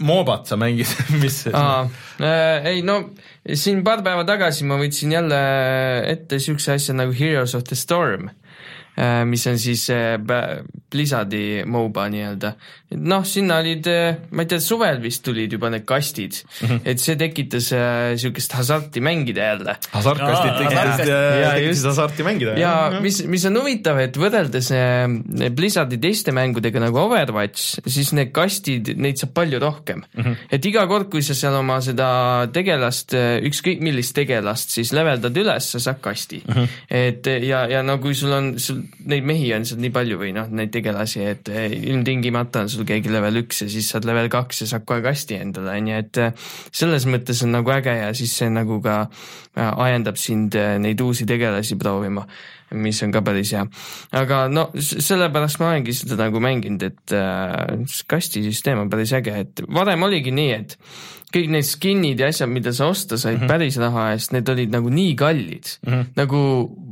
moobat 0.04 0.50
sa 0.50 0.58
mängid, 0.60 0.90
mis 1.22 1.42
aa, 1.52 1.84
ei 2.70 2.82
no 2.86 3.00
siin 3.52 3.84
paar 3.86 4.04
päeva 4.06 4.26
tagasi 4.28 4.66
ma 4.68 4.78
võtsin 4.80 5.14
jälle 5.16 5.42
ette 6.10 6.40
siukse 6.42 6.76
asja 6.78 6.96
nagu 6.96 7.14
Heroes 7.16 7.56
of 7.58 7.66
the 7.68 7.78
Storm, 7.78 8.30
mis 9.30 9.46
on 9.50 9.58
siis 9.58 9.88
äh, 9.90 10.16
Blizzardi 10.94 11.64
MOBA 11.66 12.08
nii-öelda. 12.12 12.54
noh, 12.94 13.24
sinna 13.26 13.58
olid, 13.58 13.88
ma 14.30 14.44
ei 14.44 14.48
tea, 14.50 14.60
suvel 14.62 15.00
vist 15.02 15.24
tulid 15.26 15.52
juba 15.52 15.70
need 15.72 15.82
kastid 15.88 16.36
mm, 16.36 16.68
-hmm. 16.68 16.80
et 16.84 17.00
see 17.02 17.16
tekitas 17.18 17.72
äh, 17.74 18.14
siukest 18.20 18.52
hasarti 18.54 19.00
mängida 19.02 19.48
jälle 19.48 19.74
hasartkastid 19.90 20.52
tekitasid 20.60 21.08
Jaa, 21.08 21.30
tekitasid 21.32 21.66
just. 21.68 21.84
hasarti 21.90 22.22
mängida. 22.22 22.54
ja 22.58 23.00
mis, 23.02 23.24
mis 23.26 23.44
on 23.50 23.58
huvitav, 23.58 23.98
et 23.98 24.16
võrreldes 24.16 24.70
äh, 24.74 25.50
Blizzardi 25.50 25.98
teiste 25.98 26.32
mängudega 26.36 26.82
nagu 26.82 27.02
Overwatch, 27.02 27.80
siis 27.86 28.12
need 28.14 28.30
kastid, 28.36 28.94
neid 28.96 29.18
saab 29.18 29.34
palju 29.34 29.58
rohkem 29.58 30.04
mm. 30.04 30.22
-hmm. 30.22 30.36
et 30.50 30.70
iga 30.70 30.86
kord, 30.86 31.10
kui 31.10 31.22
sa 31.22 31.34
seal 31.34 31.58
oma 31.58 31.80
seda 31.82 32.46
tegelast, 32.52 33.14
ükskõik 33.50 33.82
millist 33.82 34.14
tegelast 34.14 34.70
siis 34.70 34.92
leveldad 34.94 35.36
üles, 35.36 35.70
sa 35.74 35.82
saad 35.82 36.00
kasti 36.04 36.42
mm. 36.46 36.54
-hmm. 36.54 36.68
et 36.90 37.26
ja, 37.42 37.66
ja 37.66 37.82
no 37.82 37.98
kui 37.98 38.14
sul 38.14 38.32
on, 38.32 38.54
sul 38.58 38.84
neid 39.10 39.24
mehi 39.24 39.52
on 39.54 39.64
seal 39.64 39.80
nii 39.80 39.90
palju 39.94 40.18
või 40.20 40.32
noh, 40.36 40.48
neid 40.50 40.70
tegelasi, 40.70 40.83
et 40.84 41.48
eh, 41.48 41.72
ilmtingimata 41.90 42.64
on 42.64 42.68
sul 42.68 42.84
keegi 42.84 43.12
level 43.12 43.42
üks 43.42 43.62
ja 43.62 43.68
siis 43.72 43.88
saad 43.90 44.04
level 44.04 44.28
kaks 44.32 44.62
ja 44.62 44.66
saad 44.66 44.84
kohe 44.84 45.02
kasti 45.04 45.38
endale, 45.40 45.76
on 45.78 45.88
ju, 45.88 46.00
et 46.04 46.20
eh, 46.22 46.50
selles 46.72 47.06
mõttes 47.06 47.42
on 47.44 47.54
nagu 47.56 47.72
äge 47.74 47.94
ja 47.96 48.12
siis 48.14 48.34
see 48.36 48.50
nagu 48.52 48.80
ka 48.84 49.06
äh, 49.06 49.72
ajendab 49.86 50.20
sind 50.20 50.54
eh, 50.54 50.76
neid 50.78 51.00
uusi 51.00 51.26
tegelasi 51.26 51.78
proovima 51.80 52.26
mis 52.74 52.98
on 53.06 53.12
ka 53.14 53.20
päris 53.22 53.52
hea. 53.54 53.64
aga 54.18 54.48
no 54.50 54.70
sellepärast 54.74 55.60
ma 55.60 55.72
olengi 55.72 55.92
seda 55.94 56.16
nagu 56.24 56.40
mänginud, 56.42 56.82
et 56.82 57.12
kastisüsteem 58.10 58.80
on 58.82 58.90
päris 58.90 59.12
äge, 59.14 59.36
et 59.44 59.62
varem 59.68 60.02
oligi 60.02 60.32
nii, 60.34 60.56
et 60.56 60.74
kõik 61.34 61.50
need 61.50 61.66
skin'id 61.66 62.22
ja 62.22 62.30
asjad, 62.30 62.50
mida 62.50 62.72
sa 62.74 62.88
osta 62.92 63.18
said 63.18 63.38
mm 63.38 63.42
-hmm. 63.42 63.50
päris 63.50 63.78
raha 63.82 64.10
eest, 64.12 64.32
need 64.32 64.48
olid 64.48 64.74
nagu 64.74 64.90
nii 64.90 65.14
kallid 65.18 65.66
mm, 65.86 65.92
-hmm. 65.92 66.04
nagu 66.16 66.40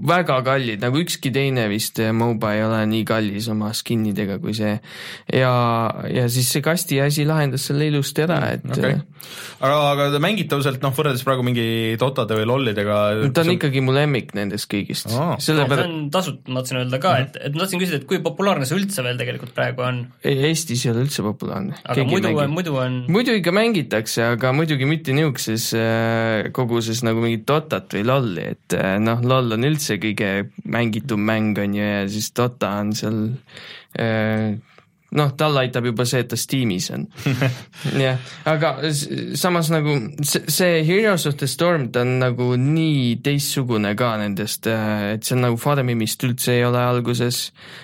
väga 0.02 0.38
kallid, 0.46 0.82
nagu 0.82 0.98
ükski 1.02 1.30
teine 1.34 1.68
vist 1.70 2.00
äh, 2.02 2.10
MOBA 2.16 2.56
ei 2.56 2.64
ole 2.66 2.80
nii 2.90 3.04
kallis 3.06 3.48
oma 3.52 3.70
skin 3.76 4.04
idega 4.10 4.38
kui 4.42 4.54
see. 4.56 4.74
ja, 5.32 5.52
ja 6.10 6.26
siis 6.32 6.50
see 6.52 6.64
kasti 6.64 6.98
asi 7.04 7.26
lahendas 7.28 7.68
selle 7.70 7.86
ilusti 7.90 8.24
ära, 8.26 8.40
et 8.56 8.66
okei 8.66 8.96
okay., 8.96 9.00
aga, 9.62 9.76
aga 9.92 10.22
mängitavuselt 10.22 10.82
noh, 10.82 10.94
võrreldes 10.96 11.22
praegu 11.26 11.44
mingi 11.46 11.64
Dotade 12.00 12.34
või 12.40 12.48
LOL-idega 12.50 12.98
äh, 13.20 13.28
ta 13.34 13.44
on 13.44 13.52
ikkagi 13.54 13.82
mu 13.84 13.94
lemmik 13.94 14.34
nendest 14.38 14.66
kõigist 14.72 15.10
Aa. 15.12 15.36
see 15.38 15.52
sellepärast 15.52 15.86
on 15.86 16.10
tasuta, 16.14 16.50
ma 16.50 16.62
tahtsin 16.62 16.82
öelda 16.82 17.00
ka, 17.02 17.14
et, 17.22 17.38
et 17.38 17.54
ma 17.54 17.62
tahtsin 17.62 17.82
küsida, 17.82 18.02
et 18.02 18.08
kui 18.10 18.18
populaarne 18.24 18.66
see 18.68 18.78
üldse 18.80 19.06
veel 19.06 19.20
tegelikult 19.20 19.54
praegu 19.54 19.86
on, 19.86 20.02
Eestis 20.26 20.82
ei 20.86 20.92
ole 20.94 21.06
üldse 21.06 21.22
populaarne. 21.24 21.78
aga 21.86 22.08
muidu 22.08 22.34
on, 22.34 22.52
muidu 22.56 22.76
on 22.82 22.98
muidu 23.12 23.36
ikka 23.38 23.54
mängitakse, 23.54 24.26
aga 24.34 24.52
muidugi 24.56 24.88
mitte 24.88 25.14
niisuguses 25.14 25.70
äh, 25.78 26.50
koguses 26.56 27.04
nagu 27.06 27.22
mingit 27.22 27.46
Dotat 27.46 27.94
või 27.94 28.04
LOL-i, 28.08 28.50
et 28.56 28.76
noh, 29.02 29.22
LOL 29.22 29.58
on 29.58 29.70
üldse 29.70 29.91
kõige 30.00 30.30
mängitum 30.64 31.24
mäng, 31.28 31.58
on 31.58 31.74
ju, 31.76 31.84
ja 31.84 32.04
siis 32.10 32.30
Dota 32.36 32.74
on 32.80 32.92
seal 32.96 33.18
äh, 34.00 34.54
noh, 35.18 35.32
tal 35.36 35.58
aitab 35.60 35.86
juba 35.90 36.06
see, 36.08 36.22
et 36.24 36.30
ta 36.30 36.38
Steamis 36.40 36.88
on. 36.94 37.06
jah, 38.04 38.20
aga 38.48 38.74
samas 39.38 39.70
nagu 39.72 39.96
see, 40.24 40.82
Heroes 40.86 41.26
of 41.28 41.36
the 41.40 41.48
Storm, 41.50 41.88
ta 41.92 42.04
on 42.06 42.16
nagu 42.22 42.52
nii 42.58 43.18
teistsugune 43.24 43.94
ka 43.98 44.14
nendest, 44.20 44.68
et 44.68 45.26
see 45.26 45.36
on 45.36 45.46
nagu 45.46 45.58
Farmimist 45.60 46.24
üldse 46.26 46.56
ei 46.56 46.64
ole 46.66 46.80
alguses, 46.80 47.42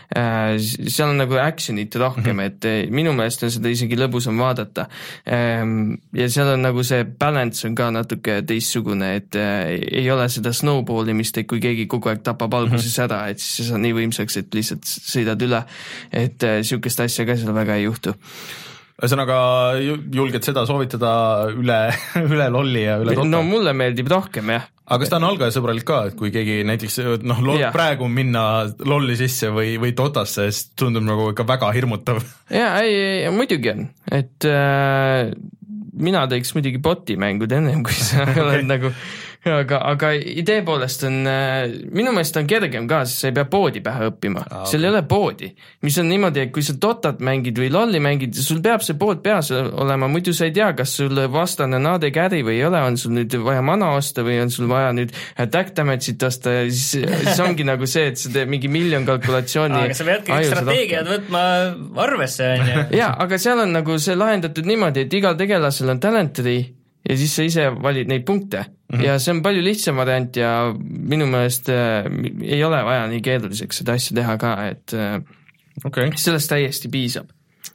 seal 0.09 1.11
on 1.11 1.21
nagu 1.21 1.39
action'it 1.43 1.99
rohkem, 2.01 2.41
et 2.47 2.69
eh, 2.69 2.79
minu 2.95 3.13
meelest 3.17 3.45
on 3.45 3.53
seda 3.53 3.73
isegi 3.73 3.99
lõbusam 3.99 4.41
vaadata. 4.41 4.87
ja 5.29 6.29
seal 6.33 6.55
on 6.55 6.65
nagu 6.65 6.85
see 6.87 7.05
balance 7.19 7.67
on 7.69 7.77
ka 7.77 7.91
natuke 7.93 8.41
teistsugune, 8.49 9.11
et 9.21 9.37
ei 9.39 10.07
ole 10.11 10.29
seda 10.33 10.55
snowball 10.57 11.13
imist, 11.13 11.37
et 11.41 11.49
kui 11.49 11.61
keegi 11.63 11.87
kogu 11.91 12.13
aeg 12.13 12.25
tapab 12.25 12.57
alguses 12.61 12.97
ära, 13.05 13.27
et 13.33 13.43
siis 13.43 13.61
sa 13.61 13.75
saad 13.75 13.85
nii 13.85 13.97
võimsaks, 14.01 14.41
et 14.41 14.57
lihtsalt 14.57 14.89
sõidad 14.89 15.45
üle. 15.45 15.61
et 16.13 16.45
niisugust 16.79 17.01
asja 17.05 17.18
ka 17.27 17.37
seal 17.41 17.55
väga 17.57 17.79
ei 17.81 17.87
juhtu. 17.89 18.15
ühesõnaga 18.99 19.37
ju- 19.83 20.01
julged 20.15 20.43
seda 20.47 20.65
soovitada 20.67 21.11
üle, 21.55 21.79
üle 22.35 22.49
lolli 22.51 22.83
ja 22.83 22.97
üle 23.03 23.15
Dota 23.15 23.29
no 23.31 23.43
mulle 23.47 23.73
meeldib 23.79 24.11
rohkem 24.11 24.51
jah. 24.55 24.65
aga 24.89 24.99
kas 25.03 25.13
ta 25.13 25.21
on 25.21 25.29
algajasõbralik 25.29 25.87
ka, 25.87 25.99
et 26.11 26.17
kui 26.19 26.33
keegi 26.35 26.65
näiteks 26.67 26.99
noh, 27.23 27.43
praegu 27.75 28.09
minna 28.11 28.43
lolli 28.87 29.15
sisse 29.21 29.53
või, 29.55 29.77
või 29.79 29.95
Dotasse, 29.99 30.49
siis 30.51 30.73
tundub 30.79 31.07
nagu 31.07 31.31
ikka 31.35 31.47
väga 31.47 31.71
hirmutav. 31.77 32.19
jaa, 32.51 32.73
ei, 32.83 32.99
ei 33.23 33.31
muidugi 33.35 33.71
on, 33.75 33.87
et 34.11 34.49
äh, 34.51 35.31
mina 35.99 36.27
teeks 36.31 36.55
muidugi 36.59 36.79
bot'i 36.83 37.17
mängud 37.21 37.53
ennem, 37.55 37.83
kui 37.87 37.95
sa 37.95 38.27
oled 38.45 38.67
nagu 38.67 38.91
aga, 39.61 39.79
aga 39.93 40.11
idee 40.17 40.63
poolest 40.67 41.05
on 41.07 41.27
äh,, 41.29 41.71
minu 41.95 42.13
meelest 42.15 42.37
on 42.41 42.47
kergem 42.51 42.89
ka, 42.91 43.05
sest 43.07 43.23
sa 43.23 43.31
ei 43.31 43.37
pea 43.37 43.47
poodi 43.51 43.83
pähe 43.85 44.09
õppima 44.11 44.43
ah,, 44.45 44.65
seal 44.69 44.87
ei 44.87 44.91
ole 44.91 45.03
poodi. 45.09 45.51
mis 45.87 45.99
on 46.03 46.09
niimoodi, 46.11 46.47
et 46.47 46.53
kui 46.55 46.65
sa 46.67 46.75
Dotat 46.79 47.23
mängid 47.25 47.59
või 47.59 47.71
LOL-i 47.73 48.01
mängid, 48.03 48.39
sul 48.39 48.61
peab 48.65 48.83
see 48.85 48.99
pood 48.99 49.21
peas 49.25 49.51
olema, 49.55 50.09
muidu 50.11 50.35
sa 50.37 50.49
ei 50.49 50.55
tea, 50.57 50.71
kas 50.79 50.95
sul 51.01 51.23
vastane 51.33 51.79
on 51.79 51.91
AD 51.95 52.09
carry 52.15 52.43
või 52.47 52.59
ei 52.59 52.65
ole, 52.69 52.81
on 52.91 52.99
sul 53.01 53.15
nüüd 53.17 53.35
vaja 53.45 53.63
mana 53.65 53.93
osta 53.99 54.25
või 54.27 54.39
on 54.43 54.53
sul 54.55 54.71
vaja 54.71 54.93
nüüd 54.97 55.15
attack 55.39 55.75
damage'it 55.77 56.27
osta 56.29 56.55
ja 56.59 56.65
siis, 56.69 57.05
siis 57.25 57.43
ongi 57.45 57.67
nagu 57.69 57.87
see, 57.91 58.09
et 58.13 58.21
sa 58.21 58.33
teed 58.35 58.51
mingi 58.51 58.71
miljon 58.73 59.07
kalkulatsiooni. 59.09 59.85
aga 59.89 59.99
sa 59.99 60.09
peadki 60.09 60.33
kõik 60.35 60.51
strateegiad 60.53 61.13
võtma 61.15 61.45
arvesse, 62.09 62.51
on 62.57 62.73
ju. 62.73 62.89
jaa, 63.03 63.13
aga 63.27 63.39
seal 63.43 63.63
on 63.67 63.77
nagu 63.79 64.01
see 64.03 64.19
lahendatud 64.19 64.67
niimoodi, 64.69 65.07
et 65.07 65.21
igal 65.21 65.39
tegelasel 65.39 65.95
on 65.95 66.03
talent 66.03 66.35
tree 66.39 66.67
ja 67.09 67.17
siis 67.17 67.39
sa 67.39 67.47
ise 67.47 67.71
valid 67.79 68.11
neid 68.11 68.27
punkte 68.27 68.67
mm 68.89 68.99
-hmm. 68.99 69.05
ja 69.05 69.19
see 69.19 69.35
on 69.37 69.43
palju 69.43 69.65
lihtsam 69.65 69.97
variant 69.97 70.37
ja 70.37 70.53
minu 71.15 71.27
meelest 71.27 71.69
äh, 71.69 72.07
ei 72.43 72.63
ole 72.65 72.85
vaja 72.85 73.09
nii 73.09 73.21
keeruliseks 73.25 73.83
seda 73.83 73.99
asja 73.99 74.17
teha 74.21 74.37
ka, 74.39 74.55
et 74.69 74.95
äh, 74.95 75.19
okei 75.85 76.09
okay., 76.09 76.17
sellest 76.17 76.51
täiesti 76.51 76.89
piisab. 76.89 77.29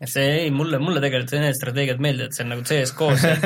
see 0.05 0.23
ei, 0.39 0.51
mulle, 0.51 0.79
mulle 0.81 0.99
tegelikult 0.99 1.31
need 1.39 1.55
strateegiad 1.55 1.99
meeldivad, 2.01 2.33
see 2.35 2.43
on 2.43 2.49
nagu 2.51 2.63
CS-GO-s, 2.65 3.23
et, 3.29 3.43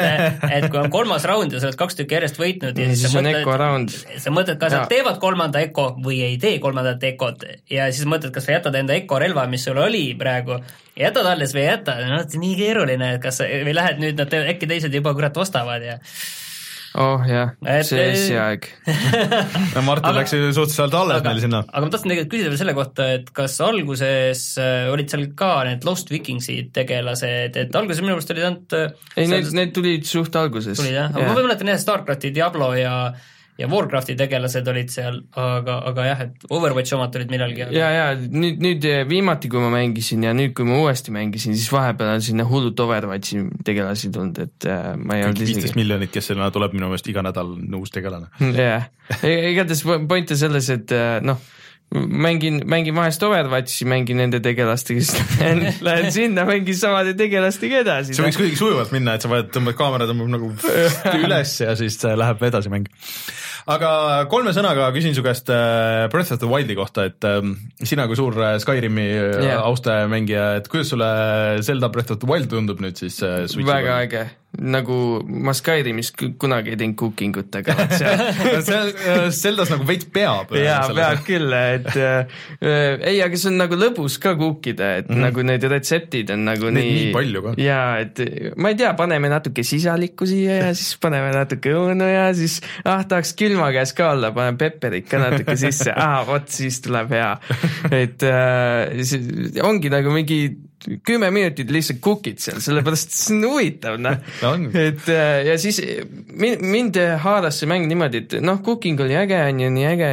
et 0.55 0.69
kui 0.71 0.79
on 0.79 0.89
kolmas 0.89 1.25
raund 1.29 1.53
ja 1.53 1.59
sa 1.59 1.67
oled 1.67 1.77
kaks 1.77 1.99
tükki 1.99 2.15
järjest 2.15 2.39
võitnud 2.39 2.79
ja 2.79 2.85
Ja 2.87 2.93
siis 2.95 3.03
siis 3.03 3.13
sa 3.13 3.19
on 3.19 3.27
mõtled 3.27 4.23
sa 4.23 4.33
mõtled, 4.33 4.57
kas 4.61 4.73
nad 4.73 4.87
teevad 4.89 5.19
kolmanda 5.21 5.61
Eco 5.61 5.89
või 6.05 6.21
ei 6.25 6.39
tee 6.41 6.57
kolmandat 6.63 7.03
Ecot 7.03 7.45
ja 7.69 7.91
siis 7.91 8.07
mõtled, 8.09 8.31
kas 8.33 8.47
sa 8.47 8.55
jätad 8.55 8.79
enda 8.79 8.95
Eco 8.95 9.19
relva, 9.19 9.45
mis 9.51 9.67
sul 9.67 9.77
oli 9.77 10.15
praegu, 10.17 10.57
jätad 10.97 11.29
alles 11.35 11.53
või 11.53 11.65
ei 11.65 11.69
jäta, 11.73 11.99
noh, 12.07 12.25
see 12.25 12.39
on 12.39 12.47
nii 12.47 12.57
keeruline, 12.63 13.13
et 13.17 13.21
kas 13.21 13.41
sa 13.43 13.51
või 13.67 13.77
lähed 13.77 14.01
nüüd, 14.01 14.17
nad 14.17 14.31
teevad, 14.31 14.55
äkki 14.55 14.71
teised 14.71 14.97
juba 15.01 15.13
kurat 15.19 15.37
ostavad 15.37 15.85
ja 15.85 15.99
oh 16.97 17.21
jah 17.29 17.51
Et-, 17.61 17.85
see 17.87 18.01
esiaeg. 18.13 18.65
no 19.75 19.83
Martin 19.85 20.09
Aga- 20.09 20.17
läks 20.21 20.33
ju 20.35 20.49
suhteliselt 20.55 20.95
alles 20.97 21.19
aga 21.21 21.33
meil 21.33 21.43
sinna. 21.45 21.61
aga 21.69 21.83
ma 21.85 21.91
tahtsin 21.93 22.11
tegelikult 22.13 22.33
küsida 22.33 22.51
veel 22.53 22.61
selle 22.63 22.75
kohta, 22.77 23.07
et 23.19 23.31
kas 23.37 23.57
alguses 23.65 24.43
äh, 24.61 24.89
olid 24.93 25.13
seal 25.13 25.25
ka 25.37 25.51
need 25.69 25.85
Lost 25.87 26.11
Vikingsid 26.13 26.73
tegelased, 26.77 27.57
et 27.63 27.77
alguses 27.77 28.01
minu 28.03 28.15
meelest 28.15 28.33
olid 28.35 28.49
ainult 28.49 28.77
äh, 28.77 28.91
ei, 29.15 29.29
need, 29.31 29.49
need 29.57 29.73
tulid 29.77 30.07
suht 30.09 30.35
alguses. 30.39 30.77
tulid 30.81 30.95
jah, 30.97 31.11
aga 31.13 31.31
ma 31.33 31.41
mäletan 31.45 31.73
jah, 31.73 31.81
Starcrafti, 31.81 32.33
Diablo 32.35 32.73
ja 32.77 32.97
ja 33.57 33.67
Warcrafti 33.71 34.15
tegelased 34.17 34.67
olid 34.69 34.91
seal, 34.93 35.19
aga, 35.39 35.79
aga 35.89 36.05
jah, 36.07 36.23
et 36.27 36.47
Overwatchi 36.53 36.95
omad 36.97 37.13
tulid 37.15 37.31
millalgi. 37.33 37.65
ja, 37.75 37.89
ja 37.93 38.05
nüüd, 38.17 38.61
nüüd 38.63 38.87
viimati, 39.09 39.49
kui 39.51 39.61
ma 39.63 39.71
mängisin 39.73 40.25
ja 40.27 40.33
nüüd, 40.37 40.53
kui 40.57 40.67
ma 40.67 40.79
uuesti 40.83 41.13
mängisin, 41.15 41.57
siis 41.57 41.71
vahepeal 41.73 42.15
on 42.15 42.25
sinna 42.25 42.45
hullult 42.49 42.79
Overwatchi 42.85 43.43
tegelasi 43.67 44.11
tulnud, 44.13 44.41
et 44.45 44.69
äh, 44.69 44.93
ma 44.97 45.17
ei 45.17 45.25
olnud 45.27 45.41
viisteist 45.41 45.71
isegi. 45.71 45.81
miljonit, 45.81 46.13
kes 46.13 46.31
sinna 46.31 46.51
tuleb 46.53 46.75
minu 46.77 46.91
meelest 46.91 47.09
iga 47.11 47.25
nädal 47.25 47.55
on 47.57 47.79
uus 47.81 47.93
tegelane. 47.93 48.29
jah, 48.61 48.89
igatahes 49.23 49.83
po- 49.87 49.99
point 50.09 50.35
on 50.35 50.41
selles, 50.45 50.69
et 50.73 50.93
äh, 50.95 51.17
noh, 51.25 51.41
mängin, 51.95 52.61
mängin 52.65 52.95
vahest 52.95 53.23
Overwatchi, 53.23 53.85
mängin 53.87 54.19
nende 54.19 54.39
tegelastega, 54.43 55.01
siis 55.01 55.39
lähen, 55.39 55.63
lähen 55.87 56.11
sinna, 56.11 56.43
mängin 56.47 56.75
samade 56.75 57.13
tegelastega 57.17 57.81
edasi. 57.85 58.15
see 58.15 58.25
võiks 58.25 58.39
kuidagi 58.39 58.59
sujuvalt 58.59 58.93
minna, 58.95 59.15
et 59.15 59.23
sa 59.23 59.31
vajad, 59.31 59.51
tõmbad 59.55 59.77
kaamera 59.79 60.07
tõmbab 60.09 60.31
nagu 60.35 60.51
üles 61.23 61.57
ja 61.63 61.75
siis 61.79 61.99
äh, 62.03 62.17
läheb 62.19 62.43
edasi 62.49 62.71
mäng. 62.73 62.89
aga 63.71 63.91
kolme 64.31 64.51
sõnaga 64.55 64.89
küsin 64.95 65.15
su 65.15 65.23
käest 65.23 65.51
äh, 65.53 66.09
Breath 66.11 66.35
of 66.35 66.41
the 66.43 66.51
Wildi 66.51 66.75
kohta, 66.79 67.07
et 67.07 67.27
ähm, 67.27 67.55
sina 67.79 68.09
kui 68.11 68.19
suur 68.19 68.35
äh, 68.35 68.57
Skyrimi 68.63 69.07
yeah. 69.07 69.63
austaja 69.63 70.11
mängija, 70.11 70.57
et 70.59 70.67
kuidas 70.71 70.91
sulle 70.91 71.07
Zelda 71.63 71.91
Breath 71.93 72.11
of 72.15 72.19
the 72.23 72.29
Wild 72.29 72.51
tundub 72.51 72.83
nüüd 72.83 72.99
siis 72.99 73.21
äh, 73.23 73.45
väga 73.67 74.01
äge, 74.03 74.27
nagu 74.61 74.97
ma 75.27 75.53
Skyrimis 75.57 76.11
ku- 76.17 76.31
kunagi 76.39 76.73
ei 76.73 76.79
teinud 76.79 76.97
cooking 76.99 77.37
ut, 77.41 77.55
aga 77.59 77.75
vot 77.77 77.93
seal 77.97 78.21
seal 78.67 78.91
äh, 78.93 79.23
Zeldas 79.35 79.71
nagu 79.73 79.87
veits 79.87 80.09
peab. 80.13 80.53
jaa, 80.57 80.81
peab 80.93 81.23
küll, 81.27 81.53
et 81.53 81.89
äh, 81.93 82.39
äh, 82.61 82.97
ei, 83.13 83.21
aga 83.25 83.39
see 83.39 83.51
on 83.51 83.59
nagu 83.61 83.77
lõbus 83.79 84.17
ka 84.23 84.35
kuukida, 84.39 84.91
et 85.01 85.09
mm 85.09 85.15
-hmm. 85.15 85.25
nagu 85.27 85.45
need 85.47 85.67
retseptid 85.73 86.33
on 86.35 86.45
nagu 86.47 86.71
Neid 86.71 86.83
nii 86.83 86.97
nii 86.97 87.13
palju 87.15 87.43
ka. 87.45 87.55
jaa, 87.61 87.87
et 88.03 88.23
ma 88.57 88.73
ei 88.73 88.79
tea, 88.79 88.93
paneme 88.99 89.31
natuke 89.31 89.63
sisalikku 89.63 90.27
siia 90.29 90.61
ja 90.61 90.73
siis 90.73 90.97
paneme 91.01 91.31
natuke 91.35 91.73
õunu 91.73 92.07
ja 92.09 92.29
siis 92.37 92.59
ah, 92.85 93.03
tahaks 93.05 93.33
külma 93.37 93.71
käes 93.75 93.93
ka 93.97 94.11
olla, 94.15 94.31
panen 94.35 94.57
pepperit 94.57 95.07
ka 95.09 95.21
natuke 95.21 95.57
sisse, 95.57 95.93
ah 95.95 96.23
vot 96.27 96.49
siis 96.49 96.81
tuleb 96.81 97.11
hea. 97.13 97.33
et 98.03 98.23
äh, 98.23 99.63
ongi 99.63 99.89
nagu 99.93 100.11
mingi 100.13 100.66
kümme 101.07 101.29
minutit 101.33 101.71
lihtsalt 101.73 101.99
cook'id 102.03 102.37
seal, 102.41 102.59
sellepärast 102.61 103.13
see 103.15 103.35
on 103.35 103.45
huvitav, 103.49 103.97
noh 104.01 104.19
On. 104.47 104.67
et 104.77 105.07
äh, 105.09 105.47
ja 105.47 105.55
siis 105.61 105.79
mind, 106.29 106.61
mind 106.61 106.99
haaras 107.23 107.57
see 107.61 107.69
mäng 107.69 107.87
niimoodi, 107.89 108.21
et 108.23 108.35
noh, 108.45 108.59
cooking 108.65 109.01
oli 109.03 109.17
äge, 109.17 109.39
on 109.49 109.63
ju, 109.63 109.71
nii 109.73 109.87
äge, 109.89 110.11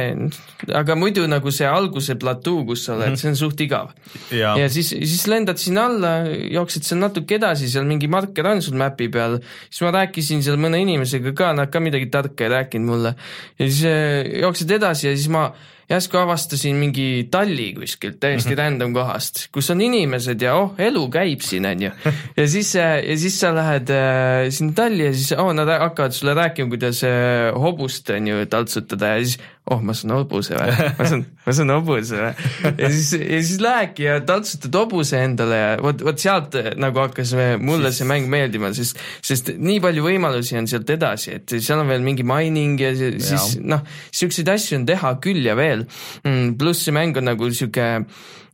aga 0.81 0.97
muidu 0.99 1.27
nagu 1.29 1.53
see 1.53 1.69
alguse 1.69 2.17
platuu, 2.21 2.63
kus 2.71 2.87
sa 2.87 2.95
oled 2.95 3.11
mm, 3.11 3.13
-hmm. 3.13 3.21
see 3.21 3.33
on 3.33 3.39
suht 3.43 3.61
igav. 3.61 3.93
ja, 4.31 4.55
siis, 4.69 4.89
siis 4.89 5.27
lendad 5.31 5.61
sinna 5.61 5.85
alla, 5.91 6.15
jooksed 6.57 6.87
seal 6.87 6.99
natuke 7.03 7.37
edasi, 7.37 7.69
seal 7.69 7.85
mingi 7.85 8.09
marker 8.11 8.49
on 8.49 8.61
sul 8.65 8.79
mäpi 8.81 9.09
peal, 9.13 9.39
siis 9.69 9.85
ma 9.85 9.93
rääkisin 9.99 10.43
seal 10.43 10.57
mõne 10.57 10.81
inimesega 10.81 11.35
ka, 11.37 11.53
nad 11.53 11.69
ka 11.69 11.79
midagi 11.79 12.09
tarka 12.09 12.47
ei 12.47 12.53
rääkinud 12.57 12.89
mulle 12.89 13.15
ja 13.59 13.69
siis 13.69 13.85
äh, 13.85 14.41
jooksed 14.41 14.71
edasi 14.71 15.11
ja 15.11 15.15
siis 15.15 15.29
ma 15.29 15.51
järsku 15.89 16.17
avastasin 16.17 16.75
mingi 16.79 17.27
talli 17.31 17.73
kuskilt 17.77 18.19
täiesti 18.19 18.49
mm 18.49 18.53
-hmm. 18.53 18.61
random 18.61 18.93
kohast, 18.93 19.47
kus 19.51 19.69
on 19.69 19.81
inimesed 19.81 20.41
ja 20.41 20.55
oh, 20.55 20.73
elu 20.77 21.07
käib 21.09 21.41
siin, 21.41 21.65
onju. 21.65 21.91
ja 22.37 22.47
siis, 22.47 22.75
ja 22.75 23.17
siis 23.17 23.39
sa 23.39 23.53
lähed 23.55 23.89
äh, 23.89 24.49
sinna 24.49 24.73
talli 24.73 25.05
ja 25.05 25.13
siis 25.13 25.31
oh, 25.37 25.53
nad 25.53 25.69
hakkavad 25.79 26.11
sulle 26.11 26.33
rääkima, 26.33 26.69
kuidas 26.69 27.03
äh, 27.03 27.53
hobust 27.61 28.09
on 28.09 28.27
ju 28.27 28.45
taltsutada 28.45 29.15
ja 29.15 29.25
siis 29.25 29.39
oh, 29.71 29.81
ma 29.81 29.95
saan 29.97 30.13
hobuse 30.13 30.57
või, 30.57 30.73
ma 30.99 31.07
saan, 31.09 31.23
ma 31.45 31.55
saan 31.57 31.73
hobuse 31.73 32.19
või. 32.21 32.49
ja 32.83 32.89
siis, 32.93 33.09
ja 33.17 33.39
siis 33.41 33.61
lähedki 33.63 34.05
ja 34.07 34.19
taltsutad 34.27 34.77
hobuse 34.77 35.21
endale 35.25 35.59
ja 35.61 35.71
vot, 35.81 36.03
vot 36.05 36.21
sealt 36.21 36.57
äh, 36.59 36.71
nagu 36.81 37.01
hakkas 37.01 37.33
mulle 37.61 37.91
see 37.95 38.07
mäng 38.09 38.29
meeldima, 38.31 38.71
sest, 38.77 39.01
sest 39.25 39.53
nii 39.57 39.81
palju 39.83 40.05
võimalusi 40.05 40.59
on 40.59 40.69
sealt 40.69 40.93
edasi, 40.95 41.39
et 41.39 41.57
seal 41.57 41.81
on 41.81 41.89
veel 41.91 42.05
mingi 42.05 42.25
mining 42.27 42.79
ja 42.81 42.93
si- 42.97 43.15
siis 43.23 43.57
noh, 43.63 43.83
siukseid 44.13 44.53
asju 44.53 44.81
on 44.81 44.87
teha 44.89 45.15
küll 45.23 45.43
ja 45.45 45.57
veel 45.57 45.85
mm,. 45.87 46.55
pluss 46.61 46.85
see 46.85 46.95
mäng 46.95 47.17
on 47.17 47.31
nagu 47.31 47.49
sihuke 47.51 47.89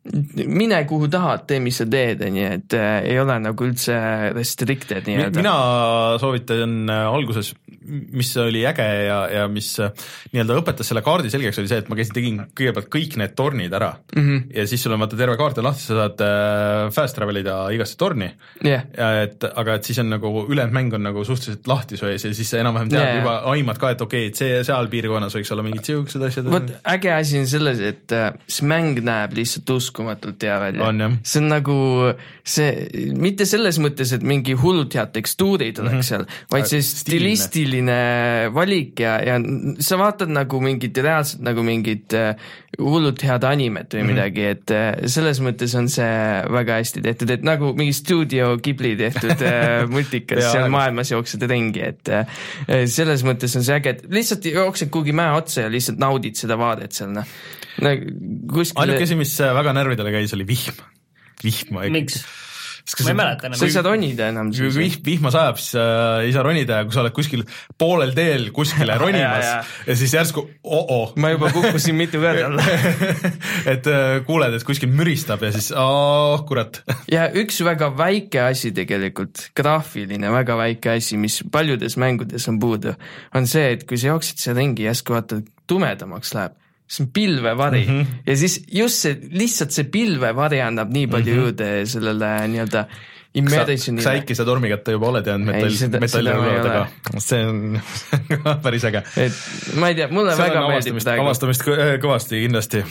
mine 0.01 0.79
kuhu 0.89 1.05
tahad, 1.13 1.43
tee, 1.45 1.59
mis 1.61 1.77
sa 1.77 1.85
teed, 1.89 2.23
onju, 2.25 2.45
et 2.57 2.73
äh, 2.73 3.03
ei 3.11 3.19
ole 3.21 3.35
nagu 3.43 3.65
üldse 3.67 3.93
restricted 4.33 5.05
nii-öelda. 5.05 5.37
mina 5.37 5.53
soovitan 6.21 6.89
äh, 6.89 7.01
alguses, 7.05 7.51
mis 7.85 8.31
oli 8.41 8.63
äge 8.65 8.87
ja, 9.05 9.19
ja 9.29 9.43
mis 9.51 9.69
äh, 9.83 9.93
nii-öelda 10.33 10.57
õpetas 10.57 10.89
selle 10.89 11.03
kaardi 11.05 11.29
selgeks, 11.29 11.59
oli 11.61 11.69
see, 11.69 11.83
et 11.83 11.91
ma 11.91 11.97
käisin, 11.99 12.15
tegin 12.17 12.39
kõigepealt 12.49 12.89
kõik 12.95 13.17
need 13.21 13.35
tornid 13.37 13.75
ära 13.77 13.91
mm. 14.15 14.23
-hmm. 14.23 14.47
ja 14.57 14.65
siis 14.71 14.81
sul 14.81 14.95
on 14.97 15.03
vaata 15.05 15.19
terve 15.19 15.37
kaart 15.37 15.61
on 15.61 15.69
lahti, 15.69 15.85
sa 15.85 15.99
saad 15.99 16.25
fast 16.97 17.17
travel 17.19 17.41
ida 17.43 17.59
igasse 17.75 17.99
torni 18.01 18.31
ja 18.65 18.81
et 19.21 19.45
aga 19.51 19.77
et 19.77 19.85
siis 19.85 20.01
on 20.01 20.09
nagu 20.15 20.33
ülejäänud 20.47 20.79
mäng 20.79 20.97
on 20.97 21.05
nagu 21.11 21.27
suhteliselt 21.27 21.69
lahti 21.69 22.01
su 22.01 22.09
ees 22.09 22.25
ja 22.25 22.33
siis 22.33 22.49
sa 22.49 22.63
enam-vähem 22.63 22.89
tead 22.89 23.05
yeah. 23.05 23.21
juba 23.21 23.37
aimad 23.53 23.77
ka, 23.77 23.93
et 23.93 24.01
okei 24.01 24.25
okay,, 24.25 24.33
et 24.33 24.41
see 24.41 24.65
seal 24.65 24.89
piirkonnas 24.89 25.37
võiks 25.37 25.53
olla 25.53 25.67
mingid 25.69 25.93
siuksed 25.93 26.25
asjad. 26.25 26.49
vot 26.49 26.73
äge 26.89 27.13
asi 27.13 27.37
on 27.37 27.47
selles, 27.53 27.85
et 27.85 28.17
see 28.49 28.65
mäng 28.65 28.97
näeb 29.05 29.37
lihtsalt 29.37 29.69
uskumatult 29.91 30.47
hea 30.47 30.57
välja 30.65 30.89
see 31.23 31.43
on 31.43 31.51
nagu 31.51 31.77
see, 32.43 33.13
mitte 33.13 33.45
selles 33.45 33.77
mõttes, 33.83 34.15
et 34.15 34.25
mingi 34.25 34.57
hullult 34.57 34.97
head 34.97 35.13
tekstuurid 35.13 35.77
oleks 35.83 35.91
mm 35.93 35.99
-hmm. 35.99 36.09
seal, 36.09 36.25
vaid 36.51 36.71
see 36.71 36.81
Stiilne. 36.81 37.61
graafiline 37.61 38.51
valik 38.53 38.99
ja, 38.99 39.19
ja 39.23 39.37
sa 39.79 39.97
vaatad 39.99 40.31
nagu 40.31 40.59
mingit 40.61 40.97
reaalselt 40.97 41.43
nagu 41.45 41.63
mingit 41.63 42.13
äh, 42.13 42.35
hullult 42.79 43.21
head 43.23 43.43
animet 43.43 43.93
või 43.93 44.01
-hmm. 44.01 44.11
midagi, 44.13 44.43
et 44.55 44.71
äh, 44.71 45.07
selles 45.07 45.41
mõttes 45.41 45.75
on 45.77 45.89
see 45.89 46.43
väga 46.51 46.79
hästi 46.79 47.01
tehtud, 47.01 47.29
et 47.29 47.43
nagu 47.43 47.73
mingi 47.73 47.93
stuudio 47.93 48.57
Ghibli 48.57 48.95
tehtud 48.97 49.41
äh, 49.41 49.85
multikas 49.93 50.51
seal 50.51 50.69
maailmas 50.69 51.11
jooksed 51.11 51.41
ringi, 51.49 51.81
et 51.81 52.11
selles 52.91 53.23
mõttes 53.23 53.55
on 53.57 53.63
see 53.63 53.75
äge, 53.75 53.95
et 53.95 54.05
lihtsalt 54.09 54.45
jooksed 54.45 54.89
kuhugi 54.89 55.13
mäe 55.15 55.31
otsa 55.37 55.67
ja 55.67 55.71
lihtsalt 55.71 55.99
naudid 55.99 56.35
seda 56.39 56.57
vaadet 56.59 56.91
seal, 56.91 57.11
noh. 57.15 57.25
ainuke 58.75 59.03
asi, 59.03 59.15
mis 59.15 59.33
väga 59.39 59.73
närvidele 59.81 60.13
käis, 60.13 60.37
oli 60.37 60.47
vihm. 60.47 60.85
vihma. 61.43 61.89
miks? 61.97 62.21
ma 63.03 63.11
ei 63.11 63.15
mäleta 63.15 63.47
enam. 63.47 63.57
sa 63.59 63.67
ei 63.67 63.73
saa 63.73 63.83
ronida 63.85 64.27
enam 64.31 64.49
siis. 64.53 64.61
kui 64.73 64.85
vihm, 64.85 65.01
vihma 65.05 65.31
sajab, 65.33 65.59
siis 65.61 65.75
äh, 65.79 66.25
ei 66.25 66.33
saa 66.33 66.43
ronida 66.45 66.79
ja 66.79 66.87
kui 66.87 66.95
sa 66.95 67.03
oled 67.03 67.15
kuskil 67.15 67.43
poolel 67.79 68.13
teel 68.17 68.47
kuskile 68.55 68.97
ronimas 69.01 69.45
ja, 69.45 69.57
ja. 69.59 69.59
ja 69.87 69.97
siis 69.99 70.15
järsku 70.17 70.43
oh-oh. 70.63 71.13
ma 71.21 71.31
juba 71.33 71.51
kukkusin 71.53 71.97
mitu 71.99 72.21
korda 72.21 72.47
alla 72.49 72.65
et 73.73 73.89
äh, 73.91 74.15
kuuled, 74.27 74.57
et 74.57 74.65
kuskil 74.67 74.91
müristab 74.91 75.45
ja 75.45 75.53
siis 75.55 75.71
oh 75.77 76.41
kurat 76.49 76.81
ja 77.15 77.27
üks 77.41 77.61
väga 77.65 77.91
väike 77.97 78.43
asi 78.47 78.73
tegelikult, 78.75 79.51
graafiline 79.57 80.33
väga 80.33 80.57
väike 80.59 80.97
asi, 80.97 81.19
mis 81.21 81.41
paljudes 81.51 81.97
mängudes 82.01 82.49
on 82.51 82.59
puudu, 82.61 82.95
on 83.37 83.47
see, 83.49 83.75
et 83.77 83.85
kui 83.87 83.99
sa 84.01 84.13
jooksed 84.15 84.41
seal 84.41 84.57
ringi, 84.57 84.87
järsku 84.89 85.15
vaatad, 85.15 85.45
tumedamaks 85.69 86.35
läheb 86.37 86.57
see 86.91 87.05
on 87.05 87.11
pilvevari 87.15 87.85
mm 87.85 88.01
-hmm. 88.01 88.19
ja 88.27 88.35
siis 88.37 88.59
just 88.71 89.05
see, 89.05 89.17
lihtsalt 89.31 89.71
see 89.71 89.87
pilvevari 89.93 90.61
annab 90.61 90.91
nii 90.91 91.07
palju 91.07 91.33
mm 91.33 91.39
-hmm. 91.39 91.43
juurde 91.43 91.85
sellele 91.85 92.31
nii-öelda 92.51 92.85
immersionile. 93.33 94.03
sa 94.03 94.13
äkki 94.19 94.35
seda 94.35 94.49
tormi 94.49 94.69
kätte 94.71 94.95
juba 94.95 95.07
oled 95.11 95.27
jäänud 95.27 95.47
metall, 95.47 95.99
metallirõivadega, 96.03 96.81
see 97.23 97.45
on 97.47 97.61
päris 98.65 98.85
äge. 98.89 99.03
et 99.23 99.37
ma 99.79 99.91
ei 99.91 99.95
tea, 99.95 100.09
mulle 100.11 100.35
seda 100.35 100.49
väga 100.49 100.65
meeldib 100.67 100.99
praegu. 100.99 101.23
avastamist 101.23 101.63
kõvasti 102.03 102.41
kindlasti. 102.43 102.83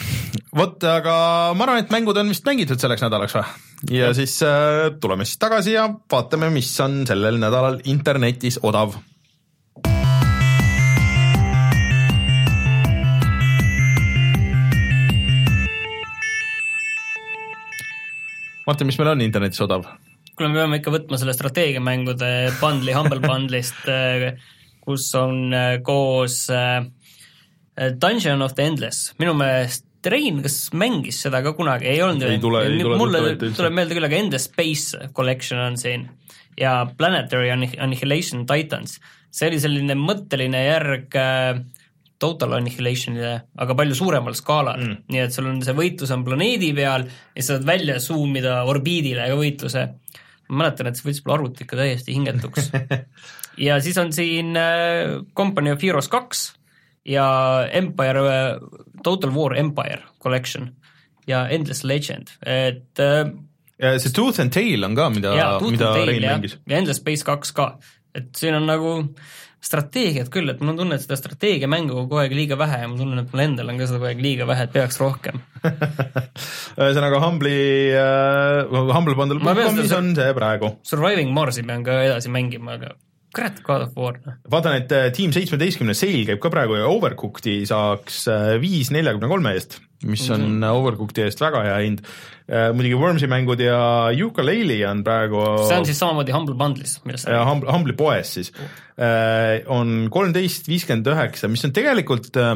vot, 0.57 0.79
aga 0.89 1.17
ma 1.57 1.67
arvan, 1.69 1.85
et 1.85 1.93
mängud 1.93 2.17
on 2.23 2.33
vist 2.33 2.49
mängitud 2.49 2.81
selleks 2.81 3.05
nädalaks 3.05 3.37
või? 3.37 3.45
ja, 3.91 4.07
ja 4.07 4.15
siis 4.17 4.39
äh, 4.47 4.89
tuleme 5.01 5.29
siis 5.29 5.43
tagasi 5.45 5.77
ja 5.77 5.91
vaatame, 6.13 6.49
mis 6.57 6.73
on 6.81 7.03
sellel 7.11 7.37
nädalal 7.43 7.83
internetis 7.93 8.63
odav 8.63 8.97
Martin, 18.71 18.87
mis 18.87 19.01
meil 19.01 19.11
on 19.17 19.27
internetis 19.27 19.67
odav? 19.67 19.89
kuule, 20.39 20.55
me 20.55 20.61
peame 20.63 20.79
ikka 20.79 20.93
võtma 20.95 21.19
selle 21.21 21.35
strateegiamängude 21.37 22.31
bundle'i 22.61 22.95
Humble 22.97 23.19
Bundle'ist, 23.25 23.83
äh, 23.91 24.39
kus 24.81 25.09
on 25.19 25.51
äh, 25.53 25.75
koos 25.85 26.45
äh, 26.55 26.87
Dungeon 28.01 28.45
of 28.47 28.55
the 28.55 28.69
Endless, 28.71 29.11
minu 29.21 29.35
meelest 29.37 29.87
Rein, 30.01 30.39
kas 30.41 30.71
mängis 30.73 31.19
seda 31.21 31.43
ka 31.45 31.53
kunagi, 31.53 31.91
ei 31.91 31.99
olnud 32.01 32.25
ei 32.25 32.39
tule, 32.41 32.63
ei 32.65 32.79
tule 32.81 32.97
mulle 32.97 33.35
tuleb 33.37 33.75
meelde 33.77 33.99
küll, 33.99 34.07
aga 34.07 34.17
Endless 34.17 34.49
Space 34.49 35.11
Collection 35.13 35.61
on 35.61 35.77
siin. 35.77 36.07
Ja 36.57 36.87
Planetary 36.97 37.51
Annihilation 37.53 38.47
Titans, 38.49 38.97
see 39.29 39.51
oli 39.51 39.61
selline 39.61 39.99
mõtteline 40.01 40.63
järg 40.65 41.19
äh, 41.21 41.61
Total 42.21 42.53
Annihilationile, 42.59 43.33
aga 43.65 43.77
palju 43.79 43.97
suuremal 43.97 44.37
skaalal 44.37 44.81
mm., 44.81 45.03
nii 45.13 45.23
et 45.25 45.35
sul 45.35 45.49
on 45.49 45.61
see 45.65 45.77
võitlus 45.77 46.13
on 46.15 46.25
planeedi 46.27 46.71
peal 46.77 47.07
ja 47.09 47.43
sa 47.43 47.55
saad 47.55 47.67
välja 47.69 47.99
zoom 48.03 48.37
ida 48.37 48.61
orbiidile 48.69 49.29
ka 49.31 49.39
võitluse. 49.41 49.87
ma 50.51 50.65
mäletan, 50.65 50.91
et 50.91 50.99
see 50.99 51.09
võttis 51.09 51.25
mul 51.25 51.37
arvuti 51.39 51.65
ikka 51.65 51.79
täiesti 51.81 52.17
hingetuks 52.17 52.71
ja 53.69 53.81
siis 53.81 53.99
on 54.03 54.13
siin 54.13 54.57
äh, 54.59 55.21
Company 55.37 55.73
of 55.73 55.83
Heroes 55.83 56.11
kaks 56.13 56.51
ja 57.09 57.27
Empire, 57.73 58.25
äh, 58.29 58.83
Total 59.05 59.33
War 59.35 59.57
Empire 59.59 60.03
Collection 60.23 60.75
ja 61.29 61.47
Endless 61.49 61.85
Legend, 61.85 62.33
et 62.45 63.01
äh, 63.01 63.25
ja 63.81 63.97
see 63.99 64.13
Tooth 64.13 64.41
and 64.43 64.53
Tail 64.53 64.85
on 64.85 64.97
ka, 64.99 65.09
mida, 65.15 65.35
mida 65.65 65.95
Rein 66.05 66.27
mängis. 66.27 66.59
ja 66.69 66.81
Endless 66.81 67.01
Space 67.01 67.25
kaks 67.25 67.55
ka, 67.57 67.73
et 68.15 68.33
siin 68.37 68.57
on 68.59 68.69
nagu 68.69 68.97
strateegiat 69.61 70.31
küll, 70.33 70.49
et 70.49 70.61
mul 70.63 70.73
on 70.73 70.81
tunne, 70.83 70.97
et 70.97 71.05
seda 71.05 71.19
strateegiamängu 71.21 71.93
on 71.95 72.09
kogu 72.09 72.23
aeg 72.23 72.33
liiga 72.37 72.57
vähe 72.61 72.81
ja 72.83 72.89
ma 72.89 72.97
tunnen, 72.97 73.21
et 73.23 73.35
mul 73.35 73.45
endal 73.45 73.73
on 73.73 73.81
ka 73.81 73.89
seda 73.91 74.01
kogu 74.01 74.09
aeg 74.11 74.25
liiga 74.25 74.49
vähe, 74.49 74.65
et 74.67 74.73
peaks 74.73 75.01
rohkem 75.03 75.43
ühesõnaga 76.81 77.21
Humble'i 77.21 77.93
äh,, 77.93 78.73
Humble 78.95 79.19
Bundle.com'is 79.19 79.93
on 79.97 80.15
see 80.17 80.33
praegu. 80.37 80.75
Surviving 80.89 81.35
Marsi 81.37 81.65
pean 81.67 81.85
ka 81.85 82.01
edasi 82.07 82.33
mängima, 82.33 82.79
aga 82.81 82.95
kurat, 83.35 83.61
God 83.67 83.85
of 83.85 83.95
War. 83.97 84.19
Noh. 84.25 84.41
vaatan, 84.51 84.81
et 84.81 84.93
äh, 84.95 85.11
Team 85.15 85.35
seitsmeteistkümne 85.35 85.95
sale 85.99 86.25
käib 86.29 86.41
ka 86.43 86.51
praegu 86.53 86.79
ja 86.79 86.89
Overcooked'i 86.91 87.61
saaks 87.69 88.25
äh, 88.31 88.57
viis 88.63 88.91
neljakümne 88.95 89.31
kolme 89.31 89.55
eest, 89.59 89.79
mis 90.03 90.25
on 90.31 90.43
mm 90.47 90.57
-hmm. 90.63 90.81
Overcooked'i 90.81 91.27
eest 91.29 91.43
väga 91.45 91.63
hea 91.69 91.79
hind 91.85 92.03
muidugi 92.51 92.99
Wormsi 92.99 93.31
mängud 93.31 93.61
ja 93.63 93.79
Yooka-Laylee 94.17 94.83
on 94.91 95.05
praegu 95.07 95.43
see 95.69 95.81
on 95.81 95.89
siis 95.89 96.01
samamoodi 96.03 96.35
Humble 96.35 96.57
Bundle'is, 96.59 96.99
millest 97.07 97.29
sa 97.29 97.45
Humble, 97.47 97.71
Humble'i 97.71 97.97
poes 97.99 98.33
siis 98.39 98.51
uh., 99.01 99.61
on 99.73 100.09
kolmteist 100.13 100.69
viiskümmend 100.71 101.09
üheksa, 101.11 101.51
mis 101.53 101.65
on 101.67 101.75
tegelikult 101.77 102.37
äh, 102.41 102.53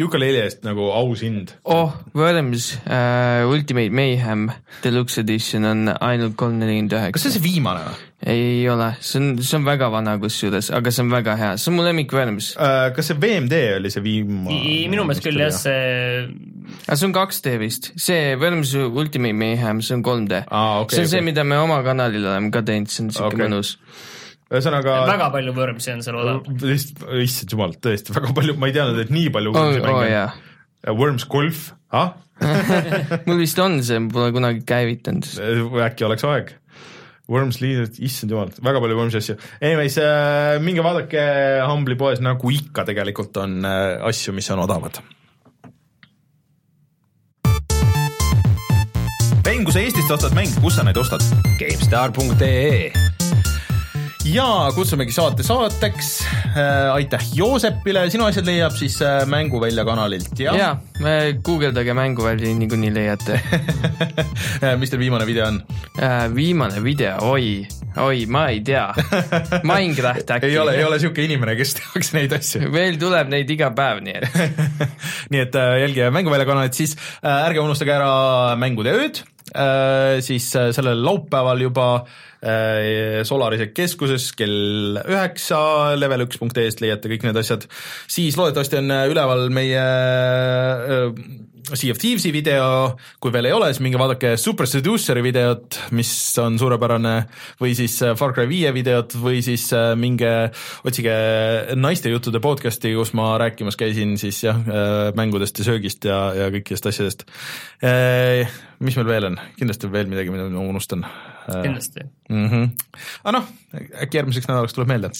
Yooka-Laylee 0.00 0.44
eest 0.46 0.64
nagu 0.66 0.90
aus 0.94 1.24
hind. 1.24 1.54
oh, 1.64 1.96
Worms 2.16 2.72
uh, 2.84 3.48
Ultimate 3.50 3.90
Mayhem 3.94 4.48
Deluxe 4.84 5.24
Edition 5.24 5.66
on 5.68 5.90
ainult 5.98 6.36
kolm 6.40 6.60
nelikümmend 6.60 6.96
üheksa. 6.98 7.16
kas 7.16 7.26
see 7.26 7.32
on 7.32 7.38
see 7.38 7.46
viimane 7.48 7.84
või? 7.88 8.06
ei 8.30 8.68
ole, 8.68 8.90
see 9.00 9.20
on, 9.20 9.30
see 9.40 9.56
on 9.56 9.64
väga 9.64 9.88
vana 9.92 10.18
kusjuures, 10.20 10.68
aga 10.76 10.92
see 10.92 11.04
on 11.06 11.12
väga 11.14 11.36
hea, 11.40 11.54
see 11.60 11.72
on 11.72 11.78
mu 11.78 11.86
lemmik 11.86 12.12
Worms 12.12 12.52
uh,. 12.58 12.90
kas 12.96 13.10
see 13.10 13.20
VMD 13.20 13.62
oli 13.78 13.92
see 13.92 14.04
viimane? 14.04 14.60
minu 14.92 15.06
meelest 15.08 15.24
küll 15.24 15.40
jah, 15.40 15.54
see 15.56 16.28
aga 16.84 16.98
see 17.00 17.08
on 17.08 17.16
2D 17.16 17.56
vist, 17.62 17.92
see 18.00 18.36
Worms 18.40 18.74
Ultimate 18.76 19.29
Mayhem, 19.36 19.82
see 19.84 19.96
on 19.98 20.04
3D 20.06 20.44
ah,. 20.46 20.80
Okay, 20.84 20.96
see 20.96 21.02
on 21.02 21.08
okay. 21.08 21.12
see, 21.16 21.26
mida 21.26 21.44
me 21.44 21.58
oma 21.60 21.80
kanalil 21.86 22.24
oleme 22.24 22.52
ka 22.54 22.64
teinud, 22.66 22.90
see 22.92 23.06
on 23.06 23.12
siuke 23.14 23.34
okay. 23.34 23.44
mõnus 23.46 23.76
ühesõnaga 24.50 25.02
väga 25.06 25.28
palju 25.34 25.54
Wormsi 25.56 25.92
on 25.94 26.00
seal 26.06 26.18
odav. 26.18 26.48
issand 27.22 27.54
jumal, 27.54 27.76
tõesti 27.78 28.16
väga 28.16 28.32
palju, 28.36 28.56
ma 28.58 28.70
ei 28.70 28.74
teadnud, 28.76 29.02
et 29.04 29.12
nii 29.14 29.34
palju 29.34 29.54
Wormsi 29.54 29.82
oh, 29.82 29.86
mänge 29.86 30.00
oh, 30.00 30.08
yeah. 30.08 30.40
on. 30.86 30.98
Worms 30.98 31.28
Golf, 31.30 31.70
ah 31.94 32.16
mul 33.28 33.36
vist 33.42 33.58
on 33.60 33.82
see, 33.84 34.00
pole 34.10 34.32
kunagi 34.32 34.64
käivitanud. 34.66 35.28
äkki 35.84 36.08
oleks 36.08 36.24
aeg 36.24 36.54
Worms 37.30 37.60
Leader, 37.62 37.86
issand 38.02 38.32
jumal, 38.34 38.50
väga 38.58 38.80
palju 38.82 38.96
Wormsi 38.98 39.20
asju. 39.20 39.36
Anyways 39.60 40.00
äh,, 40.02 40.56
minge 40.64 40.82
vaadake 40.82 41.22
Humble'i 41.62 41.98
poes, 42.00 42.18
nagu 42.24 42.50
ikka 42.50 42.82
tegelikult 42.88 43.36
on 43.38 43.60
äh, 43.62 44.00
asju, 44.10 44.34
mis 44.34 44.50
on 44.50 44.64
odavad 44.64 44.98
Rein, 49.60 49.66
kui 49.68 49.74
sa 49.76 49.80
Eestist 49.84 50.12
ostad 50.14 50.32
mänge, 50.32 50.56
kus 50.64 50.78
sa 50.78 50.82
neid 50.86 50.96
ostad? 50.96 51.20
GameStar.ee 51.60 52.88
ja 54.30 54.46
kutsumegi 54.72 55.12
saate 55.12 55.44
saateks 55.44 56.08
äh,. 56.24 56.88
aitäh 56.94 57.26
Joosepile, 57.36 58.06
sinu 58.12 58.24
asjad 58.24 58.46
leiab 58.48 58.72
siis 58.78 58.96
äh, 59.04 59.26
Mänguvälja 59.28 59.84
kanalilt 59.84 60.40
ja. 60.40 60.54
ja, 60.56 60.70
guugeldage 61.44 61.92
Mänguvälja, 61.96 62.54
niikuinii 62.56 62.92
leiate 62.94 63.36
mis 64.80 64.92
teil 64.92 65.02
viimane 65.02 65.26
video 65.28 65.48
on 65.50 65.60
äh,? 66.00 66.28
viimane 66.34 66.80
video, 66.84 67.16
oi, 67.28 67.66
oi, 68.00 68.24
ma 68.32 68.46
ei 68.52 68.62
tea 68.64 68.86
Minecraft 69.60 70.32
äkki 70.36 70.52
ei 70.54 70.60
ole, 70.62 70.76
ei 70.78 70.86
ole 70.88 71.00
siuke 71.02 71.24
inimene, 71.26 71.56
kes 71.58 71.74
tehakse 71.80 72.16
neid 72.16 72.36
asju. 72.38 72.70
meil 72.78 72.96
tuleb 73.02 73.28
neid 73.32 73.52
iga 73.56 73.74
päev, 73.76 74.00
nii 74.08 74.16
et 74.20 74.40
nii 75.36 75.44
et 75.44 75.60
äh, 75.60 75.74
jälgige 75.84 76.08
Mänguvälja 76.16 76.48
kanalit, 76.48 76.80
siis 76.80 76.96
äh, 77.20 77.44
ärge 77.50 77.60
unustage 77.60 77.96
ära 77.98 78.56
Mängude 78.60 78.96
ööd 78.96 79.24
siis 80.22 80.50
äh, 80.56 80.70
sellel 80.76 81.00
laupäeval 81.04 81.60
juba 81.64 81.88
äh, 81.96 82.30
Äh, 82.40 83.20
Solarise 83.28 83.66
keskuses 83.76 84.30
kell 84.32 84.96
üheksa, 85.04 85.58
level1.ee-st 86.00 86.80
leiate 86.80 87.10
kõik 87.12 87.26
need 87.26 87.36
asjad, 87.36 87.66
siis 88.08 88.38
loodetavasti 88.40 88.78
on 88.78 88.94
äh, 88.94 89.02
üleval 89.12 89.50
meie 89.52 89.82
äh, 89.82 91.10
Sea 91.72 91.92
of 91.92 92.00
Thieves'i 92.00 92.32
video, 92.34 92.96
kui 93.22 93.32
veel 93.34 93.50
ei 93.50 93.54
ole, 93.56 93.70
siis 93.72 93.82
minge 93.84 93.98
vaadake 94.00 94.34
Super 94.40 94.68
Seduceri 94.70 95.22
videot, 95.24 95.78
mis 95.96 96.12
on 96.42 96.58
suurepärane, 96.60 97.14
või 97.60 97.74
siis 97.78 97.98
Far 98.18 98.34
Cry 98.36 98.48
viie 98.50 98.72
videot 98.76 99.16
või 99.20 99.42
siis 99.44 99.68
minge 100.00 100.30
otsige 100.86 101.16
naiste 101.78 102.12
juttude 102.12 102.42
podcast'i, 102.44 102.94
kus 102.96 103.14
ma 103.18 103.32
rääkimas 103.40 103.78
käisin 103.80 104.16
siis 104.20 104.42
jah, 104.44 104.60
mängudest 105.18 105.60
ja 105.62 105.68
söögist 105.70 106.08
ja, 106.08 106.22
ja 106.36 106.48
kõikidest 106.54 106.90
asjadest. 106.90 107.26
mis 108.80 108.96
meil 108.96 109.12
veel 109.12 109.30
on, 109.32 109.40
kindlasti 109.58 109.92
veel 109.92 110.08
midagi, 110.10 110.32
mida 110.32 110.48
ma 110.48 110.64
unustan 110.64 111.06
Äh, 111.48 111.62
kindlasti 111.62 112.00
mm. 112.28 112.48
-hmm. 112.48 112.70
aga 113.24 113.32
noh, 113.38 113.44
äkki 114.02 114.18
järgmiseks 114.18 114.48
nädalaks 114.48 114.74
tuleb 114.76 114.88
meelde. 114.88 115.10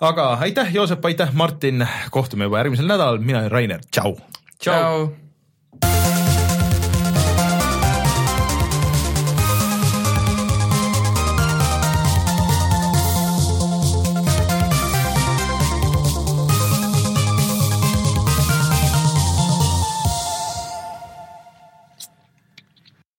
aga 0.00 0.28
aitäh, 0.34 0.74
Joosep, 0.74 1.04
aitäh, 1.04 1.32
Martin, 1.32 1.86
kohtume 2.10 2.44
juba 2.44 2.58
järgmisel 2.58 2.86
nädalal, 2.86 3.18
mina 3.18 3.38
olen 3.38 3.50
Rainer, 3.50 3.80
tšau. 3.90 4.16
tšau, 4.58 4.74
tšau.. 4.74 5.27